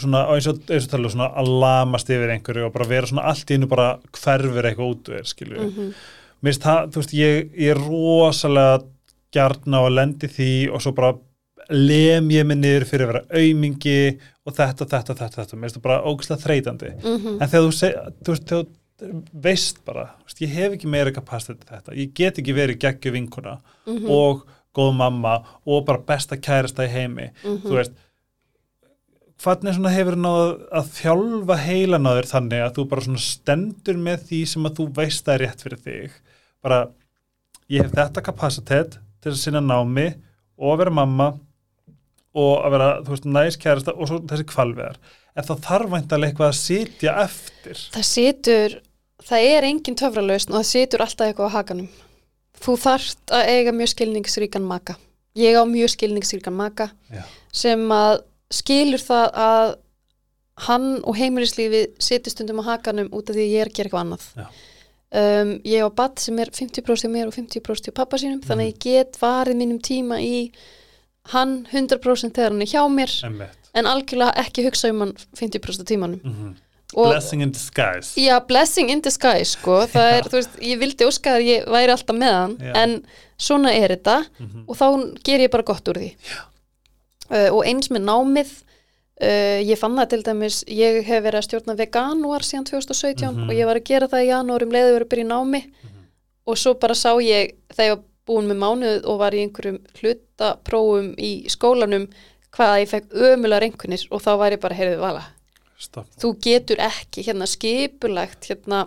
svona, 0.00 0.24
eins 0.34 0.48
og, 0.50 0.64
eins 0.68 0.88
og 0.88 0.90
tala, 0.90 1.12
svona 1.12 1.28
að 1.38 1.52
lamast 1.62 2.10
yfir 2.10 2.32
einhverju 2.34 2.66
og 2.66 2.72
bara 2.74 2.88
vera 2.88 3.08
svona 3.10 3.28
allt 3.30 3.52
í 3.52 3.58
innu 3.58 3.68
bara 3.70 3.98
hverfur 4.16 4.66
eitthvað 4.66 4.90
út 4.90 5.12
úr, 5.12 5.28
skilju 5.28 5.60
-hmm. 5.60 5.92
mér 6.40 6.50
finnst 6.50 6.64
það, 6.64 6.90
þú 6.90 7.02
veist, 7.02 7.14
ég, 7.14 7.52
ég 7.54 7.70
er 7.70 7.84
rosalega 7.84 8.82
gjarn 9.34 9.76
á 9.76 9.80
að 9.84 9.94
lendi 9.94 10.28
því 10.28 10.50
og 10.72 10.82
svo 10.82 10.92
bara 10.96 11.14
lem 11.70 12.28
ég 12.30 12.46
mig 12.46 12.58
niður 12.58 12.84
fyrir 12.90 13.06
að 13.08 13.12
vera 13.12 13.40
aumingi 13.40 14.18
og 14.46 14.54
þetta, 14.54 14.84
þetta, 14.86 15.14
þetta, 15.14 15.28
þetta, 15.38 15.56
mér 15.56 15.68
finnst 15.70 15.76
það 15.78 15.82
bara 15.88 16.02
ógæslega 16.04 16.42
þreytandi, 16.44 16.90
Mhm. 17.04 17.38
en 17.42 17.48
þegar 17.48 17.68
þú, 17.68 17.72
seg, 17.72 17.94
þú 18.24 18.34
veist, 18.34 18.46
þú 19.00 19.20
veist 19.42 19.84
bara, 19.84 20.04
veist, 20.24 20.40
ég 20.40 20.48
hef 20.54 20.72
ekki 20.72 20.86
meira 20.90 21.10
kapasitet 21.12 21.60
til 21.64 21.76
þetta, 21.76 21.96
ég 21.96 22.14
get 22.14 22.36
ekki 22.38 22.54
verið 22.54 22.78
geggju 22.78 23.12
vinkuna 23.12 23.58
Mhm. 23.86 24.08
og 24.10 24.46
góð 24.74 24.94
mamma 24.96 25.44
og 25.66 25.84
bara 25.86 25.98
besta 25.98 26.36
kærasta 26.36 26.84
í 26.86 26.90
heimi 26.90 27.30
Mhm. 27.44 27.62
þú 27.62 27.74
veist 27.78 27.92
hvernig 29.44 29.74
svona 29.76 29.92
hefur 29.92 30.16
náð 30.16 30.68
að 30.72 30.90
þjálfa 30.98 31.56
heilan 31.66 32.06
á 32.08 32.12
þér 32.16 32.28
þannig 32.30 32.62
að 32.64 32.74
þú 32.78 32.84
bara 32.88 33.00
svona 33.06 33.22
stendur 33.24 33.98
með 34.00 34.22
því 34.28 34.40
sem 34.48 34.64
að 34.68 34.76
þú 34.78 34.86
veist 34.94 35.24
það 35.26 35.34
er 35.34 35.42
rétt 35.46 35.64
fyrir 35.64 35.80
þig 35.84 36.10
bara 36.62 36.78
ég 37.70 37.82
hef 37.82 37.92
þetta 37.92 38.22
kapacitet 38.24 38.98
til 39.22 39.32
að 39.32 39.36
sinna 39.42 39.60
námi 39.60 40.14
og 40.58 40.78
vera 40.78 40.90
mamma 40.90 41.32
og 42.34 42.64
að 42.66 42.74
vera, 42.74 42.88
þú 43.04 43.14
veist, 43.14 43.28
næs 43.36 43.58
kærasta 43.62 43.94
og 43.94 44.10
svo 44.10 44.18
þessi 44.30 44.46
kvalveðar 44.50 44.98
en 45.34 45.46
þá 45.46 45.54
þarf 45.66 45.92
væntalega 45.92 46.32
eitthvað 46.32 46.50
að 46.50 46.58
sitja 46.60 47.14
eftir. 47.24 47.80
Það 47.94 48.06
situr, 48.10 48.76
það 49.28 49.46
er 49.54 49.68
engin 49.68 49.98
töfralausn 49.98 50.52
og 50.52 50.60
það 50.60 50.68
situr 50.70 51.04
alltaf 51.04 51.30
eitthvað 51.30 51.50
á 51.50 51.56
hakanum. 51.58 51.88
Þú 52.64 52.76
þarft 52.84 53.34
að 53.34 53.50
eiga 53.54 53.74
mjög 53.74 53.92
skilningsríkan 53.94 54.66
maka. 54.66 54.96
Ég 55.38 55.58
á 55.58 55.62
mjög 55.66 55.90
skilningsríkan 55.96 56.54
maka 56.54 56.90
Já. 57.10 57.24
sem 57.54 57.82
að 57.90 58.20
skilur 58.54 59.02
það 59.02 59.40
að 59.44 59.72
hann 60.68 60.86
og 61.02 61.18
heimilislífi 61.18 61.82
situr 62.02 62.30
stundum 62.30 62.62
á 62.62 62.74
hakanum 62.74 63.10
út 63.10 63.30
af 63.30 63.34
því 63.34 63.48
ég 63.50 63.64
er 63.64 63.70
að 63.72 63.74
gera 63.74 63.90
eitthvað 63.90 64.04
annað. 64.04 64.54
Um, 65.14 65.50
ég 65.66 65.82
á 65.82 65.90
badd 65.94 66.22
sem 66.22 66.38
er 66.42 66.50
50% 66.54 67.06
hjá 67.06 67.10
mér 67.10 67.30
og 67.30 67.34
50% 67.34 67.90
hjá 67.90 67.94
pappa 67.94 68.18
sínum 68.18 68.40
þannig 68.42 68.70
að 68.70 68.72
ég 68.72 68.80
get 68.82 69.18
varið 69.20 69.58
mínum 69.58 69.78
tíma 69.82 70.18
í 70.22 70.48
hann 71.32 71.66
100% 71.72 72.34
þegar 72.36 72.50
hann 72.52 72.62
er 72.62 72.66
hjá 72.66 72.82
mér 72.92 73.12
Einmitt. 73.24 73.56
en 73.74 73.84
algjörlega 73.86 74.34
ekki 74.44 74.64
hugsa 74.66 74.90
um 74.90 75.00
hann 75.00 75.14
50% 75.36 75.80
af 75.80 75.86
tímanum 75.86 76.20
Mm 76.24 76.54
og 76.96 77.08
blessing 77.10 77.42
in 77.42 77.50
disguise 77.50 78.12
Já, 78.20 78.38
blessing 78.46 78.90
in 78.90 79.00
disguise, 79.02 79.56
sko. 79.56 79.80
Það 79.94 80.12
er, 80.14 80.22
þú 80.30 80.36
veist, 80.36 80.58
ég 80.62 80.78
vildi 80.78 81.04
óska 81.08 81.32
að 81.40 81.46
ég 81.48 81.64
væri 81.66 81.90
alltaf 81.90 82.14
með 82.14 82.34
hann, 82.36 82.52
Já. 82.62 82.74
en 82.84 82.92
svona 83.40 83.72
er 83.74 83.88
þetta 83.96 84.24
Mhm. 84.38 84.64
og 84.68 84.76
þá 84.78 84.86
ger 85.24 85.40
ég 85.42 85.50
bara 85.50 85.62
gott 85.66 85.88
úr 85.90 85.98
því. 85.98 86.10
Uh, 87.32 87.48
og 87.56 87.64
eins 87.66 87.88
með 87.90 88.04
námið, 88.06 88.52
uh, 89.24 89.58
ég 89.64 89.78
fann 89.80 89.96
það 89.96 90.08
til 90.12 90.22
dæmis, 90.22 90.60
ég 90.68 91.02
hef 91.08 91.24
verið 91.24 91.40
að 91.40 91.46
stjórna 91.48 91.76
veganúar 91.80 92.46
síðan 92.46 92.68
2017 92.70 93.32
Mhm. 93.34 93.48
og 93.48 93.54
ég 93.56 93.66
var 93.66 93.76
að 93.80 93.84
gera 93.90 94.06
það 94.06 94.22
í 94.22 94.30
janúar 94.30 94.62
um 94.62 94.70
leiðu 94.70 94.94
verið 94.94 95.06
að 95.08 95.12
byrja 95.16 95.24
í 95.24 95.32
námi 95.32 95.62
og 96.46 96.56
svo 96.56 96.74
bara 96.78 96.94
sá 96.94 97.10
ég, 97.18 97.54
þegar 97.74 98.02
búin 98.28 98.48
með 98.50 98.60
mánuð 98.62 99.06
og 99.10 99.20
var 99.20 99.36
í 99.36 99.42
einhverjum 99.44 99.80
hlutaprófum 99.98 101.12
í 101.20 101.32
skólanum, 101.52 102.08
hvað 102.54 102.80
ég 102.82 102.90
fekk 102.92 103.16
ömulega 103.30 103.64
reynkunir 103.64 104.04
og 104.10 104.22
þá 104.24 104.30
var 104.40 104.56
ég 104.56 104.62
bara, 104.62 104.78
heyrðu, 104.78 105.00
vala, 105.02 105.24
Stopp. 105.80 106.08
þú 106.20 106.30
getur 106.46 106.80
ekki 106.82 107.24
hérna 107.26 107.48
skipulagt 107.50 108.48
hérna 108.50 108.84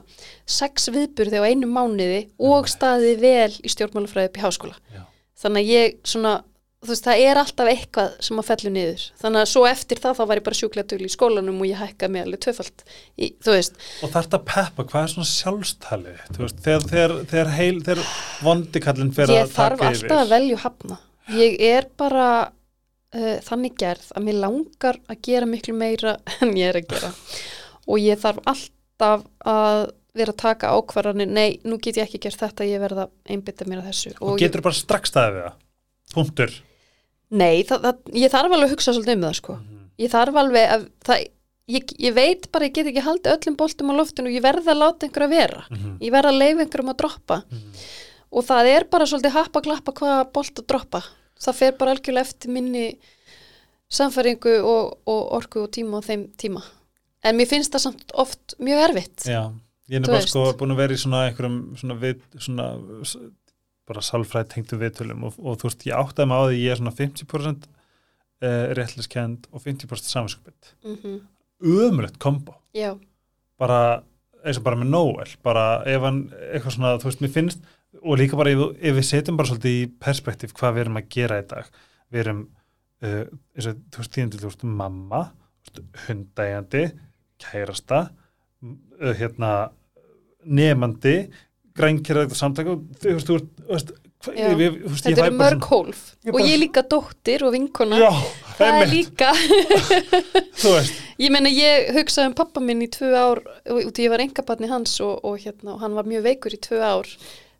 sex 0.47 0.88
viðburði 0.93 1.41
á 1.43 1.47
einu 1.49 1.69
mánuði 1.69 2.22
og 2.39 2.69
staðið 2.72 3.23
vel 3.26 3.51
í 3.59 3.73
stjórnmálafræði 3.73 4.31
upp 4.31 4.39
í 4.39 4.45
háskóla. 4.45 4.80
Já. 4.95 5.03
Þannig 5.38 5.68
að 5.68 5.73
ég 5.76 5.97
svona, 6.07 6.34
þú 6.85 6.91
veist, 6.91 7.07
það 7.07 7.21
er 7.25 7.39
alltaf 7.41 7.69
eitthvað 7.71 8.17
sem 8.27 8.39
að 8.39 8.47
fellu 8.51 8.71
niður. 8.73 9.05
Þannig 9.21 9.43
að 9.43 9.49
svo 9.51 9.63
eftir 9.69 10.01
það 10.03 10.17
þá 10.19 10.23
var 10.29 10.39
ég 10.39 10.45
bara 10.45 10.57
sjúklega 10.59 10.89
tugli 10.91 11.09
í 11.09 11.13
skólanum 11.13 11.63
og 11.63 11.69
ég 11.69 11.81
hækkaði 11.81 12.13
mig 12.13 12.25
alveg 12.25 12.43
tvöfalt. 12.45 12.83
Í, 13.17 13.29
þú 13.43 13.55
veist, 13.55 13.79
og 14.05 14.13
þarf 14.13 14.27
þetta 14.27 14.41
peppa, 14.51 14.85
hvað 14.91 15.07
er 15.07 15.13
svona 15.15 15.31
sjálfstalið 15.31 16.21
Þú 16.35 16.43
veist, 16.43 16.61
þegar, 16.67 16.87
þegar, 16.91 17.15
þegar, 17.31 17.51
heil, 17.57 17.81
þegar 17.87 18.13
vondikallin 18.45 19.11
fyrir 19.17 19.33
ég 19.33 19.47
að 19.47 19.55
þarf 19.57 19.81
taka 19.81 19.91
alltaf 19.93 20.21
að 20.21 20.33
velja 20.35 20.59
og 20.59 20.63
hafna. 20.67 20.99
Ég 21.37 21.59
er 21.73 21.89
bara 21.99 22.29
uh, 22.47 23.37
þannig 23.49 23.77
gerð 23.81 24.09
að 24.13 24.27
mér 24.29 24.41
langar 24.45 25.01
að 25.09 25.21
gera 25.27 25.49
miklu 25.49 25.77
meira 25.77 26.17
en 26.45 26.53
ég 26.59 26.71
er 26.71 26.81
að 26.83 26.91
gera. 26.93 27.13
og 27.87 28.03
ég 28.03 28.21
þarf 28.21 28.43
alltaf 28.53 29.25
að 29.47 29.87
vera 30.17 30.33
að 30.33 30.41
taka 30.41 30.71
ákvarðanir, 30.73 31.29
nei, 31.29 31.59
nú 31.67 31.77
get 31.81 31.99
ég 31.99 32.07
ekki 32.07 32.21
gert 32.23 32.39
þetta, 32.41 32.65
ég 32.65 32.81
verða 32.81 33.05
að 33.05 33.33
einbytta 33.35 33.67
mér 33.69 33.83
að 33.83 33.91
þessu. 33.91 34.13
og 34.17 34.39
getur 34.41 34.63
bara 34.65 34.77
strax 34.77 35.13
það 35.13 35.37
punktur 36.13 36.49
ég, 36.49 36.66
nei, 37.29 37.63
það, 37.67 37.87
það, 37.87 38.13
ég 38.21 38.33
þarf 38.33 38.55
alveg 38.55 38.67
að 38.69 38.75
hugsa 38.75 38.93
svolítið 38.93 39.17
um 39.17 39.25
það, 39.27 39.35
sko. 39.41 39.57
Ég 39.97 40.13
þarf 40.13 40.39
alveg 40.43 40.73
að, 40.75 40.87
það, 41.07 41.23
ég, 41.75 41.93
ég 42.07 42.15
veit 42.15 42.47
bara, 42.53 42.69
ég 42.69 42.75
get 42.77 42.89
ekki 42.91 43.05
haldið 43.05 43.33
öllum 43.35 43.57
boltum 43.59 43.91
á 43.91 43.99
loftinu 43.99 44.31
og 44.31 44.37
ég 44.37 44.45
verða 44.45 44.73
að 44.73 44.81
láta 44.83 45.07
einhver 45.07 45.27
að 45.27 45.35
vera. 45.35 45.63
Mhm. 45.69 45.97
Ég 46.05 46.15
verða 46.15 46.33
að 46.33 46.41
leifa 46.43 46.65
einhverjum 46.65 46.93
að 46.93 46.99
droppa. 47.03 47.39
Og 48.27 48.43
það 48.43 48.71
er 48.75 48.87
bara 48.91 49.07
svolítið 49.07 49.37
happa 49.37 49.61
klappa 49.63 49.93
hvaða 49.95 50.23
bolt 50.35 50.59
að 50.59 50.67
droppa. 50.67 51.03
Það 51.37 51.59
fer 51.59 51.77
bara 51.77 51.93
algjörlega 51.93 52.27
eftir 52.27 52.51
minni 52.51 52.87
samfæringu 53.93 54.57
og, 54.67 54.97
og 55.07 55.21
orku 55.37 55.63
og 55.63 55.71
tíma 55.71 56.01
og 56.01 56.05
þeim 56.07 56.27
tíma. 56.39 56.63
En 57.23 57.37
mér 57.37 57.49
finnst 57.49 57.73
það 57.73 57.85
samt 57.87 58.13
oft 58.19 58.55
mjög 58.59 58.83
erfitt. 58.89 59.27
Já, 59.27 59.41
ég 59.89 60.01
er 60.01 60.07
bara 60.07 60.25
sko 60.25 60.45
búin 60.59 60.75
að 60.75 60.81
vera 60.83 60.95
í 60.95 61.01
svona 61.01 61.23
einhverjum 61.27 61.59
svona, 61.79 61.97
við, 62.01 62.23
svona 62.43 62.67
bara 63.88 64.03
sálfræði 64.03 64.51
tengdu 64.51 64.80
viðtölum 64.81 65.26
og, 65.27 65.39
og 65.39 65.57
þú 65.61 65.69
veist, 65.69 65.88
ég 65.88 65.97
áttaði 65.97 66.30
mig 66.30 66.38
á 66.38 66.43
því 66.47 66.59
ég 66.61 66.73
er 66.73 66.81
svona 66.81 66.95
50% 66.97 67.68
uh, 67.68 68.65
réttliskend 68.77 69.49
og 69.51 69.64
50% 69.64 70.14
samanskupið 70.14 70.76
Mm 70.84 71.26
umrætt 71.57 72.19
kombo. 72.22 72.53
Já, 72.76 72.91
bara 73.57 74.03
eins 74.45 74.59
og 74.59 74.65
bara 74.68 74.77
með 74.80 74.91
Noel 74.93 75.31
bara 75.45 75.64
ef 75.89 76.03
hann 76.05 76.19
eitthvað 76.51 76.76
svona 76.76 76.91
þú 77.01 77.09
veist, 77.09 77.23
mér 77.23 77.34
finnst 77.34 77.65
og 78.03 78.19
líka 78.19 78.38
bara 78.38 78.53
ef, 78.53 78.61
ef 78.77 78.97
við 78.99 79.07
setjum 79.07 79.39
bara 79.39 79.49
svolítið 79.49 79.80
í 79.80 79.88
perspektíf 80.03 80.53
hvað 80.57 80.76
við 80.76 80.84
erum 80.85 80.99
að 81.01 81.09
gera 81.15 81.39
í 81.41 81.47
dag. 81.49 81.72
Við 82.14 82.23
erum 82.23 82.43
uh, 82.45 83.23
eins 83.57 83.69
og 83.72 83.81
þú 83.89 84.03
veist, 84.03 84.14
tíðandi, 84.15 84.41
þú 84.41 84.51
veist, 84.51 84.68
mamma 84.84 85.23
hundægjandi, 86.05 86.84
kærasta 87.41 88.03
uh, 88.07 89.14
hérna 89.18 89.51
nefandi 90.47 91.18
grænkjæraðið 91.77 92.35
samtaka 92.39 92.75
þú 93.01 93.13
veist, 93.13 93.27
þú 93.29 93.37
veist, 93.71 93.91
veist, 94.27 94.35
ég 94.35 94.77
þetta 94.97 95.11
eru 95.13 95.21
bara 95.21 95.37
mörg 95.37 95.67
hólf. 95.71 95.99
Ég 96.25 96.33
Og 96.33 96.39
bara- 96.39 96.47
ég 96.49 96.59
líka 96.63 96.83
dóttir 96.89 97.43
og 97.47 97.53
vinkona. 97.53 97.99
Já, 98.01 98.11
það 98.57 98.81
er 98.81 98.93
líka. 98.93 99.31
Ég 101.17 101.31
meina, 101.33 101.49
ég 101.49 101.87
hugsaði 101.95 102.29
um 102.29 102.33
pappa 102.37 102.61
minn 102.61 102.83
í 102.85 102.89
tvö 102.93 103.09
ár 103.17 103.39
og 103.41 103.79
út 103.89 103.97
í 103.97 104.03
ég 104.05 104.11
var 104.13 104.21
engabarni 104.21 104.67
hans 104.69 104.99
og, 105.01 105.23
og, 105.25 105.39
hérna, 105.41 105.73
og 105.73 105.79
hann 105.81 105.95
var 105.97 106.05
mjög 106.09 106.27
veikur 106.27 106.53
í 106.53 106.59
tvö 106.61 106.81
ár. 106.85 107.09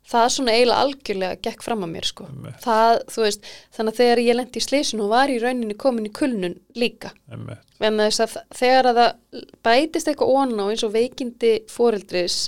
Það 0.08 0.28
svona 0.32 0.52
eiginlega 0.56 0.84
algjörlega 0.84 1.38
gekk 1.44 1.64
fram 1.66 1.84
að 1.84 1.90
mér, 1.92 2.06
sko. 2.08 2.26
Það, 2.64 2.94
veist, 3.20 3.48
þannig 3.76 3.92
að 3.92 3.98
þegar 3.98 4.22
ég 4.22 4.38
lendi 4.38 4.60
í 4.60 4.64
slísun 4.64 5.02
og 5.04 5.10
var 5.12 5.32
í 5.32 5.36
rauninni 5.42 5.76
komin 5.76 6.08
í 6.08 6.12
kulnun 6.16 6.56
líka. 6.80 7.12
En 7.28 8.00
þess 8.00 8.24
að 8.24 8.38
þegar 8.56 8.88
að 8.88 9.00
það 9.02 9.44
bætist 9.68 10.08
eitthvað 10.08 10.32
ón 10.32 10.56
á 10.56 10.64
eins 10.64 10.86
og 10.86 10.94
veikindi 10.96 11.52
foreldris 11.68 12.38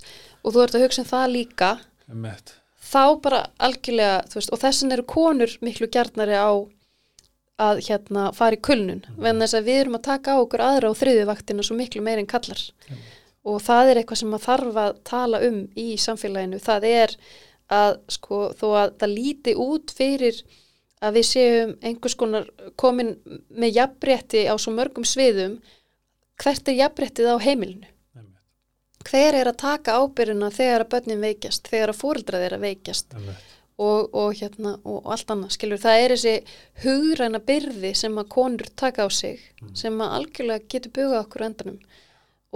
og 0.41 0.55
þú 0.55 0.65
ert 0.65 0.79
að 0.79 0.87
hugsa 0.87 1.05
um 1.05 1.11
það 1.11 1.27
líka, 1.35 1.71
einmitt. 2.09 2.55
þá 2.81 3.05
bara 3.23 3.45
algjörlega, 3.61 4.19
veist, 4.33 4.53
og 4.57 4.63
þessin 4.65 4.97
eru 4.97 5.05
konur 5.05 5.53
miklu 5.61 5.91
gjarnari 5.93 6.41
á 6.41 6.51
að 7.61 7.83
hérna 7.91 8.31
fara 8.33 8.57
í 8.57 8.63
kulnun, 8.65 9.05
mm. 9.05 9.27
en 9.29 9.45
þess 9.45 9.59
að 9.59 9.67
við 9.69 9.83
erum 9.83 9.99
að 9.99 10.07
taka 10.09 10.33
á 10.33 10.41
okkur 10.41 10.65
aðra 10.65 10.95
og 10.95 10.97
þriðju 10.97 11.27
vaktina 11.29 11.67
svo 11.67 11.77
miklu 11.77 12.01
meir 12.07 12.23
en 12.23 12.31
kallar 12.31 12.63
og 13.45 13.61
það 13.65 13.91
er 13.91 14.01
eitthvað 14.01 14.21
sem 14.21 14.35
að 14.37 14.47
þarf 14.47 14.81
að 14.81 14.99
tala 15.09 15.41
um 15.47 15.61
í 15.79 15.87
samfélaginu, 16.01 16.61
það 16.61 16.87
er 16.89 17.15
að 17.71 18.01
sko 18.11 18.41
þó 18.59 18.67
að 18.83 18.97
það 19.03 19.15
líti 19.15 19.55
út 19.59 19.95
fyrir 19.95 20.41
að 21.01 21.17
við 21.17 21.27
séum 21.31 21.77
einhvers 21.81 22.17
konar 22.19 22.49
komin 22.81 23.15
með 23.49 23.77
jafnrétti 23.79 24.45
á 24.51 24.55
svo 24.61 24.75
mörgum 24.77 25.07
sviðum 25.07 25.61
hvert 26.41 26.69
er 26.69 26.81
jafnréttið 26.81 27.31
á 27.31 27.37
heimilinu? 27.41 27.89
Einmitt, 28.17 29.07
hver 29.09 29.39
er 29.39 29.51
að 29.51 29.61
taka 29.63 29.97
ábyrjuna 30.01 30.51
þegar 30.55 30.85
að 30.85 30.93
börnin 30.97 31.25
veikjast, 31.25 31.71
þegar 31.71 31.95
að 31.95 32.03
fóreldrað 32.03 32.47
er 32.49 32.57
að 32.57 32.67
veikjast 32.67 33.17
og, 33.81 34.11
og, 34.13 34.35
hérna, 34.37 34.75
og, 34.85 34.99
allt 35.09 35.33
annað, 35.33 35.55
skilur, 35.57 35.81
það 35.81 36.03
er 36.03 36.15
þessi 36.15 36.35
hugræna 36.85 37.41
byrði 37.49 37.95
sem 37.97 38.19
að 38.21 38.29
konur 38.35 38.69
taka 38.77 39.07
á 39.07 39.09
sig, 39.09 39.41
sem 39.79 39.97
að 40.05 40.17
algjörlega 40.19 40.69
getur 40.69 40.95
bugað 40.99 41.23
okkur 41.23 41.47
endanum. 41.47 41.79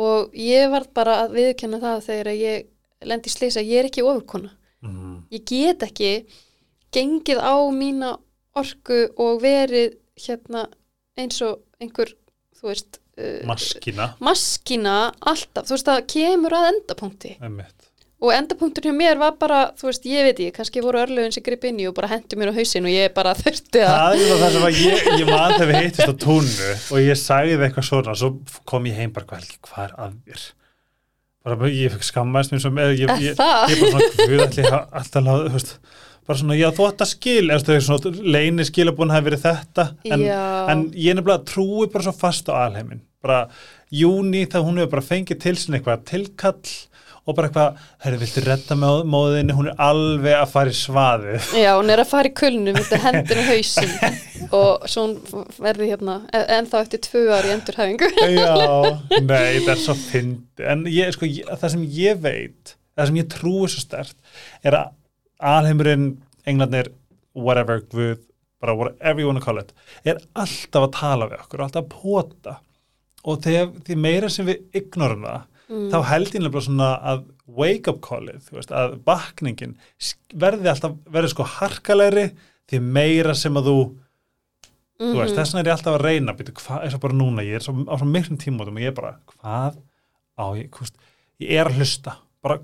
Og 0.04 0.34
ég 0.36 0.68
var 0.72 0.88
bara 0.92 1.22
að 1.22 1.38
viðkenna 1.38 1.80
það 1.80 2.04
þegar 2.08 2.30
að 2.32 2.42
ég 2.42 2.68
lendi 3.08 3.30
í 3.30 3.34
slýsa, 3.34 3.64
ég 3.64 3.80
er 3.80 3.88
ekki 3.88 4.04
ofurkona, 4.04 4.52
Mhm. 4.84 5.14
ég 5.32 5.44
get 5.48 5.82
ekki 5.88 6.12
gengið 6.94 7.40
á 7.42 7.54
mína 7.74 8.16
orku 8.54 9.00
og 9.18 9.40
verið 9.42 9.96
hérna 10.20 10.66
eins 11.18 11.40
og 11.42 11.62
einhver, 11.82 12.12
þú 12.58 12.70
veist 12.70 13.00
uh, 13.18 13.40
maskina 13.48 14.12
maskina 14.22 14.96
alltaf, 15.20 15.66
þú 15.66 15.74
veist 15.76 15.88
það 15.90 16.04
kemur 16.14 16.54
að 16.54 16.68
endapunkti. 16.72 17.36
Einmitt. 17.40 17.72
Og 18.24 18.30
endapunktur 18.32 18.86
hjá 18.86 18.94
mér 18.96 19.18
var 19.20 19.34
bara, 19.36 19.58
þú 19.76 19.88
veist, 19.90 20.06
ég 20.08 20.24
veit 20.24 20.38
ég, 20.40 20.52
kannski 20.54 20.80
voru 20.80 21.02
örlögin 21.02 21.34
sem 21.34 21.44
grip 21.44 21.64
inn 21.68 21.80
í 21.82 21.88
og 21.90 21.96
bara 21.98 22.08
hendi 22.14 22.38
mér 22.40 22.54
á 22.54 22.56
hausin 22.56 22.86
og 22.86 22.94
ég 22.94 23.12
bara 23.16 23.34
þurfti 23.42 23.82
að 23.84 23.94
Það 23.98 24.22
er 24.22 24.42
það 24.42 24.54
sem 24.54 24.66
að 24.68 24.78
ég, 24.80 25.08
ég 25.20 25.28
man 25.28 25.56
þegar 25.58 25.70
við 25.72 25.80
hittist 25.82 26.12
á 26.14 26.14
túnu 26.24 26.70
og 26.94 27.02
ég 27.02 27.20
sagði 27.20 27.58
eitthvað 27.58 27.88
svona 27.90 28.14
svo 28.22 28.30
kom 28.70 28.86
ég 28.88 28.96
heim 29.02 29.12
bara 29.12 29.26
hvað 29.34 29.82
er 29.88 29.96
að 30.06 30.14
þér 30.30 30.46
bara 31.44 31.68
ég 31.70 31.98
skammaðist 32.08 32.54
mér 32.54 32.62
sem 32.64 32.78
ég, 32.80 33.02
ég, 33.04 33.14
ég, 33.28 33.36
það? 33.38 33.74
ég 33.74 33.82
bara 33.84 34.08
svona 34.14 34.70
að- 34.78 34.98
alltaf 35.00 35.24
láta, 35.26 35.48
þú 35.48 35.56
veist 35.58 35.74
bara 36.24 36.38
svona, 36.40 36.56
já 36.56 36.68
þú 36.72 36.86
ætti 36.88 37.04
að 37.04 37.10
skil 37.12 37.44
eða 37.52 37.80
svona, 37.84 38.12
leini 38.36 38.64
skilabúin 38.64 39.12
hafi 39.12 39.26
verið 39.28 39.42
þetta? 39.44 39.84
En, 40.08 40.22
en 40.72 40.84
ég 40.96 41.18
nefnilega 41.18 41.44
trúi 41.50 41.90
bara 41.92 42.06
svo 42.06 42.14
fast 42.16 42.48
á 42.48 42.54
alheimin 42.64 43.02
bara 43.24 43.42
júni 43.92 44.44
þegar 44.46 44.64
hún 44.66 44.80
hefur 44.80 44.94
bara 44.96 45.06
fengið 45.10 45.40
til 45.44 45.54
sinni 45.60 45.78
eitthvað 45.80 46.02
tilkall 46.08 46.60
og 47.24 47.36
bara 47.38 47.48
eitthvað, 47.48 47.82
herri, 48.04 48.20
viltu 48.20 48.42
redda 48.44 48.76
með 48.76 49.02
móðinni? 49.14 49.56
Hún 49.56 49.70
er 49.70 49.82
alveg 49.86 50.36
að 50.36 50.52
fara 50.52 50.72
í 50.72 50.76
svaðið. 50.76 51.50
Já, 51.62 51.70
hún 51.78 51.92
er 51.94 52.02
að 52.02 52.10
fara 52.10 52.30
í 52.30 52.34
kulnum 52.36 52.80
eftir 52.80 53.02
hendinu 53.04 53.44
hausin 53.48 53.94
og 54.60 54.84
svo 54.90 55.06
hún 55.06 55.46
verði 55.64 55.90
hérna 55.94 56.18
e- 56.36 56.44
ennþá 56.58 56.82
eftir 56.84 57.04
tvö 57.08 57.24
ári 57.38 57.54
endurhæfingu. 57.54 58.10
Já, 58.36 58.54
nei, 59.30 59.60
það 59.64 59.72
er 59.76 59.82
svo 59.86 59.96
fyndi 59.98 60.68
en 60.74 60.84
ég, 60.90 61.14
sko, 61.16 61.28
ég, 61.30 61.48
það 61.60 61.76
sem 61.76 61.86
ég 61.96 62.20
veit 62.24 62.76
það 62.94 63.10
sem 63.10 63.18
ég 63.18 63.32
trúi 63.32 63.70
svo 63.72 63.82
stert 63.82 64.14
er 64.66 64.78
að 64.78 64.92
alheimurinn 65.44 66.12
englarnir, 66.48 66.92
whatever, 67.34 67.80
guð 67.90 68.20
bara 68.62 68.76
whatever 68.78 69.20
you 69.20 69.28
wanna 69.28 69.42
call 69.44 69.60
it 69.60 69.72
er 70.04 70.20
alltaf 70.32 70.86
að 70.86 70.94
tala 70.98 71.28
við 71.32 71.42
okkur, 71.42 71.64
alltaf 71.64 71.84
að 71.84 71.90
pota. 71.96 72.58
Og 73.24 73.40
þegar 73.44 73.70
því 73.86 73.96
meira 73.96 74.28
sem 74.32 74.46
við 74.48 74.64
ignorum 74.76 75.24
það 75.24 75.50
mm. 75.68 75.90
þá 75.92 75.98
held 76.10 76.26
ég 76.34 76.42
nefnilega 76.42 76.64
svona 76.68 76.88
að 77.12 77.24
wake 77.46 77.88
up 77.92 78.00
callið, 78.04 78.40
þú 78.48 78.56
veist, 78.58 78.70
að 78.72 78.96
bakningin 79.04 79.76
verði 80.34 80.68
alltaf, 80.72 80.96
verði 81.12 81.30
sko 81.34 81.46
harkalegri 81.58 82.26
því 82.70 82.80
meira 82.80 83.34
sem 83.34 83.54
að 83.60 83.68
þú 83.70 83.76
mm 83.84 83.94
-hmm. 83.94 85.12
þú 85.12 85.18
veist, 85.20 85.32
Mhm. 85.34 85.38
þess 85.40 85.52
vegna 85.54 85.60
er 85.60 85.66
ég 85.66 85.76
alltaf 85.76 85.94
að 85.94 86.04
reyna 86.04 86.32
býtu, 86.32 86.52
hvað 86.52 86.84
er 86.84 86.90
svo 86.90 86.98
bara 86.98 87.14
núna, 87.14 87.42
ég 87.42 87.54
er 87.54 87.60
svo, 87.60 87.72
á 87.88 87.94
svo 87.98 88.06
miklum 88.06 88.38
tímótum 88.38 88.76
og 88.76 88.80
ég 88.82 88.86
er 88.86 88.92
bara, 88.92 89.16
hvað 89.26 89.76
á 90.38 90.44
ég, 90.56 90.68
hvað 90.70 90.80
veist, 90.80 90.96
ég 91.40 91.50
er 91.50 91.66
að 91.66 91.76
hlusta 91.78 92.16
bara, 92.42 92.58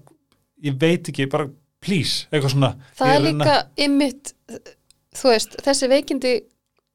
ég 0.63 0.79
veit 0.79 1.09
ekki, 1.09 1.27
bara 1.31 1.49
please, 1.81 2.27
eitthvað 2.33 2.51
svona 2.53 2.75
Það 2.97 3.07
er 3.09 3.21
að 3.21 3.25
reyna- 3.25 3.45
líka 3.45 3.67
ymmit, 3.85 4.33
þú 5.15 5.29
veist, 5.29 5.57
þessi 5.65 5.89
veikindi 5.89 6.43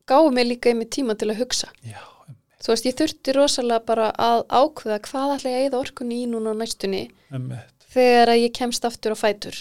gáði 0.08 0.34
mig 0.34 0.48
líka 0.48 0.70
ymmit 0.70 0.90
tíma 0.92 1.16
til 1.18 1.30
að 1.30 1.38
hugsa. 1.40 1.68
já, 1.84 1.98
Þú 2.66 2.74
veist, 2.74 2.90
ég 2.90 2.98
þurfti 2.98 3.34
rosalega 3.38 3.86
bara 3.86 4.10
að 4.18 4.44
ákveða 4.50 5.00
hvað 5.06 5.34
ætla 5.36 5.52
ég 5.54 5.60
að 5.60 5.68
eða 5.70 5.82
orkunni 5.84 6.22
í 6.24 6.30
núna 6.32 6.56
á 6.58 6.60
næstunni 6.64 7.04
emmitt 7.30 7.76
þegar 7.96 8.34
að 8.34 8.44
ég 8.44 8.56
kemst 8.56 8.86
aftur 8.88 9.16
á 9.16 9.18
fætur. 9.20 9.60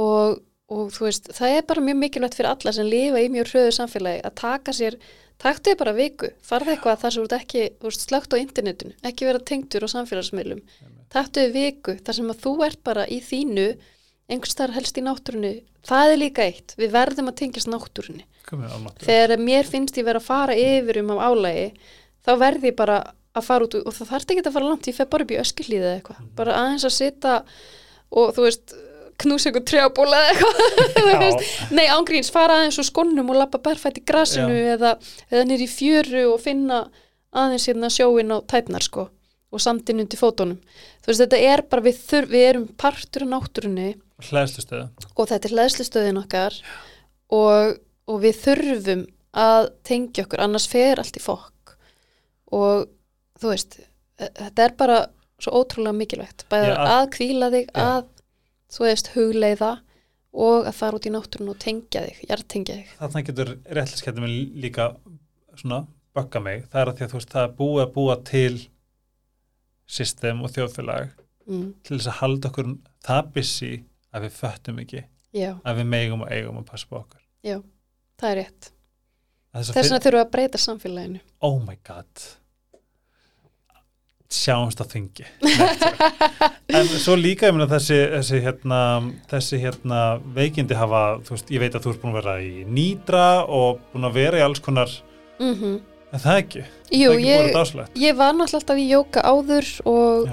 Og, 0.00 0.40
og 0.72 0.88
þú 0.94 1.06
veist, 1.08 1.30
það 1.36 1.58
er 1.58 1.68
bara 1.68 1.84
mjög 1.84 2.00
mikilvægt 2.00 2.38
fyrir 2.38 2.50
alla 2.50 2.74
sem 2.74 2.88
lifa 2.88 3.22
í 3.22 3.30
mjög 3.32 3.52
hröðu 3.52 3.74
samfélagi 3.78 4.24
að 4.24 4.36
taka 4.40 4.74
sér, 4.76 4.98
taktu 5.42 5.72
þið 5.72 5.80
bara 5.82 5.96
viku, 5.98 6.30
farðu 6.44 6.74
eitthvað 6.74 7.02
þar 7.02 7.14
sem 7.14 7.24
þú 7.24 7.28
ert 7.28 7.36
ekki, 7.38 7.64
þú 7.80 7.90
veist, 7.90 8.06
slögt 8.08 8.34
á 8.34 8.36
internetinu, 8.40 8.94
ekki 9.10 9.28
vera 9.28 9.42
tengtur 9.50 9.86
á 9.86 9.88
samfélagsmiðlum. 9.94 10.62
Taktu 11.14 11.44
þið 11.44 11.58
viku 11.58 11.96
þar 12.00 12.18
sem 12.18 12.32
að 12.32 12.40
þú 12.46 12.54
ert 12.66 12.82
bara 12.86 13.06
í 13.06 13.20
þínu, 13.22 13.66
einhvers 14.32 14.56
þar 14.58 14.74
helst 14.78 14.98
í 14.98 15.04
náttúrunni, 15.04 15.52
það 15.84 16.14
er 16.14 16.22
líka 16.22 16.46
eitt, 16.48 16.74
við 16.80 16.94
verðum 16.94 17.28
að 17.30 17.38
tengjast 17.42 17.70
náttúrunni. 17.70 18.24
Þegar 19.04 19.36
mér 19.40 19.68
finnst 19.68 19.98
ég 20.00 20.06
vera 20.08 20.20
að 20.20 20.26
fara 20.26 20.56
yfir 20.56 21.02
um 21.02 21.12
á 21.12 21.28
álægi, 21.28 21.68
þá 22.24 22.32
verð 22.40 22.66
ég 22.70 22.78
bara 22.78 23.02
að 23.34 23.46
fara 23.48 23.66
út 23.66 23.76
og 23.80 23.94
það 23.94 24.10
þarf 24.12 24.32
ekki 24.32 24.44
að 24.44 24.56
fara 24.56 24.70
langt, 24.70 24.88
ég 24.88 24.96
fer 24.96 25.10
bara 25.10 25.26
upp 25.26 25.32
í 25.34 25.38
öskilíði 25.40 25.84
eða 25.84 25.94
eitthvað, 25.98 26.26
bara 26.38 26.58
aðeins 26.60 26.86
að 26.86 26.94
sita 26.94 27.36
og 28.14 28.34
þú 28.36 28.44
veist, 28.46 28.74
knúsa 29.22 29.50
ykkur 29.50 29.64
trjábóla 29.70 30.20
eða 30.30 30.52
eitthvað, 30.84 31.42
nei 31.78 31.86
ángríns, 31.90 32.30
fara 32.34 32.60
aðeins 32.60 32.78
úr 32.82 32.88
skonnum 32.88 33.32
og 33.32 33.40
lappa 33.40 33.60
berfætt 33.62 34.00
í 34.00 34.04
grasinu 34.06 34.54
eða, 34.74 34.94
eða 35.30 35.44
nýr 35.50 35.66
í 35.66 35.70
fjöru 35.70 36.24
og 36.32 36.40
finna 36.42 36.84
aðeins 37.34 37.66
hérna 37.70 37.90
sjóin 37.90 38.34
á 38.34 38.38
tætnar 38.46 38.86
sko 38.86 39.08
og 39.54 39.62
sandin 39.62 40.02
undir 40.02 40.18
fótunum. 40.18 40.58
Þú 41.04 41.10
veist, 41.12 41.20
þetta 41.20 41.38
er 41.46 41.60
bara, 41.70 41.84
við, 41.84 41.98
þurf, 42.08 42.30
við 42.32 42.46
erum 42.48 42.64
partur 42.80 43.22
af 43.22 43.28
náttúrunni. 43.30 43.92
Og 45.14 45.28
þetta 45.30 45.46
er 45.46 45.54
hlæðslustöðin 45.54 46.18
okkar. 46.18 46.56
Og, 47.38 47.76
og 48.10 48.18
við 48.24 48.40
þurfum 48.40 49.04
að 49.44 49.68
tengja 49.86 50.24
okkur, 50.26 50.42
annars 50.42 50.66
fer 50.70 50.98
allt 50.98 51.20
í 51.20 51.22
fokk 51.22 51.53
og 52.54 52.88
þú 53.40 53.50
veist, 53.52 53.78
e- 54.18 54.30
þetta 54.40 54.66
er 54.68 54.74
bara 54.78 54.98
svo 55.42 55.52
ótrúlega 55.60 55.96
mikilvægt, 55.98 56.44
bæða 56.50 56.68
Já, 56.70 56.76
að- 56.76 56.92
að 56.98 57.08
kvíla 57.16 57.48
þig, 57.54 57.66
Já. 57.74 57.86
að 57.88 58.04
þú 58.74 58.86
veist, 58.88 59.10
hugleiða 59.16 59.72
og 60.34 60.66
að 60.66 60.74
fara 60.74 60.98
út 60.98 61.06
í 61.06 61.12
náttúrun 61.14 61.50
og 61.52 61.58
tengja 61.62 62.04
þig, 62.06 62.22
hjartengja 62.28 62.74
þig. 62.78 62.88
þarna 62.98 63.24
getur 63.28 63.50
réttliskettum 63.78 64.28
líka 64.62 64.88
svona 65.56 65.86
bögga 66.14 66.40
mig, 66.42 66.64
það 66.70 66.80
er 66.80 66.90
að 66.92 66.96
því 66.98 67.04
að 67.04 67.10
þú 67.12 67.18
veist 67.20 67.34
það 67.34 67.44
er 67.48 67.56
búið 67.58 67.82
að 67.84 67.92
búa 67.94 68.16
til 68.24 68.56
system 69.86 70.42
og 70.42 70.50
þjóðfélag 70.54 71.10
Mm. 71.46 71.74
til 71.84 71.98
þess 71.98 72.08
að 72.08 72.18
halda 72.22 72.48
okkur 72.48 72.68
það 73.04 73.26
busy 73.34 73.72
að 74.14 74.22
við 74.24 74.32
föttum 74.40 74.78
ekki 74.80 75.02
Já, 75.34 75.50
að 75.60 75.76
við 75.82 75.86
megum 75.92 76.22
og 76.24 76.30
eigum 76.32 76.56
að 76.62 76.66
passa 76.70 76.86
på 76.88 76.96
okkur 77.02 77.20
já, 77.44 77.58
það 78.18 78.30
er 78.30 78.38
rétt. 78.40 78.70
Þess 79.54 79.74
vegna 79.76 79.98
þurfum 80.00 80.16
við 80.18 80.24
að 80.24 80.30
breyta 80.32 80.58
samfélaginu. 80.62 81.20
oh 81.42 81.58
my 81.60 81.76
god 81.84 82.24
sjáumst 84.34 84.82
á 84.82 84.86
þingi. 84.90 85.26
En 86.74 86.88
svo 86.90 87.14
líka 87.18 87.48
ég 87.48 87.54
meina 87.54 87.68
þessi, 87.70 87.98
þessi 88.16 88.40
hérna, 88.44 88.80
þessi 89.30 89.60
hérna 89.62 90.02
veikindi 90.36 90.76
hafa, 90.78 91.02
þú 91.26 91.36
veist, 91.36 91.50
ég 91.54 91.62
veit 91.62 91.74
að 91.76 91.86
þú 91.86 91.92
ert 91.92 92.02
búin 92.02 92.14
að 92.14 92.20
vera 92.20 92.36
í 92.42 92.52
nýdra 92.66 93.26
og 93.46 93.82
búin 93.92 94.08
að 94.08 94.16
vera 94.20 94.40
í 94.40 94.46
alls 94.46 94.62
konar, 94.64 94.90
Mm 95.38 95.80
en 96.14 96.22
það 96.22 96.40
ekki? 96.42 96.60
Jú, 96.94 97.08
það 97.10 97.16
ekki 97.16 97.26
ég, 97.26 97.40
búin 97.40 97.56
dáslegt 97.56 97.96
ég 97.98 98.18
var 98.18 98.36
náttúrulega 98.36 98.60
alltaf 98.60 98.78
í 98.78 98.84
jóka 98.86 99.22
áður 99.26 99.70
og 99.90 100.28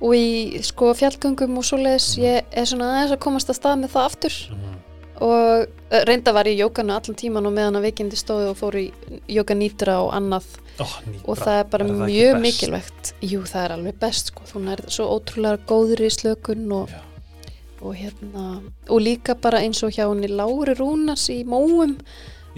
og 0.00 0.14
í 0.16 0.60
sko 0.64 0.94
fjallgöngum 0.96 1.58
og 1.60 1.66
svoleiðis. 1.68 2.16
Mhm. 2.16 2.24
ég 2.24 2.56
er 2.56 2.68
svona 2.68 2.86
aðeins 2.94 3.12
að 3.12 3.20
komast 3.20 3.50
að 3.52 3.58
stað 3.58 3.82
með 3.82 3.90
það 3.94 4.06
aftur. 4.08 4.36
Mhm. 4.50 4.79
Og 5.20 5.66
eh, 5.90 6.02
reynda 6.08 6.32
var 6.32 6.48
ég 6.48 6.56
í 6.56 6.62
jókanu 6.62 6.94
allan 6.96 7.18
tíman 7.18 7.48
og 7.48 7.54
meðan 7.56 7.78
að 7.80 7.86
veikindi 7.88 8.18
stóði 8.18 8.48
og 8.50 8.58
fór 8.58 8.78
í 8.80 8.86
jóka 9.28 9.56
nýtra 9.58 9.98
og 10.04 10.14
annað. 10.16 10.48
Oh, 10.80 10.96
og 11.28 11.36
það 11.36 11.58
er 11.58 11.70
bara 11.74 11.84
Er 11.84 11.92
það 11.92 12.10
mjög 12.14 12.40
mikilvægt. 12.46 13.12
Jú 13.20 13.44
það 13.44 13.64
er 13.66 13.76
alveg 13.76 14.00
best 14.00 14.32
sko. 14.32 14.48
Þú 14.48 14.64
nærið 14.64 14.90
svo 14.96 15.08
ótrúlega 15.18 15.62
góðri 15.68 16.10
slökun 16.16 16.66
og, 16.78 16.96
og 17.84 17.96
hérna 18.00 18.46
og 18.88 19.04
líka 19.04 19.36
bara 19.36 19.60
eins 19.60 19.84
og 19.84 19.92
hjá 19.96 20.06
henni 20.06 20.32
Lári 20.32 20.76
Rúnas 20.80 21.28
í 21.32 21.42
Móum. 21.44 21.98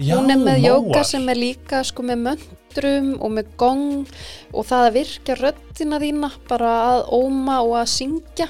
Já, 0.01 0.15
hún 0.17 0.31
er 0.33 0.39
með 0.41 0.63
jóka 0.65 1.03
sem 1.05 1.27
er 1.29 1.37
líka 1.37 1.83
sko 1.85 2.01
með 2.07 2.23
möndrum 2.23 3.11
og 3.21 3.35
með 3.35 3.51
gong 3.61 4.07
og 4.49 4.65
það 4.65 4.87
að 4.87 4.95
virkja 4.95 5.35
röddina 5.37 5.99
þína 6.01 6.31
bara 6.49 6.71
að 6.87 7.03
óma 7.13 7.59
og 7.61 7.75
að 7.83 7.91
syngja 7.91 8.47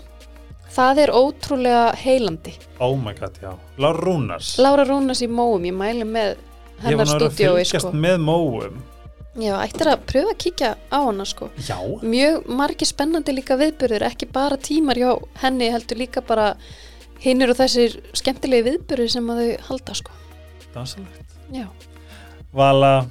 það 0.74 1.04
er 1.04 1.14
ótrúlega 1.16 1.84
heilandi. 2.00 2.56
Oh 2.84 2.96
my 3.00 3.14
god, 3.18 3.38
já, 3.42 3.54
Lára 3.78 4.00
Rúnars. 4.00 4.56
Lára 4.62 4.86
Rúnas 4.88 5.22
í 5.24 5.30
Móum, 5.30 5.66
ég 5.68 5.76
mæli 5.78 6.08
með 6.08 6.34
ég 6.34 6.84
hennar 6.84 7.00
var 7.04 7.12
náður 7.12 7.28
að 7.28 7.34
stúdíói 7.34 7.62
fylgjast 7.64 7.88
sko. 7.88 7.94
með 8.06 8.18
móum. 8.28 8.82
Já, 9.34 9.56
ættir 9.64 9.90
að 9.90 10.04
pröfa 10.06 10.34
að 10.36 10.40
kíkja 10.44 10.72
á 10.94 11.00
hana 11.02 11.26
sko. 11.26 11.50
Já, 11.66 11.78
mjög 12.06 12.50
margi 12.54 12.86
spennandi 12.86 13.34
líka 13.34 13.58
viðburður 13.58 14.06
ekki 14.12 14.30
bara 14.34 14.60
tímar 14.62 15.00
hjá 15.00 15.10
henni 15.42 15.72
heldur 15.74 15.98
líka 16.04 16.22
bara 16.22 16.52
hinnur 17.24 17.54
og 17.56 17.58
þessir 17.58 17.98
skemmtilegi 18.14 18.68
viðburður 18.70 19.10
sem 19.10 19.34
að 19.34 19.42
þau 19.42 19.68
halda 19.72 19.98
sko. 19.98 20.16
Dansalegt. 20.76 21.38
Já, 21.54 21.66
Vala 22.54 23.08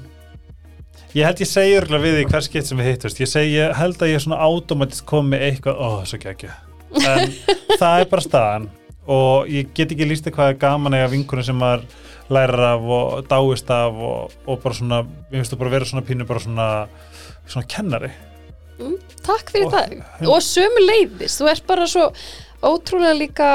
ég 1.13 1.27
held 1.27 1.43
ég 1.43 1.49
segi 1.51 1.75
örgulega 1.77 2.05
við 2.07 2.15
því 2.17 2.27
hvers 2.31 2.47
skipt 2.49 2.69
sem 2.69 2.79
við 2.81 2.91
hittust. 2.93 3.21
Ég 3.21 3.31
segi, 3.31 3.57
ég 3.59 3.75
held 3.77 3.99
að 3.99 4.13
ég 4.15 4.23
svona 4.23 4.39
automatist 4.47 5.05
komi 5.09 5.41
eitthvað, 5.43 5.81
ó, 5.83 5.89
svo 6.09 6.21
geggja 6.23 6.55
en 7.01 7.35
það 7.79 8.01
er 8.05 8.09
bara 8.13 8.25
staðan. 8.25 8.69
Og 9.13 9.49
ég 9.51 9.73
get 9.75 9.91
ekki 9.95 10.07
líst 10.07 10.27
eitthvað 10.31 10.59
gaman 10.63 10.95
eða 10.95 11.11
vinkunum 11.11 11.45
sem 11.47 11.59
maður 11.59 11.87
lærir 12.33 12.63
af 12.69 12.85
og 12.97 13.25
dáist 13.29 13.71
af 13.75 13.97
og, 13.99 14.35
og 14.47 14.61
bara 14.63 14.77
svona, 14.79 15.01
ég 15.33 15.41
finnst 15.41 15.53
þú 15.55 15.59
bara 15.65 15.73
vera 15.75 15.89
svona 15.89 16.05
pínu 16.07 16.27
bara 16.29 16.41
svona, 16.45 16.69
svona 17.51 17.67
kennari. 17.69 18.13
Takk 19.27 19.51
fyrir 19.55 19.67
Og- 19.69 19.75
það. 19.75 20.27
Og 20.31 20.41
sömu 20.43 20.83
leiðis, 20.87 21.37
þú 21.39 21.51
ert 21.53 21.67
bara 21.69 21.87
svo 21.91 22.09
ótrúlega 22.63 23.15
líka 23.19 23.51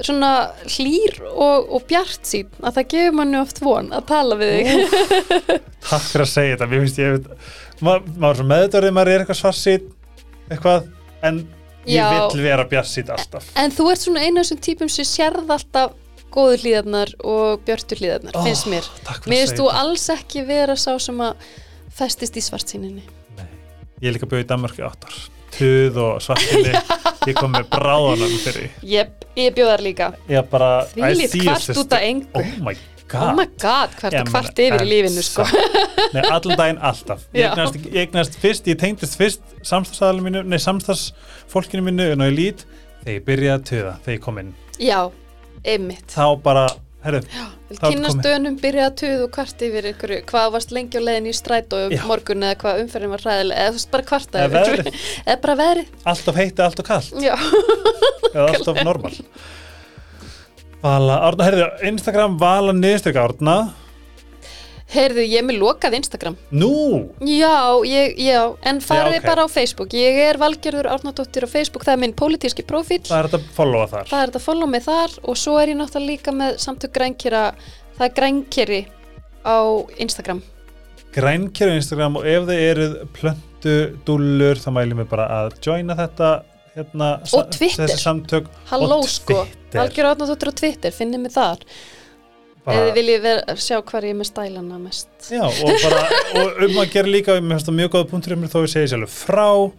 svona 0.00 0.32
hlýr 0.64 1.18
og, 1.28 1.66
og 1.76 1.82
bjart 1.90 2.24
sín 2.24 2.48
að 2.64 2.76
það 2.78 2.86
gefur 2.94 3.16
manni 3.18 3.36
oft 3.40 3.58
von 3.60 3.90
að 3.92 4.06
tala 4.08 4.36
við 4.40 4.52
þig. 4.56 5.00
Takk 5.90 6.06
fyrir 6.10 6.24
að 6.26 6.30
segja 6.34 6.54
þetta, 6.56 6.68
mér 6.70 6.84
finnst 6.84 7.00
ég 7.02 7.18
maður, 7.84 8.06
maður 8.16 8.30
er 8.30 8.38
svo 8.40 8.46
meðdörðið, 8.52 8.94
maður 8.96 9.12
er 9.14 9.24
eitthvað 9.24 9.40
svarsýtt 9.42 9.90
eitthvað, 10.50 10.86
en 11.28 11.42
ég 11.86 11.96
Já. 11.96 12.28
vill 12.28 12.44
vera 12.44 12.66
bjarsýtt 12.68 13.10
alltaf. 13.14 13.48
En 13.60 13.72
þú 13.74 13.88
ert 13.92 14.04
svona 14.04 14.22
einu 14.24 14.40
af 14.40 14.46
þessum 14.46 14.62
típum 14.66 14.92
sem 14.92 15.08
sérð 15.08 15.50
alltaf 15.56 15.96
góðu 16.30 16.60
hlýðarnar 16.62 17.12
og 17.26 17.64
björtu 17.66 17.98
hlýðarnar, 17.98 18.36
Ó, 18.38 18.42
finnst 18.46 18.68
mér. 18.70 18.86
mér 19.26 19.40
finnst 19.44 19.58
þú 19.58 19.66
alls 19.74 20.06
ekki 20.14 20.44
vera 20.46 20.76
sá 20.78 20.92
sem 21.02 21.18
að 21.24 21.50
festist 21.96 22.38
í 22.38 22.44
svartsýninni. 22.44 23.02
Nei. 23.38 23.48
Ég 24.00 24.12
er 24.12 24.18
líka 24.18 24.30
bjóð 24.30 24.44
í 24.44 24.48
Danmarku 24.52 24.86
áttar. 24.86 25.16
Tuð 25.56 25.96
og 25.98 26.20
svartinni 26.22 26.76
Ég 27.28 27.34
kom 27.36 27.50
með 27.52 27.66
bráðanum 27.72 28.36
fyrir 28.40 28.70
Jep, 28.86 29.26
ég 29.36 29.50
bjóðar 29.56 29.82
líka. 29.84 30.12
Ég 30.30 30.46
bara 30.48 30.86
you, 30.94 31.26
kvart 31.34 31.74
út 31.82 31.96
af 31.98 32.06
engu. 32.06 32.30
Oh 32.38 32.54
my 32.64 32.76
Oh 33.10 33.28
god 33.30 33.38
my 33.40 33.46
god, 33.62 33.94
hvert 34.00 34.14
og 34.14 34.18
meina, 34.20 34.30
kvart 34.30 34.60
yfir 34.64 34.84
í 34.84 34.88
lífinu 34.90 35.24
sko. 35.26 35.46
Nei, 36.14 36.20
allan 36.22 36.58
daginn 36.60 36.82
alltaf. 36.90 37.24
Ég 37.34 37.48
eignast, 37.50 37.78
ég 37.86 37.98
eignast 38.04 38.36
fyrst, 38.42 38.68
ég 38.70 38.78
tengdist 38.80 39.16
fyrst 39.18 39.56
samstagsæðalum 39.66 40.28
mínu, 40.30 40.44
nei 40.46 40.60
samstagsfólkinu 40.62 41.82
mínu 41.88 42.10
en 42.14 42.22
á 42.22 42.26
ég 42.30 42.36
lít 42.36 42.62
þegar 43.02 43.16
ég 43.16 43.24
byrjaði 43.26 43.56
að 43.56 43.66
tuða, 43.72 43.96
þegar 44.04 44.16
ég 44.18 44.22
kom 44.28 44.38
inn. 44.44 44.52
Já, 44.80 45.00
einmitt. 45.64 46.06
Þá 46.14 46.24
bara 46.44 46.68
herru, 47.04 47.20
Vil 47.70 47.78
Það 47.78 47.86
er 47.86 47.94
kynast 47.94 48.16
komið. 48.16 48.26
dönum, 48.26 48.56
byrja 48.60 48.86
að 48.90 48.94
tuð 49.00 49.20
og 49.24 49.30
kvart 49.36 49.62
yfir 49.62 49.86
ykkur, 49.92 50.12
hvað 50.28 50.48
varst 50.56 50.72
lengi 50.74 50.98
á 50.98 51.02
leiðin 51.06 51.28
í 51.30 51.34
strætó 51.38 51.78
um 51.86 51.92
Já. 51.94 52.00
morgun 52.08 52.42
eða 52.44 52.56
hvað 52.60 52.80
umferðin 52.82 53.12
var 53.14 53.22
hræðilega, 53.24 53.60
eða 53.62 53.70
þú 53.70 53.78
veist 53.78 53.90
bara 53.94 54.06
kvarta 54.10 54.42
Eða 54.44 54.62
eða 55.30 55.36
bara 55.44 55.54
veðrið, 55.60 55.92
alltaf 56.12 56.40
heitt 56.40 56.58
eða 56.58 56.66
alltaf 56.66 56.88
kallt 56.90 57.22
já. 57.22 57.34
eða 58.34 58.48
alltaf 58.50 58.82
normal 58.84 59.14
Vala, 60.80 61.18
Árna, 61.28 61.44
herðu, 61.44 61.66
Instagram 61.90 62.38
Vala 62.40 62.72
niðurstyrka 62.76 63.24
Árna 63.28 63.56
Heyrðu, 64.90 65.22
ég 65.22 65.38
er 65.38 65.44
með 65.46 65.60
lokað 65.62 65.94
Instagram. 66.00 66.34
Nú, 66.50 66.70
Já, 67.22 67.78
ég, 67.86 68.16
já, 68.18 68.40
en 68.66 68.80
farið 68.82 69.12
Já, 69.14 69.20
ok. 69.20 69.26
bara 69.28 69.44
á 69.46 69.48
Facebook. 69.52 69.92
Ég 69.94 70.16
er 70.24 70.38
Valgerður 70.40 70.88
Árnadóttir 70.90 71.46
á 71.46 71.48
Facebook, 71.52 71.84
það 71.86 71.94
er 71.94 72.00
minn 72.02 72.14
pólitíski 72.18 72.64
prófíl. 72.66 72.98
það 73.06 73.18
er 73.20 73.28
þetta 73.28 73.38
að 73.38 73.52
followa 73.54 73.86
þar 73.92 74.08
Það 74.10 74.22
er 74.24 74.32
þetta 74.32 74.40
að 74.40 74.46
follow 74.48 74.66
mig 74.72 74.82
þar 74.88 75.14
og 75.30 75.38
svo 75.38 75.54
er 75.62 75.70
ég 75.70 75.78
náttúrulega 75.78 76.10
líka 76.10 76.34
með 76.34 76.58
samtök 76.64 76.92
grænkera, 76.98 77.44
það 78.00 78.06
er 78.08 78.16
grænkeri 78.18 78.80
á 79.46 79.58
Instagram. 80.02 80.42
Grænkerju 81.14 81.78
Instagram 81.78 82.18
og 82.18 82.26
ef 82.26 82.50
þið 82.50 82.64
eruð 82.66 82.98
plöntu 83.14 83.76
dúllur 84.10 84.58
þá 84.58 84.68
mælum 84.74 85.04
við 85.04 85.08
bara 85.14 85.28
að 85.38 85.54
joina 85.62 85.94
þetta 86.02 86.32
hérna, 86.76 87.08
sa- 87.26 87.46
Twitter. 87.50 87.88
samtök 87.88 88.50
Halló 88.70 89.00
Og 89.00 89.08
sko, 89.08 89.44
Twitter. 89.44 89.80
Valgerður 89.80 90.10
Árnadóttir 90.14 90.50
á 90.50 90.54
Twitter, 90.60 90.90
finnið 90.94 91.20
mig 91.24 91.32
þar. 91.34 91.64
Eða 92.70 92.90
viljið 92.94 93.28
sjá 93.56 93.78
hvað 93.80 94.04
ég 94.04 94.10
er 94.12 94.18
með 94.20 94.28
stælana 94.28 94.78
mest. 94.78 95.08
já, 95.32 95.42
og, 95.42 95.70
bara, 95.82 96.00
og 96.36 96.58
um 96.66 96.80
að 96.82 96.90
gera 96.92 97.08
líka 97.08 97.38
mjög 97.40 97.94
góða 97.94 98.10
punktur 98.10 98.34
um 98.36 98.42
mér 98.44 98.52
þó 98.52 98.60
ég 98.66 98.72
segi 98.74 98.90
sjálfur 98.92 99.14
frá 99.14 99.72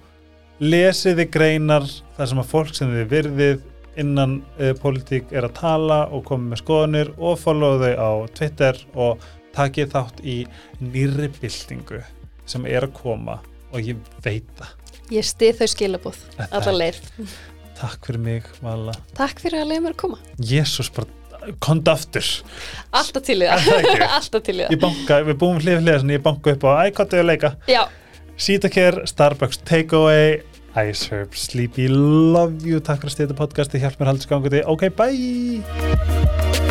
lesiði 0.61 1.27
greinar 1.31 1.85
þar 2.17 2.27
sem 2.31 2.41
að 2.41 2.49
fólk 2.51 2.73
sem 2.75 2.89
þið 2.95 3.07
virðið 3.13 3.61
innan 4.01 4.35
uh, 4.59 4.73
pólitík 4.81 5.31
er 5.31 5.47
að 5.47 5.55
tala 5.59 6.01
og 6.09 6.25
komið 6.25 6.51
með 6.53 6.61
skoðanir 6.63 7.13
og 7.19 7.39
follow 7.41 7.77
þau 7.81 7.93
á 7.97 8.11
Twitter 8.37 8.81
og 8.95 9.23
takið 9.55 9.89
þátt 9.93 10.21
í 10.23 10.37
nýrri 10.81 11.29
byltingu 11.41 12.01
sem 12.49 12.65
er 12.65 12.87
að 12.87 12.95
koma 13.01 13.39
og 13.71 13.81
ég 13.83 13.99
veit 14.23 14.47
það 14.57 14.80
Ég 15.11 15.25
stið 15.27 15.57
þau 15.61 15.67
skilabóð, 15.73 16.19
Það 16.37 16.53
alla 16.59 16.71
er- 16.71 16.77
leir. 16.81 16.99
Takk 17.81 18.05
fyrir 18.07 18.21
mig, 18.21 18.43
Vala. 18.61 18.93
Takk 19.17 19.39
fyrir 19.41 19.63
að 19.63 19.71
leiða 19.71 19.83
mér 19.87 19.95
að 19.95 19.97
koma. 20.03 20.17
Jésús, 20.37 20.91
bara 20.93 21.07
konta 21.59 21.95
aftur. 21.97 22.27
Alltaf 22.93 23.23
til 23.25 23.39
í 23.41 23.47
það? 23.49 24.05
Alltaf 24.07 24.43
til 24.45 24.55
í 24.59 24.61
Ég 24.63 24.69
það. 24.75 24.79
banka, 24.85 25.17
við 25.27 25.39
búum 25.41 25.57
hlið 25.59 25.79
við 25.79 25.83
hlið 25.87 25.97
þannig 26.03 26.19
ég 26.19 26.23
banka 26.29 26.53
upp 26.55 26.63
á 26.69 26.71
ækottu 26.85 27.19
að 27.19 27.27
leika. 27.31 27.53
Já, 27.67 27.81
Sítacare, 28.41 29.03
Starbucks 29.09 29.59
Takeaway 29.67 30.41
Ice 30.87 31.09
Herb, 31.11 31.33
Sleepy, 31.35 31.89
Love 31.91 32.61
You. 32.63 32.79
Takk 32.79 33.01
fyrir 33.03 33.11
að 33.11 33.17
stýta 33.17 33.35
podcasti, 33.41 33.81
hjálp 33.83 33.99
mér 33.99 34.13
haldið 34.13 34.29
skanguði 34.29 34.63
Ok, 34.71 34.87
bye 34.95 36.70